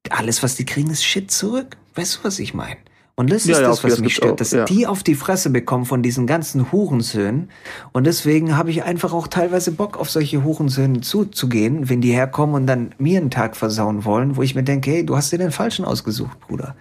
alles, 0.10 0.44
was 0.44 0.58
die 0.58 0.66
kriegen, 0.66 0.89
ist 0.89 1.06
Shit 1.06 1.32
zurück. 1.32 1.78
Weißt 1.96 2.18
du, 2.18 2.24
was 2.26 2.39
ich 2.39 2.54
meine? 2.54 2.76
Und 3.16 3.32
das 3.32 3.45
Ja, 3.45 3.53
ist 3.53 3.61
ja, 3.61 3.68
das, 3.68 3.84
was 3.84 3.99
mich 3.99 4.16
stört, 4.16 4.34
auch, 4.34 4.36
dass 4.38 4.51
ja. 4.51 4.66
die 4.66 4.88
auf 4.88 5.03
die 5.03 5.14
Fresse 5.14 5.51
bekommen 5.51 5.86
von 5.86 6.01
diesen 6.01 6.26
ganzen 6.26 6.72
Hurensöhnen. 6.72 7.49
Und 7.91 8.05
deswegen 8.05 8.57
habe 8.57 8.72
ich 8.72 8.84
einfach 8.84 9.14
auch 9.14 9.28
teilweise 9.28 9.72
Bock, 9.72 9.97
auf 9.97 10.09
solche 10.09 10.43
Hurensöhne 10.43 11.01
zuzugehen, 11.01 11.89
wenn 11.89 12.01
die 12.01 12.11
herkommen 12.11 12.55
und 12.55 12.66
dann 12.66 12.95
mir 12.97 13.20
einen 13.20 13.30
Tag 13.30 13.55
versauen 13.55 14.03
wollen, 14.03 14.36
wo 14.36 14.41
ich 14.41 14.55
mir 14.55 14.64
denke, 14.64 14.89
hey, 14.89 15.05
du 15.05 15.16
hast 15.16 15.32
dir 15.32 15.38
den 15.38 15.51
Falschen 15.51 15.86
ausgesucht, 15.86 16.39
Bruder. 16.39 16.76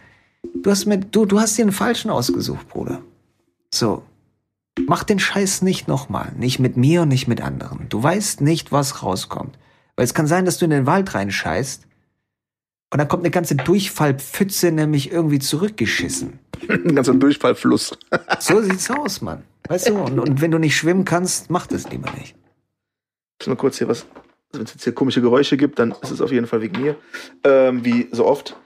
Du 0.62 0.70
hast 0.70 0.87
mir, 0.87 0.99
du, 0.99 1.26
du 1.26 1.39
hast 1.39 1.59
dir 1.59 1.66
den 1.66 1.72
Falschen 1.72 2.11
ausgesucht, 2.11 2.68
Bruder. 2.68 3.03
So. 3.72 4.03
Mach 4.87 5.05
den 5.05 5.18
Scheiß 5.18 5.61
nicht 5.61 5.87
nochmal. 5.87 6.33
Nicht 6.39 6.59
mit 6.59 6.78
mir 6.78 7.03
und 7.03 7.09
nicht 7.09 7.28
mit 7.28 7.43
anderen. 7.43 7.91
Du 7.91 8.03
weißt 8.03 8.41
nicht, 8.41 8.72
was 8.72 9.03
rauskommt. 9.03 9.59
Weil 9.97 10.05
es 10.05 10.14
kann 10.14 10.26
sein, 10.26 10.47
dass 10.47 10.57
du 10.57 10.64
in 10.64 10.70
den 10.70 10.87
Wald 10.87 11.14
reinscheißt 11.14 11.87
und 12.93 12.99
dann 12.99 13.09
kommt 13.09 13.22
eine 13.22 13.30
ganze 13.30 13.55
Durchfallpfütze 13.55 14.70
nämlich 14.70 15.11
irgendwie 15.11 15.38
zurückgeschissen. 15.38 16.38
Ein 16.68 16.95
ganzer 16.95 17.14
Durchfallfluss. 17.14 17.97
So 18.38 18.61
sieht's 18.61 18.90
aus, 18.90 19.22
Mann. 19.22 19.45
Weißt 19.68 19.88
du, 19.88 19.95
und, 19.95 20.18
und 20.18 20.43
wenn 20.43 20.51
du 20.51 20.59
nicht 20.59 20.76
schwimmen 20.76 21.07
kannst, 21.07 21.49
mach 21.49 21.66
das 21.66 21.88
lieber 21.90 22.11
nicht. 22.12 22.36
Ich 23.40 23.47
muss 23.47 23.47
mal 23.47 23.57
kurz 23.57 23.78
hier 23.78 23.88
was. 23.88 24.03
Also 24.03 24.59
wenn 24.59 24.64
es 24.64 24.74
jetzt 24.74 24.84
hier 24.84 24.93
komische 24.93 25.22
Geräusche 25.22 25.57
gibt, 25.57 25.78
dann 25.78 25.95
ist 26.03 26.11
es 26.11 26.20
auf 26.20 26.30
jeden 26.30 26.47
Fall 26.47 26.61
wegen 26.61 26.82
mir. 26.82 26.97
Ähm, 27.45 27.82
wie 27.82 28.09
so 28.12 28.26
oft. 28.26 28.57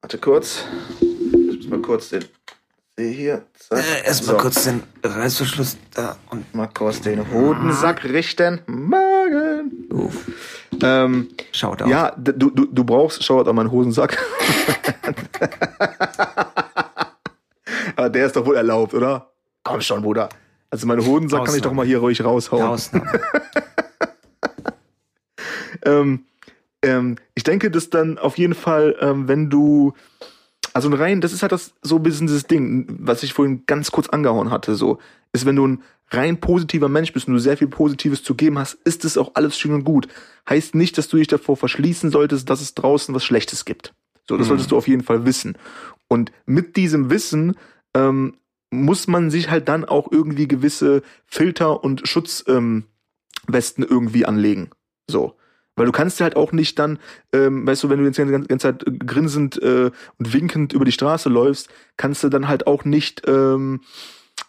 Warte 0.00 0.18
kurz. 0.18 0.64
Ich 1.00 1.58
muss 1.58 1.68
mal 1.68 1.80
kurz 1.80 2.08
den. 2.08 2.24
Sehe 2.98 3.12
hier. 3.12 3.42
Zack. 3.54 3.78
Äh, 3.78 4.04
Erstmal 4.06 4.36
So. 4.36 4.42
kurz 4.42 4.64
den 4.64 4.82
Reißverschluss 5.04 5.76
da 5.94 6.16
und 6.30 6.52
Mal 6.52 6.66
kurz 6.66 7.00
den 7.00 7.32
Hodensack 7.32 8.02
richten. 8.02 8.60
Magen. 8.66 9.86
Uff. 9.92 10.28
Ähm, 10.82 11.28
schaut 11.52 11.80
auf. 11.80 11.88
ja, 11.88 12.12
du, 12.16 12.32
du, 12.50 12.66
du 12.66 12.84
brauchst, 12.84 13.22
schau 13.22 13.40
an 13.40 13.54
meinen 13.54 13.70
Hosensack. 13.70 14.18
Aber 17.94 18.10
der 18.10 18.26
ist 18.26 18.34
doch 18.34 18.44
wohl 18.44 18.56
erlaubt, 18.56 18.92
oder? 18.94 19.30
Komm 19.62 19.80
schon, 19.80 20.02
Bruder. 20.02 20.28
Also 20.70 20.88
meinen 20.88 21.06
Hodensack 21.06 21.44
kann 21.44 21.54
ich 21.54 21.62
doch 21.62 21.70
Ausnahme. 21.70 21.82
mal 21.82 21.86
hier 21.86 21.98
ruhig 22.00 22.24
raushauen. 22.24 22.64
Ausnahme. 22.64 23.12
ähm, 25.84 26.24
ähm, 26.82 27.14
ich 27.36 27.44
denke, 27.44 27.70
dass 27.70 27.90
dann 27.90 28.18
auf 28.18 28.38
jeden 28.38 28.54
Fall, 28.54 28.96
ähm, 29.00 29.28
wenn 29.28 29.50
du, 29.50 29.92
also 30.78 30.88
ein 30.88 30.94
rein, 30.94 31.20
das 31.20 31.32
ist 31.32 31.42
halt 31.42 31.50
das 31.50 31.74
so 31.82 31.96
ein 31.96 32.04
bisschen 32.04 32.28
dieses 32.28 32.46
Ding, 32.46 32.86
was 33.00 33.24
ich 33.24 33.32
vorhin 33.32 33.64
ganz 33.66 33.90
kurz 33.90 34.08
angehauen 34.08 34.52
hatte, 34.52 34.76
so, 34.76 34.98
ist, 35.32 35.44
wenn 35.44 35.56
du 35.56 35.66
ein 35.66 35.82
rein 36.12 36.38
positiver 36.38 36.88
Mensch 36.88 37.12
bist 37.12 37.26
und 37.26 37.34
du 37.34 37.40
sehr 37.40 37.56
viel 37.56 37.66
Positives 37.66 38.22
zu 38.22 38.36
geben 38.36 38.60
hast, 38.60 38.74
ist 38.84 39.04
es 39.04 39.18
auch 39.18 39.32
alles 39.34 39.58
schön 39.58 39.72
und 39.74 39.82
gut. 39.82 40.06
Heißt 40.48 40.76
nicht, 40.76 40.96
dass 40.96 41.08
du 41.08 41.16
dich 41.16 41.26
davor 41.26 41.56
verschließen 41.56 42.12
solltest, 42.12 42.48
dass 42.48 42.60
es 42.60 42.74
draußen 42.74 43.12
was 43.12 43.24
Schlechtes 43.24 43.64
gibt. 43.64 43.92
So, 44.28 44.36
das 44.36 44.46
Mhm. 44.46 44.50
solltest 44.50 44.70
du 44.70 44.76
auf 44.76 44.86
jeden 44.86 45.02
Fall 45.02 45.26
wissen. 45.26 45.58
Und 46.06 46.30
mit 46.46 46.76
diesem 46.76 47.10
Wissen 47.10 47.56
ähm, 47.94 48.34
muss 48.70 49.08
man 49.08 49.30
sich 49.32 49.50
halt 49.50 49.68
dann 49.68 49.84
auch 49.84 50.12
irgendwie 50.12 50.46
gewisse 50.46 51.02
Filter 51.26 51.82
und 51.82 52.06
Schutzwesten 52.06 52.84
ähm, 53.84 53.90
irgendwie 53.90 54.26
anlegen. 54.26 54.70
So. 55.10 55.34
Weil 55.78 55.86
du 55.86 55.92
kannst 55.92 56.20
halt 56.20 56.36
auch 56.36 56.52
nicht 56.52 56.78
dann, 56.78 56.98
ähm, 57.32 57.66
weißt 57.66 57.84
du, 57.84 57.90
wenn 57.90 57.98
du 57.98 58.04
jetzt 58.04 58.18
die 58.18 58.24
ganze, 58.24 58.48
ganze 58.48 58.68
Zeit 58.68 58.86
äh, 58.86 58.92
grinsend 58.92 59.60
äh, 59.62 59.90
und 60.18 60.32
winkend 60.32 60.72
über 60.72 60.84
die 60.84 60.92
Straße 60.92 61.28
läufst, 61.28 61.68
kannst 61.96 62.24
du 62.24 62.28
dann 62.28 62.48
halt 62.48 62.66
auch 62.66 62.84
nicht, 62.84 63.22
ähm, 63.26 63.80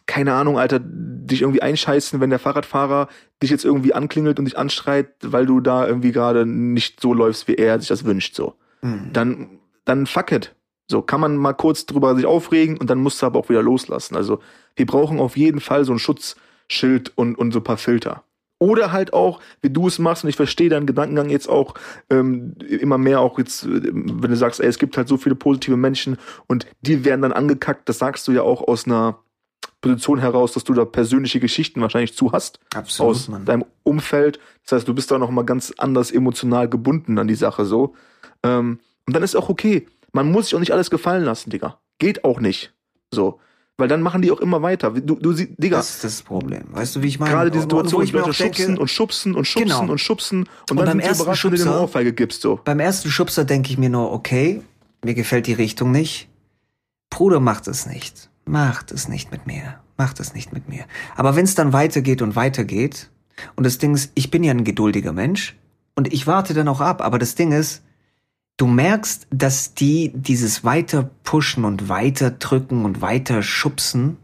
keine 0.05 0.33
Ahnung, 0.33 0.57
Alter, 0.57 0.79
dich 0.81 1.41
irgendwie 1.41 1.61
einscheißen, 1.61 2.19
wenn 2.19 2.29
der 2.29 2.39
Fahrradfahrer 2.39 3.07
dich 3.41 3.49
jetzt 3.49 3.65
irgendwie 3.65 3.93
anklingelt 3.93 4.39
und 4.39 4.45
dich 4.45 4.57
anschreit, 4.57 5.09
weil 5.21 5.45
du 5.45 5.59
da 5.59 5.87
irgendwie 5.87 6.11
gerade 6.11 6.45
nicht 6.45 6.99
so 6.99 7.13
läufst, 7.13 7.47
wie 7.47 7.55
er 7.55 7.79
sich 7.79 7.89
das 7.89 8.05
wünscht, 8.05 8.35
so. 8.35 8.55
Hm. 8.81 9.09
Dann, 9.13 9.59
dann 9.85 10.05
fuck 10.05 10.31
it. 10.31 10.55
So, 10.91 11.03
kann 11.03 11.21
man 11.21 11.37
mal 11.37 11.53
kurz 11.53 11.85
drüber 11.85 12.15
sich 12.15 12.25
aufregen 12.25 12.77
und 12.77 12.89
dann 12.89 12.97
musst 12.97 13.21
du 13.21 13.27
aber 13.27 13.37
auch 13.39 13.49
wieder 13.49 13.61
loslassen. 13.61 14.15
Also, 14.15 14.39
wir 14.75 14.87
brauchen 14.87 15.19
auf 15.19 15.37
jeden 15.37 15.59
Fall 15.59 15.85
so 15.85 15.93
ein 15.93 15.99
Schutzschild 15.99 17.11
und, 17.15 17.35
und 17.35 17.51
so 17.51 17.59
ein 17.59 17.63
paar 17.63 17.77
Filter. 17.77 18.23
Oder 18.59 18.91
halt 18.91 19.13
auch, 19.13 19.39
wie 19.61 19.69
du 19.69 19.87
es 19.87 19.99
machst, 19.99 20.23
und 20.23 20.29
ich 20.29 20.35
verstehe 20.35 20.69
deinen 20.69 20.85
Gedankengang 20.85 21.29
jetzt 21.29 21.47
auch 21.47 21.75
ähm, 22.09 22.55
immer 22.67 22.97
mehr 22.97 23.21
auch 23.21 23.39
jetzt, 23.39 23.63
äh, 23.63 23.89
wenn 23.93 24.29
du 24.29 24.35
sagst, 24.35 24.59
ey, 24.59 24.67
es 24.67 24.77
gibt 24.77 24.97
halt 24.97 25.07
so 25.07 25.17
viele 25.17 25.35
positive 25.35 25.77
Menschen 25.77 26.17
und 26.47 26.67
die 26.81 27.05
werden 27.05 27.21
dann 27.21 27.31
angekackt, 27.31 27.87
das 27.87 27.99
sagst 27.99 28.27
du 28.27 28.33
ja 28.33 28.41
auch 28.41 28.67
aus 28.67 28.85
einer 28.85 29.19
Position 29.81 30.19
heraus, 30.19 30.53
dass 30.53 30.65
du 30.65 30.73
da 30.73 30.83
persönliche 30.83 31.39
Geschichten 31.39 31.81
wahrscheinlich 31.81 32.15
zu 32.15 32.31
hast 32.31 32.59
Absolut, 32.75 33.11
aus 33.11 33.27
Mann. 33.29 33.45
deinem 33.45 33.65
Umfeld. 33.83 34.39
Das 34.63 34.73
heißt, 34.73 34.87
du 34.87 34.93
bist 34.93 35.09
da 35.09 35.17
noch 35.17 35.31
mal 35.31 35.45
ganz 35.45 35.73
anders 35.77 36.11
emotional 36.11 36.67
gebunden 36.67 37.17
an 37.17 37.27
die 37.27 37.35
Sache 37.35 37.65
so. 37.65 37.95
Ähm, 38.43 38.79
und 39.07 39.15
dann 39.15 39.23
ist 39.23 39.35
auch 39.35 39.49
okay. 39.49 39.87
Man 40.11 40.31
muss 40.31 40.45
sich 40.45 40.55
auch 40.55 40.59
nicht 40.59 40.73
alles 40.73 40.89
gefallen 40.89 41.23
lassen, 41.23 41.49
Digga. 41.49 41.79
Geht 41.97 42.23
auch 42.23 42.39
nicht. 42.39 42.73
So. 43.11 43.39
Weil 43.79 43.87
dann 43.87 44.01
machen 44.01 44.21
die 44.21 44.31
auch 44.31 44.39
immer 44.41 44.61
weiter. 44.61 44.91
Du, 44.91 45.15
du 45.15 45.31
sie- 45.33 45.55
Digga, 45.57 45.77
Das 45.77 45.89
ist 45.89 46.03
das 46.03 46.21
Problem. 46.21 46.63
Weißt 46.71 46.95
du, 46.95 47.01
wie 47.01 47.07
ich 47.07 47.19
meine? 47.19 47.31
gerade 47.31 47.49
die 47.51 47.59
Situation, 47.59 47.99
wo 48.01 48.03
ich 48.03 48.11
Leute 48.11 48.31
denke, 48.31 48.55
schubsen 48.57 48.77
und 48.77 48.87
schubsen 48.89 49.35
und 49.35 49.45
schubsen 49.45 49.69
Genau. 49.79 49.91
und 49.91 49.97
schubsen 49.99 50.39
und, 50.39 50.49
Und 50.71 50.77
dann 50.77 50.85
beim 50.97 50.99
sind 51.01 51.15
sie 51.15 51.21
überrascht, 51.23 51.43
wenn 51.45 51.51
du 51.51 51.57
Schubser- 51.57 51.81
Ohrfeige 51.81 52.13
gibst, 52.13 52.41
so. 52.41 52.59
Beim 52.63 52.79
ersten 52.79 53.09
Schubser 53.09 53.45
denke 53.45 53.71
ich 53.71 53.77
mir 53.77 53.89
nur, 53.89 54.11
okay, 54.11 54.61
mir 55.03 55.13
gefällt 55.13 55.47
die 55.47 55.53
Richtung 55.53 55.91
nicht. 55.91 56.27
Bruder, 57.09 57.39
macht 57.39 57.67
es 57.67 57.85
nicht. 57.85 58.29
Macht 58.45 58.91
es 58.91 59.07
nicht 59.07 59.31
mit 59.31 59.47
mir. 59.47 59.75
Macht 59.97 60.19
es 60.19 60.33
nicht 60.33 60.53
mit 60.53 60.67
mir. 60.69 60.83
Aber 61.15 61.35
wenn 61.35 61.45
es 61.45 61.55
dann 61.55 61.73
weitergeht 61.73 62.21
und 62.21 62.35
weitergeht, 62.35 63.09
und 63.55 63.65
das 63.65 63.77
Ding 63.77 63.93
ist, 63.95 64.11
ich 64.15 64.29
bin 64.31 64.43
ja 64.43 64.51
ein 64.51 64.63
geduldiger 64.63 65.13
Mensch 65.13 65.55
und 65.95 66.11
ich 66.13 66.27
warte 66.27 66.53
dann 66.53 66.67
auch 66.67 66.81
ab, 66.81 67.01
aber 67.01 67.17
das 67.19 67.35
Ding 67.35 67.51
ist, 67.51 67.83
du 68.59 68.67
merkst, 68.67 69.25
dass 69.31 69.73
die 69.73 70.11
dieses 70.13 70.63
weiter 70.63 71.09
pushen 71.23 71.65
und 71.65 71.89
weiter 71.89 72.29
drücken 72.29 72.85
und 72.85 73.01
weiter 73.01 73.41
schubsen, 73.41 74.17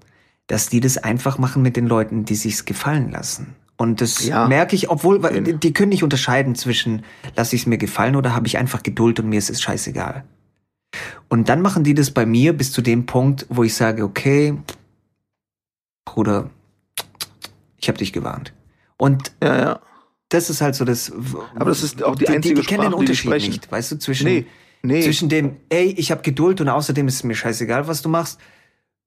dass 0.48 0.70
die 0.70 0.80
das 0.82 0.98
einfach 0.98 1.38
machen 1.40 1.64
mit 1.64 1.76
den 1.76 1.88
Leuten, 1.88 2.26
die 2.26 2.36
sich's 2.36 2.66
gefallen 2.66 3.12
lassen. 3.12 3.56
Und 3.78 4.02
das 4.02 4.26
Ja. 4.26 4.48
merke 4.48 4.76
ich, 4.76 4.90
obwohl 4.90 5.20
die, 5.42 5.54
die 5.54 5.74
können 5.74 5.90
nicht 5.90 6.04
unterscheiden 6.04 6.56
zwischen 6.56 7.04
lasse 7.36 7.56
ich 7.56 7.64
es 7.64 7.68
mir 7.68 7.78
gefallen 7.78 8.16
oder 8.16 8.36
habe 8.36 8.48
ich 8.48 8.58
einfach 8.58 8.84
Geduld 8.84 9.20
und 9.20 9.30
mir 9.30 9.40
ist 9.40 9.50
es 9.50 9.62
scheißegal. 9.62 10.24
Und 11.30 11.50
dann 11.50 11.62
machen 11.62 11.84
die 11.84 11.94
das 11.94 12.12
bei 12.12 12.26
mir 12.26 12.54
bis 12.54 12.72
zu 12.72 12.82
dem 12.82 13.06
Punkt, 13.06 13.46
wo 13.50 13.64
ich 13.64 13.74
sage, 13.74 14.04
okay, 14.04 14.58
Bruder, 16.06 16.50
ich 17.78 17.88
habe 17.88 17.98
dich 17.98 18.14
gewarnt. 18.14 18.54
Und 18.98 19.34
Ja, 19.42 19.58
ja. 19.58 19.80
Das 20.36 20.50
ist 20.50 20.62
halt 20.62 20.76
so 20.76 20.86
das. 20.86 21.12
Aber 21.56 21.70
das 21.72 21.82
ist 21.82 22.04
auch 22.04 22.16
die 22.16 22.26
die, 22.26 22.32
einzige 22.32 22.56
die, 22.56 22.62
die 22.62 22.68
kennen 22.68 22.82
den 22.84 22.92
die 22.92 22.96
die 22.96 23.00
Unterschied 23.00 23.30
sprechen. 23.30 23.52
nicht, 23.52 23.72
weißt 23.72 23.92
du, 23.94 24.00
zwischen, 24.00 24.26
Nee, 24.26 24.46
nee. 24.84 25.02
zwischen 25.02 25.30
dem, 25.30 25.58
ey, 25.70 25.94
ich 25.98 26.12
habe 26.12 26.22
Geduld 26.22 26.62
und 26.62 26.70
außerdem 26.70 27.08
ist 27.08 27.16
es 27.16 27.24
mir 27.24 27.36
scheißegal, 27.36 27.88
was 27.88 28.02
du 28.02 28.10
machst, 28.10 28.40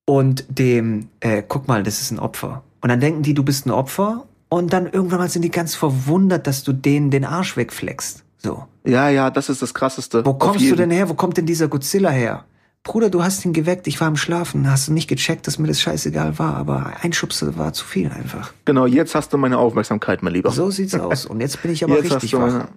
und 0.07 0.47
dem, 0.49 1.11
äh, 1.21 1.43
guck 1.47 1.69
mal, 1.69 1.83
das 1.83 2.01
ist 2.01 2.11
ein 2.11 2.19
Opfer. 2.19 2.63
Und 2.81 2.89
dann 2.89 3.01
denken 3.01 3.23
die, 3.23 3.35
du 3.35 3.43
bist 3.43 3.67
ein 3.67 3.71
Opfer, 3.71 4.25
und 4.49 4.73
dann 4.73 4.87
irgendwann 4.87 5.19
mal 5.19 5.29
sind 5.29 5.43
die 5.43 5.51
ganz 5.51 5.75
verwundert, 5.75 6.47
dass 6.47 6.65
du 6.65 6.73
denen 6.73 7.11
den 7.11 7.25
Arsch 7.25 7.57
wegfleckst. 7.57 8.25
So. 8.39 8.65
Ja, 8.85 9.11
ja, 9.11 9.31
das 9.31 9.51
ist 9.51 9.61
das 9.61 9.75
Krasseste. 9.75 10.25
Wo 10.25 10.35
kommst 10.35 10.71
du 10.71 10.75
denn 10.75 10.91
her? 10.91 11.09
Wo 11.11 11.15
kommt 11.15 11.37
denn 11.37 11.45
dieser 11.45 11.69
Godzilla 11.69 12.09
her? 12.11 12.45
Bruder, 12.89 13.11
du 13.11 13.23
hast 13.23 13.45
ihn 13.45 13.53
geweckt, 13.53 13.87
ich 13.87 14.01
war 14.01 14.09
am 14.09 14.17
Schlafen, 14.17 14.69
hast 14.71 14.89
du 14.89 14.93
nicht 14.95 15.09
gecheckt, 15.09 15.47
dass 15.47 15.59
mir 15.59 15.69
das 15.69 15.79
scheißegal 15.81 16.39
war, 16.39 16.57
aber 16.57 16.95
ein 17.03 17.13
Schubse 17.13 17.57
war 17.59 17.75
zu 17.75 17.85
viel 17.85 18.11
einfach. 18.11 18.53
Genau, 18.65 18.87
jetzt 18.87 19.15
hast 19.15 19.31
du 19.33 19.37
meine 19.37 19.59
Aufmerksamkeit, 19.59 20.23
mein 20.23 20.33
Lieber. 20.33 20.51
So 20.51 20.71
sieht's 20.71 20.95
aus. 20.95 21.27
Und 21.27 21.41
jetzt 21.43 21.61
bin 21.61 21.71
ich 21.71 21.85
aber 21.85 21.97
jetzt 22.03 22.15
richtig 22.15 22.33
wach. 22.33 22.41
meine... 22.41 22.69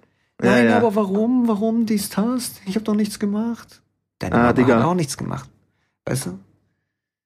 Nein, 0.42 0.64
ja, 0.64 0.70
ja. 0.72 0.76
aber 0.76 0.94
warum? 0.96 1.48
Warum 1.48 1.86
dies 1.86 2.10
Tast? 2.10 2.60
Ich 2.66 2.74
habe 2.74 2.84
doch 2.84 2.94
nichts 2.94 3.18
gemacht. 3.18 3.80
Deine 4.18 4.34
Ah, 4.34 4.38
Mama 4.38 4.52
Digga. 4.52 4.76
hat 4.80 4.84
auch 4.84 4.94
nichts 4.94 5.16
gemacht. 5.16 5.48
Weißt 6.04 6.26
du? 6.26 6.38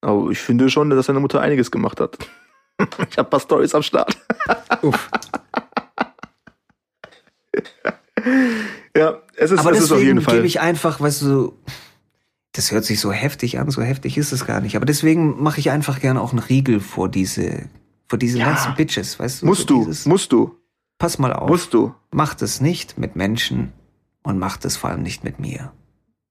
Aber 0.02 0.30
ich 0.30 0.38
finde 0.38 0.70
schon, 0.70 0.88
dass 0.90 1.06
deine 1.06 1.18
Mutter 1.20 1.40
einiges 1.40 1.70
gemacht 1.70 2.00
hat. 2.00 2.16
Ich 3.10 3.16
habe 3.18 3.28
paar 3.30 3.40
Stories 3.40 3.74
am 3.74 3.82
Start. 3.82 4.16
Uff. 4.82 5.10
Ja, 8.96 9.20
es 9.36 9.50
ist, 9.50 9.58
Aber 9.60 9.72
es 9.72 9.80
ist 9.80 9.92
auf 9.92 10.00
jeden 10.02 10.20
Fall. 10.22 10.36
gebe 10.36 10.46
ich 10.46 10.60
einfach, 10.60 11.00
weißt 11.00 11.22
du, 11.22 11.58
das 12.56 12.72
hört 12.72 12.84
sich 12.84 13.00
so 13.00 13.12
heftig 13.12 13.58
an, 13.58 13.70
so 13.70 13.82
heftig 13.82 14.16
ist 14.18 14.32
es 14.32 14.46
gar 14.46 14.60
nicht. 14.60 14.76
Aber 14.76 14.86
deswegen 14.86 15.42
mache 15.42 15.60
ich 15.60 15.70
einfach 15.70 16.00
gerne 16.00 16.20
auch 16.20 16.30
einen 16.30 16.38
Riegel 16.40 16.80
vor 16.80 17.08
diese, 17.08 17.68
vor 18.08 18.18
diese 18.18 18.38
Ja. 18.38 18.46
ganzen 18.46 18.74
Bitches, 18.74 19.18
weißt 19.18 19.42
du? 19.42 19.46
musst 19.46 19.68
so 19.68 19.84
du, 19.84 20.08
musst 20.08 20.32
du, 20.32 20.56
Pass 20.98 21.18
mal 21.18 21.32
auf. 21.32 21.48
musst 21.48 21.74
du. 21.74 21.94
Macht 22.12 22.40
es 22.42 22.60
nicht 22.60 22.96
mit 22.98 23.16
Menschen 23.16 23.72
und 24.22 24.38
macht 24.38 24.64
es 24.64 24.76
vor 24.76 24.90
allem 24.90 25.02
nicht 25.02 25.22
mit 25.24 25.38
mir. 25.38 25.72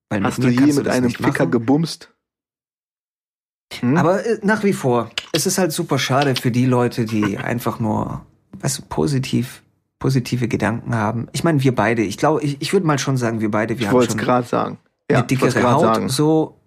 Weil 0.09 0.19
mit 0.21 0.31
Hast 0.31 0.39
du 0.39 0.47
mir 0.47 0.53
je 0.53 0.73
mit 0.73 0.85
das 0.87 0.95
einem 0.95 1.09
Ficker 1.11 1.29
machen. 1.45 1.51
gebumst? 1.51 2.11
Hm? 3.79 3.97
Aber 3.97 4.25
äh, 4.25 4.39
nach 4.43 4.63
wie 4.63 4.73
vor, 4.73 5.09
es 5.33 5.45
ist 5.45 5.57
halt 5.57 5.71
super 5.71 5.99
schade 5.99 6.35
für 6.35 6.51
die 6.51 6.65
Leute, 6.65 7.05
die 7.05 7.37
einfach 7.37 7.79
nur, 7.79 8.25
weißt 8.59 8.79
du, 8.79 8.81
positiv, 8.83 9.63
positive 9.99 10.47
Gedanken 10.47 10.95
haben. 10.95 11.27
Ich 11.33 11.43
meine, 11.43 11.61
wir 11.63 11.73
beide, 11.75 12.03
ich 12.03 12.17
glaube, 12.17 12.41
ich, 12.43 12.57
ich 12.61 12.73
würde 12.73 12.85
mal 12.85 12.99
schon 12.99 13.17
sagen, 13.17 13.41
wir 13.41 13.51
beide, 13.51 13.75
wir 13.77 13.81
ich 13.81 13.87
haben 13.87 13.93
wollte 13.95 14.09
es 14.13 14.13
schon 14.13 14.25
gerade 14.25 14.47
sagen. 14.47 14.77
Ja, 15.09 15.19
eine 15.19 15.27
dickere 15.27 15.71
Haut, 15.71 15.81
sagen. 15.81 16.09
so, 16.09 16.59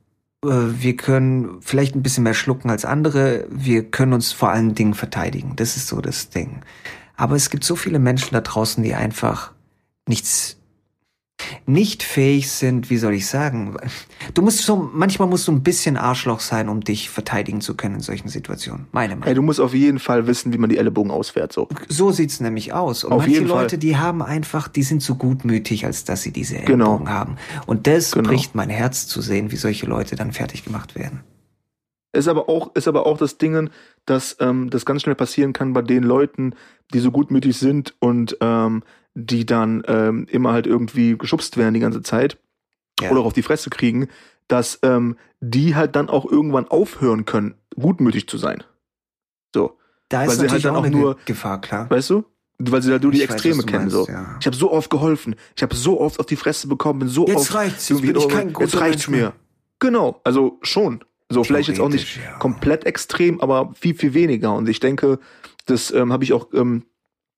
äh, 0.44 0.48
wir 0.48 0.96
können 0.96 1.60
vielleicht 1.60 1.94
ein 1.94 2.02
bisschen 2.02 2.24
mehr 2.24 2.34
schlucken 2.34 2.70
als 2.70 2.84
andere, 2.84 3.46
wir 3.50 3.90
können 3.90 4.12
uns 4.12 4.32
vor 4.32 4.50
allen 4.50 4.74
Dingen 4.74 4.94
verteidigen. 4.94 5.54
Das 5.56 5.76
ist 5.76 5.88
so 5.88 6.00
das 6.00 6.30
Ding. 6.30 6.62
Aber 7.16 7.34
es 7.34 7.50
gibt 7.50 7.64
so 7.64 7.74
viele 7.74 7.98
Menschen 7.98 8.32
da 8.32 8.40
draußen, 8.40 8.82
die 8.82 8.94
einfach 8.94 9.52
nichts, 10.08 10.57
nicht 11.66 12.02
fähig 12.02 12.50
sind, 12.50 12.90
wie 12.90 12.96
soll 12.96 13.14
ich 13.14 13.26
sagen? 13.26 13.76
Du 14.34 14.42
musst 14.42 14.58
so, 14.62 14.90
manchmal 14.92 15.28
musst 15.28 15.46
du 15.48 15.52
ein 15.52 15.62
bisschen 15.62 15.96
Arschloch 15.96 16.40
sein, 16.40 16.68
um 16.68 16.80
dich 16.80 17.10
verteidigen 17.10 17.60
zu 17.60 17.74
können 17.76 17.96
in 17.96 18.00
solchen 18.00 18.28
Situationen. 18.28 18.86
Meine 18.92 19.14
Meinung. 19.14 19.28
Ey, 19.28 19.34
du 19.34 19.42
musst 19.42 19.60
auf 19.60 19.74
jeden 19.74 19.98
Fall 19.98 20.26
wissen, 20.26 20.52
wie 20.52 20.58
man 20.58 20.70
die 20.70 20.78
Ellenbogen 20.78 21.10
ausfährt. 21.10 21.52
So. 21.52 21.68
So 21.88 22.10
sieht's 22.10 22.40
nämlich 22.40 22.72
aus. 22.72 23.04
Und 23.04 23.12
Auf 23.12 23.18
manche 23.22 23.34
jeden 23.34 23.48
Fall. 23.48 23.62
Leute, 23.62 23.78
die 23.78 23.96
haben 23.96 24.22
einfach, 24.22 24.68
die 24.68 24.82
sind 24.82 25.02
so 25.02 25.14
gutmütig, 25.14 25.84
als 25.86 26.04
dass 26.04 26.22
sie 26.22 26.32
diese 26.32 26.56
Genau. 26.58 26.92
Ellbogen 26.92 27.10
haben. 27.10 27.36
Und 27.66 27.86
das 27.86 28.12
Genau. 28.12 28.28
bricht 28.28 28.54
mein 28.54 28.70
Herz 28.70 29.06
zu 29.06 29.20
sehen, 29.20 29.50
wie 29.52 29.56
solche 29.56 29.86
Leute 29.86 30.16
dann 30.16 30.32
fertig 30.32 30.64
gemacht 30.64 30.94
werden. 30.94 31.20
Ist 32.12 32.26
aber 32.26 32.48
auch, 32.48 32.74
ist 32.74 32.88
aber 32.88 33.06
auch 33.06 33.18
das 33.18 33.36
Ding, 33.38 33.68
dass 34.06 34.36
ähm, 34.40 34.70
das 34.70 34.86
ganz 34.86 35.02
schnell 35.02 35.14
passieren 35.14 35.52
kann 35.52 35.74
bei 35.74 35.82
den 35.82 36.02
Leuten, 36.02 36.54
die 36.94 37.00
so 37.00 37.10
gutmütig 37.10 37.56
sind 37.58 37.94
und 38.00 38.36
ähm, 38.40 38.82
die 39.14 39.46
dann 39.46 39.82
ähm, 39.86 40.26
immer 40.30 40.52
halt 40.52 40.66
irgendwie 40.66 41.16
geschubst 41.18 41.56
werden 41.56 41.74
die 41.74 41.80
ganze 41.80 42.02
Zeit 42.02 42.38
Ja. 43.00 43.10
oder 43.10 43.20
auch 43.20 43.26
auf 43.26 43.32
die 43.32 43.42
Fresse 43.42 43.70
kriegen, 43.70 44.08
dass 44.48 44.78
ähm, 44.82 45.16
die 45.40 45.74
halt 45.76 45.96
dann 45.96 46.08
auch 46.08 46.24
irgendwann 46.30 46.68
aufhören 46.68 47.24
können, 47.24 47.54
gutmütig 47.78 48.28
zu 48.28 48.38
sein. 48.38 48.62
So, 49.54 49.78
Da 50.08 50.20
weil 50.20 50.26
ist 50.28 50.32
sie 50.34 50.38
halt 50.40 50.46
natürlich 50.48 50.62
dann 50.64 50.76
auch 50.76 50.84
auch 50.84 50.90
nur- 50.90 51.16
Gefahr, 51.24 51.60
klar. 51.60 51.88
weißt 51.90 52.10
du? 52.10 52.24
Weil 52.60 52.82
sie 52.82 52.90
halt 52.90 53.02
nur 53.04 53.12
die 53.12 53.18
Ich 53.22 53.28
weiß, 53.28 53.34
Extreme 53.34 53.58
du 53.60 53.66
kennen. 53.66 53.82
meinst, 53.84 53.94
so. 53.96 54.06
ja. 54.08 54.36
Ich 54.40 54.46
habe 54.46 54.56
so 54.56 54.72
oft 54.72 54.90
geholfen, 54.90 55.36
ich 55.56 55.62
habe 55.62 55.74
so 55.76 56.00
oft 56.00 56.18
auf 56.18 56.26
die 56.26 56.34
Fresse 56.36 56.66
bekommen, 56.66 56.98
bin 57.00 57.08
so 57.08 57.26
Jetzt 57.26 57.36
oft 57.36 57.54
reicht's, 57.54 57.88
jetzt 57.88 58.00
bin 58.02 58.16
ich 58.16 58.22
jetzt 58.60 58.80
reicht's 58.80 59.06
mir. 59.08 59.16
mehr. 59.16 59.32
Genau, 59.78 60.20
also 60.24 60.58
schon. 60.62 61.04
So, 61.28 61.44
vielleicht 61.44 61.68
jetzt 61.68 61.78
auch 61.78 61.88
nicht 61.90 62.16
ja. 62.16 62.36
komplett 62.38 62.84
extrem, 62.86 63.40
aber 63.40 63.72
viel, 63.78 63.94
viel 63.94 64.12
weniger. 64.14 64.54
Und 64.54 64.68
ich 64.68 64.80
denke, 64.80 65.18
das 65.66 65.90
ähm, 65.92 66.10
habe 66.12 66.24
ich 66.24 66.32
auch 66.32 66.48
ähm, 66.54 66.84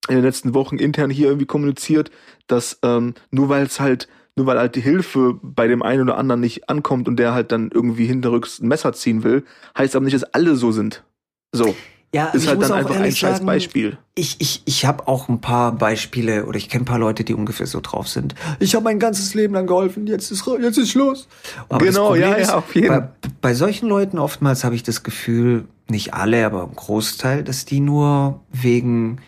in 0.09 0.14
den 0.16 0.24
letzten 0.24 0.55
Wochen 0.55 0.78
intern 0.78 1.11
hier 1.11 1.26
irgendwie 1.28 1.46
kommuniziert, 1.46 2.11
dass 2.46 2.78
ähm, 2.82 3.14
nur 3.30 3.48
weil 3.48 3.64
es 3.64 3.80
halt, 3.80 4.09
nur 4.36 4.46
weil 4.46 4.59
halt 4.59 4.74
die 4.74 4.80
Hilfe 4.80 5.38
bei 5.42 5.66
dem 5.68 5.82
einen 5.82 6.03
oder 6.03 6.16
anderen 6.16 6.40
nicht 6.40 6.68
ankommt 6.68 7.07
und 7.09 7.16
der 7.16 7.34
halt 7.34 7.53
dann 7.53 7.70
irgendwie 7.72 8.07
hinterrücks 8.07 8.61
ein 8.61 8.68
Messer 8.68 8.92
ziehen 8.92 9.22
will, 9.22 9.44
heißt 9.76 9.94
aber 9.96 10.05
nicht, 10.05 10.14
dass 10.14 10.24
alle 10.24 10.57
so 10.57 10.72
sind. 10.72 11.05
So, 11.53 11.74
Ja, 12.14 12.26
ist 12.28 12.48
halt 12.48 12.62
dann 12.62 12.72
einfach 12.72 12.98
ein 12.98 13.12
scheiß 13.12 13.44
Beispiel. 13.44 13.98
Ich, 14.14 14.36
ich, 14.38 14.62
ich 14.64 14.86
habe 14.86 15.07
auch 15.07 15.28
ein 15.28 15.40
paar 15.40 15.72
Beispiele 15.72 16.46
oder 16.46 16.57
ich 16.57 16.68
kenne 16.68 16.82
ein 16.82 16.86
paar 16.86 16.98
Leute, 16.98 17.22
die 17.22 17.34
ungefähr 17.34 17.66
so 17.66 17.80
drauf 17.80 18.09
sind. 18.09 18.34
Ich 18.59 18.74
habe 18.74 18.84
mein 18.84 18.98
ganzes 18.98 19.34
Leben 19.34 19.55
lang 19.55 19.66
geholfen, 19.66 20.07
jetzt 20.07 20.30
ist, 20.30 20.44
jetzt 20.61 20.78
ist 20.78 20.90
Schluss. 20.90 21.28
Aber 21.68 21.84
Genau, 21.84 22.14
ja, 22.14 22.38
ja, 22.38 22.55
auf 22.55 22.74
jeden. 22.74 22.88
Bei, 22.88 23.09
bei 23.40 23.55
solchen 23.55 23.88
Leuten 23.88 24.18
oftmals 24.18 24.64
habe 24.64 24.74
ich 24.74 24.82
das 24.82 25.03
Gefühl, 25.03 25.66
nicht 25.88 26.14
alle, 26.14 26.46
aber 26.46 26.64
ein 26.64 26.74
Großteil, 26.74 27.44
dass 27.44 27.64
die 27.64 27.80
nur 27.80 28.40
wegen 28.51 29.18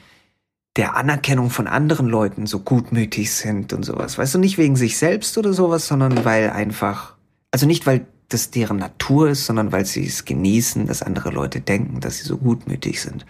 der 0.76 0.96
Anerkennung 0.96 1.50
von 1.50 1.66
anderen 1.66 2.06
Leuten 2.06 2.46
so 2.46 2.60
gutmütig 2.60 3.32
sind 3.32 3.72
und 3.72 3.84
sowas. 3.84 4.16
Weißt 4.16 4.34
du, 4.34 4.38
nicht 4.38 4.56
wegen 4.56 4.76
sich 4.76 4.96
selbst 4.96 5.36
oder 5.36 5.52
sowas, 5.52 5.86
sondern 5.86 6.24
weil 6.24 6.50
einfach, 6.50 7.14
also 7.50 7.66
nicht 7.66 7.86
weil 7.86 8.06
das 8.28 8.50
deren 8.50 8.78
Natur 8.78 9.28
ist, 9.28 9.44
sondern 9.44 9.72
weil 9.72 9.84
sie 9.84 10.06
es 10.06 10.24
genießen, 10.24 10.86
dass 10.86 11.02
andere 11.02 11.30
Leute 11.30 11.60
denken, 11.60 12.00
dass 12.00 12.18
sie 12.18 12.24
so 12.24 12.38
gutmütig 12.38 13.02
sind. 13.02 13.26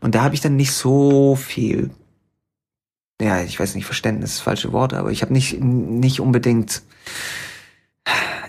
Und 0.00 0.14
da 0.14 0.22
habe 0.22 0.34
ich 0.34 0.42
dann 0.42 0.56
nicht 0.56 0.72
so 0.72 1.34
viel, 1.36 1.90
ja, 3.22 3.42
ich 3.42 3.58
weiß 3.58 3.74
nicht, 3.74 3.86
Verständnis 3.86 4.30
ist 4.30 4.38
das 4.38 4.44
falsche 4.44 4.72
Wort, 4.72 4.92
aber 4.92 5.10
ich 5.10 5.22
habe 5.22 5.32
nicht, 5.32 5.60
nicht 5.60 6.20
unbedingt, 6.20 6.82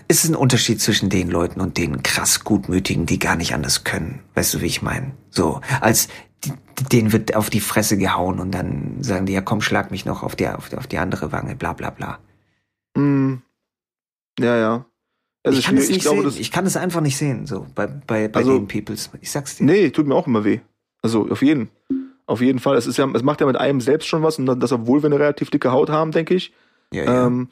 es 0.08 0.24
ist 0.24 0.30
ein 0.30 0.36
Unterschied 0.36 0.82
zwischen 0.82 1.08
den 1.08 1.30
Leuten 1.30 1.60
und 1.60 1.78
den 1.78 2.02
krass 2.02 2.44
Gutmütigen, 2.44 3.06
die 3.06 3.18
gar 3.18 3.36
nicht 3.36 3.54
anders 3.54 3.84
können. 3.84 4.20
Weißt 4.34 4.52
du, 4.52 4.60
wie 4.60 4.66
ich 4.66 4.82
meine? 4.82 5.12
So, 5.30 5.62
als 5.80 6.08
denen 6.92 7.12
wird 7.12 7.34
auf 7.34 7.50
die 7.50 7.60
Fresse 7.60 7.96
gehauen 7.96 8.38
und 8.40 8.52
dann 8.52 9.02
sagen 9.02 9.26
die, 9.26 9.32
ja 9.32 9.40
komm, 9.40 9.60
schlag 9.60 9.90
mich 9.90 10.04
noch 10.04 10.22
auf 10.22 10.36
die, 10.36 10.48
auf 10.48 10.68
die, 10.68 10.76
auf 10.76 10.86
die 10.86 10.98
andere 10.98 11.32
Wange, 11.32 11.54
bla 11.56 11.72
bla 11.72 11.90
bla. 11.90 12.18
Mm. 12.96 13.36
Ja, 14.38 14.56
ja. 14.56 14.84
Also 15.44 15.58
ich 15.58 15.66
kann 15.66 15.76
es 15.76 15.84
ich 15.84 15.90
nicht 15.90 16.00
glaube, 16.02 16.18
sehen. 16.18 16.24
das, 16.26 16.38
Ich 16.38 16.50
kann 16.50 16.66
es 16.66 16.76
einfach 16.76 17.00
nicht 17.00 17.16
sehen, 17.16 17.46
so 17.46 17.66
bei, 17.74 17.86
bei, 17.86 18.28
bei 18.28 18.40
Also- 18.40 18.58
den 18.58 18.66
Peoples. 18.68 19.10
Ich 19.20 19.30
sag's 19.30 19.56
dir. 19.56 19.64
Nee, 19.64 19.90
tut 19.90 20.06
mir 20.06 20.14
auch 20.14 20.26
immer 20.26 20.44
weh. 20.44 20.60
Also 21.02 21.28
auf 21.30 21.42
jeden. 21.42 21.70
Auf 22.26 22.40
jeden 22.40 22.58
Fall. 22.58 22.76
Es 22.76 22.86
ist 22.88 22.96
ja, 22.96 23.08
es 23.14 23.22
macht 23.22 23.40
ja 23.40 23.46
mit 23.46 23.56
einem 23.56 23.80
selbst 23.80 24.08
schon 24.08 24.22
was 24.22 24.38
und 24.38 24.46
das, 24.60 24.72
obwohl 24.72 25.02
wir 25.02 25.06
eine 25.06 25.18
relativ 25.20 25.50
dicke 25.50 25.70
Haut 25.70 25.88
haben, 25.90 26.10
denke 26.10 26.34
ich. 26.34 26.52
Ja, 26.92 27.04
ja, 27.04 27.26
Ähm, 27.26 27.48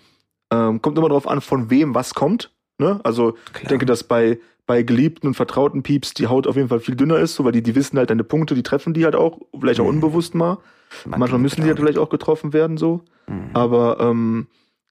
ähm, 0.52 0.82
kommt 0.82 0.98
immer 0.98 1.08
darauf 1.08 1.28
an, 1.28 1.40
von 1.40 1.70
wem 1.70 1.94
was 1.94 2.14
kommt. 2.14 2.52
Ne? 2.78 3.00
Also 3.04 3.36
ich 3.46 3.52
klar. 3.52 3.68
denke, 3.70 3.86
dass 3.86 4.02
bei, 4.02 4.40
bei 4.66 4.82
geliebten 4.82 5.26
und 5.26 5.34
vertrauten 5.34 5.82
Pieps 5.82 6.14
die 6.14 6.26
Haut 6.26 6.46
auf 6.46 6.56
jeden 6.56 6.68
Fall 6.68 6.80
viel 6.80 6.96
dünner 6.96 7.18
ist, 7.18 7.34
so, 7.34 7.44
weil 7.44 7.52
die, 7.52 7.62
die 7.62 7.74
wissen 7.74 7.98
halt 7.98 8.10
deine 8.10 8.24
Punkte, 8.24 8.54
die 8.54 8.62
treffen 8.62 8.94
die 8.94 9.04
halt 9.04 9.14
auch, 9.14 9.38
vielleicht 9.58 9.80
auch 9.80 9.84
Mhm. 9.84 9.90
unbewusst 9.90 10.34
mal. 10.34 10.58
Manchmal 11.04 11.40
müssen 11.40 11.62
die 11.62 11.68
halt 11.68 11.78
vielleicht 11.78 11.98
auch 11.98 12.08
getroffen 12.08 12.52
werden, 12.52 12.76
so. 12.76 13.02
Mhm. 13.26 13.50
Aber 13.52 13.98
ähm, 14.00 14.46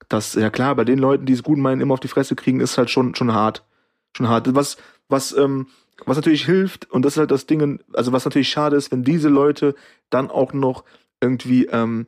das, 0.10 0.36
ja 0.36 0.50
klar, 0.50 0.76
bei 0.76 0.84
den 0.84 1.00
Leuten, 1.00 1.26
die 1.26 1.34
es 1.34 1.44
gut 1.44 1.58
meinen, 1.58 1.82
immer 1.82 1.94
auf 1.96 2.00
die 2.00 2.08
Fresse 2.08 2.36
kriegen, 2.36 2.60
ist 2.60 2.78
halt 2.78 2.90
schon, 2.90 3.16
schon 3.16 3.34
hart. 3.34 3.64
Schon 4.16 4.28
hart. 4.28 4.54
Was, 4.54 4.78
was, 5.10 5.36
ähm, 5.36 5.68
was 6.06 6.18
natürlich 6.18 6.46
hilft, 6.46 6.92
und 6.92 7.04
das 7.04 7.14
ist 7.14 7.20
halt 7.20 7.32
das 7.32 7.46
Ding, 7.48 7.80
also 7.94 8.12
was 8.12 8.26
natürlich 8.26 8.50
schade 8.50 8.76
ist, 8.76 8.92
wenn 8.92 9.04
diese 9.04 9.30
Leute 9.30 9.76
dann 10.10 10.30
auch 10.30 10.54
noch 10.54 10.84
irgendwie 11.22 11.66
ähm, 11.66 12.06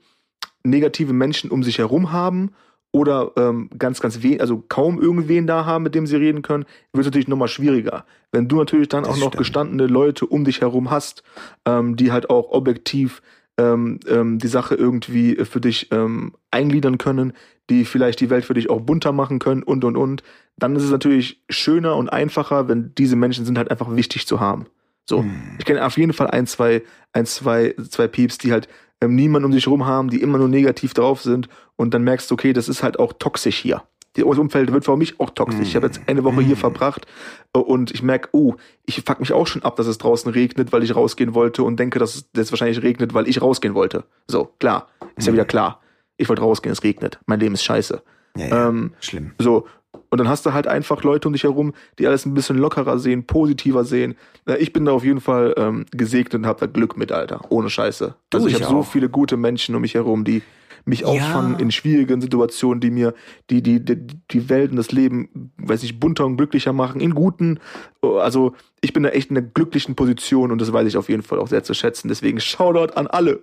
negative 0.63 1.13
Menschen 1.13 1.49
um 1.49 1.63
sich 1.63 1.77
herum 1.77 2.11
haben 2.11 2.51
oder 2.95 3.34
ähm, 3.35 3.69
ganz, 3.77 3.99
ganz 3.99 4.23
wenig, 4.23 4.39
also 4.39 4.63
kaum 4.69 5.01
irgendwen 5.01 5.47
da 5.47 5.65
haben, 5.65 5.84
mit 5.84 5.95
dem 5.95 6.07
sie 6.07 6.15
reden 6.15 6.41
können, 6.43 6.63
wird 6.93 7.01
es 7.01 7.07
natürlich 7.07 7.27
nochmal 7.27 7.49
schwieriger. 7.49 8.05
Wenn 8.31 8.47
du 8.47 8.55
natürlich 8.55 8.88
dann 8.88 9.03
Das 9.03 9.11
auch 9.11 9.17
noch 9.17 9.27
stimmt. 9.27 9.39
gestandene 9.39 9.88
Leute 9.88 10.26
um 10.26 10.45
dich 10.45 10.61
herum 10.61 10.89
hast, 10.91 11.22
ähm, 11.65 11.97
die 11.97 12.13
halt 12.13 12.30
auch 12.30 12.51
objektiv 12.51 13.22
ähm, 13.57 13.99
ähm, 14.07 14.39
die 14.39 14.47
Sache 14.47 14.76
irgendwie 14.76 15.35
für 15.43 15.59
dich 15.59 15.91
ähm, 15.91 16.35
eingliedern 16.51 16.97
können, 16.97 17.34
die 17.69 17.84
vielleicht 17.84 18.22
die 18.22 18.30
Welt 18.30 18.45
für 18.45 18.53
dich 18.53 18.69
auch 18.69 18.80
bunter 18.80 19.11
machen 19.11 19.39
können 19.39 19.61
und 19.63 19.84
und 19.84 19.97
und, 19.97 20.23
dann 20.57 20.77
ist 20.77 20.84
es 20.84 20.91
natürlich 20.91 21.41
schöner 21.49 21.97
und 21.97 22.07
einfacher, 22.07 22.69
wenn 22.69 22.93
diese 22.97 23.17
Menschen 23.17 23.43
sind 23.43 23.57
halt 23.57 23.72
einfach 23.72 23.93
wichtig 23.93 24.26
zu 24.26 24.39
haben. 24.39 24.67
So, 25.05 25.19
Hm. 25.19 25.34
ich 25.59 25.65
kenne 25.65 25.85
auf 25.85 25.97
jeden 25.97 26.13
Fall 26.13 26.27
ein, 26.27 26.47
zwei, 26.47 26.81
ein, 27.11 27.26
zwei, 27.26 27.76
zwei 27.89 28.07
Pieps, 28.07 28.38
die 28.38 28.53
halt 28.53 28.69
ähm, 29.01 29.15
niemanden 29.15 29.45
um 29.45 29.53
sich 29.53 29.65
herum 29.65 29.85
haben, 29.85 30.09
die 30.09 30.22
immer 30.22 30.38
nur 30.38 30.47
negativ 30.47 30.93
drauf 30.93 31.22
sind 31.22 31.49
und 31.76 31.93
dann 31.93 32.03
merkst 32.03 32.30
du, 32.30 32.35
okay, 32.35 32.53
das 32.53 32.69
ist 32.69 32.84
halt 32.84 32.99
auch 32.99 33.13
toxisch 33.13 33.57
hier. 33.57 33.84
Das 34.13 34.23
Umfeld 34.23 34.72
wird 34.72 34.85
für 34.85 34.95
mich 34.95 35.19
auch 35.19 35.30
toxisch. 35.31 35.67
Ich 35.67 35.76
habe 35.76 35.88
jetzt 35.88 35.99
eine 36.07 36.23
Woche 36.23 36.39
hier 36.41 36.55
verbracht 36.55 37.05
äh, 37.53 37.59
und 37.59 37.91
ich 37.91 38.01
merke, 38.01 38.30
oh, 38.31 38.55
ich 38.85 39.03
fuck 39.05 39.19
mich 39.19 39.34
auch 39.34 39.45
schon 39.45 39.63
ab, 39.63 39.76
dass 39.76 39.88
es 39.88 39.97
draußen 39.97 40.31
regnet, 40.31 40.72
weil 40.72 40.84
ich 40.84 40.95
rausgehen 40.95 41.34
wollte 41.34 41.63
und 41.63 41.77
denke, 41.80 41.99
dass 41.99 42.15
es 42.15 42.30
jetzt 42.35 42.51
wahrscheinlich 42.51 42.81
regnet, 42.81 43.13
weil 43.13 43.27
ich 43.27 43.41
rausgehen 43.41 43.73
wollte. 43.73 44.05
So, 44.27 44.53
klar. 44.59 44.88
Ist 45.17 45.27
ja 45.27 45.34
wieder 45.34 45.45
klar. 45.45 45.81
Ich 46.17 46.30
wollte 46.30 46.41
rausgehen, 46.41 46.72
es 46.72 46.84
regnet. 46.84 47.19
Mein 47.26 47.39
Leben 47.39 47.55
ist 47.55 47.63
scheiße. 47.63 48.01
Ja, 48.38 48.47
ja. 48.47 48.69
Ähm, 48.69 48.93
Schlimm. 48.99 49.34
So. 49.39 49.67
Und 50.09 50.19
dann 50.19 50.27
hast 50.30 50.45
du 50.45 50.53
halt 50.53 50.67
einfach 50.67 51.03
Leute 51.03 51.27
um 51.27 51.34
dich 51.34 51.43
herum, 51.43 51.73
die 51.99 52.07
alles 52.07 52.26
ein 52.26 52.34
bisschen 52.34 52.57
lockerer 52.57 52.99
sehen, 52.99 53.26
positiver 53.26 53.84
sehen. 53.84 54.15
Ich 54.59 54.73
bin 54.73 54.85
da 54.85 54.91
auf 54.91 55.03
jeden 55.03 55.22
Fall 55.22 55.53
ähm, 55.57 55.85
gesegnet 55.91 56.35
und 56.35 56.45
hab 56.47 56.59
da 56.59 56.65
Glück 56.67 56.97
mit, 56.97 57.11
Alter. 57.11 57.41
Ohne 57.49 57.69
Scheiße. 57.69 58.15
Du, 58.30 58.38
Also 58.38 58.47
ich 58.47 58.55
ich 58.55 58.61
habe 58.63 58.72
so 58.73 58.84
viele 58.84 59.09
gute 59.09 59.38
Menschen 59.38 59.76
um 59.76 59.81
mich 59.81 59.93
herum, 59.95 60.23
die 60.23 60.41
mich 60.88 60.99
Ja. 61.01 61.07
auffangen 61.07 61.57
in 61.59 61.72
schwierigen 61.72 62.22
Situationen, 62.22 62.80
die 62.80 62.91
mir 62.91 63.15
die, 63.49 63.63
die, 63.63 63.84
die, 63.84 63.97
die 64.30 64.49
Welt 64.49 64.69
und 64.69 64.77
das 64.77 64.91
Leben, 64.91 65.51
weiß 65.57 65.81
ich, 65.84 65.99
bunter 65.99 66.26
und 66.27 66.38
glücklicher 66.38 66.73
machen, 66.73 67.01
in 67.01 67.15
guten. 67.15 67.59
Also 68.03 68.53
ich 68.81 68.93
bin 68.93 69.01
da 69.01 69.09
echt 69.09 69.31
in 69.31 69.38
einer 69.38 69.47
glücklichen 69.47 69.95
Position 69.95 70.51
und 70.51 70.61
das 70.61 70.72
weiß 70.72 70.88
ich 70.88 70.95
auf 70.97 71.09
jeden 71.09 71.23
Fall 71.23 71.39
auch 71.39 71.47
sehr 71.47 71.63
zu 71.63 71.73
schätzen. 71.73 72.07
Deswegen 72.07 72.39
Shoutout 72.39 72.93
an 72.93 73.07
alle. 73.07 73.39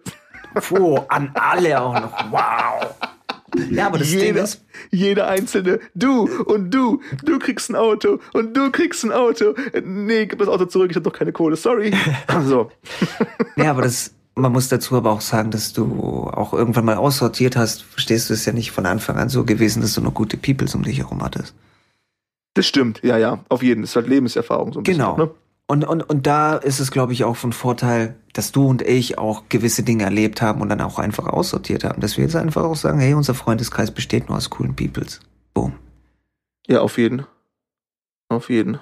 Puh, 0.55 0.99
an 1.09 1.33
alle 1.35 1.81
auch 1.81 1.95
noch. 2.01 2.31
Wow. 2.31 2.95
Ja, 3.71 3.87
aber 3.87 3.99
das 3.99 4.09
Ding 4.11 4.21
jeder, 4.21 4.45
ist, 4.45 4.65
jeder 4.91 5.29
einzelne. 5.29 5.81
Du 5.95 6.23
und 6.45 6.71
du. 6.71 7.01
Du 7.25 7.39
kriegst 7.39 7.71
ein 7.71 7.77
Auto 7.77 8.19
und 8.33 8.57
du 8.57 8.71
kriegst 8.71 9.05
ein 9.05 9.13
Auto. 9.13 9.55
Nee, 9.85 10.27
gib 10.27 10.39
das 10.39 10.49
Auto 10.49 10.65
zurück, 10.67 10.91
ich 10.91 10.97
hab 10.97 11.05
doch 11.05 11.13
keine 11.13 11.33
Kohle, 11.33 11.57
sorry. 11.57 11.93
So. 12.47 12.71
ja, 13.57 13.71
aber 13.71 13.83
das, 13.83 14.13
man 14.35 14.53
muss 14.53 14.69
dazu 14.69 14.97
aber 14.97 15.11
auch 15.11 15.21
sagen, 15.21 15.51
dass 15.51 15.73
du 15.73 16.31
auch 16.33 16.53
irgendwann 16.55 16.85
mal 16.87 16.97
aussortiert 16.97 17.57
hast. 17.57 17.83
Verstehst 17.83 18.31
du, 18.31 18.35
ist 18.35 18.47
ja 18.47 18.53
nicht 18.53 18.71
von 18.73 18.87
Anfang 18.87 19.17
an 19.19 19.29
so 19.29 19.45
gewesen, 19.45 19.83
dass 19.83 19.95
du 19.95 20.01
noch 20.01 20.15
gute 20.15 20.37
Peoples 20.37 20.75
um 20.75 20.83
dich 20.83 20.99
herum 20.99 21.23
hattest. 21.23 21.55
Das 22.55 22.67
stimmt, 22.67 23.01
ja, 23.03 23.17
ja, 23.19 23.41
auf 23.49 23.63
jeden. 23.63 23.83
Das 23.83 23.91
ist 23.91 23.97
halt 23.97 24.09
Lebenserfahrung 24.09 24.73
so 24.73 24.81
ein 24.81 24.85
Genau. 24.85 25.15
bisschen. 25.15 25.29
Ne? 25.31 25.35
Und, 25.73 25.85
und, 25.85 26.03
und 26.03 26.27
da 26.27 26.57
ist 26.57 26.81
es, 26.81 26.91
glaube 26.91 27.15
ich, 27.15 27.25
auch 27.25 27.35
von 27.37 27.55
Vorteil, 27.55 28.15
dass 28.35 28.53
du 28.53 28.67
und 28.67 28.83
ich 28.83 29.17
auch 29.17 29.45
gewisse 29.49 29.83
Dinge 29.83 30.05
erlebt 30.05 30.43
haben 30.43 30.61
und 30.61 30.69
dann 30.69 30.83
auch 30.83 30.99
einfach 30.99 31.25
aussortiert 31.25 31.83
haben. 31.83 32.03
Dass 32.03 32.19
wir 32.19 32.25
jetzt 32.25 32.37
einfach 32.37 32.63
auch 32.65 32.77
sagen, 32.77 32.99
hey, 32.99 33.15
unser 33.15 33.33
Freundeskreis 33.33 33.91
besteht 33.91 34.29
nur 34.29 34.37
aus 34.37 34.51
coolen 34.51 34.77
Peoples. 34.77 35.21
Boom. 35.55 35.73
Ja, 36.67 36.83
auf 36.83 36.99
jeden. 36.99 37.25
Auf 38.29 38.51
jeden. 38.51 38.81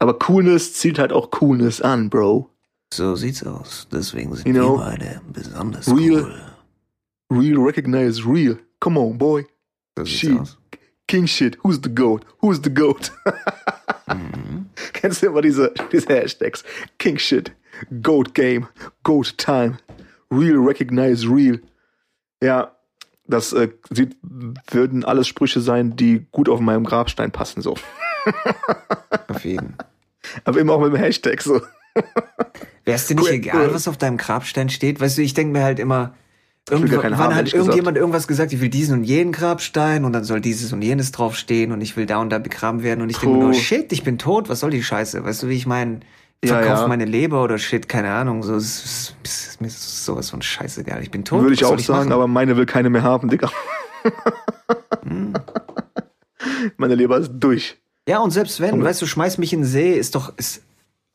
Aber 0.00 0.18
Coolness 0.18 0.74
zielt 0.74 0.98
halt 0.98 1.12
auch 1.12 1.30
Coolness 1.30 1.80
an, 1.80 2.10
Bro. 2.10 2.50
So 2.92 3.14
sieht's 3.14 3.46
aus. 3.46 3.86
Deswegen 3.92 4.34
sind 4.34 4.48
You 4.48 4.54
know, 4.54 4.76
wir 4.76 4.86
beide 4.86 5.20
besonders 5.32 5.86
real- 5.86 6.24
cool. 7.30 7.38
Real 7.40 7.58
recognize 7.64 8.26
real. 8.26 8.58
Come 8.80 8.98
on, 8.98 9.18
boy. 9.18 9.46
So 9.96 10.04
sieht's 10.04 10.36
aus. 10.40 10.58
King 11.08 11.26
shit. 11.26 11.56
Who's 11.64 11.80
the 11.82 11.88
goat? 11.92 12.24
Who's 12.40 12.60
the 12.62 12.70
goat? 12.72 13.10
Mhm. 14.06 14.66
Kennst 14.92 15.22
du 15.22 15.26
immer 15.26 15.42
diese, 15.42 15.72
diese 15.90 16.08
Hashtags? 16.08 16.62
King 16.98 17.18
shit. 17.18 17.52
Goat 18.02 18.34
game. 18.34 18.68
Goat 19.02 19.36
time. 19.38 19.78
Real 20.30 20.58
recognize 20.58 21.26
real. 21.26 21.60
Ja, 22.42 22.72
das 23.26 23.52
äh, 23.52 23.68
sieht, 23.90 24.16
würden 24.70 25.04
alles 25.04 25.26
Sprüche 25.28 25.60
sein, 25.60 25.96
die 25.96 26.26
gut 26.30 26.48
auf 26.48 26.60
meinem 26.60 26.84
Grabstein 26.84 27.30
passen, 27.30 27.60
so. 27.62 27.74
Auf 29.28 29.44
jeden. 29.44 29.76
Aber 30.44 30.58
immer 30.60 30.74
auch 30.74 30.80
mit 30.80 30.92
dem 30.92 30.96
Hashtag, 30.98 31.40
so. 31.42 31.60
Wäre 32.84 32.96
es 32.96 33.06
dir 33.06 33.14
nicht 33.16 33.26
Cool, 33.26 33.34
egal, 33.34 33.66
cool. 33.68 33.74
was 33.74 33.88
auf 33.88 33.96
deinem 33.96 34.16
Grabstein 34.18 34.68
steht? 34.68 35.00
Weißt 35.00 35.18
du, 35.18 35.22
ich 35.22 35.34
denke 35.34 35.52
mir 35.52 35.64
halt 35.64 35.78
immer, 35.78 36.14
irgendwann 36.70 37.16
haben, 37.16 37.34
hat 37.34 37.52
irgendjemand 37.52 37.96
irgendwas 37.96 38.28
gesagt, 38.28 38.52
ich 38.52 38.60
will 38.60 38.68
diesen 38.68 38.98
und 38.98 39.04
jenen 39.04 39.32
Grabstein 39.32 40.04
und 40.04 40.12
dann 40.12 40.24
soll 40.24 40.40
dieses 40.40 40.72
und 40.72 40.82
jenes 40.82 41.12
draufstehen 41.12 41.72
und 41.72 41.80
ich 41.80 41.96
will 41.96 42.06
da 42.06 42.18
und 42.18 42.30
da 42.30 42.38
begraben 42.38 42.82
werden 42.82 43.02
und 43.02 43.10
ich 43.10 43.18
denke 43.18 43.36
mir 43.36 43.44
nur, 43.44 43.52
Puh. 43.52 43.58
shit, 43.58 43.92
ich 43.92 44.04
bin 44.04 44.18
tot, 44.18 44.48
was 44.48 44.60
soll 44.60 44.70
die 44.70 44.82
Scheiße? 44.82 45.24
Weißt 45.24 45.42
du, 45.42 45.48
wie 45.48 45.54
ich 45.54 45.66
meine? 45.66 46.00
Ja, 46.44 46.60
Verkauf 46.60 46.80
ja. 46.82 46.86
meine 46.88 47.04
Leber 47.04 47.42
oder 47.42 47.58
shit, 47.58 47.88
keine 47.88 48.12
Ahnung, 48.12 48.44
so, 48.44 48.54
ist, 48.54 49.16
mir 49.60 49.70
sowas 49.70 50.30
von 50.30 50.40
scheißegal. 50.40 51.02
Ich 51.02 51.10
bin 51.10 51.24
tot. 51.24 51.42
Würde 51.42 51.54
ich 51.54 51.64
auch 51.64 51.70
soll 51.70 51.80
sagen, 51.80 51.98
machen? 52.10 52.12
aber 52.12 52.28
meine 52.28 52.56
will 52.56 52.66
keine 52.66 52.90
mehr 52.90 53.02
haben, 53.02 53.28
Digga. 53.28 53.50
Hm. 55.02 55.34
Meine 56.76 56.94
Leber 56.94 57.18
ist 57.18 57.32
durch. 57.34 57.76
Ja, 58.08 58.20
und 58.20 58.30
selbst 58.30 58.60
wenn, 58.60 58.74
Und- 58.74 58.84
weißt 58.84 59.02
du, 59.02 59.06
schmeiß 59.06 59.38
mich 59.38 59.52
in 59.52 59.60
den 59.60 59.66
See, 59.66 59.94
ist 59.94 60.14
doch, 60.14 60.32
es 60.36 60.62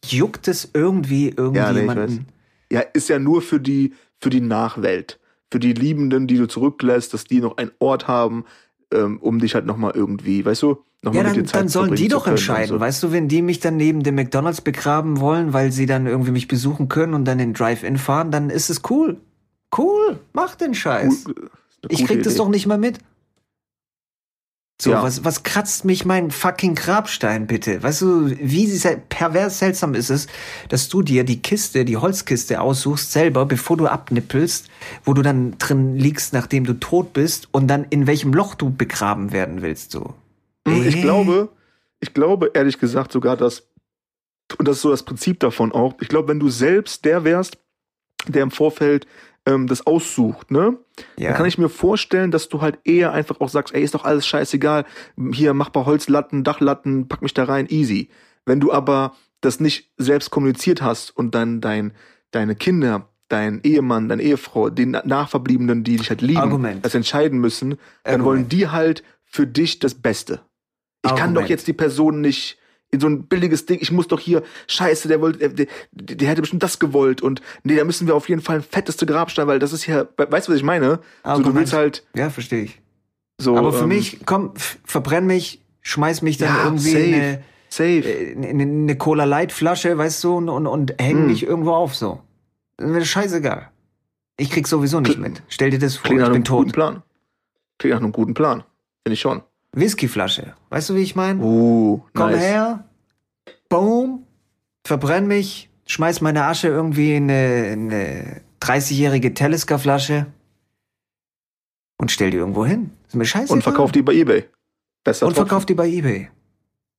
juckt 0.05 0.47
es 0.47 0.69
irgendwie 0.73 1.29
Ja, 1.29 1.29
nee, 1.29 1.31
ich 1.31 1.37
irgendjemanden. 1.37 2.27
Ja, 2.71 2.81
ist 2.81 3.09
ja 3.09 3.19
nur 3.19 3.41
für 3.41 3.59
die, 3.59 3.93
für 4.19 4.29
die 4.29 4.41
Nachwelt. 4.41 5.19
Für 5.53 5.59
die 5.59 5.73
Liebenden, 5.73 6.25
die 6.25 6.37
du 6.37 6.47
zurücklässt, 6.47 7.13
dass 7.13 7.25
die 7.25 7.39
noch 7.39 7.57
einen 7.57 7.69
Ort 7.77 8.07
haben, 8.07 8.43
ähm, 8.91 9.19
um 9.21 9.37
dich 9.37 9.53
halt 9.53 9.67
nochmal 9.67 9.91
irgendwie, 9.93 10.43
weißt 10.43 10.63
du, 10.63 10.77
nochmal 11.03 11.25
Ja, 11.25 11.29
mit 11.29 11.37
dann, 11.37 11.43
dir 11.43 11.45
Zeit 11.45 11.61
dann 11.61 11.67
sollen 11.67 11.93
die 11.93 12.07
doch 12.07 12.25
entscheiden, 12.25 12.69
so. 12.69 12.79
weißt 12.79 13.03
du, 13.03 13.11
wenn 13.11 13.27
die 13.27 13.43
mich 13.43 13.59
dann 13.59 13.77
neben 13.77 14.01
dem 14.01 14.15
McDonalds 14.15 14.61
begraben 14.61 15.19
wollen, 15.19 15.53
weil 15.53 15.71
sie 15.71 15.85
dann 15.85 16.07
irgendwie 16.07 16.31
mich 16.31 16.47
besuchen 16.47 16.89
können 16.89 17.13
und 17.13 17.25
dann 17.25 17.37
in 17.37 17.53
Drive-In 17.53 17.99
fahren, 17.99 18.31
dann 18.31 18.49
ist 18.49 18.71
es 18.71 18.81
cool. 18.89 19.17
Cool, 19.77 20.19
mach 20.33 20.55
den 20.55 20.73
Scheiß. 20.73 21.13
Ist 21.13 21.27
eine 21.27 21.35
ich 21.87 22.03
krieg 22.03 22.23
das 22.23 22.33
Idee. 22.33 22.43
doch 22.43 22.49
nicht 22.49 22.65
mal 22.65 22.79
mit. 22.79 22.97
So, 24.83 24.91
Ja. 24.91 25.01
was, 25.01 25.23
was 25.23 25.43
kratzt 25.43 25.85
mich 25.85 26.03
mein 26.03 26.29
fucking 26.29 26.75
Grabstein, 26.75 27.47
bitte? 27.47 27.81
Weißt 27.81 28.01
du, 28.01 28.29
wie 28.37 28.67
pervers 29.07 29.59
seltsam 29.59 29.93
ist 29.95 30.09
es, 30.09 30.27
dass 30.67 30.89
du 30.89 31.01
dir 31.01 31.23
die 31.23 31.41
Kiste, 31.41 31.85
die 31.85 31.95
Holzkiste 31.95 32.59
aussuchst, 32.59 33.13
selber, 33.13 33.45
bevor 33.45 33.77
du 33.77 33.87
abnippelst, 33.87 34.67
wo 35.05 35.13
du 35.13 35.21
dann 35.21 35.57
drin 35.57 35.95
liegst, 35.95 36.33
nachdem 36.33 36.65
du 36.65 36.73
tot 36.73 37.13
bist 37.13 37.47
und 37.53 37.67
dann 37.69 37.85
in 37.91 38.07
welchem 38.07 38.33
Loch 38.33 38.55
du 38.55 38.71
begraben 38.75 39.31
werden 39.31 39.61
willst, 39.61 39.91
so. 39.91 40.15
Hm, 40.67 40.85
Ich 40.85 40.97
Äh. 40.97 41.01
glaube, 41.01 41.47
ich 42.01 42.13
glaube 42.13 42.51
ehrlich 42.53 42.77
gesagt 42.77 43.13
sogar, 43.13 43.37
dass, 43.37 43.63
und 44.57 44.67
das 44.67 44.75
ist 44.75 44.81
so 44.81 44.89
das 44.91 45.03
Prinzip 45.03 45.39
davon 45.39 45.71
auch, 45.71 45.93
ich 46.01 46.09
glaube, 46.09 46.27
wenn 46.27 46.41
du 46.41 46.49
selbst 46.49 47.05
der 47.05 47.23
wärst, 47.23 47.57
der 48.27 48.43
im 48.43 48.51
Vorfeld 48.51 49.07
ähm, 49.45 49.67
das 49.67 49.85
aussucht, 49.85 50.51
ne? 50.51 50.77
Ja. 51.17 51.29
Dann 51.29 51.37
kann 51.37 51.45
ich 51.45 51.57
mir 51.57 51.69
vorstellen, 51.69 52.31
dass 52.31 52.49
du 52.49 52.61
halt 52.61 52.79
eher 52.83 53.11
einfach 53.11 53.41
auch 53.41 53.49
sagst, 53.49 53.73
ey, 53.73 53.83
ist 53.83 53.95
doch 53.95 54.05
alles 54.05 54.25
scheißegal, 54.25 54.85
hier 55.31 55.53
mach 55.53 55.71
paar 55.71 55.85
Holzlatten, 55.85 56.43
Dachlatten, 56.43 57.07
pack 57.07 57.21
mich 57.21 57.33
da 57.33 57.43
rein, 57.45 57.67
easy. 57.69 58.09
Wenn 58.45 58.59
du 58.59 58.71
aber 58.71 59.15
das 59.41 59.59
nicht 59.59 59.91
selbst 59.97 60.29
kommuniziert 60.31 60.81
hast 60.81 61.15
und 61.15 61.35
dann 61.35 61.61
dein, 61.61 61.93
deine 62.31 62.55
Kinder, 62.55 63.09
dein 63.27 63.61
Ehemann, 63.63 64.09
deine 64.09 64.23
Ehefrau, 64.23 64.69
den 64.69 64.91
Nachverbliebenen, 64.91 65.83
die 65.83 65.97
dich 65.97 66.09
halt 66.09 66.21
lieben, 66.21 66.39
Argument. 66.39 66.85
das 66.85 66.95
entscheiden 66.95 67.39
müssen, 67.39 67.71
dann 68.03 68.21
Argument. 68.21 68.25
wollen 68.25 68.49
die 68.49 68.67
halt 68.67 69.03
für 69.23 69.47
dich 69.47 69.79
das 69.79 69.95
Beste. 69.95 70.41
Ich 71.03 71.09
kann 71.09 71.19
Argument. 71.19 71.37
doch 71.37 71.49
jetzt 71.49 71.67
die 71.67 71.73
Person 71.73 72.21
nicht 72.21 72.57
so 72.99 73.07
ein 73.07 73.23
billiges 73.27 73.65
Ding, 73.65 73.79
ich 73.81 73.91
muss 73.91 74.07
doch 74.07 74.19
hier, 74.19 74.43
scheiße, 74.67 75.07
der 75.07 75.21
wollte, 75.21 75.39
der, 75.49 75.49
der, 75.91 76.15
der 76.15 76.27
hätte 76.27 76.41
bestimmt 76.41 76.63
das 76.63 76.79
gewollt 76.79 77.21
und 77.21 77.41
nee, 77.63 77.75
da 77.75 77.83
müssen 77.83 78.07
wir 78.07 78.15
auf 78.15 78.29
jeden 78.29 78.41
Fall 78.41 78.57
ein 78.57 78.61
fetteste 78.63 79.05
Grabstein, 79.05 79.47
weil 79.47 79.59
das 79.59 79.73
ist 79.73 79.85
ja, 79.87 80.05
weißt 80.17 80.47
du, 80.47 80.51
was 80.51 80.57
ich 80.57 80.63
meine? 80.63 80.89
So, 80.89 80.95
du 80.95 81.29
Argument. 81.29 81.55
willst 81.55 81.73
halt 81.73 82.03
Ja, 82.15 82.29
verstehe 82.29 82.63
ich. 82.63 82.81
so. 83.39 83.57
Aber 83.57 83.73
für 83.73 83.83
ähm, 83.83 83.89
mich, 83.89 84.19
komm, 84.25 84.53
verbrenn 84.85 85.25
mich, 85.27 85.61
schmeiß 85.81 86.21
mich 86.21 86.37
dann 86.37 86.49
Ja, 86.55 86.63
irgendwie 86.65 86.91
safe. 86.91 87.03
in 87.03 87.13
eine, 87.13 87.43
Safe. 87.69 87.99
äh, 88.01 88.31
in 88.33 88.43
eine, 88.45 88.63
eine 88.63 88.97
Cola 88.97 89.23
Light 89.23 89.51
Flasche, 89.51 89.97
weißt 89.97 90.23
du, 90.23 90.37
und, 90.37 90.49
und, 90.49 90.67
und 90.67 90.93
häng 90.99 91.17
Hm. 91.17 91.27
mich 91.27 91.43
irgendwo 91.43 91.71
auf 91.71 91.95
so. 91.95 92.21
Scheißegal. 93.01 93.69
Ich 94.37 94.49
krieg 94.49 94.67
sowieso 94.67 94.99
nicht 94.99 95.17
Kl- 95.17 95.21
mit. 95.21 95.41
Stell 95.47 95.69
dir 95.69 95.79
das 95.79 95.95
vor, 95.95 96.05
Klingt 96.05 96.21
nach 96.21 96.27
ich 96.29 96.33
einem 96.35 96.43
bin 96.43 96.51
guten 96.53 96.65
tot. 96.69 96.73
Plan. 96.73 97.03
Klingt 97.77 97.93
nach 97.95 98.01
einem 98.01 98.11
guten 98.11 98.33
Plan. 98.33 98.63
Finde 99.05 99.13
ich 99.13 99.21
schon. 99.21 99.41
Whiskyflasche. 99.73 100.53
Weißt 100.69 100.89
du, 100.89 100.95
wie 100.95 101.01
ich 101.01 101.15
meine? 101.15 101.43
Uh, 101.43 102.01
Komm 102.13 102.31
nice. 102.31 102.41
her, 102.41 102.83
boom, 103.69 104.25
verbrenn 104.83 105.27
mich, 105.27 105.69
schmeiß 105.87 106.21
meine 106.21 106.45
Asche 106.45 106.67
irgendwie 106.67 107.15
in 107.15 107.23
eine, 107.23 107.67
in 107.71 107.91
eine 107.91 108.41
30-jährige 108.61 109.33
Teleska-Flasche 109.33 110.27
und 111.97 112.11
stell 112.11 112.31
die 112.31 112.37
irgendwo 112.37 112.65
hin. 112.65 112.91
Ist 113.07 113.15
mir 113.15 113.25
scheiße. 113.25 113.51
Und 113.51 113.63
verkauf 113.63 113.91
die 113.91 114.01
bei 114.01 114.13
Ebay. 114.13 114.47
Besser 115.03 115.27
Und 115.27 115.33
verkauf 115.33 115.65
die 115.65 115.73
bei 115.73 115.87
EBay. 115.87 116.29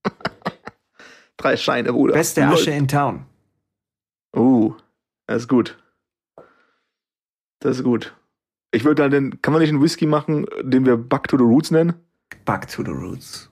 Drei 1.36 1.56
Scheine, 1.56 1.92
Bruder. 1.92 2.14
Beste 2.14 2.42
Läuft. 2.42 2.62
Asche 2.62 2.70
in 2.70 2.88
Town. 2.88 3.26
Uh, 4.36 4.74
das 5.26 5.42
ist 5.42 5.48
gut. 5.48 5.78
Das 7.60 7.78
ist 7.78 7.84
gut. 7.84 8.14
Ich 8.72 8.84
würde 8.84 9.02
dann 9.02 9.10
den, 9.10 9.42
kann 9.42 9.52
man 9.52 9.62
nicht 9.62 9.70
einen 9.70 9.82
Whisky 9.82 10.06
machen, 10.06 10.46
den 10.62 10.84
wir 10.84 10.96
Back 10.96 11.28
to 11.28 11.38
the 11.38 11.44
Roots 11.44 11.70
nennen? 11.70 11.94
Back 12.44 12.68
to 12.68 12.82
the 12.84 12.90
Roots. 12.90 13.48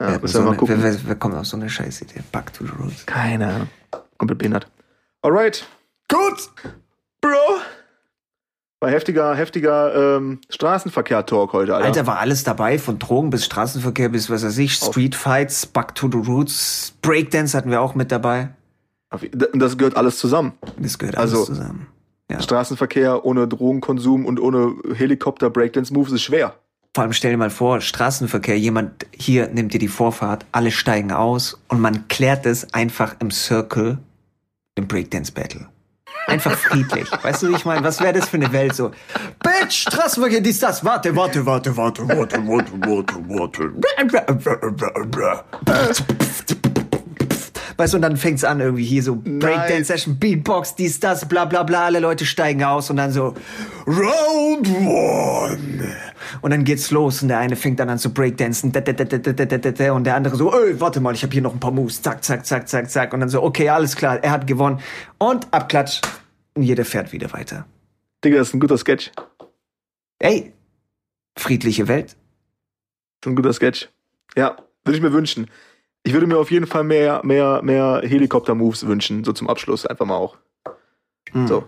Ja, 0.00 0.20
wer, 0.20 0.28
so 0.28 0.40
wir 0.40 0.46
mal 0.46 0.58
eine, 0.58 0.68
wer, 0.68 0.82
wer, 0.82 1.06
wer 1.06 1.14
kommt 1.14 1.34
auf 1.34 1.46
so 1.46 1.56
eine 1.56 1.70
Scheißidee? 1.70 2.20
Back 2.32 2.52
to 2.52 2.64
the 2.66 2.72
Roots. 2.72 3.06
Keine 3.06 3.46
Ahnung. 3.46 3.68
Komplett 4.18 4.38
behindert. 4.38 4.66
Alright. 5.22 5.66
Gut. 6.08 6.50
Bro. 7.20 7.30
War 8.80 8.90
heftiger, 8.90 9.36
heftiger 9.36 10.16
ähm, 10.16 10.40
Straßenverkehr-Talk 10.50 11.52
heute, 11.52 11.74
Alter. 11.76 11.86
Alter, 11.86 12.06
war 12.08 12.18
alles 12.18 12.42
dabei, 12.42 12.80
von 12.80 12.98
Drogen 12.98 13.30
bis 13.30 13.44
Straßenverkehr 13.44 14.08
bis 14.08 14.28
was 14.28 14.44
weiß 14.44 14.58
ich, 14.58 14.74
Streetfights, 14.74 15.66
Back 15.66 15.94
to 15.94 16.10
the 16.10 16.18
Roots, 16.18 16.92
Breakdance 17.00 17.56
hatten 17.56 17.70
wir 17.70 17.80
auch 17.80 17.94
mit 17.94 18.10
dabei. 18.10 18.48
Das 19.54 19.78
gehört 19.78 19.96
alles 19.96 20.18
zusammen. 20.18 20.54
Das 20.78 20.98
gehört 20.98 21.16
alles 21.16 21.32
Also- 21.32 21.44
zusammen. 21.44 21.86
Ja. 22.30 22.40
Straßenverkehr 22.40 23.24
ohne 23.26 23.46
Drogenkonsum 23.46 24.24
und 24.24 24.40
ohne 24.40 24.74
Helikopter-Breakdance-Moves 24.94 26.12
ist 26.12 26.22
schwer. 26.22 26.54
Vor 26.94 27.04
allem 27.04 27.14
stell 27.14 27.30
dir 27.30 27.38
mal 27.38 27.48
vor, 27.48 27.80
Straßenverkehr, 27.80 28.58
jemand 28.58 29.06
hier 29.16 29.48
nimmt 29.48 29.72
dir 29.72 29.78
die 29.78 29.88
Vorfahrt, 29.88 30.44
alle 30.52 30.70
steigen 30.70 31.10
aus 31.10 31.58
und 31.68 31.80
man 31.80 32.06
klärt 32.08 32.44
es 32.44 32.74
einfach 32.74 33.16
im 33.18 33.30
Circle, 33.30 33.96
im 34.74 34.88
Breakdance 34.88 35.32
Battle. 35.32 35.68
Einfach 36.26 36.52
friedlich. 36.52 37.10
Weißt 37.22 37.42
du, 37.42 37.48
wie 37.48 37.56
ich 37.56 37.64
meine? 37.64 37.82
Was 37.82 38.00
wäre 38.00 38.12
das 38.12 38.28
für 38.28 38.36
eine 38.36 38.52
Welt 38.52 38.74
so? 38.74 38.90
Bitch, 39.42 39.88
Straßenverkehr, 39.88 40.42
dies, 40.42 40.58
das. 40.58 40.84
Warte, 40.84 41.16
warte, 41.16 41.46
warte, 41.46 41.74
warte, 41.74 42.06
warte, 42.06 42.46
warte, 42.46 42.72
warte, 42.78 43.72
warte. 45.66 46.56
Weißt 47.82 47.94
du, 47.94 47.96
und 47.96 48.02
dann 48.02 48.16
fängt's 48.16 48.44
an 48.44 48.60
irgendwie 48.60 48.84
hier 48.84 49.02
so 49.02 49.16
Breakdance-Session, 49.16 50.16
Beatbox, 50.16 50.76
dies, 50.76 51.00
das, 51.00 51.26
bla 51.26 51.46
bla 51.46 51.64
bla, 51.64 51.86
alle 51.86 51.98
Leute 51.98 52.24
steigen 52.24 52.62
aus 52.62 52.90
und 52.90 52.96
dann 52.96 53.10
so 53.10 53.34
Round 53.88 54.68
One. 54.68 55.96
Und 56.42 56.50
dann 56.52 56.62
geht's 56.62 56.92
los 56.92 57.22
und 57.22 57.28
der 57.28 57.40
eine 57.40 57.56
fängt 57.56 57.80
dann 57.80 57.90
an 57.90 57.98
zu 57.98 58.14
Breakdancen 58.14 58.68
und 58.70 60.04
der 60.04 60.14
andere 60.14 60.36
so, 60.36 60.54
ey, 60.54 60.80
warte 60.80 61.00
mal, 61.00 61.12
ich 61.12 61.24
habe 61.24 61.32
hier 61.32 61.42
noch 61.42 61.54
ein 61.54 61.58
paar 61.58 61.72
Moves, 61.72 62.00
zack, 62.00 62.22
zack, 62.22 62.46
zack, 62.46 62.68
zack, 62.68 62.88
zack 62.88 63.12
und 63.14 63.18
dann 63.18 63.28
so, 63.28 63.42
okay, 63.42 63.68
alles 63.68 63.96
klar, 63.96 64.22
er 64.22 64.30
hat 64.30 64.46
gewonnen 64.46 64.78
und 65.18 65.52
abklatsch 65.52 66.02
und 66.54 66.62
jeder 66.62 66.84
fährt 66.84 67.12
wieder 67.12 67.32
weiter. 67.32 67.66
Digga, 68.24 68.38
das 68.38 68.50
ist 68.50 68.54
ein 68.54 68.60
guter 68.60 68.78
Sketch. 68.78 69.10
Ey, 70.20 70.52
friedliche 71.36 71.88
Welt. 71.88 72.10
Ist 72.12 73.26
ein 73.26 73.34
guter 73.34 73.52
Sketch. 73.52 73.88
Ja, 74.36 74.56
würde 74.84 74.96
ich 74.96 75.02
mir 75.02 75.12
wünschen. 75.12 75.48
Ich 76.04 76.12
würde 76.12 76.26
mir 76.26 76.36
auf 76.38 76.50
jeden 76.50 76.66
Fall 76.66 76.84
mehr, 76.84 77.20
mehr, 77.24 77.60
mehr 77.62 78.00
Helikopter-Moves 78.04 78.86
wünschen, 78.86 79.22
so 79.24 79.32
zum 79.32 79.48
Abschluss 79.48 79.86
einfach 79.86 80.04
mal 80.06 80.16
auch. 80.16 80.36
Hm. 81.30 81.46
So. 81.46 81.64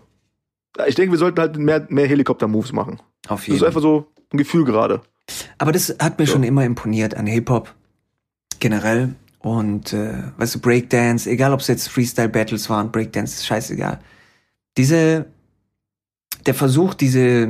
Ich 0.86 0.96
denke, 0.96 1.12
wir 1.12 1.18
sollten 1.18 1.40
halt 1.40 1.56
mehr, 1.56 1.86
mehr 1.88 2.06
Helikopter-Moves 2.08 2.72
machen. 2.72 3.00
Auf 3.28 3.40
Das 3.40 3.46
jeden 3.46 3.54
ist 3.56 3.60
Fall. 3.60 3.68
einfach 3.68 3.80
so 3.82 4.08
ein 4.32 4.38
Gefühl 4.38 4.64
gerade. 4.64 5.02
Aber 5.58 5.70
das 5.72 5.94
hat 6.00 6.18
mir 6.18 6.26
So. 6.26 6.32
schon 6.32 6.42
immer 6.42 6.64
imponiert 6.64 7.14
an 7.14 7.26
Hip-Hop 7.26 7.72
generell. 8.58 9.14
Und 9.38 9.92
äh, 9.92 10.14
weißt 10.38 10.56
du, 10.56 10.58
Breakdance, 10.60 11.28
egal 11.30 11.52
ob 11.52 11.60
es 11.60 11.68
jetzt 11.68 11.88
Freestyle-Battles 11.88 12.68
waren, 12.70 12.90
Breakdance, 12.90 13.34
ist 13.34 13.46
scheißegal. 13.46 14.00
Diese, 14.76 15.26
der 16.46 16.54
Versuch, 16.54 16.94
diese, 16.94 17.46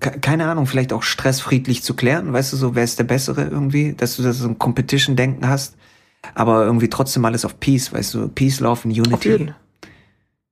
ke- 0.00 0.20
keine 0.20 0.48
Ahnung, 0.48 0.66
vielleicht 0.66 0.92
auch 0.92 1.02
Stress 1.02 1.40
friedlich 1.40 1.82
zu 1.82 1.94
klären, 1.94 2.32
weißt 2.32 2.52
du, 2.52 2.56
so, 2.56 2.74
wer 2.74 2.84
ist 2.84 2.98
der 2.98 3.04
Bessere 3.04 3.44
irgendwie, 3.44 3.92
dass 3.92 4.16
du 4.16 4.22
das 4.22 4.38
so 4.38 4.48
ein 4.48 4.58
Competition-Denken 4.58 5.46
hast, 5.48 5.76
aber 6.34 6.64
irgendwie 6.64 6.88
trotzdem 6.88 7.24
alles 7.24 7.44
auf 7.44 7.58
Peace, 7.60 7.92
weißt 7.92 8.14
du, 8.14 8.28
Peace, 8.28 8.60
Love 8.60 8.82
and 8.84 8.96
Unity. 8.96 9.14
Auf 9.14 9.24
jeden. 9.24 9.54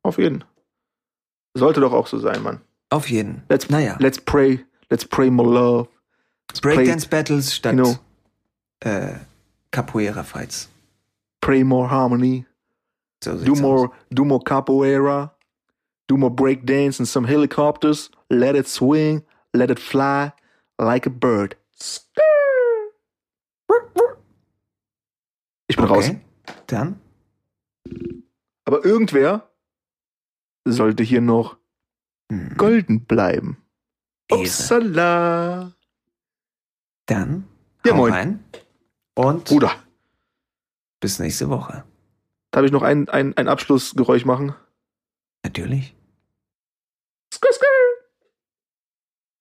Auf 0.03 0.19
jeden. 0.19 0.45
Sollte 1.55 1.81
doch 1.81 1.93
auch 1.93 2.07
so 2.07 2.19
sein, 2.19 2.43
Mann. 2.43 2.61
Auf 2.91 3.09
jeden. 3.11 3.43
Let's, 3.49 3.69
Naja, 3.71 3.97
let's 4.01 4.21
pray. 4.21 4.65
Let's 4.91 5.05
pray 5.05 5.31
more 5.31 5.49
love. 5.49 5.89
Let's 6.51 6.61
pray, 6.61 6.75
Breakdance-Battles 6.77 7.55
statt 7.55 7.77
you 7.77 7.83
know. 7.85 7.97
äh, 8.81 9.15
Capoeira-Fights. 9.71 10.69
pray 11.41 11.63
more 11.65 11.89
harmony. 11.89 12.45
So 13.23 13.33
Do 13.33 13.39
sieht's 13.39 13.51
aus. 13.53 13.61
more, 13.61 13.91
do 14.11 14.25
more 14.25 14.41
capoeira. 14.43 15.31
Do 16.09 16.17
more 16.17 16.31
breakdance 16.35 16.99
and 16.99 17.07
some 17.07 17.25
helicopters. 17.27 18.11
Let 18.31 18.57
it 18.57 18.67
swing. 18.67 19.23
Let 19.55 19.71
it 19.71 19.79
fly 19.79 20.33
like 20.81 21.07
a 21.07 21.11
bird. 21.11 21.55
Ich 25.71 25.77
bin 25.77 25.85
raus. 25.85 26.09
Okay, 26.09 26.21
dann 26.67 27.01
Aber 28.65 28.85
irgendwer 28.85 29.49
sollte 30.65 31.05
hier 31.05 31.21
noch 31.21 31.59
hm, 32.31 32.57
golden 32.57 33.05
bleiben. 33.07 33.57
Ehre. 34.29 34.41
Upsala. 34.41 35.73
Dann 37.07 37.47
Ja, 37.87 37.95
moin. 37.95 38.13
rein 38.13 38.45
und 39.15 39.45
Bruder, 39.45 39.73
bis 41.01 41.21
nächste 41.21 41.49
Woche. 41.49 41.85
darf 42.51 42.65
ich 42.65 42.73
noch 42.73 42.83
ein, 42.83 43.09
ein, 43.09 43.37
ein 43.37 43.47
Abschlussgeräusch 43.47 44.25
machen? 44.25 44.55
Natürlich. 45.45 45.95
Skr, 47.33 47.53
skr. 47.53 47.65